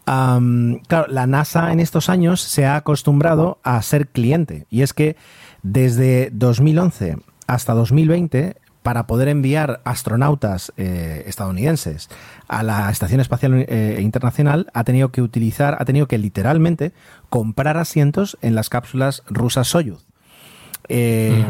claro, 0.05 1.07
la 1.09 1.27
NASA 1.27 1.73
en 1.73 1.81
estos 1.81 2.09
años 2.09 2.41
se 2.41 2.67
ha 2.67 2.77
acostumbrado 2.77 3.59
a 3.63 3.81
ser 3.83 4.09
cliente 4.09 4.67
y 4.71 4.83
es 4.83 4.93
que 4.93 5.17
desde 5.63 6.31
2011 6.33 7.17
hasta 7.47 7.75
2020 7.75 8.57
para 8.83 9.07
poder 9.07 9.29
enviar 9.29 9.83
astronautas 9.85 10.73
eh, 10.79 11.25
estadounidenses 11.27 12.09
a 12.47 12.63
la 12.63 12.91
Estación 12.91 13.21
Espacial 13.21 13.67
eh, 13.69 13.99
Internacional 14.01 14.71
ha 14.73 14.85
tenido 14.85 15.11
que 15.11 15.21
utilizar, 15.21 15.77
ha 15.79 15.85
tenido 15.85 16.09
que 16.09 16.17
literalmente 16.17 16.93
comprar 17.29 17.77
asientos 17.77 18.39
en 18.41 18.55
las 18.55 18.71
cápsulas 18.71 19.25
rusas 19.29 19.69
Soyuz. 19.69 20.08
Eh, 20.91 21.45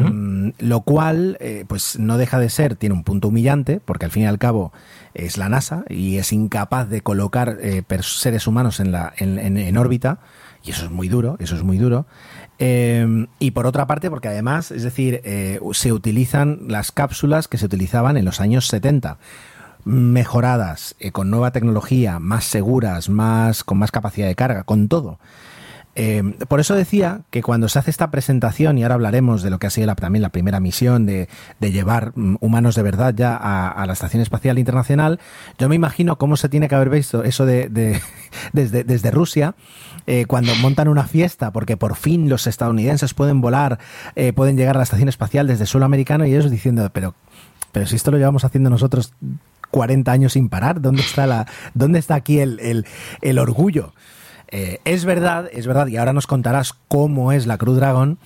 lo 0.59 0.81
cual, 0.81 1.37
pues 1.67 1.97
no 1.97 2.17
deja 2.17 2.39
de 2.39 2.49
ser, 2.49 2.75
tiene 2.75 2.95
un 2.95 3.03
punto 3.03 3.29
humillante, 3.29 3.79
porque 3.83 4.05
al 4.05 4.11
fin 4.11 4.23
y 4.23 4.25
al 4.25 4.37
cabo 4.37 4.73
es 5.13 5.37
la 5.37 5.47
NASA 5.47 5.85
y 5.89 6.17
es 6.17 6.33
incapaz 6.33 6.89
de 6.89 7.01
colocar 7.01 7.57
seres 8.01 8.47
humanos 8.47 8.79
en, 8.79 8.91
la, 8.91 9.13
en 9.17 9.77
órbita, 9.77 10.19
y 10.63 10.71
eso 10.71 10.85
es 10.85 10.91
muy 10.91 11.07
duro, 11.07 11.37
eso 11.39 11.55
es 11.55 11.63
muy 11.63 11.77
duro. 11.77 12.05
Em, 12.57 13.27
y 13.39 13.51
por 13.51 13.65
otra 13.65 13.87
parte, 13.87 14.09
porque 14.09 14.27
además, 14.27 14.71
es 14.71 14.83
decir, 14.83 15.21
eh, 15.23 15.59
se 15.71 15.93
utilizan 15.93 16.59
las 16.67 16.91
cápsulas 16.91 17.47
que 17.47 17.57
se 17.57 17.65
utilizaban 17.65 18.17
en 18.17 18.25
los 18.25 18.41
años 18.41 18.67
70 18.67 19.17
mejoradas, 19.85 20.95
eh, 20.99 21.11
con 21.11 21.29
nueva 21.31 21.51
tecnología, 21.51 22.19
más 22.19 22.43
seguras, 22.43 23.07
más, 23.09 23.63
con 23.63 23.77
más 23.77 23.91
capacidad 23.91 24.27
de 24.27 24.35
carga, 24.35 24.63
con 24.63 24.89
todo. 24.89 25.19
Em, 25.95 26.33
por 26.33 26.59
eso 26.59 26.75
decía 26.75 27.21
que 27.29 27.41
cuando 27.41 27.67
se 27.67 27.79
hace 27.79 27.89
esta 27.89 28.11
presentación, 28.11 28.77
y 28.77 28.83
ahora 28.83 28.95
hablaremos 28.95 29.41
de 29.41 29.49
lo 29.49 29.59
que 29.59 29.67
ha 29.67 29.69
sido 29.69 29.87
la, 29.87 29.95
también 29.95 30.21
la 30.21 30.29
primera 30.29 30.59
misión 30.59 31.05
de, 31.05 31.27
llevar 31.59 32.13
mm, 32.15 32.37
humanos 32.39 32.75
de 32.75 32.83
verdad 32.83 33.13
ya 33.15 33.35
a, 33.35 33.85
la 33.85 33.93
Estación 33.93 34.21
Espacial 34.21 34.59
Internacional, 34.59 35.19
yo 35.57 35.67
me 35.67 35.75
imagino 35.75 36.17
cómo 36.17 36.37
se 36.37 36.47
tiene 36.47 36.67
que 36.67 36.75
haber 36.75 36.89
visto 36.89 37.23
eso 37.23 37.45
de, 37.45 37.69
desde, 38.53 39.11
Rusia, 39.11 39.55
eh, 40.05 40.25
cuando 40.25 40.55
montan 40.55 40.87
una 40.87 41.05
fiesta, 41.05 41.51
porque 41.51 41.75
por 41.75 41.95
fin 41.95 42.29
los 42.29 42.45
estadounidenses 42.45 43.13
pueden 43.13 43.41
volar, 43.41 43.79
eh, 44.15 44.31
pueden 44.31 44.57
llegar 44.57 44.75
a 44.75 44.79
la 44.79 44.83
Estación 44.83 45.09
Espacial 45.09 45.47
desde 45.47 45.65
suelo 45.65 45.85
americano, 45.85 46.25
y 46.25 46.31
ellos 46.31 46.51
diciendo, 46.51 46.89
pero, 46.93 47.15
pero 47.71 47.87
si 47.87 47.95
esto 47.95 48.11
lo 48.11 48.17
llevamos 48.17 48.45
haciendo 48.45 48.69
nosotros 48.69 49.13
40 49.71 50.11
años 50.11 50.33
sin 50.33 50.49
parar, 50.49 50.81
¿dónde 50.81 51.01
está, 51.01 51.25
la, 51.25 51.47
dónde 51.73 51.99
está 51.99 52.15
aquí 52.15 52.39
el, 52.39 52.85
el 53.21 53.39
orgullo? 53.39 53.93
Eh, 54.51 54.79
es 54.85 55.05
verdad, 55.05 55.49
es 55.51 55.67
verdad, 55.67 55.87
y 55.87 55.97
ahora 55.97 56.13
nos 56.13 56.27
contarás 56.27 56.73
cómo 56.87 57.31
es 57.31 57.47
la 57.47 57.57
Cruz 57.57 57.77
Dragon, 57.77 58.17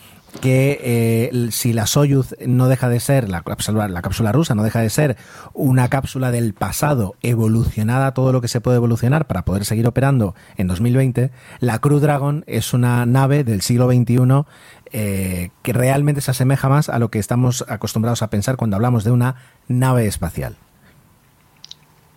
que 0.42 0.80
eh, 0.82 1.50
si 1.52 1.74
la 1.74 1.86
Soyuz 1.86 2.36
no 2.46 2.68
deja 2.68 2.90
de 2.90 3.00
ser, 3.00 3.30
la 3.30 3.42
cápsula, 3.42 3.88
la 3.88 4.02
cápsula 4.02 4.32
rusa 4.32 4.56
no 4.56 4.64
deja 4.64 4.80
de 4.80 4.90
ser 4.90 5.18
una 5.54 5.90
cápsula 5.90 6.32
del 6.32 6.54
pasado 6.54 7.16
evolucionada 7.22 8.14
todo 8.14 8.32
lo 8.32 8.42
que 8.42 8.48
se 8.48 8.62
puede 8.62 8.78
evolucionar 8.78 9.28
para 9.28 9.46
poder 9.46 9.66
seguir 9.66 9.88
operando 9.88 10.36
en 10.58 10.68
2020, 10.68 11.32
la 11.60 11.80
Cruz 11.80 12.02
Dragon 12.02 12.44
es 12.48 12.74
una 12.74 13.06
nave 13.06 13.44
del 13.44 13.62
siglo 13.62 13.88
XXI 13.88 14.46
eh, 14.92 15.50
que 15.62 15.74
realmente 15.74 16.22
se 16.22 16.32
asemeja 16.32 16.70
más 16.70 16.90
a 16.90 17.00
lo 17.00 17.10
que 17.10 17.20
estamos 17.20 17.66
acostumbrados 17.68 18.22
a 18.22 18.30
pensar 18.30 18.58
cuando 18.58 18.76
hablamos 18.76 19.04
de 19.04 19.12
una 19.12 19.36
nave 19.68 20.08
espacial. 20.08 20.56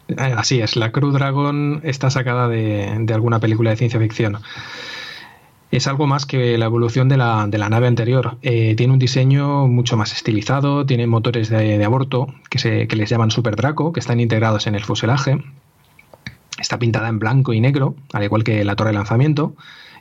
Eh, 0.08 0.34
así 0.36 0.60
es, 0.60 0.76
la 0.76 0.92
Crew 0.92 1.10
Dragon 1.10 1.80
está 1.82 2.10
sacada 2.10 2.48
de, 2.48 3.06
alguna 3.12 3.40
película 3.40 3.70
de 3.70 3.76
ciencia 3.76 4.00
ficción. 4.00 4.38
Es 5.72 5.88
algo 5.88 6.06
más 6.06 6.26
que 6.26 6.56
la 6.56 6.66
evolución 6.66 7.08
de 7.08 7.16
la, 7.16 7.46
nave 7.46 7.88
anterior. 7.88 8.38
Eh, 8.42 8.74
tiene 8.76 8.92
un 8.92 8.98
diseño 8.98 9.66
mucho 9.66 9.96
más 9.96 10.12
estilizado, 10.12 10.86
tiene 10.86 11.06
motores 11.06 11.50
de, 11.50 11.84
aborto 11.84 12.28
que, 12.48 12.58
se, 12.58 12.86
que 12.86 12.96
les 12.96 13.10
llaman 13.10 13.30
Super 13.30 13.56
Draco, 13.56 13.92
que 13.92 14.00
están 14.00 14.20
integrados 14.20 14.66
en 14.66 14.76
el 14.76 14.84
fuselaje. 14.84 15.42
Está 16.58 16.78
pintada 16.78 17.08
en 17.08 17.18
blanco 17.18 17.52
y 17.52 17.60
negro, 17.60 17.96
al 18.12 18.24
igual 18.24 18.44
que 18.44 18.64
la 18.64 18.76
torre 18.76 18.90
de 18.90 18.96
lanzamiento. 18.96 19.54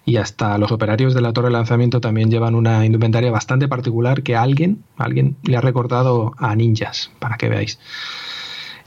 Y 0.05 0.17
hasta 0.17 0.59
los 0.59 0.71
operarios 0.71 1.15
de 1.15 1.21
la 1.21 1.33
torre 1.33 1.47
de 1.47 1.53
lanzamiento 1.53 1.99
también 1.99 2.29
llevan 2.29 2.53
una 2.53 2.85
indumentaria 2.85 3.31
bastante 3.31 3.67
particular 3.67 4.21
que 4.21 4.35
alguien, 4.35 4.83
alguien 4.97 5.35
le 5.43 5.57
ha 5.57 5.61
recordado 5.61 6.35
a 6.37 6.55
ninjas, 6.55 7.11
para 7.17 7.37
que 7.37 7.49
veáis. 7.49 7.79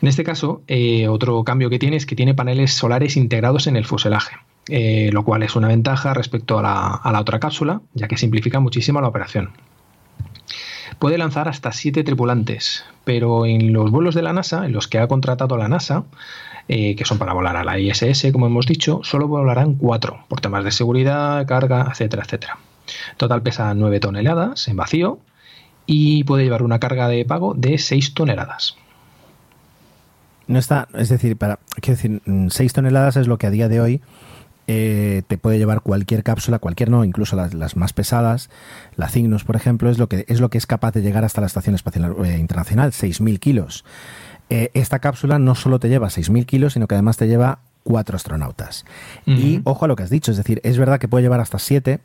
En 0.01 0.07
este 0.07 0.23
caso, 0.23 0.63
eh, 0.69 1.09
otro 1.09 1.43
cambio 1.43 1.71
que 1.71 1.79
tiene 1.79 1.97
es 1.97 2.07
que 2.07 2.15
tiene 2.15 2.35
paneles 2.35 2.73
solares 2.73 3.17
integrados 3.17 3.67
en 3.67 3.77
el 3.77 3.85
fuselaje, 3.85 4.37
eh, 4.69 5.11
lo 5.13 5.25
cual 5.25 5.43
es 5.43 5.57
una 5.57 5.69
ventaja 5.69 6.15
respecto 6.15 6.59
a 6.59 6.63
la, 6.63 7.21
otra 7.21 7.41
cápsula, 7.41 7.81
ya 7.95 8.07
que 8.07 8.17
simplifica 8.17 8.61
muchísimo 8.61 9.01
la 9.01 9.09
operación. 9.09 9.51
Puede 11.01 11.19
lanzar 11.19 11.49
hasta 11.49 11.73
siete 11.73 12.05
tripulantes, 12.05 12.85
pero 13.05 13.45
en 13.45 13.73
los 13.73 13.91
vuelos 13.91 14.15
de 14.15 14.23
la 14.23 14.33
NASA, 14.33 14.67
en 14.67 14.73
los 14.73 14.87
que 14.87 14.99
ha 14.99 15.09
contratado 15.09 15.57
la 15.57 15.69
NASA, 15.69 16.05
eh, 16.69 16.95
que 16.97 17.05
son 17.05 17.19
para 17.19 17.33
volar 17.33 17.57
a 17.57 17.65
la 17.65 17.79
ISS, 17.79 18.31
como 18.33 18.47
hemos 18.47 18.67
dicho, 18.67 19.01
solo 19.03 19.27
volarán 19.27 19.75
cuatro, 19.75 20.25
por 20.29 20.41
temas 20.41 20.65
de 20.65 20.71
seguridad, 20.71 21.47
carga, 21.47 21.89
etcétera, 21.91 22.23
etcétera. 22.25 22.59
Total 23.17 23.43
pesa 23.43 23.75
9 23.75 24.01
toneladas 24.01 24.69
en 24.69 24.77
vacío 24.77 25.19
y 25.87 26.25
puede 26.25 26.45
llevar 26.45 26.63
una 26.63 26.79
carga 26.79 27.09
de 27.09 27.25
pago 27.25 27.55
de 27.55 27.79
6 27.79 28.15
toneladas. 28.15 28.77
No 30.49 30.59
está, 30.59 30.89
es 30.95 31.09
decir, 31.09 31.37
para, 31.37 31.61
quiero 31.81 31.97
decir, 31.97 32.23
6 32.25 32.73
mm, 32.73 32.75
toneladas 32.75 33.17
es 33.17 33.27
lo 33.27 33.39
que 33.39 33.47
a 33.47 33.51
día 33.51 33.69
de 33.69 33.81
hoy 33.81 34.01
eh, 34.67 35.23
te 35.27 35.39
puede 35.39 35.59
llevar 35.59 35.81
cualquier 35.83 36.23
cápsula, 36.23 36.59
cualquier 36.59 36.91
no, 36.91 37.05
incluso 37.05 37.37
las, 37.37 37.77
más 37.77 37.93
pesadas, 37.93 38.51
la 38.97 39.09
Cygnus, 39.09 39.45
por 39.45 39.57
ejemplo, 39.57 39.89
es 39.91 39.99
lo 39.99 40.09
que 40.09 40.25
es 40.29 40.41
lo 40.41 40.51
que 40.51 40.59
es 40.59 40.67
capaz 40.67 40.93
de 40.93 41.03
llegar 41.03 41.25
hasta 41.25 41.41
la 41.41 41.47
Estación 41.47 41.75
Espacial 41.75 42.17
eh, 42.25 42.39
Internacional, 42.39 42.93
6.000 42.93 43.39
kilos. 43.39 43.85
Eh, 44.51 44.71
esta 44.75 44.99
cápsula 44.99 45.39
no 45.39 45.55
solo 45.55 45.79
te 45.79 45.89
lleva 45.89 46.09
6.000 46.09 46.45
kilos, 46.47 46.73
sino 46.75 46.87
que 46.87 46.95
además 46.95 47.17
te 47.17 47.29
lleva 47.29 47.61
cuatro 47.83 48.17
astronautas. 48.17 48.85
Y 49.25 49.63
ojo 49.65 49.87
a 49.87 49.89
lo 49.89 49.97
que 49.97 50.03
has 50.03 50.11
dicho, 50.11 50.31
es 50.31 50.37
decir, 50.37 50.61
es 50.63 50.77
verdad 50.77 50.99
que 50.99 51.09
puede 51.09 51.23
llevar 51.23 51.41
hasta 51.41 51.59
siete, 51.59 52.01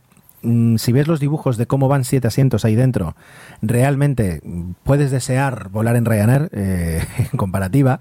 si 0.78 0.92
ves 0.92 1.08
los 1.08 1.20
dibujos 1.20 1.58
de 1.58 1.68
cómo 1.68 1.88
van 1.88 2.04
siete 2.04 2.28
asientos 2.28 2.66
ahí 2.66 2.76
dentro, 2.76 3.16
realmente 3.62 4.42
puedes 4.84 5.12
desear 5.12 5.70
volar 5.70 5.96
en 5.96 6.06
Ryanair 6.06 6.50
eh, 6.52 7.04
en 7.32 7.38
comparativa. 7.38 8.00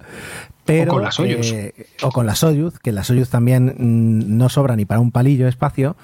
Pero, 0.64 0.93
o 0.93 0.95
con 0.95 1.03
la 1.03 1.11
Soyuz. 1.11 1.53
Eh, 1.53 1.74
o 2.03 2.11
con 2.11 2.26
la 2.26 2.34
Soyuz, 2.36 2.78
que 2.78 2.93
la 2.93 3.03
Soyuz 3.03 3.30
también 3.30 3.74
mm, 3.78 4.36
no 4.36 4.49
sobra 4.49 4.76
ni 4.76 4.84
para 4.84 5.01
un 5.01 5.11
palillo 5.11 5.45
de 5.45 5.51
espacio, 5.51 5.97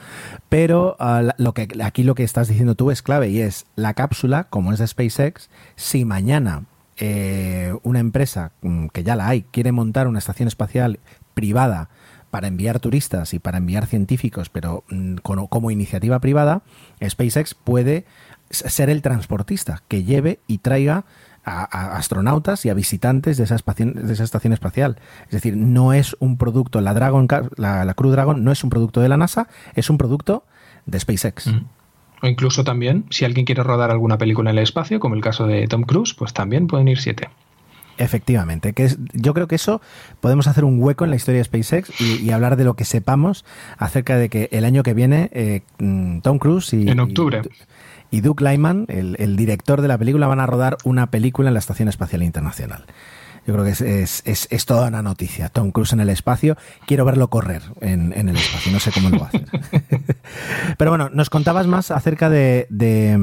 pero 0.49 0.97
ah, 0.99 1.35
lo 1.37 1.55
que, 1.55 1.69
aquí 1.83 2.03
lo 2.03 2.15
que 2.15 2.25
estás 2.25 2.49
diciendo 2.49 2.75
tú 2.75 2.91
es 2.91 3.03
clave 3.03 3.29
y 3.29 3.41
es 3.41 3.67
la 3.77 3.95
cápsula, 3.95 4.45
como 4.45 4.73
es 4.73 4.81
de 4.81 4.87
SpaceX, 4.87 5.49
si 5.77 6.05
mañana 6.05 6.65
eh, 6.97 7.73
una 7.85 8.01
empresa, 8.01 8.51
mm, 8.63 8.89
que 8.89 9.05
ya 9.05 9.15
la 9.15 9.29
hay, 9.29 9.43
quiere 9.43 9.71
montar 9.71 10.09
una 10.09 10.19
estación 10.19 10.49
espacial 10.49 10.99
privada 11.35 11.89
para 12.31 12.49
enviar 12.49 12.81
turistas 12.81 13.35
y 13.35 13.39
para 13.39 13.59
enviar 13.59 13.87
científicos, 13.87 14.49
pero 14.51 14.85
mm, 14.91 15.17
como, 15.17 15.71
iniciativa 15.71 16.19
privada, 16.21 16.63
SpaceX 17.07 17.55
puede 17.55 18.05
ser 18.51 18.91
el 18.91 19.03
transportista 19.03 19.83
que 19.89 20.05
lleve 20.05 20.41
y 20.47 20.59
traiga 20.59 21.05
a, 21.45 21.97
astronautas 21.97 22.65
y 22.67 22.71
a 22.71 22.75
visitantes 22.75 23.37
de 23.37 23.45
esa, 23.45 23.57
de 23.57 24.13
esa, 24.13 24.25
estación 24.25 24.53
espacial. 24.53 24.97
Es 25.27 25.33
decir, 25.33 25.57
no 25.57 25.93
es 25.93 26.17
un 26.21 26.37
producto, 26.37 26.81
la, 26.81 26.95
Dragon, 26.95 27.27
la, 27.57 27.95
Crew 27.95 28.11
Dragon 28.11 28.43
no 28.43 28.53
es 28.53 28.65
un 28.65 28.71
producto 28.71 29.01
de 29.01 29.09
la 29.09 29.17
NASA, 29.17 29.49
es 29.75 29.91
un 29.91 29.99
producto 29.99 30.45
de 30.87 31.01
SpaceX. 31.01 31.49
Mm. 31.49 31.67
O 32.21 32.27
incluso 32.27 32.65
también, 32.65 33.05
si 33.11 33.25
alguien 33.25 33.47
quiere 33.47 33.63
rodar 33.63 33.91
alguna 33.91 34.19
película 34.19 34.51
en 34.51 34.59
el 34.59 34.63
espacio, 34.63 34.99
como 34.99 35.15
el 35.15 35.21
caso 35.21 35.47
de 35.47 35.67
Tom 35.69 35.83
Cruise, 35.83 36.15
pues 36.15 36.33
también 36.33 36.67
pueden 36.67 36.89
ir 36.89 36.99
siete. 36.99 37.29
Efectivamente, 37.99 38.73
que 38.73 38.85
es, 38.85 38.99
yo 39.13 39.35
creo 39.35 39.49
que 39.49 39.57
eso 39.57 39.81
podemos 40.21 40.47
hacer 40.47 40.65
un 40.65 40.81
hueco 40.81 41.05
en 41.05 41.11
la 41.11 41.17
historia 41.17 41.41
de 41.41 41.45
SpaceX 41.45 42.01
y, 42.01 42.31
hablar 42.31 42.57
de 42.57 42.65
lo 42.65 42.75
que 42.75 42.85
sepamos 42.85 43.45
acerca 43.77 44.17
de 44.17 44.29
que 44.29 44.49
el 44.53 44.65
año 44.65 44.85
que 44.85 44.95
viene 44.95 45.31
eh, 45.33 45.63
mm, 45.79 46.21
Tom 46.21 46.39
Cruise 46.39 46.73
y, 46.73 46.89
en 46.89 47.01
octubre. 47.01 47.43
y, 48.11 48.21
Duke 48.21 48.45
Lyman, 48.45 48.87
el, 48.89 49.17
el, 49.19 49.37
director 49.37 49.83
de 49.83 49.89
la 49.89 49.99
película, 49.99 50.29
van 50.29 50.39
a 50.39 50.47
rodar 50.47 50.77
una 50.85 51.11
película 51.11 51.49
en 51.49 51.55
la 51.55 51.61
Estación 51.61 51.89
Espacial 51.89 52.23
Internacional. 52.23 52.85
Yo 53.49 53.55
creo 53.55 53.65
que 53.65 53.71
es, 53.71 53.81
es, 54.27 54.47
es, 54.51 54.67
toda 54.67 54.89
una 54.89 55.01
noticia. 55.01 55.49
Tom 55.49 55.71
Cruise 55.71 55.95
en 55.95 56.01
el 56.01 56.11
espacio. 56.11 56.59
Quiero 56.87 57.07
verlo 57.07 57.31
correr 57.31 57.63
en, 57.81 58.13
en 58.15 58.29
el 58.29 58.37
espacio. 58.37 58.71
No 58.71 58.79
sé 58.79 58.93
cómo 58.93 59.09
lo 59.09 59.21
va 59.21 59.25
a 59.25 59.29
hacer. 59.29 59.47
Pero 60.77 60.91
bueno, 60.91 61.09
nos 61.15 61.31
contabas 61.31 61.67
más 61.67 61.91
acerca 61.91 62.29
de, 62.29 62.67
de, 62.69 63.17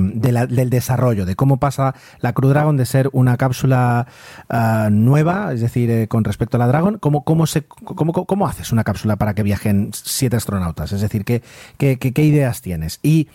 del 0.49 0.69
desarrollo, 0.71 1.27
de 1.27 1.35
cómo 1.35 1.59
pasa 1.59 1.93
la 2.21 2.33
Crew 2.33 2.49
Dragon 2.49 2.75
de 2.75 2.87
ser 2.87 3.07
una 3.13 3.37
cápsula 3.37 4.07
ah, 4.49 4.89
nueva, 4.91 5.53
es 5.53 5.61
decir, 5.61 5.91
eh, 5.91 6.07
con 6.07 6.23
respecto 6.23 6.57
a 6.57 6.59
la 6.59 6.65
Dragon. 6.65 6.97
¿Cómo, 6.97 7.23
cómo, 7.23 7.45
se, 7.45 7.61
cómo, 7.61 8.11
cómo, 8.11 8.47
haces 8.47 8.71
una 8.71 8.83
cápsula 8.83 9.17
para 9.17 9.35
que 9.35 9.43
viajen 9.43 9.91
siete 9.93 10.37
astronautas? 10.37 10.91
Es 10.91 11.01
decir, 11.01 11.23
¿qué, 11.23 11.43
qué, 11.77 11.99
qué, 11.99 12.23
ideas 12.23 12.63
tienes? 12.63 12.99
Y 13.03 13.27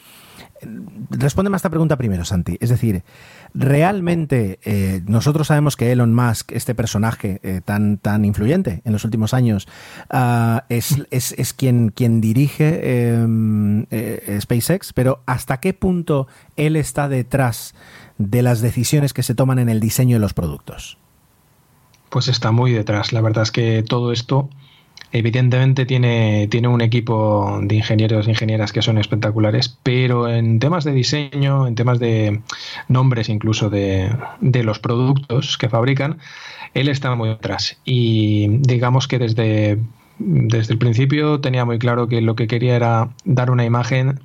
eh, 0.60 0.66
respóndeme 1.10 1.54
a 1.54 1.58
esta 1.58 1.70
pregunta 1.70 1.96
primero, 1.96 2.24
Santi. 2.24 2.58
Es 2.60 2.70
decir, 2.70 3.04
realmente 3.54 4.58
eh, 4.64 5.02
nosotros 5.06 5.48
sabemos 5.48 5.76
que 5.76 5.92
Elon 5.92 6.14
Musk, 6.14 6.52
este 6.52 6.74
personaje 6.74 7.40
eh, 7.42 7.60
tan, 7.64 7.98
tan 7.98 8.24
influyente 8.24 8.82
en 8.84 8.92
los 8.92 9.04
últimos 9.04 9.34
años, 9.34 9.68
ah, 10.10 10.64
es, 10.68 11.04
es, 11.10 11.52
quien, 11.52 11.90
quien 11.90 12.20
dirige 12.20 13.12
em, 13.12 13.86
eh, 13.90 14.38
SpaceX, 14.40 14.92
pero 14.92 15.22
¿hasta 15.26 15.58
qué 15.58 15.74
punto 15.74 16.26
él 16.56 16.76
está 16.76 17.08
detrás 17.08 17.74
de 18.18 18.42
las 18.42 18.60
decisiones 18.60 19.12
que 19.12 19.22
se 19.22 19.34
toman 19.34 19.58
en 19.58 19.68
el 19.68 19.80
diseño 19.80 20.16
de 20.16 20.20
los 20.20 20.34
productos? 20.34 20.98
Pues 22.10 22.28
está 22.28 22.50
muy 22.50 22.72
detrás. 22.72 23.12
La 23.12 23.20
verdad 23.20 23.44
es 23.44 23.52
que 23.52 23.82
todo 23.82 24.12
esto 24.12 24.50
evidentemente 25.12 25.86
tiene, 25.86 26.48
tiene 26.48 26.68
un 26.68 26.80
equipo 26.80 27.58
de 27.62 27.76
ingenieros 27.76 28.26
e 28.26 28.30
ingenieras 28.30 28.72
que 28.72 28.82
son 28.82 28.98
espectaculares, 28.98 29.78
pero 29.82 30.28
en 30.28 30.58
temas 30.58 30.84
de 30.84 30.92
diseño, 30.92 31.66
en 31.66 31.74
temas 31.74 31.98
de 31.98 32.40
nombres 32.88 33.28
incluso 33.28 33.70
de, 33.70 34.14
de 34.40 34.62
los 34.62 34.78
productos 34.78 35.58
que 35.58 35.68
fabrican, 35.68 36.18
él 36.74 36.88
está 36.88 37.14
muy 37.14 37.30
detrás. 37.30 37.78
Y 37.84 38.48
digamos 38.58 39.08
que 39.08 39.18
desde, 39.18 39.78
desde 40.18 40.72
el 40.72 40.78
principio 40.78 41.40
tenía 41.40 41.64
muy 41.64 41.78
claro 41.78 42.08
que 42.08 42.20
lo 42.20 42.36
que 42.36 42.46
quería 42.46 42.76
era 42.76 43.10
dar 43.24 43.50
una 43.50 43.64
imagen 43.64 44.20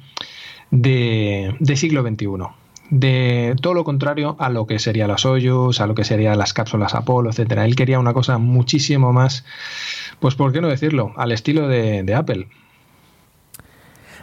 de, 0.72 1.56
de 1.60 1.76
siglo 1.76 2.04
XXI 2.04 2.28
de 2.90 3.56
todo 3.62 3.74
lo 3.74 3.84
contrario 3.84 4.36
a 4.40 4.50
lo 4.50 4.68
que 4.68 4.80
sería 4.80 5.08
las 5.08 5.22
Soyuz, 5.22 5.82
a 5.82 5.88
lo 5.88 5.96
que 5.96 6.04
serían 6.04 6.38
las 6.38 6.54
cápsulas 6.54 6.94
Apolo, 6.94 7.30
etcétera. 7.30 7.66
Él 7.66 7.76
quería 7.76 8.00
una 8.00 8.14
cosa 8.14 8.38
muchísimo 8.38 9.12
más, 9.12 9.44
pues 10.20 10.36
por 10.36 10.52
qué 10.52 10.62
no 10.62 10.68
decirlo, 10.68 11.14
al 11.18 11.32
estilo 11.32 11.68
de, 11.68 12.14
Apple. 12.16 12.48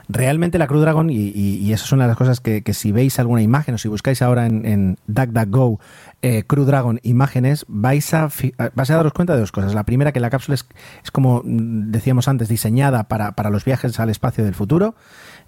Realmente 0.09 0.59
la 0.59 0.67
Crew 0.67 0.81
Dragon, 0.81 1.09
y, 1.11 1.73
eso 1.73 1.85
es 1.85 1.93
una 1.93 2.05
de 2.05 2.09
las 2.09 2.17
cosas 2.17 2.41
que, 2.41 2.63
si 2.73 2.93
veis 2.93 3.19
alguna 3.19 3.43
imagen 3.43 3.75
o 3.75 3.79
si 3.79 3.89
buscáis 3.89 4.21
ahora 4.23 4.47
en, 4.47 4.67
en 4.67 4.99
DuckDuckGo 5.07 5.79
eh, 6.25 6.45
Crew 6.47 6.65
Dragon 6.65 7.01
imágenes, 7.03 7.65
vais 7.67 8.15
a, 8.15 8.29
daros 8.67 9.13
cuenta 9.13 9.35
de 9.35 9.41
dos 9.41 9.51
cosas. 9.51 9.75
La 9.75 9.83
primera, 9.85 10.13
que 10.13 10.21
la 10.21 10.31
cápsula 10.31 10.55
es, 10.55 10.65
como 11.11 11.43
decíamos 11.45 12.29
antes, 12.29 12.49
diseñada 12.49 13.09
para, 13.09 13.33
para 13.33 13.51
los 13.51 13.65
viajes 13.65 13.99
al 13.99 14.09
espacio 14.09 14.45
del 14.45 14.55
futuro. 14.55 14.95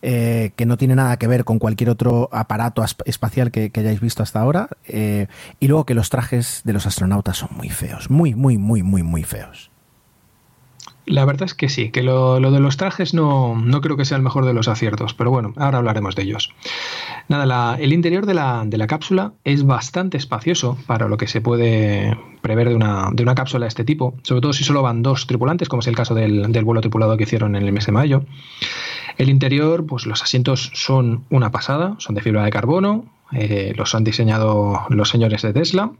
Eh, 0.06 0.52
que 0.56 0.66
no 0.66 0.76
tiene 0.76 0.96
nada 0.96 1.16
que 1.16 1.26
ver 1.26 1.44
con 1.44 1.58
cualquier 1.58 1.88
otro 1.88 2.28
aparato 2.30 2.84
espacial 3.06 3.50
que, 3.50 3.70
hayáis 3.74 4.00
visto 4.00 4.22
hasta 4.22 4.40
ahora. 4.40 4.68
Eh, 4.86 5.28
y 5.60 5.68
luego 5.68 5.86
que 5.86 5.94
los 5.94 6.10
trajes 6.10 6.62
de 6.64 6.72
los 6.72 6.86
astronautas 6.86 7.38
son 7.38 7.50
muy 7.52 7.70
feos, 7.70 8.10
muy, 8.10 8.34
muy, 8.34 8.58
muy, 8.58 8.82
muy, 8.82 9.02
muy 9.02 9.22
feos. 9.22 9.70
La 11.06 11.24
verdad 11.26 11.44
es 11.44 11.54
que 11.54 11.68
sí, 11.68 11.90
que 11.90 12.02
lo, 12.02 12.40
de 12.40 12.60
los 12.60 12.76
trajes 12.76 13.12
no, 13.12 13.54
no, 13.56 13.80
creo 13.82 13.96
que 13.96 14.06
sea 14.06 14.16
el 14.16 14.22
mejor 14.22 14.46
de 14.46 14.54
los 14.54 14.68
aciertos, 14.68 15.12
pero 15.12 15.30
bueno, 15.30 15.52
ahora 15.56 15.78
hablaremos 15.78 16.16
de 16.16 16.22
ellos. 16.22 16.50
Nada, 17.28 17.76
el 17.76 17.92
interior 17.92 18.24
de 18.24 18.34
la, 18.34 18.64
de 18.64 18.78
la, 18.78 18.86
cápsula 18.86 19.32
es 19.44 19.66
bastante 19.66 20.16
espacioso 20.16 20.78
para 20.86 21.08
lo 21.08 21.16
que 21.18 21.26
se 21.26 21.42
puede 21.42 22.16
prever 22.40 22.70
de 22.70 22.74
una, 22.74 23.10
de 23.12 23.22
una, 23.22 23.34
cápsula 23.34 23.64
de 23.64 23.68
este 23.68 23.84
tipo, 23.84 24.14
sobre 24.22 24.40
todo 24.40 24.52
si 24.54 24.64
solo 24.64 24.82
van 24.82 25.02
dos 25.02 25.26
tripulantes, 25.26 25.68
como 25.68 25.80
es 25.80 25.86
el 25.88 25.96
caso 25.96 26.14
del, 26.14 26.50
del 26.50 26.64
vuelo 26.64 26.80
tripulado 26.80 27.16
que 27.16 27.24
hicieron 27.24 27.54
en 27.54 27.64
el 27.64 27.72
mes 27.72 27.86
de 27.86 27.92
mayo. 27.92 28.24
El 29.18 29.28
interior, 29.28 29.84
pues 29.86 30.06
los 30.06 30.22
asientos 30.22 30.70
son 30.74 31.24
una 31.30 31.50
pasada, 31.50 31.96
son 31.98 32.14
de 32.14 32.22
fibra 32.22 32.44
de 32.44 32.50
carbono, 32.50 33.04
eh, 33.32 33.72
los 33.76 33.94
han 33.94 34.04
diseñado 34.04 34.80
los 34.88 35.08
señores 35.08 35.42
de 35.42 35.52
Tesla 35.52 35.92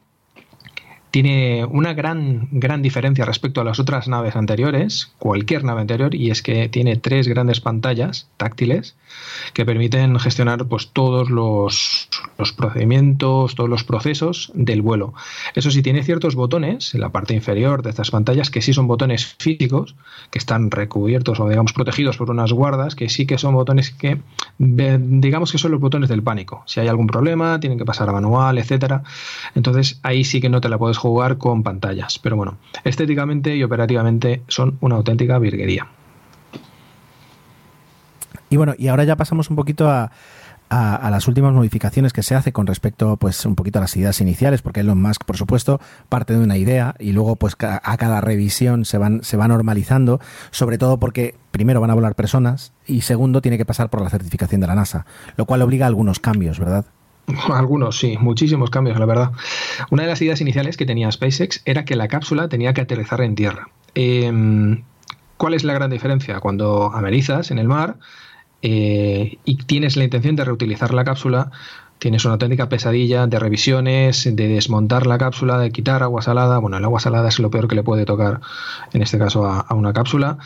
tiene 1.15 1.65
una 1.65 1.95
gran, 1.95 2.49
gran 2.51 2.83
diferencia 2.83 3.25
respecto 3.25 3.61
a 3.61 3.65
las 3.65 3.79
otras 3.79 4.09
naves 4.09 4.35
anteriores, 4.35 5.13
cualquier 5.21 5.63
nave 5.63 5.83
anterior, 5.83 6.13
y 6.13 6.33
es 6.33 6.43
que 6.43 6.69
tiene 6.69 6.97
tres 6.97 7.29
grandes 7.29 7.61
pantallas 7.61 8.29
táctiles 8.37 8.97
que 9.53 9.65
permiten 9.65 10.19
gestionar 10.19 10.67
pues, 10.67 10.91
todos 10.93 11.31
los, 11.31 12.09
los 12.37 12.53
procedimientos, 12.53 13.55
todos 13.55 13.71
los 13.71 13.85
procesos 13.85 14.51
del 14.55 14.83
vuelo. 14.83 15.15
Eso 15.55 15.71
sí, 15.71 15.83
tiene 15.83 16.03
ciertos 16.03 16.35
botones 16.35 16.97
en 16.97 17.01
la 17.01 17.11
parte 17.11 17.33
inferior 17.33 17.85
de 17.85 17.91
estas 17.91 18.11
pantallas 18.11 18.51
que 18.51 18.61
sí 18.61 18.73
son 18.73 18.89
botones 18.89 19.37
físicos, 19.39 19.95
que 20.33 20.41
están 20.41 20.73
recubiertos 20.73 21.39
o 21.39 21.49
digamos 21.49 21.75
protegidos 21.75 22.17
por 22.17 22.29
unas 22.29 22.53
guardas, 22.53 22.97
que 22.97 23.09
sí 23.09 23.25
que 23.25 23.39
son 23.39 23.55
botones 23.55 23.91
que 23.91 24.19
digamos 24.59 25.53
que 25.53 25.59
son 25.59 25.71
los 25.71 25.81
botones 25.81 26.09
del 26.09 26.25
pánico. 26.25 26.65
Si 26.67 26.81
hay 26.81 26.89
algún 26.89 27.07
problema, 27.07 27.61
tienen 27.61 27.79
que 27.79 27.85
pasar 27.85 28.09
a 28.09 28.13
manual, 28.13 28.59
etcétera. 28.59 29.05
Entonces 29.55 30.01
ahí 30.03 30.25
sí 30.25 30.41
que 30.41 30.49
no 30.49 30.61
te 30.61 30.69
la 30.69 30.77
puedes 30.77 31.04
jugar 31.05 31.37
con 31.37 31.63
pantallas. 31.63 32.19
Pero 32.19 32.37
bueno, 32.37 32.57
estéticamente 32.83 33.55
y 33.55 33.63
operativamente 33.63 34.43
son 34.49 34.79
una 34.81 34.97
auténtica 34.97 35.39
virguería. 35.39 35.87
Y 38.49 38.57
bueno, 38.57 38.75
y 38.79 38.89
ahora 38.89 39.05
ya 39.05 39.17
pasamos 39.17 39.51
un 39.51 39.57
poquito 39.57 39.91
a, 39.91 40.11
las 40.71 41.29
últimas 41.29 41.53
modificaciones 41.53 42.13
que 42.13 42.25
se 42.25 42.35
hace 42.35 42.53
con 42.53 42.67
respecto 42.67 43.17
pues 43.17 43.47
un 43.47 43.55
poquito 43.55 43.79
a 43.79 43.83
las 43.83 43.97
ideas 43.97 44.21
iniciales, 44.21 44.61
porque 44.63 44.81
Elon 44.81 45.01
Musk, 45.01 45.25
por 45.25 45.37
supuesto, 45.37 45.81
parte 46.09 46.33
de 46.33 46.41
una 46.41 46.57
idea 46.57 46.97
y 46.99 47.13
luego 47.13 47.37
pues 47.37 47.55
a 47.61 47.97
cada 47.97 48.21
revisión 48.21 48.85
se 48.85 48.99
van, 48.99 49.23
se 49.23 49.37
va 49.37 49.47
normalizando, 49.47 50.21
sobre 50.51 50.79
todo 50.79 50.99
porque 50.99 51.37
primero 51.53 51.81
van 51.81 51.91
a 51.91 51.95
volar 51.95 52.17
personas 52.17 52.73
y 52.87 53.03
segundo 53.03 53.41
tiene 53.41 53.59
que 53.59 53.65
pasar 53.65 53.89
por 53.89 54.01
la 54.01 54.11
certificación 54.11 54.61
de 54.63 54.67
la 54.67 54.75
NASA, 54.75 55.07
lo 55.37 55.47
cual 55.47 55.63
obliga 55.63 55.87
a 55.87 55.89
algunos 55.89 56.19
cambios, 56.19 56.59
¿verdad? 56.59 56.87
Algunos, 57.53 57.99
sí, 57.99 58.17
muchísimos 58.19 58.71
cambios, 58.71 58.99
la 58.99 59.07
verdad. 59.07 59.33
Una 59.91 60.03
de 60.03 60.09
las 60.09 60.23
ideas 60.23 60.41
iniciales 60.41 60.77
que 60.77 60.87
tenía 60.87 61.11
SpaceX 61.11 61.63
era 61.65 61.85
que 61.85 61.97
la 61.97 62.09
cápsula 62.09 62.49
tenía 62.49 62.73
que 62.75 62.83
aterrizar 62.83 63.21
en 63.21 63.35
tierra. 63.35 63.69
Em, 63.95 64.83
¿Cuál 65.37 65.55
es 65.55 65.65
la 65.65 65.75
gran 65.75 65.91
diferencia? 65.91 66.41
Cuando 66.41 66.93
amerizas 66.93 67.51
en 67.51 67.59
el 67.59 67.69
mar 67.69 67.97
eh, 68.63 69.39
y 69.45 69.57
tienes 69.57 69.97
la 69.97 70.05
intención 70.05 70.37
de 70.37 70.45
reutilizar 70.45 70.95
la 70.95 71.05
cápsula, 71.05 71.51
tienes 71.99 72.25
una 72.25 72.35
auténtica 72.35 72.69
pesadilla 72.69 73.27
de 73.27 73.39
revisiones, 73.39 74.25
de 74.25 74.49
desmontar 74.49 75.07
la 75.07 75.19
cápsula, 75.19 75.59
de 75.59 75.71
quitar 75.71 76.03
agua 76.03 76.23
salada. 76.23 76.59
Bueno, 76.59 76.77
el 76.77 76.85
agua 76.85 77.01
salada 77.01 77.29
es 77.29 77.39
lo 77.39 77.51
peor 77.51 77.69
que 77.69 77.75
le 77.75 77.83
puede 77.83 78.05
tocar, 78.05 78.41
en 78.93 79.03
este 79.03 79.19
caso, 79.19 79.45
a, 79.45 79.61
a 79.61 79.75
una 79.75 79.93
cápsula. 79.93 80.39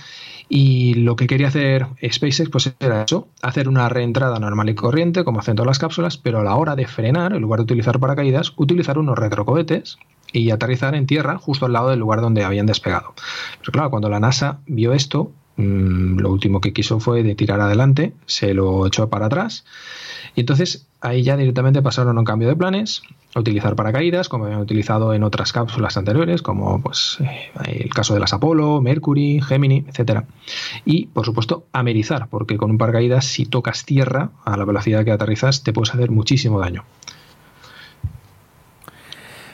Y 0.49 0.95
lo 0.95 1.17
que 1.17 1.27
quería 1.27 1.49
hacer 1.49 1.87
SpaceX 2.03 2.49
pues 2.49 2.73
era 2.81 3.03
eso, 3.03 3.29
hacer 3.43 3.69
una 3.69 3.89
reentrada 3.89 4.39
normal 4.39 4.71
y 4.71 4.75
corriente, 4.75 5.25
como 5.25 5.41
hacen 5.41 5.57
todas 5.57 5.67
las 5.67 5.79
cápsulas, 5.79 6.17
pero 6.17 6.41
a 6.41 6.45
la 6.45 6.57
hora 6.57 6.75
de 6.75 6.87
frenar, 6.87 7.35
en 7.35 7.43
lugar 7.43 7.61
de 7.61 7.65
utilizar 7.65 8.01
paracaídas, 8.01 8.55
utilizar 8.57 8.99
unos 8.99 9.19
retrocohetes 9.19 9.99
y 10.33 10.51
aterrizar 10.51 10.95
en 10.95 11.07
tierra 11.07 11.39
justo 11.39 11.67
al 11.67 11.73
lado 11.73 11.91
del 11.91 12.01
lugar 12.01 12.21
donde 12.21 12.45
habían 12.45 12.67
despegado. 12.67 13.15
Pero 13.61 13.73
claro, 13.73 13.91
cuando 13.91 14.09
la 14.09 14.21
NASA 14.21 14.61
vio 14.67 14.93
esto, 14.95 15.33
mm, 15.57 16.19
lo 16.19 16.33
último 16.33 16.61
que 16.61 16.73
quiso 16.73 16.99
fue 16.99 17.23
de 17.23 17.35
tirar 17.35 17.61
adelante, 17.61 18.15
se 18.27 18.55
lo 18.55 18.87
echó 18.87 19.09
para 19.11 19.27
atrás 19.27 19.65
y 20.35 20.41
entonces 20.41 20.87
ahí 21.01 21.23
ya 21.23 21.37
directamente 21.37 21.83
pasaron 21.83 22.17
a 22.17 22.21
un 22.21 22.25
cambio 22.25 22.49
de 22.49 22.57
planes, 22.57 23.03
utilizar 23.39 23.77
paracaídas, 23.77 24.29
como 24.29 24.45
habían 24.45 24.61
utilizado 24.61 25.15
en 25.15 25.23
otras 25.23 25.53
cápsulas 25.53 25.97
anteriores, 25.97 26.43
como 26.43 26.81
pues 26.81 27.19
eh, 27.21 27.83
el 27.85 27.91
caso 27.91 28.15
de 28.15 28.21
las 28.21 28.33
Apolo, 28.33 28.81
Mercury, 28.81 29.41
Gemini, 29.41 29.85
etcétera. 29.89 30.27
Y 30.85 31.07
por 31.07 31.25
supuesto, 31.25 31.67
amerizar, 31.73 32.29
porque 32.29 32.57
con 32.57 32.71
un 32.71 32.79
paracaídas, 32.79 33.25
si 33.25 33.47
tocas 33.47 33.85
tierra 33.85 34.31
a 34.45 34.57
la 34.57 34.65
velocidad 34.65 35.05
que 35.05 35.13
aterrizas, 35.13 35.63
te 35.63 35.73
puedes 35.73 35.95
hacer 35.95 36.11
muchísimo 36.11 36.61
daño. 36.61 36.85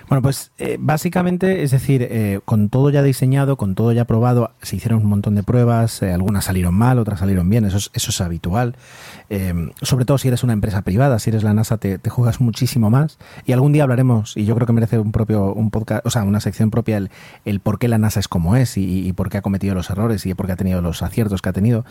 Bueno, 0.09 0.21
pues 0.21 0.53
eh, 0.59 0.77
básicamente, 0.79 1.63
es 1.63 1.71
decir, 1.71 2.07
eh, 2.11 2.41
con 2.45 2.69
todo 2.69 2.91
ya 2.91 3.03
diseñado, 3.03 3.57
con 3.57 3.75
todo 3.75 3.93
ya 3.93 4.05
probado, 4.05 4.51
se 4.61 4.77
hicieron 4.77 5.03
un 5.03 5.09
montón 5.09 5.35
de 5.35 5.43
pruebas, 5.43 6.03
eh, 6.03 6.13
algunas 6.13 6.45
salieron 6.45 6.75
mal, 6.75 6.99
otras 6.99 7.21
salieron 7.21 7.49
bien, 7.49 7.65
eso 7.65 7.79
es, 7.79 7.91
eso 7.95 8.11
es 8.11 8.21
habitual. 8.21 8.77
sobre 9.83 10.05
todo 10.05 10.19
si 10.19 10.29
eres 10.29 10.45
una 10.45 10.53
empresa 10.53 10.83
privada, 10.83 11.19
si 11.19 11.31
eres 11.31 11.43
la 11.43 11.55
NASA, 11.55 11.79
te, 11.79 11.99
juegas 12.11 12.41
muchísimo 12.41 12.91
más. 12.91 13.19
Y 13.47 13.53
algún 13.53 13.73
día 13.73 13.83
hablaremos, 13.83 14.37
y 14.37 14.45
yo 14.45 14.55
creo 14.55 14.67
que 14.67 14.73
merece 14.73 14.99
un 14.99 15.11
propio, 15.11 15.53
un 15.53 15.71
podcast, 15.71 16.07
o 16.07 16.11
sea, 16.11 16.23
una 16.25 16.41
sección 16.41 16.71
propia, 16.71 16.99
el, 16.99 17.11
el 17.45 17.61
por 17.61 17.79
qué 17.79 17.89
la 17.89 17.99
NASA 17.99 18.21
es 18.21 18.29
como 18.29 18.57
es 18.57 18.77
y, 18.77 19.13
por 19.15 19.31
qué 19.31 19.39
ha 19.39 19.43
cometido 19.43 19.75
los 19.75 19.91
errores 19.91 20.27
y 20.27 20.35
por 20.35 20.47
qué 20.47 20.53
ha 20.53 20.57
tenido 20.57 20.83
los 20.83 21.03
aciertos 21.03 21.41
que 21.41 21.49
ha 21.49 21.53
tenido. 21.53 21.85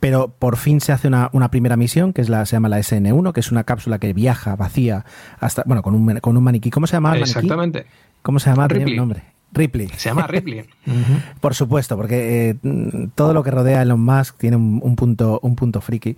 pero 0.00 0.28
por 0.38 0.56
fin 0.56 0.80
se 0.80 0.92
hace 0.92 1.08
una, 1.08 1.28
una, 1.32 1.50
primera 1.50 1.76
misión, 1.76 2.12
que 2.12 2.22
es 2.22 2.28
la, 2.28 2.46
se 2.46 2.56
llama 2.56 2.68
la 2.68 2.78
SN1, 2.78 3.32
que 3.32 3.40
es 3.40 3.50
una 3.50 3.64
cápsula 3.64 3.98
que 3.98 4.12
viaja 4.12 4.54
vacía 4.56 5.04
hasta, 5.40 5.64
bueno, 5.66 5.82
con 5.82 5.94
un, 5.94 6.20
con 6.20 6.36
un 6.36 6.44
maniquí. 6.52 6.70
¿Cómo 6.70 6.86
se 6.86 6.94
llama? 6.94 7.16
Exactamente. 7.16 7.86
¿Cómo 8.22 8.38
se 8.38 8.50
llama? 8.50 8.68
Ripley. 8.68 8.96
nombre. 8.96 9.22
Ripley. 9.52 9.88
Se 9.96 10.08
llama 10.08 10.26
Ripley. 10.26 10.64
Por 11.40 11.54
supuesto, 11.54 11.96
porque 11.96 12.50
eh, 12.50 13.08
todo 13.14 13.34
lo 13.34 13.42
que 13.42 13.50
rodea 13.50 13.80
a 13.80 13.82
Elon 13.82 14.00
Musk 14.00 14.38
tiene 14.38 14.56
un, 14.56 14.96
punto, 14.96 15.40
un 15.42 15.56
punto 15.56 15.80
friki. 15.80 16.16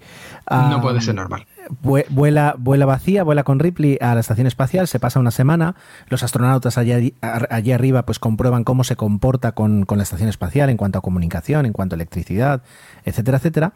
no 0.51 0.81
puede 0.81 1.01
ser 1.01 1.16
normal. 1.16 1.47
Vuela, 1.81 2.55
vuela 2.59 2.86
vacía, 2.86 3.24
vuela 3.24 3.43
con 3.43 3.59
Ripley 3.59 3.98
a 4.01 4.15
la 4.15 4.20
estación 4.20 4.47
espacial, 4.47 4.86
se 4.86 5.01
pasa 5.01 5.19
una 5.19 5.31
semana, 5.31 5.77
los 6.09 6.23
astronautas 6.23 6.77
allí, 6.77 7.15
allí 7.23 7.73
arriba 7.73 8.05
pues 8.05 8.19
comprueban 8.19 8.65
cómo 8.65 8.85
se 8.85 8.97
comporta 8.97 9.52
con, 9.52 9.86
con 9.86 9.97
la 9.97 10.05
estación 10.05 10.28
espacial 10.28 10.69
en 10.69 10.77
cuanto 10.77 10.98
a 10.98 11.02
comunicación, 11.02 11.65
en 11.65 11.73
cuanto 11.73 11.94
a 11.94 11.97
electricidad, 11.97 12.62
etcétera, 13.05 13.39
etcétera. 13.39 13.73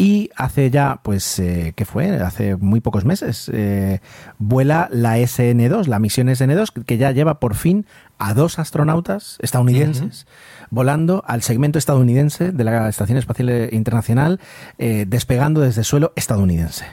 Y 0.00 0.30
hace 0.34 0.70
ya, 0.70 1.00
pues, 1.02 1.38
eh, 1.40 1.74
¿qué 1.76 1.84
fue? 1.84 2.08
Hace 2.22 2.56
muy 2.56 2.80
pocos 2.80 3.04
meses, 3.04 3.50
eh, 3.52 4.00
vuela 4.38 4.88
la 4.90 5.18
SN2, 5.18 5.88
la 5.88 5.98
misión 5.98 6.30
SN2, 6.30 6.84
que 6.86 6.96
ya 6.96 7.10
lleva 7.10 7.38
por 7.38 7.54
fin 7.54 7.84
a 8.18 8.32
dos 8.32 8.58
astronautas 8.58 9.36
estadounidenses 9.42 10.26
volando 10.70 11.22
al 11.26 11.42
segmento 11.42 11.78
estadounidense 11.78 12.50
de 12.50 12.64
la 12.64 12.88
Estación 12.88 13.18
Espacial 13.18 13.68
Internacional, 13.72 14.40
eh, 14.78 15.04
despegando 15.06 15.60
desde 15.60 15.84
suelo 15.84 16.14
estadounidense. 16.16 16.86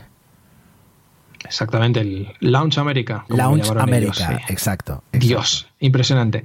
Exactamente, 1.45 2.01
el 2.01 2.33
Launch 2.39 2.77
America. 2.77 3.25
Launch 3.29 3.69
America, 3.69 4.39
exacto, 4.47 5.03
Dios, 5.11 5.67
impresionante. 5.79 6.43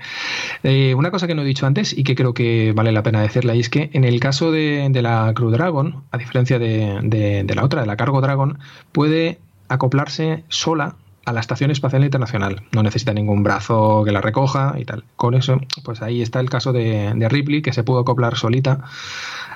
Eh, 0.63 0.95
una 0.95 1.11
cosa 1.11 1.27
que 1.27 1.35
no 1.35 1.43
he 1.43 1.45
dicho 1.45 1.67
antes 1.67 1.97
y 1.97 2.05
que 2.05 2.15
creo 2.15 2.35
que 2.35 2.73
vale 2.75 2.93
la 2.93 3.03
pena 3.03 3.21
decirla, 3.21 3.55
y 3.55 3.61
es 3.61 3.69
que 3.69 3.91
en 3.93 4.05
el 4.05 4.21
caso 4.21 4.53
de, 4.53 4.91
la 5.03 5.33
Crew 5.35 5.51
Dragon, 5.51 6.05
a 6.11 6.19
diferencia 6.19 6.59
de, 6.59 7.45
la 7.55 7.65
otra, 7.65 7.81
de 7.81 7.87
la 7.87 7.97
Cargo 7.97 8.21
Dragon, 8.21 8.59
puede 8.93 9.39
acoplarse 9.69 10.45
sola 10.49 10.97
a 11.25 11.33
la 11.33 11.41
Estación 11.41 11.71
Espacial 11.71 12.05
Internacional. 12.05 12.63
No 12.73 12.83
necesita 12.83 13.13
ningún 13.13 13.43
brazo 13.43 14.03
que 14.05 14.13
la 14.13 14.21
recoja 14.21 14.75
y 14.79 14.85
tal. 14.85 15.05
Con 15.17 15.35
eso, 15.35 15.61
pues 15.85 16.03
ahí 16.03 16.21
está 16.21 16.41
el 16.41 16.51
caso 16.51 16.73
de, 16.73 17.15
Ripley, 17.29 17.63
que 17.63 17.73
se 17.73 17.85
pudo 17.85 18.01
acoplar 18.01 18.37
solita 18.37 18.81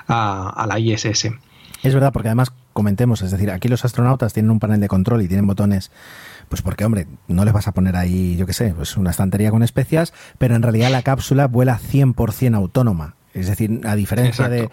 a, 0.07 0.65
la 0.67 0.79
ISS. 0.79 1.29
Es 1.83 1.93
verdad, 1.93 2.11
porque 2.13 2.29
además 2.29 2.51
comentemos, 2.77 3.23
es 3.23 3.31
decir, 3.31 3.49
aquí 3.49 3.69
los 3.69 3.83
astronautas 3.85 4.33
tienen 4.33 4.51
un 4.51 4.59
panel 4.59 4.79
de 4.79 4.87
control 4.87 5.23
y 5.23 5.27
tienen 5.27 5.47
botones, 5.47 5.89
pues 6.47 6.61
porque, 6.61 6.85
hombre, 6.85 7.07
no 7.27 7.43
les 7.43 7.51
vas 7.51 7.67
a 7.67 7.71
poner 7.71 7.95
ahí, 7.95 8.35
yo 8.35 8.45
qué 8.45 8.53
sé, 8.53 8.71
pues 8.75 8.97
una 8.97 9.09
estantería 9.09 9.49
con 9.49 9.63
especias, 9.63 10.13
pero 10.37 10.55
en 10.55 10.61
realidad 10.61 10.91
la 10.91 11.01
cápsula 11.01 11.47
vuela 11.47 11.79
100% 11.79 12.55
autónoma. 12.55 13.15
Es 13.33 13.47
decir, 13.47 13.81
a 13.83 13.95
diferencia 13.95 14.47
de, 14.47 14.69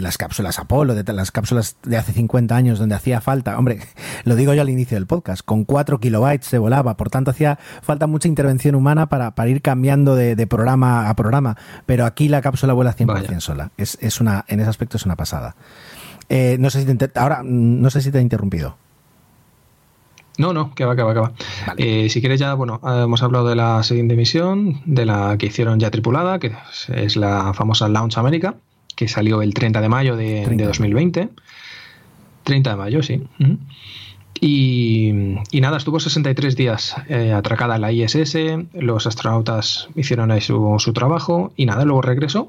las 0.00 0.16
cápsulas 0.16 0.58
Apolo, 0.58 0.94
de 0.94 1.12
las 1.12 1.30
cápsulas 1.30 1.76
de 1.82 1.98
hace 1.98 2.14
50 2.14 2.56
años 2.56 2.78
donde 2.78 2.94
hacía 2.94 3.20
falta, 3.20 3.58
hombre, 3.58 3.80
lo 4.24 4.36
digo 4.36 4.54
yo 4.54 4.62
al 4.62 4.70
inicio 4.70 4.96
del 4.96 5.06
podcast, 5.06 5.44
con 5.44 5.66
4 5.66 6.00
kilobytes 6.00 6.46
se 6.46 6.56
volaba, 6.56 6.96
por 6.96 7.10
tanto 7.10 7.30
hacía 7.30 7.58
falta 7.82 8.06
mucha 8.06 8.26
intervención 8.26 8.74
humana 8.74 9.10
para, 9.10 9.48
ir 9.48 9.60
cambiando 9.60 10.16
de, 10.16 10.46
programa 10.46 11.10
a 11.10 11.14
programa, 11.14 11.58
pero 11.84 12.06
aquí 12.06 12.28
la 12.28 12.40
cápsula 12.40 12.72
vuela 12.72 12.96
100% 12.96 13.40
sola. 13.40 13.70
Es, 13.76 13.98
es, 14.00 14.22
una, 14.22 14.46
en 14.48 14.60
ese 14.60 14.70
aspecto 14.70 14.96
es 14.96 15.04
una 15.04 15.16
pasada. 15.16 15.56
Eh, 16.28 16.56
no 16.58 16.70
sé 16.70 16.84
si 16.84 16.94
te, 16.94 17.10
ahora, 17.18 17.42
no 17.44 17.90
sé 17.90 18.00
si 18.00 18.10
te 18.10 18.18
he 18.18 18.22
interrumpido. 18.22 18.76
No, 20.36 20.52
no, 20.52 20.74
que 20.74 20.84
va, 20.84 20.96
que 20.96 21.02
va, 21.02 21.14
que 21.14 21.20
va. 21.20 21.32
Eh, 21.76 22.08
si 22.08 22.20
quieres 22.20 22.40
ya, 22.40 22.54
bueno, 22.54 22.80
hemos 22.82 23.22
hablado 23.22 23.48
de 23.48 23.54
la 23.54 23.82
siguiente 23.84 24.16
misión, 24.16 24.80
de 24.84 25.06
la 25.06 25.36
que 25.38 25.46
hicieron 25.46 25.78
ya 25.78 25.90
tripulada, 25.90 26.40
que 26.40 26.52
es 26.92 27.16
la 27.16 27.54
famosa 27.54 27.88
Launch 27.88 28.18
America, 28.18 28.56
que 28.96 29.06
salió 29.06 29.42
el 29.42 29.54
30 29.54 29.80
de 29.80 29.88
mayo 29.88 30.16
de, 30.16 30.44
2020. 30.44 31.28
30 32.42 32.70
de 32.70 32.76
mayo, 32.76 33.02
sí. 33.02 33.22
Y, 34.40 35.12
nada, 35.60 35.76
estuvo 35.76 36.00
63 36.00 36.56
días 36.56 36.96
eh, 37.08 37.32
atracada 37.32 37.76
en 37.76 37.82
la 37.82 37.92
ISS, 37.92 38.36
los 38.74 39.06
astronautas 39.06 39.88
hicieron 39.94 40.32
ahí 40.32 40.40
su, 40.40 40.74
su 40.78 40.92
trabajo 40.92 41.52
y 41.56 41.66
nada, 41.66 41.84
luego 41.84 42.02
regresó 42.02 42.48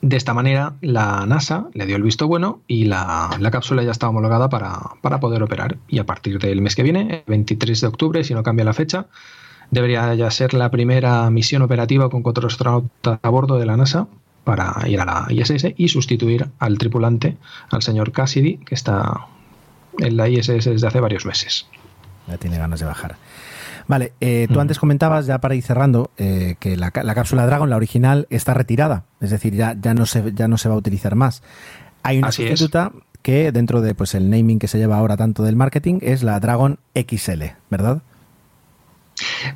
de 0.00 0.16
esta 0.16 0.32
manera, 0.32 0.74
la 0.80 1.26
NASA 1.26 1.66
le 1.74 1.86
dio 1.86 1.96
el 1.96 2.02
visto 2.02 2.28
bueno 2.28 2.60
y 2.68 2.84
la, 2.84 3.36
cápsula 3.50 3.82
ya 3.82 3.90
está 3.90 4.08
homologada 4.08 4.48
para, 4.48 5.18
poder 5.20 5.42
operar. 5.42 5.78
Y 5.88 5.98
a 5.98 6.06
partir 6.06 6.38
del 6.38 6.60
mes 6.60 6.76
que 6.76 6.84
viene, 6.84 7.10
el 7.10 7.22
23 7.26 7.80
de 7.80 7.86
octubre, 7.86 8.24
si 8.24 8.32
no 8.34 8.42
cambia 8.42 8.64
la 8.64 8.74
fecha, 8.74 9.06
debería 9.70 10.14
ya 10.14 10.30
ser 10.30 10.54
la 10.54 10.70
primera 10.70 11.28
misión 11.30 11.62
operativa 11.62 12.10
con 12.10 12.22
cuatro 12.22 12.46
astronautas 12.46 13.18
a 13.22 13.28
bordo 13.28 13.58
de 13.58 13.66
la 13.66 13.76
NASA 13.76 14.06
para 14.44 14.88
ir 14.88 15.00
a 15.00 15.04
la 15.04 15.26
ISS 15.28 15.74
y 15.76 15.88
sustituir 15.88 16.48
al 16.58 16.78
tripulante, 16.78 17.36
al 17.70 17.82
señor 17.82 18.12
Cassidy, 18.12 18.58
que 18.58 18.74
está 18.74 19.26
en 19.98 20.16
la 20.16 20.28
ISS 20.28 20.64
desde 20.64 20.86
hace 20.86 21.00
varios 21.00 21.26
meses. 21.26 21.66
Ya 22.28 22.36
tiene 22.38 22.56
ganas 22.56 22.80
de 22.80 22.86
bajar. 22.86 23.16
Vale, 23.88 24.12
eh, 24.20 24.46
tú 24.52 24.60
antes 24.60 24.78
comentabas, 24.78 25.26
ya 25.26 25.40
para 25.40 25.54
ir 25.54 25.62
cerrando, 25.62 26.10
eh, 26.18 26.56
que 26.60 26.76
la, 26.76 26.90
cápsula 26.90 27.46
Dragon, 27.46 27.70
la 27.70 27.76
original, 27.76 28.26
está 28.28 28.52
retirada, 28.52 29.04
es 29.20 29.30
decir, 29.30 29.54
ya, 29.54 29.74
ya, 29.80 29.94
no, 29.94 30.04
se, 30.04 30.32
ya 30.34 30.46
no 30.46 30.58
se 30.58 30.68
va 30.68 30.74
a 30.74 30.78
utilizar 30.78 31.14
más. 31.14 31.42
Hay 32.02 32.18
una 32.18 32.30
sustituta 32.30 32.92
que 33.22 33.50
dentro 33.50 33.80
de 33.80 33.94
pues 33.94 34.14
el 34.14 34.28
naming 34.30 34.58
que 34.58 34.68
se 34.68 34.78
lleva 34.78 34.98
ahora 34.98 35.16
tanto 35.16 35.42
del 35.42 35.56
marketing 35.56 35.98
es 36.02 36.22
la 36.22 36.38
Dragon 36.38 36.78
XL, 36.94 37.44
¿verdad? 37.70 38.02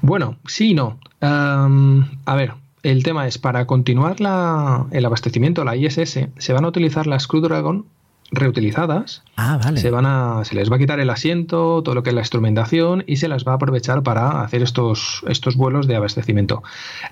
Bueno, 0.00 0.36
sí 0.46 0.70
y 0.70 0.74
no. 0.74 0.98
a 1.20 2.34
ver, 2.34 2.54
el 2.82 3.02
tema 3.02 3.26
es, 3.26 3.36
para 3.36 3.66
continuar 3.66 4.20
la, 4.20 4.86
el 4.92 5.04
abastecimiento, 5.04 5.62
la 5.62 5.76
ISS, 5.76 6.18
se 6.36 6.52
van 6.52 6.64
a 6.64 6.68
utilizar 6.68 7.06
las 7.06 7.26
Crew 7.26 7.42
Dragon 7.42 7.84
reutilizadas. 8.32 9.22
Ah, 9.36 9.60
vale. 9.62 9.78
Se, 9.78 9.90
van 9.90 10.06
a, 10.06 10.44
se 10.44 10.54
les 10.54 10.72
va 10.72 10.76
a 10.76 10.78
quitar 10.78 10.98
el 10.98 11.10
asiento, 11.10 11.82
todo 11.82 11.94
lo 11.94 12.02
que 12.02 12.10
es 12.10 12.14
la 12.14 12.22
instrumentación 12.22 13.04
y 13.06 13.16
se 13.16 13.28
las 13.28 13.46
va 13.46 13.52
a 13.52 13.54
aprovechar 13.56 14.02
para 14.02 14.42
hacer 14.42 14.62
estos, 14.62 15.22
estos 15.28 15.56
vuelos 15.56 15.86
de 15.86 15.96
abastecimiento. 15.96 16.62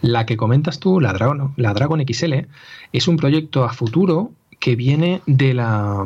La 0.01 0.27
que 0.27 0.37
comentas 0.37 0.81
tú, 0.81 0.99
la 0.99 1.13
Dragon, 1.13 1.53
la 1.57 1.75
Dragon 1.75 2.01
XL, 2.01 2.47
es 2.93 3.07
un 3.07 3.17
proyecto 3.17 3.65
a 3.65 3.73
futuro 3.73 4.33
que 4.59 4.77
viene 4.77 5.21
de 5.27 5.55
la, 5.55 6.03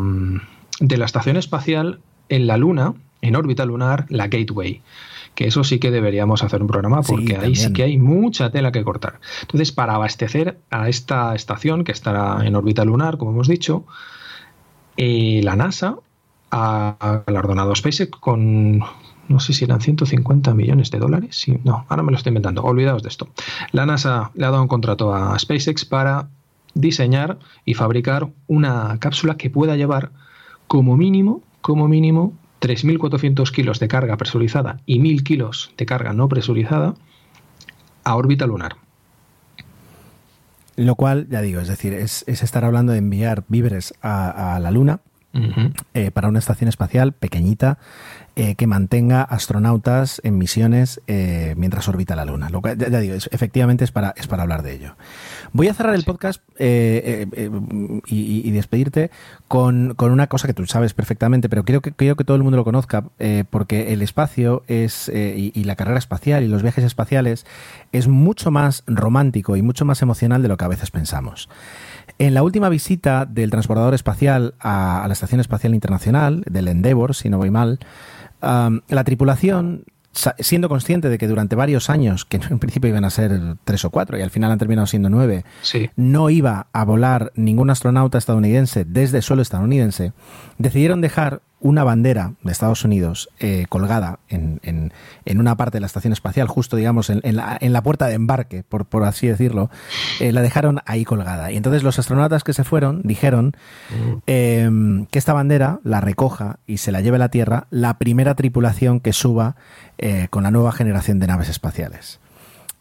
de 0.80 0.96
la 0.96 1.04
estación 1.06 1.36
espacial 1.36 2.00
en 2.28 2.46
la 2.46 2.56
Luna, 2.56 2.94
en 3.22 3.36
órbita 3.36 3.64
lunar, 3.64 4.06
la 4.10 4.28
Gateway 4.28 4.82
que 5.34 5.48
eso 5.48 5.64
sí 5.64 5.80
que 5.80 5.90
deberíamos 5.90 6.44
hacer 6.44 6.62
un 6.62 6.68
programa 6.68 7.02
porque 7.02 7.36
ahí 7.36 7.56
sí 7.56 7.72
que 7.72 7.82
hay 7.82 7.98
mucha 7.98 8.50
tela 8.50 8.70
que 8.70 8.84
cortar. 8.84 9.18
Entonces, 9.40 9.72
para 9.72 9.96
abastecer 9.96 10.58
a 10.70 10.88
esta 10.88 11.34
estación 11.34 11.82
que 11.82 11.90
estará 11.90 12.46
en 12.46 12.54
órbita 12.54 12.84
lunar, 12.84 13.18
como 13.18 13.32
hemos 13.32 13.48
dicho, 13.48 13.84
eh, 14.96 15.40
la 15.42 15.56
NASA 15.56 15.96
ha 16.50 17.22
galardonado 17.26 17.72
a 17.72 17.76
SpaceX 17.76 18.10
con, 18.18 18.78
no 19.28 19.40
sé 19.40 19.52
si 19.52 19.64
eran 19.64 19.80
150 19.80 20.54
millones 20.54 20.90
de 20.90 20.98
dólares. 20.98 21.36
Sí, 21.36 21.58
no, 21.64 21.84
ahora 21.88 22.02
me 22.02 22.12
lo 22.12 22.16
estoy 22.16 22.30
inventando. 22.30 22.62
Olvidaos 22.62 23.02
de 23.02 23.08
esto. 23.08 23.28
La 23.72 23.86
NASA 23.86 24.30
le 24.34 24.46
ha 24.46 24.50
dado 24.50 24.62
un 24.62 24.68
contrato 24.68 25.14
a 25.14 25.38
SpaceX 25.38 25.84
para 25.84 26.28
diseñar 26.74 27.38
y 27.64 27.74
fabricar 27.74 28.28
una 28.46 28.98
cápsula 28.98 29.36
que 29.36 29.50
pueda 29.50 29.76
llevar 29.76 30.10
como 30.66 30.96
mínimo, 30.96 31.42
como 31.60 31.88
mínimo, 31.88 32.32
3.400 32.60 33.50
kilos 33.50 33.78
de 33.78 33.88
carga 33.88 34.16
presurizada 34.16 34.80
y 34.86 34.98
1.000 34.98 35.22
kilos 35.22 35.72
de 35.76 35.86
carga 35.86 36.12
no 36.12 36.28
presurizada 36.28 36.94
a 38.04 38.16
órbita 38.16 38.46
lunar. 38.46 38.76
Lo 40.76 40.96
cual, 40.96 41.26
ya 41.30 41.40
digo, 41.40 41.60
es 41.60 41.68
decir, 41.68 41.94
es, 41.94 42.24
estar 42.26 42.64
hablando 42.64 42.92
de 42.92 42.98
enviar 42.98 43.44
víveres 43.48 43.94
a, 44.02 44.58
la 44.60 44.70
Luna 44.70 45.00
eh, 45.94 46.10
para 46.12 46.28
una 46.28 46.38
estación 46.38 46.68
espacial 46.68 47.12
pequeñita 47.12 47.78
eh, 48.36 48.54
que 48.54 48.66
mantenga 48.66 49.22
astronautas 49.22 50.20
en 50.24 50.38
misiones 50.38 51.00
eh, 51.06 51.54
mientras 51.56 51.88
orbita 51.88 52.16
la 52.16 52.24
Luna. 52.24 52.50
Lo 52.50 52.62
que, 52.62 52.76
ya, 52.76 52.98
digo, 52.98 53.14
efectivamente 53.14 53.84
es 53.84 53.92
para, 53.92 54.14
es 54.16 54.26
para 54.26 54.42
hablar 54.42 54.62
de 54.62 54.74
ello. 54.74 54.96
Voy 55.54 55.68
a 55.68 55.74
cerrar 55.74 55.94
el 55.94 56.02
podcast 56.02 56.42
eh, 56.58 57.26
y, 58.06 58.50
despedirte 58.50 59.12
con, 59.46 59.94
una 59.98 60.26
cosa 60.26 60.48
que 60.48 60.52
tú 60.52 60.66
sabes 60.66 60.94
perfectamente, 60.94 61.48
pero 61.48 61.64
quiero 61.64 61.80
que, 61.80 61.92
quiero 61.92 62.16
que 62.16 62.24
todo 62.24 62.36
el 62.36 62.42
mundo 62.42 62.56
lo 62.56 62.64
conozca, 62.64 63.04
porque 63.50 63.92
el 63.92 64.02
espacio 64.02 64.64
es 64.66 65.08
y, 65.08 65.52
y, 65.54 65.62
la 65.62 65.76
carrera 65.76 65.98
espacial 65.98 66.42
y 66.42 66.48
los 66.48 66.62
viajes 66.62 66.82
espaciales 66.82 67.46
es 67.92 68.08
mucho 68.08 68.50
más 68.50 68.82
romántico 68.88 69.56
y 69.56 69.62
mucho 69.62 69.84
más 69.84 70.02
emocional 70.02 70.42
de 70.42 70.48
lo 70.48 70.56
que 70.56 70.64
a 70.64 70.68
veces 70.68 70.90
pensamos. 70.90 71.48
En 72.18 72.34
la 72.34 72.42
última 72.42 72.68
visita 72.68 73.24
del 73.24 73.52
transbordador 73.52 73.94
espacial 73.94 74.54
a, 74.58 75.04
a 75.04 75.06
la 75.06 75.12
Estación 75.12 75.40
Espacial 75.40 75.72
Internacional, 75.72 76.42
del 76.50 76.66
Endeavour, 76.66 77.14
si 77.14 77.28
no 77.28 77.38
voy 77.38 77.50
mal, 77.50 77.78
la 78.40 79.04
tripulación, 79.04 79.84
siendo 80.38 80.68
consciente 80.68 81.08
de 81.08 81.18
que 81.18 81.28
durante 81.28 81.56
varios 81.56 81.90
años, 81.90 82.24
que 82.24 82.36
en 82.36 82.58
principio 82.58 82.90
iban 82.90 83.04
a 83.04 83.10
ser 83.10 83.38
tres 83.64 83.84
o 83.84 83.90
cuatro 83.90 84.18
y 84.18 84.22
al 84.22 84.30
final 84.30 84.52
han 84.52 84.58
terminado 84.58 84.86
siendo 84.86 85.10
nueve, 85.10 85.44
no 85.96 86.30
iba 86.30 86.68
a 86.72 86.84
volar 86.84 87.32
ningún 87.34 87.70
astronauta 87.70 88.18
estadounidense 88.18 88.84
desde 88.84 89.22
suelo 89.22 89.42
estadounidense, 89.42 90.12
decidieron 90.58 91.00
dejar 91.00 91.42
una 91.60 91.82
bandera 91.82 92.34
de 92.42 92.52
Estados 92.52 92.84
Unidos 92.84 93.30
eh, 93.38 93.64
colgada 93.68 94.18
en, 94.28 94.60
en, 94.62 95.40
una 95.40 95.56
parte 95.56 95.76
de 95.76 95.80
la 95.80 95.86
estación 95.86 96.12
espacial, 96.12 96.46
justo 96.46 96.76
digamos 96.76 97.08
en, 97.10 97.20
la, 97.36 97.56
en 97.60 97.72
la, 97.72 97.82
puerta 97.82 98.06
de 98.06 98.14
embarque, 98.14 98.62
por, 98.62 98.84
por 98.84 99.04
así 99.04 99.26
decirlo, 99.26 99.70
eh, 100.20 100.32
la 100.32 100.42
dejaron 100.42 100.80
ahí 100.84 101.04
colgada. 101.04 101.50
Y 101.52 101.56
entonces 101.56 101.82
los 101.82 101.98
astronautas 101.98 102.44
que 102.44 102.52
se 102.52 102.64
fueron 102.64 103.00
dijeron 103.02 103.56
em, 104.26 105.06
que 105.06 105.18
esta 105.18 105.32
bandera 105.32 105.80
la 105.84 106.00
recoja 106.00 106.58
y 106.66 106.78
se 106.78 106.92
la 106.92 107.00
lleve 107.00 107.16
a 107.16 107.20
la 107.20 107.30
Tierra 107.30 107.66
la 107.70 107.98
primera 107.98 108.34
tripulación 108.34 109.00
que 109.00 109.12
suba 109.12 109.56
eh, 109.96 110.28
con 110.30 110.42
la 110.42 110.50
nueva 110.50 110.72
generación 110.72 111.18
de 111.18 111.26
naves 111.28 111.48
espaciales. 111.48 112.20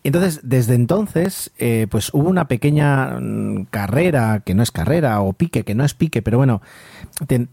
Entonces, 0.04 0.42
desde 0.44 0.76
entonces, 0.76 1.52
eh, 1.58 1.88
pues 1.90 2.14
hubo 2.14 2.30
una 2.30 2.50
pequeña 2.50 3.20
mm, 3.20 3.66
carrera, 3.70 4.42
que 4.46 4.54
no 4.54 4.62
es 4.62 4.72
carrera, 4.72 5.22
o 5.22 5.32
pique, 5.32 5.64
que 5.64 5.76
no 5.76 5.86
es 5.86 5.94
pique, 5.94 6.22
pero 6.22 6.38
bueno, 6.38 6.62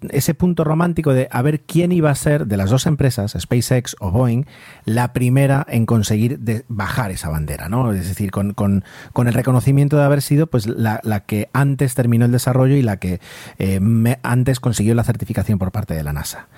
ese 0.09 0.35
punto 0.35 0.65
romántico 0.65 1.13
de 1.13 1.29
a 1.31 1.43
ver 1.43 1.61
quién 1.61 1.93
iba 1.93 2.11
a 2.11 2.15
ser 2.15 2.47
de 2.47 2.57
las 2.57 2.71
dos 2.71 2.87
empresas, 2.87 3.37
SpaceX 3.39 3.95
o 4.01 4.11
Boeing, 4.11 4.47
la 4.85 5.13
primera 5.13 5.65
en 5.69 5.87
conseguir 5.87 6.41
bajar 6.69 7.13
esa 7.13 7.29
bandera, 7.29 7.69
¿no? 7.69 7.93
Es 7.93 8.09
decir, 8.09 8.33
con, 8.33 8.85
el 9.17 9.35
reconocimiento 9.35 9.97
de 9.97 10.03
haber 10.03 10.23
sido 10.23 10.49
pues 10.49 10.67
la, 10.67 11.01
que 11.27 11.51
antes 11.53 11.95
terminó 11.95 12.25
el 12.25 12.33
desarrollo 12.33 12.75
y 12.75 12.83
la 12.83 12.97
que 12.97 13.21
eh, 13.59 13.81
antes 14.23 14.59
consiguió 14.59 14.95
la 14.95 15.05
certificación 15.05 15.59
por 15.59 15.71
parte 15.71 15.95
de 15.95 16.03
la 16.03 16.13
NASA. 16.13 16.49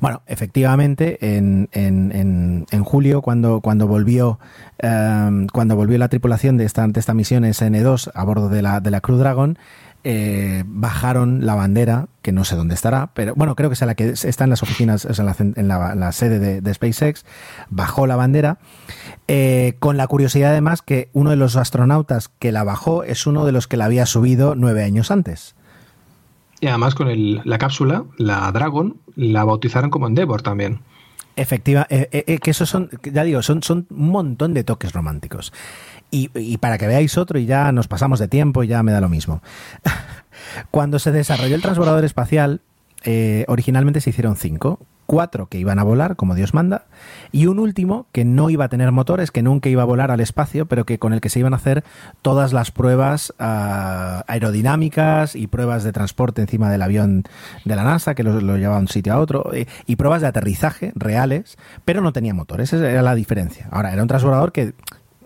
Bueno, 0.00 0.22
efectivamente, 0.26 1.36
en, 1.36 1.68
en, 1.72 2.66
en, 2.70 2.84
julio, 2.84 3.22
cuando, 3.22 3.60
cuando, 3.60 3.86
volvió, 3.86 4.38
em, 4.78 5.46
cuando 5.48 5.76
volvió 5.76 5.98
la 5.98 6.08
tripulación 6.08 6.56
de 6.56 6.64
esta, 6.64 6.86
de 6.86 7.00
esta 7.00 7.14
misión 7.14 7.44
SN2 7.44 8.10
a 8.14 8.24
bordo 8.24 8.48
de 8.48 8.62
la, 8.62 8.80
de 8.80 8.90
la 8.90 9.00
Crew 9.00 9.16
Dragon, 9.16 9.58
eh, 10.08 10.62
bajaron 10.68 11.44
la 11.46 11.56
bandera, 11.56 12.06
que 12.22 12.30
no 12.30 12.44
sé 12.44 12.54
dónde 12.54 12.76
estará, 12.76 13.10
pero 13.12 13.34
bueno, 13.34 13.56
creo 13.56 13.70
que 13.70 13.74
es 13.74 13.80
la 13.80 13.96
que 13.96 14.10
está 14.10 14.44
en 14.44 14.50
las 14.50 14.62
oficinas, 14.62 15.04
en, 15.04 15.66
la, 15.66 16.12
sede 16.12 16.60
de, 16.60 16.74
SpaceX, 16.74 17.24
bajó 17.70 18.06
la 18.06 18.14
bandera, 18.14 18.58
eh, 19.26 19.74
con 19.80 19.96
la 19.96 20.06
curiosidad 20.06 20.52
además 20.52 20.80
que 20.80 21.08
uno 21.12 21.30
de 21.30 21.36
los 21.36 21.56
astronautas 21.56 22.28
que 22.38 22.52
la 22.52 22.62
bajó 22.62 23.02
es 23.02 23.26
uno 23.26 23.44
de 23.44 23.50
los 23.50 23.66
que 23.66 23.76
la 23.76 23.86
había 23.86 24.06
subido 24.06 24.54
nueve 24.54 24.84
años 24.84 25.10
antes. 25.10 25.56
Y 26.60 26.68
además 26.68 26.94
con 26.94 27.08
la 27.44 27.58
cápsula, 27.58 28.04
la 28.16 28.52
Dragon, 28.52 28.98
la 29.16 29.44
bautizaron 29.44 29.90
como 29.90 30.06
Endeavour 30.06 30.42
también. 30.42 30.80
Efectiva, 31.34 31.86
eh, 31.90 32.08
eh, 32.12 32.24
eh, 32.26 32.38
que 32.38 32.50
esos 32.50 32.68
son, 32.68 32.88
ya 33.02 33.22
digo, 33.24 33.42
son, 33.42 33.62
son 33.62 33.86
un 33.90 34.08
montón 34.08 34.54
de 34.54 34.64
toques 34.64 34.92
románticos. 34.92 35.52
Y, 36.10 36.30
y, 36.34 36.58
para 36.58 36.78
que 36.78 36.86
veáis 36.86 37.18
otro, 37.18 37.38
y 37.38 37.46
ya 37.46 37.72
nos 37.72 37.88
pasamos 37.88 38.20
de 38.20 38.28
tiempo 38.28 38.62
y 38.62 38.68
ya 38.68 38.82
me 38.82 38.92
da 38.92 39.00
lo 39.00 39.08
mismo. 39.08 39.42
Cuando 40.70 40.98
se 40.98 41.12
desarrolló 41.12 41.54
el 41.54 41.62
transbordador 41.62 42.04
espacial, 42.04 42.60
originalmente 43.48 44.00
se 44.00 44.10
hicieron 44.10 44.36
cinco. 44.36 44.80
Cuatro 45.06 45.46
que 45.46 45.58
iban 45.58 45.78
a 45.78 45.84
volar, 45.84 46.16
como 46.16 46.34
Dios 46.34 46.52
manda, 46.52 46.86
y 47.32 47.46
un 47.46 47.58
último 47.58 48.06
que 48.12 48.24
no 48.24 48.50
iba 48.50 48.64
a 48.64 48.68
tener 48.68 48.90
motores, 48.92 49.30
que 49.30 49.42
nunca 49.42 49.68
iba 49.68 49.82
a 49.82 49.86
volar 49.86 50.10
al 50.10 50.20
espacio, 50.20 50.66
pero 50.66 50.84
que 50.84 50.98
con 50.98 51.12
el 51.12 51.20
que 51.20 51.28
se 51.28 51.38
iban 51.38 51.52
a 51.52 51.56
hacer 51.56 51.84
todas 52.22 52.52
las 52.52 52.70
pruebas 52.70 53.32
uh, 53.38 54.22
aerodinámicas 54.26 55.36
y 55.36 55.46
pruebas 55.46 55.84
de 55.84 55.92
transporte 55.92 56.42
encima 56.42 56.70
del 56.70 56.82
avión 56.82 57.24
de 57.64 57.76
la 57.76 57.84
NASA, 57.84 58.14
que 58.14 58.22
lo, 58.22 58.40
llevaba 58.40 58.76
de 58.76 58.82
un 58.82 58.88
sitio 58.88 59.12
a 59.14 59.18
otro, 59.18 59.50
y, 59.54 59.68
y 59.86 59.96
pruebas 59.96 60.22
de 60.22 60.28
aterrizaje 60.28 60.92
reales, 60.94 61.56
pero 61.84 62.00
no 62.00 62.12
tenía 62.12 62.34
motores. 62.34 62.72
Esa 62.72 62.90
era 62.90 63.02
la 63.02 63.14
diferencia. 63.14 63.68
Ahora, 63.70 63.92
era 63.92 64.02
un 64.02 64.08
transbordador 64.08 64.52
que 64.52 64.74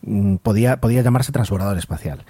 mm, 0.03 0.37
podía, 0.37 0.81
podía 0.81 1.03
llamarse 1.03 1.33
transbordador 1.33 1.79
espacial. 1.79 2.25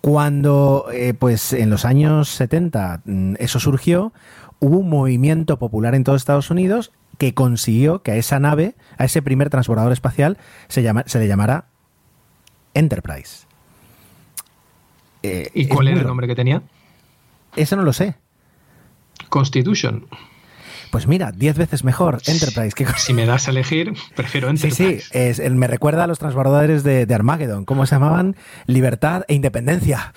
Cuando, 0.00 0.86
eh, 0.92 1.14
pues 1.14 1.52
en 1.52 1.68
los 1.70 1.84
años 1.84 2.30
70 2.30 3.02
mm, 3.04 3.34
eso 3.38 3.60
surgió, 3.60 4.12
hubo 4.60 4.78
un 4.78 4.88
movimiento 4.88 5.58
popular 5.58 5.94
en 5.94 6.04
todo 6.04 6.16
Estados 6.16 6.50
Unidos 6.50 6.92
que 7.18 7.34
consiguió 7.34 8.02
que 8.02 8.12
a 8.12 8.16
esa 8.16 8.38
nave, 8.38 8.76
a 8.96 9.04
ese 9.04 9.20
primer 9.20 9.50
transbordador 9.50 9.92
espacial, 9.92 10.38
se, 10.68 10.82
llama, 10.82 11.04
se 11.06 11.18
le 11.18 11.28
llamara 11.28 11.66
Enterprise. 12.74 13.46
Eh, 15.22 15.50
¿Y 15.52 15.66
cuál 15.66 15.88
era 15.88 16.00
el 16.00 16.06
nombre 16.06 16.26
que 16.26 16.34
tenía? 16.34 16.62
Eso 17.56 17.76
no 17.76 17.82
lo 17.82 17.92
sé. 17.92 18.14
Constitution. 19.28 20.06
Pues 20.90 21.06
mira, 21.06 21.32
10 21.32 21.56
veces 21.56 21.84
mejor 21.84 22.20
Enterprise. 22.26 22.74
Si 22.96 23.12
me 23.12 23.26
das 23.26 23.46
a 23.46 23.52
elegir, 23.52 23.92
prefiero 24.16 24.48
Enterprise. 24.48 25.00
Sí, 25.00 25.00
sí, 25.00 25.08
es, 25.12 25.40
me 25.50 25.66
recuerda 25.66 26.04
a 26.04 26.06
los 26.06 26.18
transbordadores 26.18 26.82
de, 26.82 27.06
de, 27.06 27.14
Armageddon. 27.14 27.64
¿Cómo 27.64 27.86
se 27.86 27.94
llamaban? 27.94 28.36
Libertad 28.66 29.22
e 29.28 29.34
Independencia. 29.34 30.12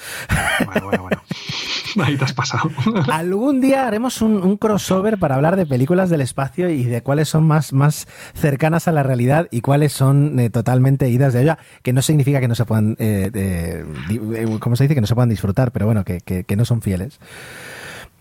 Bueno, 0.66 0.86
bueno, 0.88 1.04
bueno. 1.04 1.22
Ahí 2.04 2.18
te 2.18 2.24
has 2.24 2.34
pasado. 2.34 2.72
Algún 3.12 3.62
día 3.62 3.88
haremos 3.88 4.22
un, 4.22 4.42
un, 4.42 4.58
crossover 4.58 5.20
para 5.20 5.36
hablar 5.36 5.56
de 5.56 5.66
películas 5.66 6.10
del 6.10 6.22
espacio 6.22 6.70
y 6.70 6.84
de 6.84 7.04
cuáles 7.04 7.30
son 7.30 7.46
más, 7.46 7.72
más 7.72 8.08
cercanas 8.34 8.88
a 8.88 8.92
la 8.92 9.04
realidad 9.04 9.48
y 9.52 9.62
cuáles 9.62 9.94
son 9.94 10.40
eh, 10.40 10.50
totalmente 10.50 11.10
idas 11.10 11.34
de 11.34 11.40
allá. 11.42 11.60
Que 11.84 11.94
no 11.94 12.02
significa 12.02 12.40
que 12.40 12.48
no 12.48 12.56
se 12.56 12.66
puedan, 12.66 12.96
eh, 13.00 13.30
eh, 13.34 14.58
¿cómo 14.60 14.76
se 14.76 14.86
dice? 14.86 14.96
Que 14.96 15.02
no 15.02 15.08
se 15.08 15.16
puedan 15.16 15.30
disfrutar, 15.30 15.72
pero 15.72 15.86
bueno, 15.86 16.04
que, 16.04 16.22
que, 16.22 16.44
que 16.44 16.56
no 16.56 16.66
son 16.66 16.82
fieles. 16.82 17.20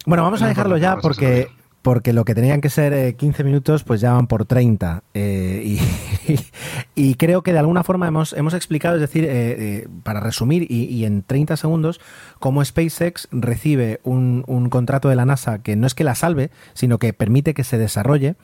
Bueno, 0.05 0.23
vamos 0.23 0.43
a 0.43 0.49
dejarlo 0.49 0.77
ya 0.77 0.97
porque 0.97 1.49
porque 1.83 2.13
lo 2.13 2.25
que 2.25 2.35
tenían 2.35 2.61
que 2.61 2.71
ser 2.71 2.93
eh, 2.93 3.15
15 3.15 3.45
minutos, 3.45 3.83
pues 3.83 4.01
ya 4.01 4.13
van 4.13 4.29
por 4.29 4.45
30. 4.45 5.03
Eh, 5.15 5.79
y, 6.95 7.15
creo 7.17 7.43
que 7.43 7.53
de 7.53 7.59
alguna 7.59 7.83
forma 7.83 8.07
hemos, 8.07 8.33
hemos 8.33 8.55
explicado, 8.55 8.95
es 8.95 9.01
decir, 9.01 9.27
eh, 9.29 9.89
para 10.05 10.21
resumir 10.21 10.67
y, 10.71 10.85
y, 10.85 11.05
en 11.05 11.23
30 11.23 11.57
segundos, 11.57 12.01
cómo 12.39 12.65
SpaceX 12.65 13.29
recibe 13.33 14.01
un, 14.05 14.45
un 14.47 14.71
contrato 14.71 15.09
de 15.09 15.17
la 15.17 15.27
NASA 15.27 15.59
que 15.59 15.75
no 15.75 15.87
es 15.87 15.95
que 15.95 16.05
la 16.05 16.15
salve, 16.15 16.51
sino 16.73 16.99
que 16.99 17.13
permite 17.13 17.53
que 17.53 17.65
se 17.65 17.79
desarrolle. 17.79 18.37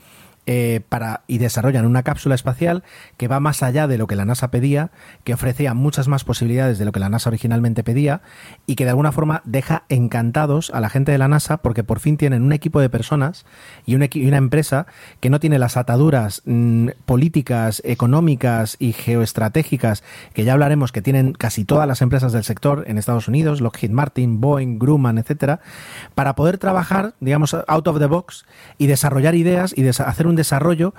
Eh, 0.51 0.81
para, 0.89 1.25
y 1.27 1.37
desarrollan 1.37 1.85
una 1.85 2.03
cápsula 2.03 2.35
espacial 2.35 2.83
que 3.19 3.29
va 3.29 3.39
más 3.39 3.63
allá 3.63 3.87
de 3.87 3.99
lo 3.99 4.07
que 4.07 4.17
la 4.17 4.25
NASA 4.25 4.51
pedía, 4.51 4.91
que 5.23 5.35
ofrecía 5.35 5.75
muchas 5.75 6.09
más 6.09 6.25
posibilidades 6.25 6.79
de 6.79 6.87
lo 6.87 6.93
que 6.93 7.01
la 7.01 7.11
NASA 7.11 7.29
originalmente 7.29 7.85
pedía 7.85 8.23
y 8.65 8.75
que 8.75 8.85
de 8.85 8.91
alguna 8.91 9.13
forma 9.13 9.43
deja 9.45 9.85
encantados 9.91 10.71
a 10.71 10.81
la 10.81 10.89
gente 10.89 11.13
de 11.13 11.19
la 11.19 11.29
NASA 11.29 11.59
porque 11.59 11.85
por 11.85 12.01
fin 12.01 12.17
tienen 12.17 12.43
un 12.43 12.53
equipo 12.55 12.81
de 12.81 12.89
personas 12.89 13.45
y 13.85 13.95
una, 13.95 14.09
empresa 14.39 14.87
que 15.21 15.29
no 15.29 15.39
tiene 15.39 15.59
las 15.59 15.77
ataduras 15.77 16.41
mmm, 16.47 16.93
políticas, 17.05 17.83
económicas 17.85 18.77
y 18.79 18.95
geoestratégicas 18.95 20.03
que 20.33 20.45
ya 20.45 20.55
hablaremos 20.55 20.93
que 20.93 21.03
tienen 21.03 21.35
casi 21.35 21.67
todas 21.67 21.87
las 21.87 22.01
empresas 22.01 22.33
del 22.33 22.45
sector 22.45 22.85
en 22.87 22.97
Estados 22.97 23.29
Unidos, 23.29 23.61
Lockheed 23.61 23.91
Martin, 23.91 24.41
Boeing, 24.41 24.79
Grumman, 24.79 25.19
etcétera, 25.19 25.61
para 26.15 26.35
poder 26.35 26.57
trabajar, 26.57 27.13
digamos, 27.21 27.53
out 27.53 27.87
of 27.87 27.99
the 27.99 28.07
box 28.07 28.47
y 28.79 28.87
desarrollar 28.87 29.35
ideas 29.35 29.75
y 29.77 29.87
hacer 29.87 30.27
un 30.27 30.38
desarrollo 30.39 30.95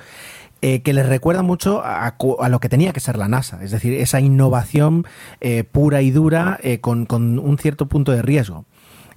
eh, 0.62 0.82
que 0.82 0.92
les 0.92 1.08
recuerda 1.08 1.42
mucho 1.42 1.82
a, 1.86 2.06
a, 2.06 2.50
lo 2.50 2.60
que 2.60 2.68
tenía 2.68 2.92
que 2.92 3.00
ser 3.00 3.18
la 3.18 3.30
NASA, 3.30 3.64
es 3.64 3.72
decir, 3.72 3.94
esa 3.94 4.20
innovación 4.20 5.08
eh, 5.40 5.64
pura 5.64 6.02
y 6.02 6.12
dura 6.12 6.60
eh, 6.62 6.82
con, 6.82 7.08
un 7.10 7.58
cierto 7.58 7.88
punto 7.88 8.12
de 8.12 8.22
riesgo. 8.22 8.66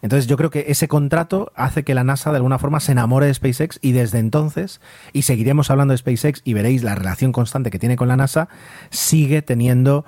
Entonces 0.03 0.29
yo 0.29 0.37
creo 0.37 0.51
que 0.51 0.67
ese 0.69 0.87
contrato 0.87 1.51
hace 1.57 1.83
que 1.83 1.95
la 1.95 2.05
NASA 2.05 2.31
de 2.31 2.37
alguna 2.37 2.61
forma 2.61 2.79
se 2.79 2.93
enamore 2.93 3.27
de 3.27 3.35
SpaceX 3.35 3.81
y 3.83 3.91
desde 3.91 4.21
entonces, 4.21 4.81
y 5.13 5.23
seguiremos 5.23 5.69
hablando 5.71 5.93
de 5.93 5.99
SpaceX 5.99 6.43
y 6.45 6.55
veréis 6.55 6.85
la 6.85 6.95
relación 6.95 7.33
constante 7.33 7.73
que 7.73 7.81
tiene 7.81 7.97
con 7.97 8.07
la 8.07 8.17
NASA, 8.17 8.49
sigue 8.91 9.43
teniendo 9.43 10.05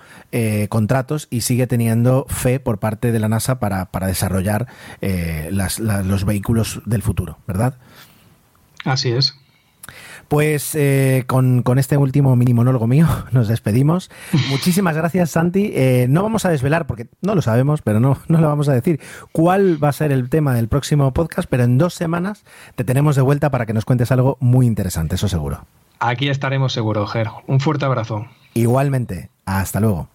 contratos 0.68 1.28
y 1.30 1.42
sigue 1.42 1.68
teniendo 1.68 2.26
fe 2.28 2.58
por 2.58 2.78
parte 2.78 3.12
de 3.12 3.20
la 3.20 3.28
NASA 3.28 3.60
para, 3.60 3.88
desarrollar 4.06 4.66
los 5.50 6.24
vehículos 6.24 6.82
del 6.86 7.02
futuro, 7.02 7.38
¿verdad? 7.46 7.74
Así 8.84 9.12
es. 9.12 9.43
Pues 10.28 10.74
eh, 10.74 11.24
con, 11.26 11.62
con, 11.62 11.78
este 11.78 11.96
último 11.96 12.34
mini 12.36 12.54
monólogo 12.54 12.86
mío 12.86 13.06
nos 13.32 13.48
despedimos. 13.48 14.10
Muchísimas 14.50 14.96
gracias, 14.96 15.30
Santi. 15.30 15.70
Eh, 15.74 16.06
no 16.08 16.22
vamos 16.22 16.44
a 16.44 16.50
desvelar, 16.50 16.86
porque 16.86 17.08
no 17.20 17.34
lo 17.34 17.42
sabemos, 17.42 17.82
pero 17.82 18.00
no, 18.00 18.18
no 18.28 18.40
lo 18.40 18.48
vamos 18.48 18.68
a 18.68 18.72
decir, 18.72 19.00
cuál 19.32 19.82
va 19.82 19.88
a 19.88 19.92
ser 19.92 20.12
el 20.12 20.28
tema 20.28 20.54
del 20.54 20.68
próximo 20.68 21.12
podcast, 21.12 21.48
pero 21.48 21.64
en 21.64 21.78
dos 21.78 21.94
semanas 21.94 22.44
te 22.74 22.84
tenemos 22.84 23.16
de 23.16 23.22
vuelta 23.22 23.50
para 23.50 23.66
que 23.66 23.72
nos 23.72 23.84
cuentes 23.84 24.12
algo 24.12 24.36
muy 24.40 24.66
interesante, 24.66 25.16
eso 25.16 25.28
seguro. 25.28 25.66
Aquí 26.00 26.28
estaremos 26.28 26.72
seguro, 26.72 27.06
Ger. 27.06 27.28
Un 27.46 27.60
fuerte 27.60 27.84
abrazo. 27.84 28.26
Igualmente. 28.54 29.30
Hasta 29.46 29.80
luego. 29.80 30.08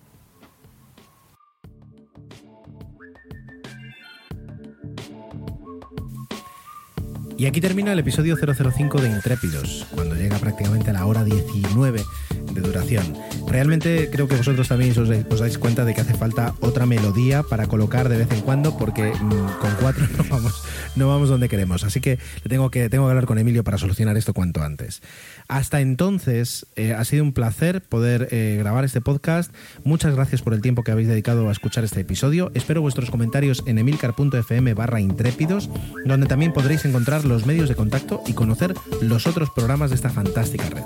Y 7.40 7.46
aquí 7.46 7.62
termina 7.62 7.94
el 7.94 8.00
episodio 8.00 8.36
005 8.36 9.00
de 9.00 9.08
Intrépidos, 9.08 9.88
cuando 9.96 10.14
llega 10.14 10.38
prácticamente 10.40 10.90
a 10.90 10.94
la 10.94 11.06
hora 11.06 11.24
19 11.24 12.04
de 12.52 12.62
duración. 12.62 13.16
Realmente 13.48 14.10
creo 14.12 14.28
que 14.28 14.36
vosotros 14.36 14.68
también 14.68 14.92
os, 15.00 15.40
dais 15.40 15.58
cuenta 15.58 15.86
de 15.86 15.94
que 15.94 16.02
hace 16.02 16.16
falta 16.16 16.54
otra 16.60 16.86
melodía 16.86 17.44
para 17.44 17.68
colocar 17.68 18.10
de 18.10 18.18
vez 18.18 18.32
en 18.32 18.42
cuando, 18.42 18.78
porque 18.78 19.14
mmm, 19.14 19.58
con 19.62 19.74
cuatro 19.80 20.06
no 20.18 20.26
vamos, 20.30 20.64
no 20.98 21.08
vamos 21.08 21.30
donde 21.30 21.48
queremos. 21.48 21.86
Así 21.86 22.02
que 22.02 22.20
tengo 22.46 22.70
que, 22.72 22.90
tengo 22.90 23.06
que 23.06 23.12
hablar 23.12 23.26
con 23.26 23.40
Emilio 23.40 23.64
para 23.64 23.78
solucionar 23.78 24.18
esto 24.18 24.34
cuanto 24.34 24.62
antes. 24.62 25.02
Hasta 25.50 25.82
entonces, 25.82 26.68
eh, 26.76 26.94
ha 26.94 27.04
sido 27.04 27.24
un 27.24 27.34
placer 27.34 27.82
poder 27.82 28.28
eh, 28.30 28.56
grabar 28.60 28.86
este 28.86 29.02
podcast. 29.02 29.52
Muchas 29.84 30.16
gracias 30.16 30.44
por 30.44 30.54
el 30.54 30.62
tiempo 30.62 30.84
que 30.84 30.92
habéis 30.92 31.08
dedicado 31.08 31.50
a 31.50 31.52
escuchar 31.52 31.84
este 31.84 32.02
episodio. 32.02 32.52
Espero 32.54 32.82
vuestros 32.82 33.10
comentarios 33.10 33.64
en 33.66 33.80
emilcar.fm 33.80 34.76
barra 34.76 35.02
intrépidos, 35.02 35.68
donde 36.06 36.28
también 36.28 36.54
podréis 36.54 36.86
encontrar 36.86 37.26
los 37.26 37.48
medios 37.48 37.68
de 37.68 37.74
contacto 37.74 38.22
y 38.28 38.34
conocer 38.34 38.76
los 39.02 39.26
otros 39.26 39.50
programas 39.50 39.90
de 39.90 39.96
esta 39.96 40.12
fantástica 40.12 40.70
red. 40.70 40.84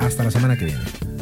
Hasta 0.00 0.24
la 0.24 0.30
semana 0.30 0.56
que 0.56 0.64
viene. 0.64 1.21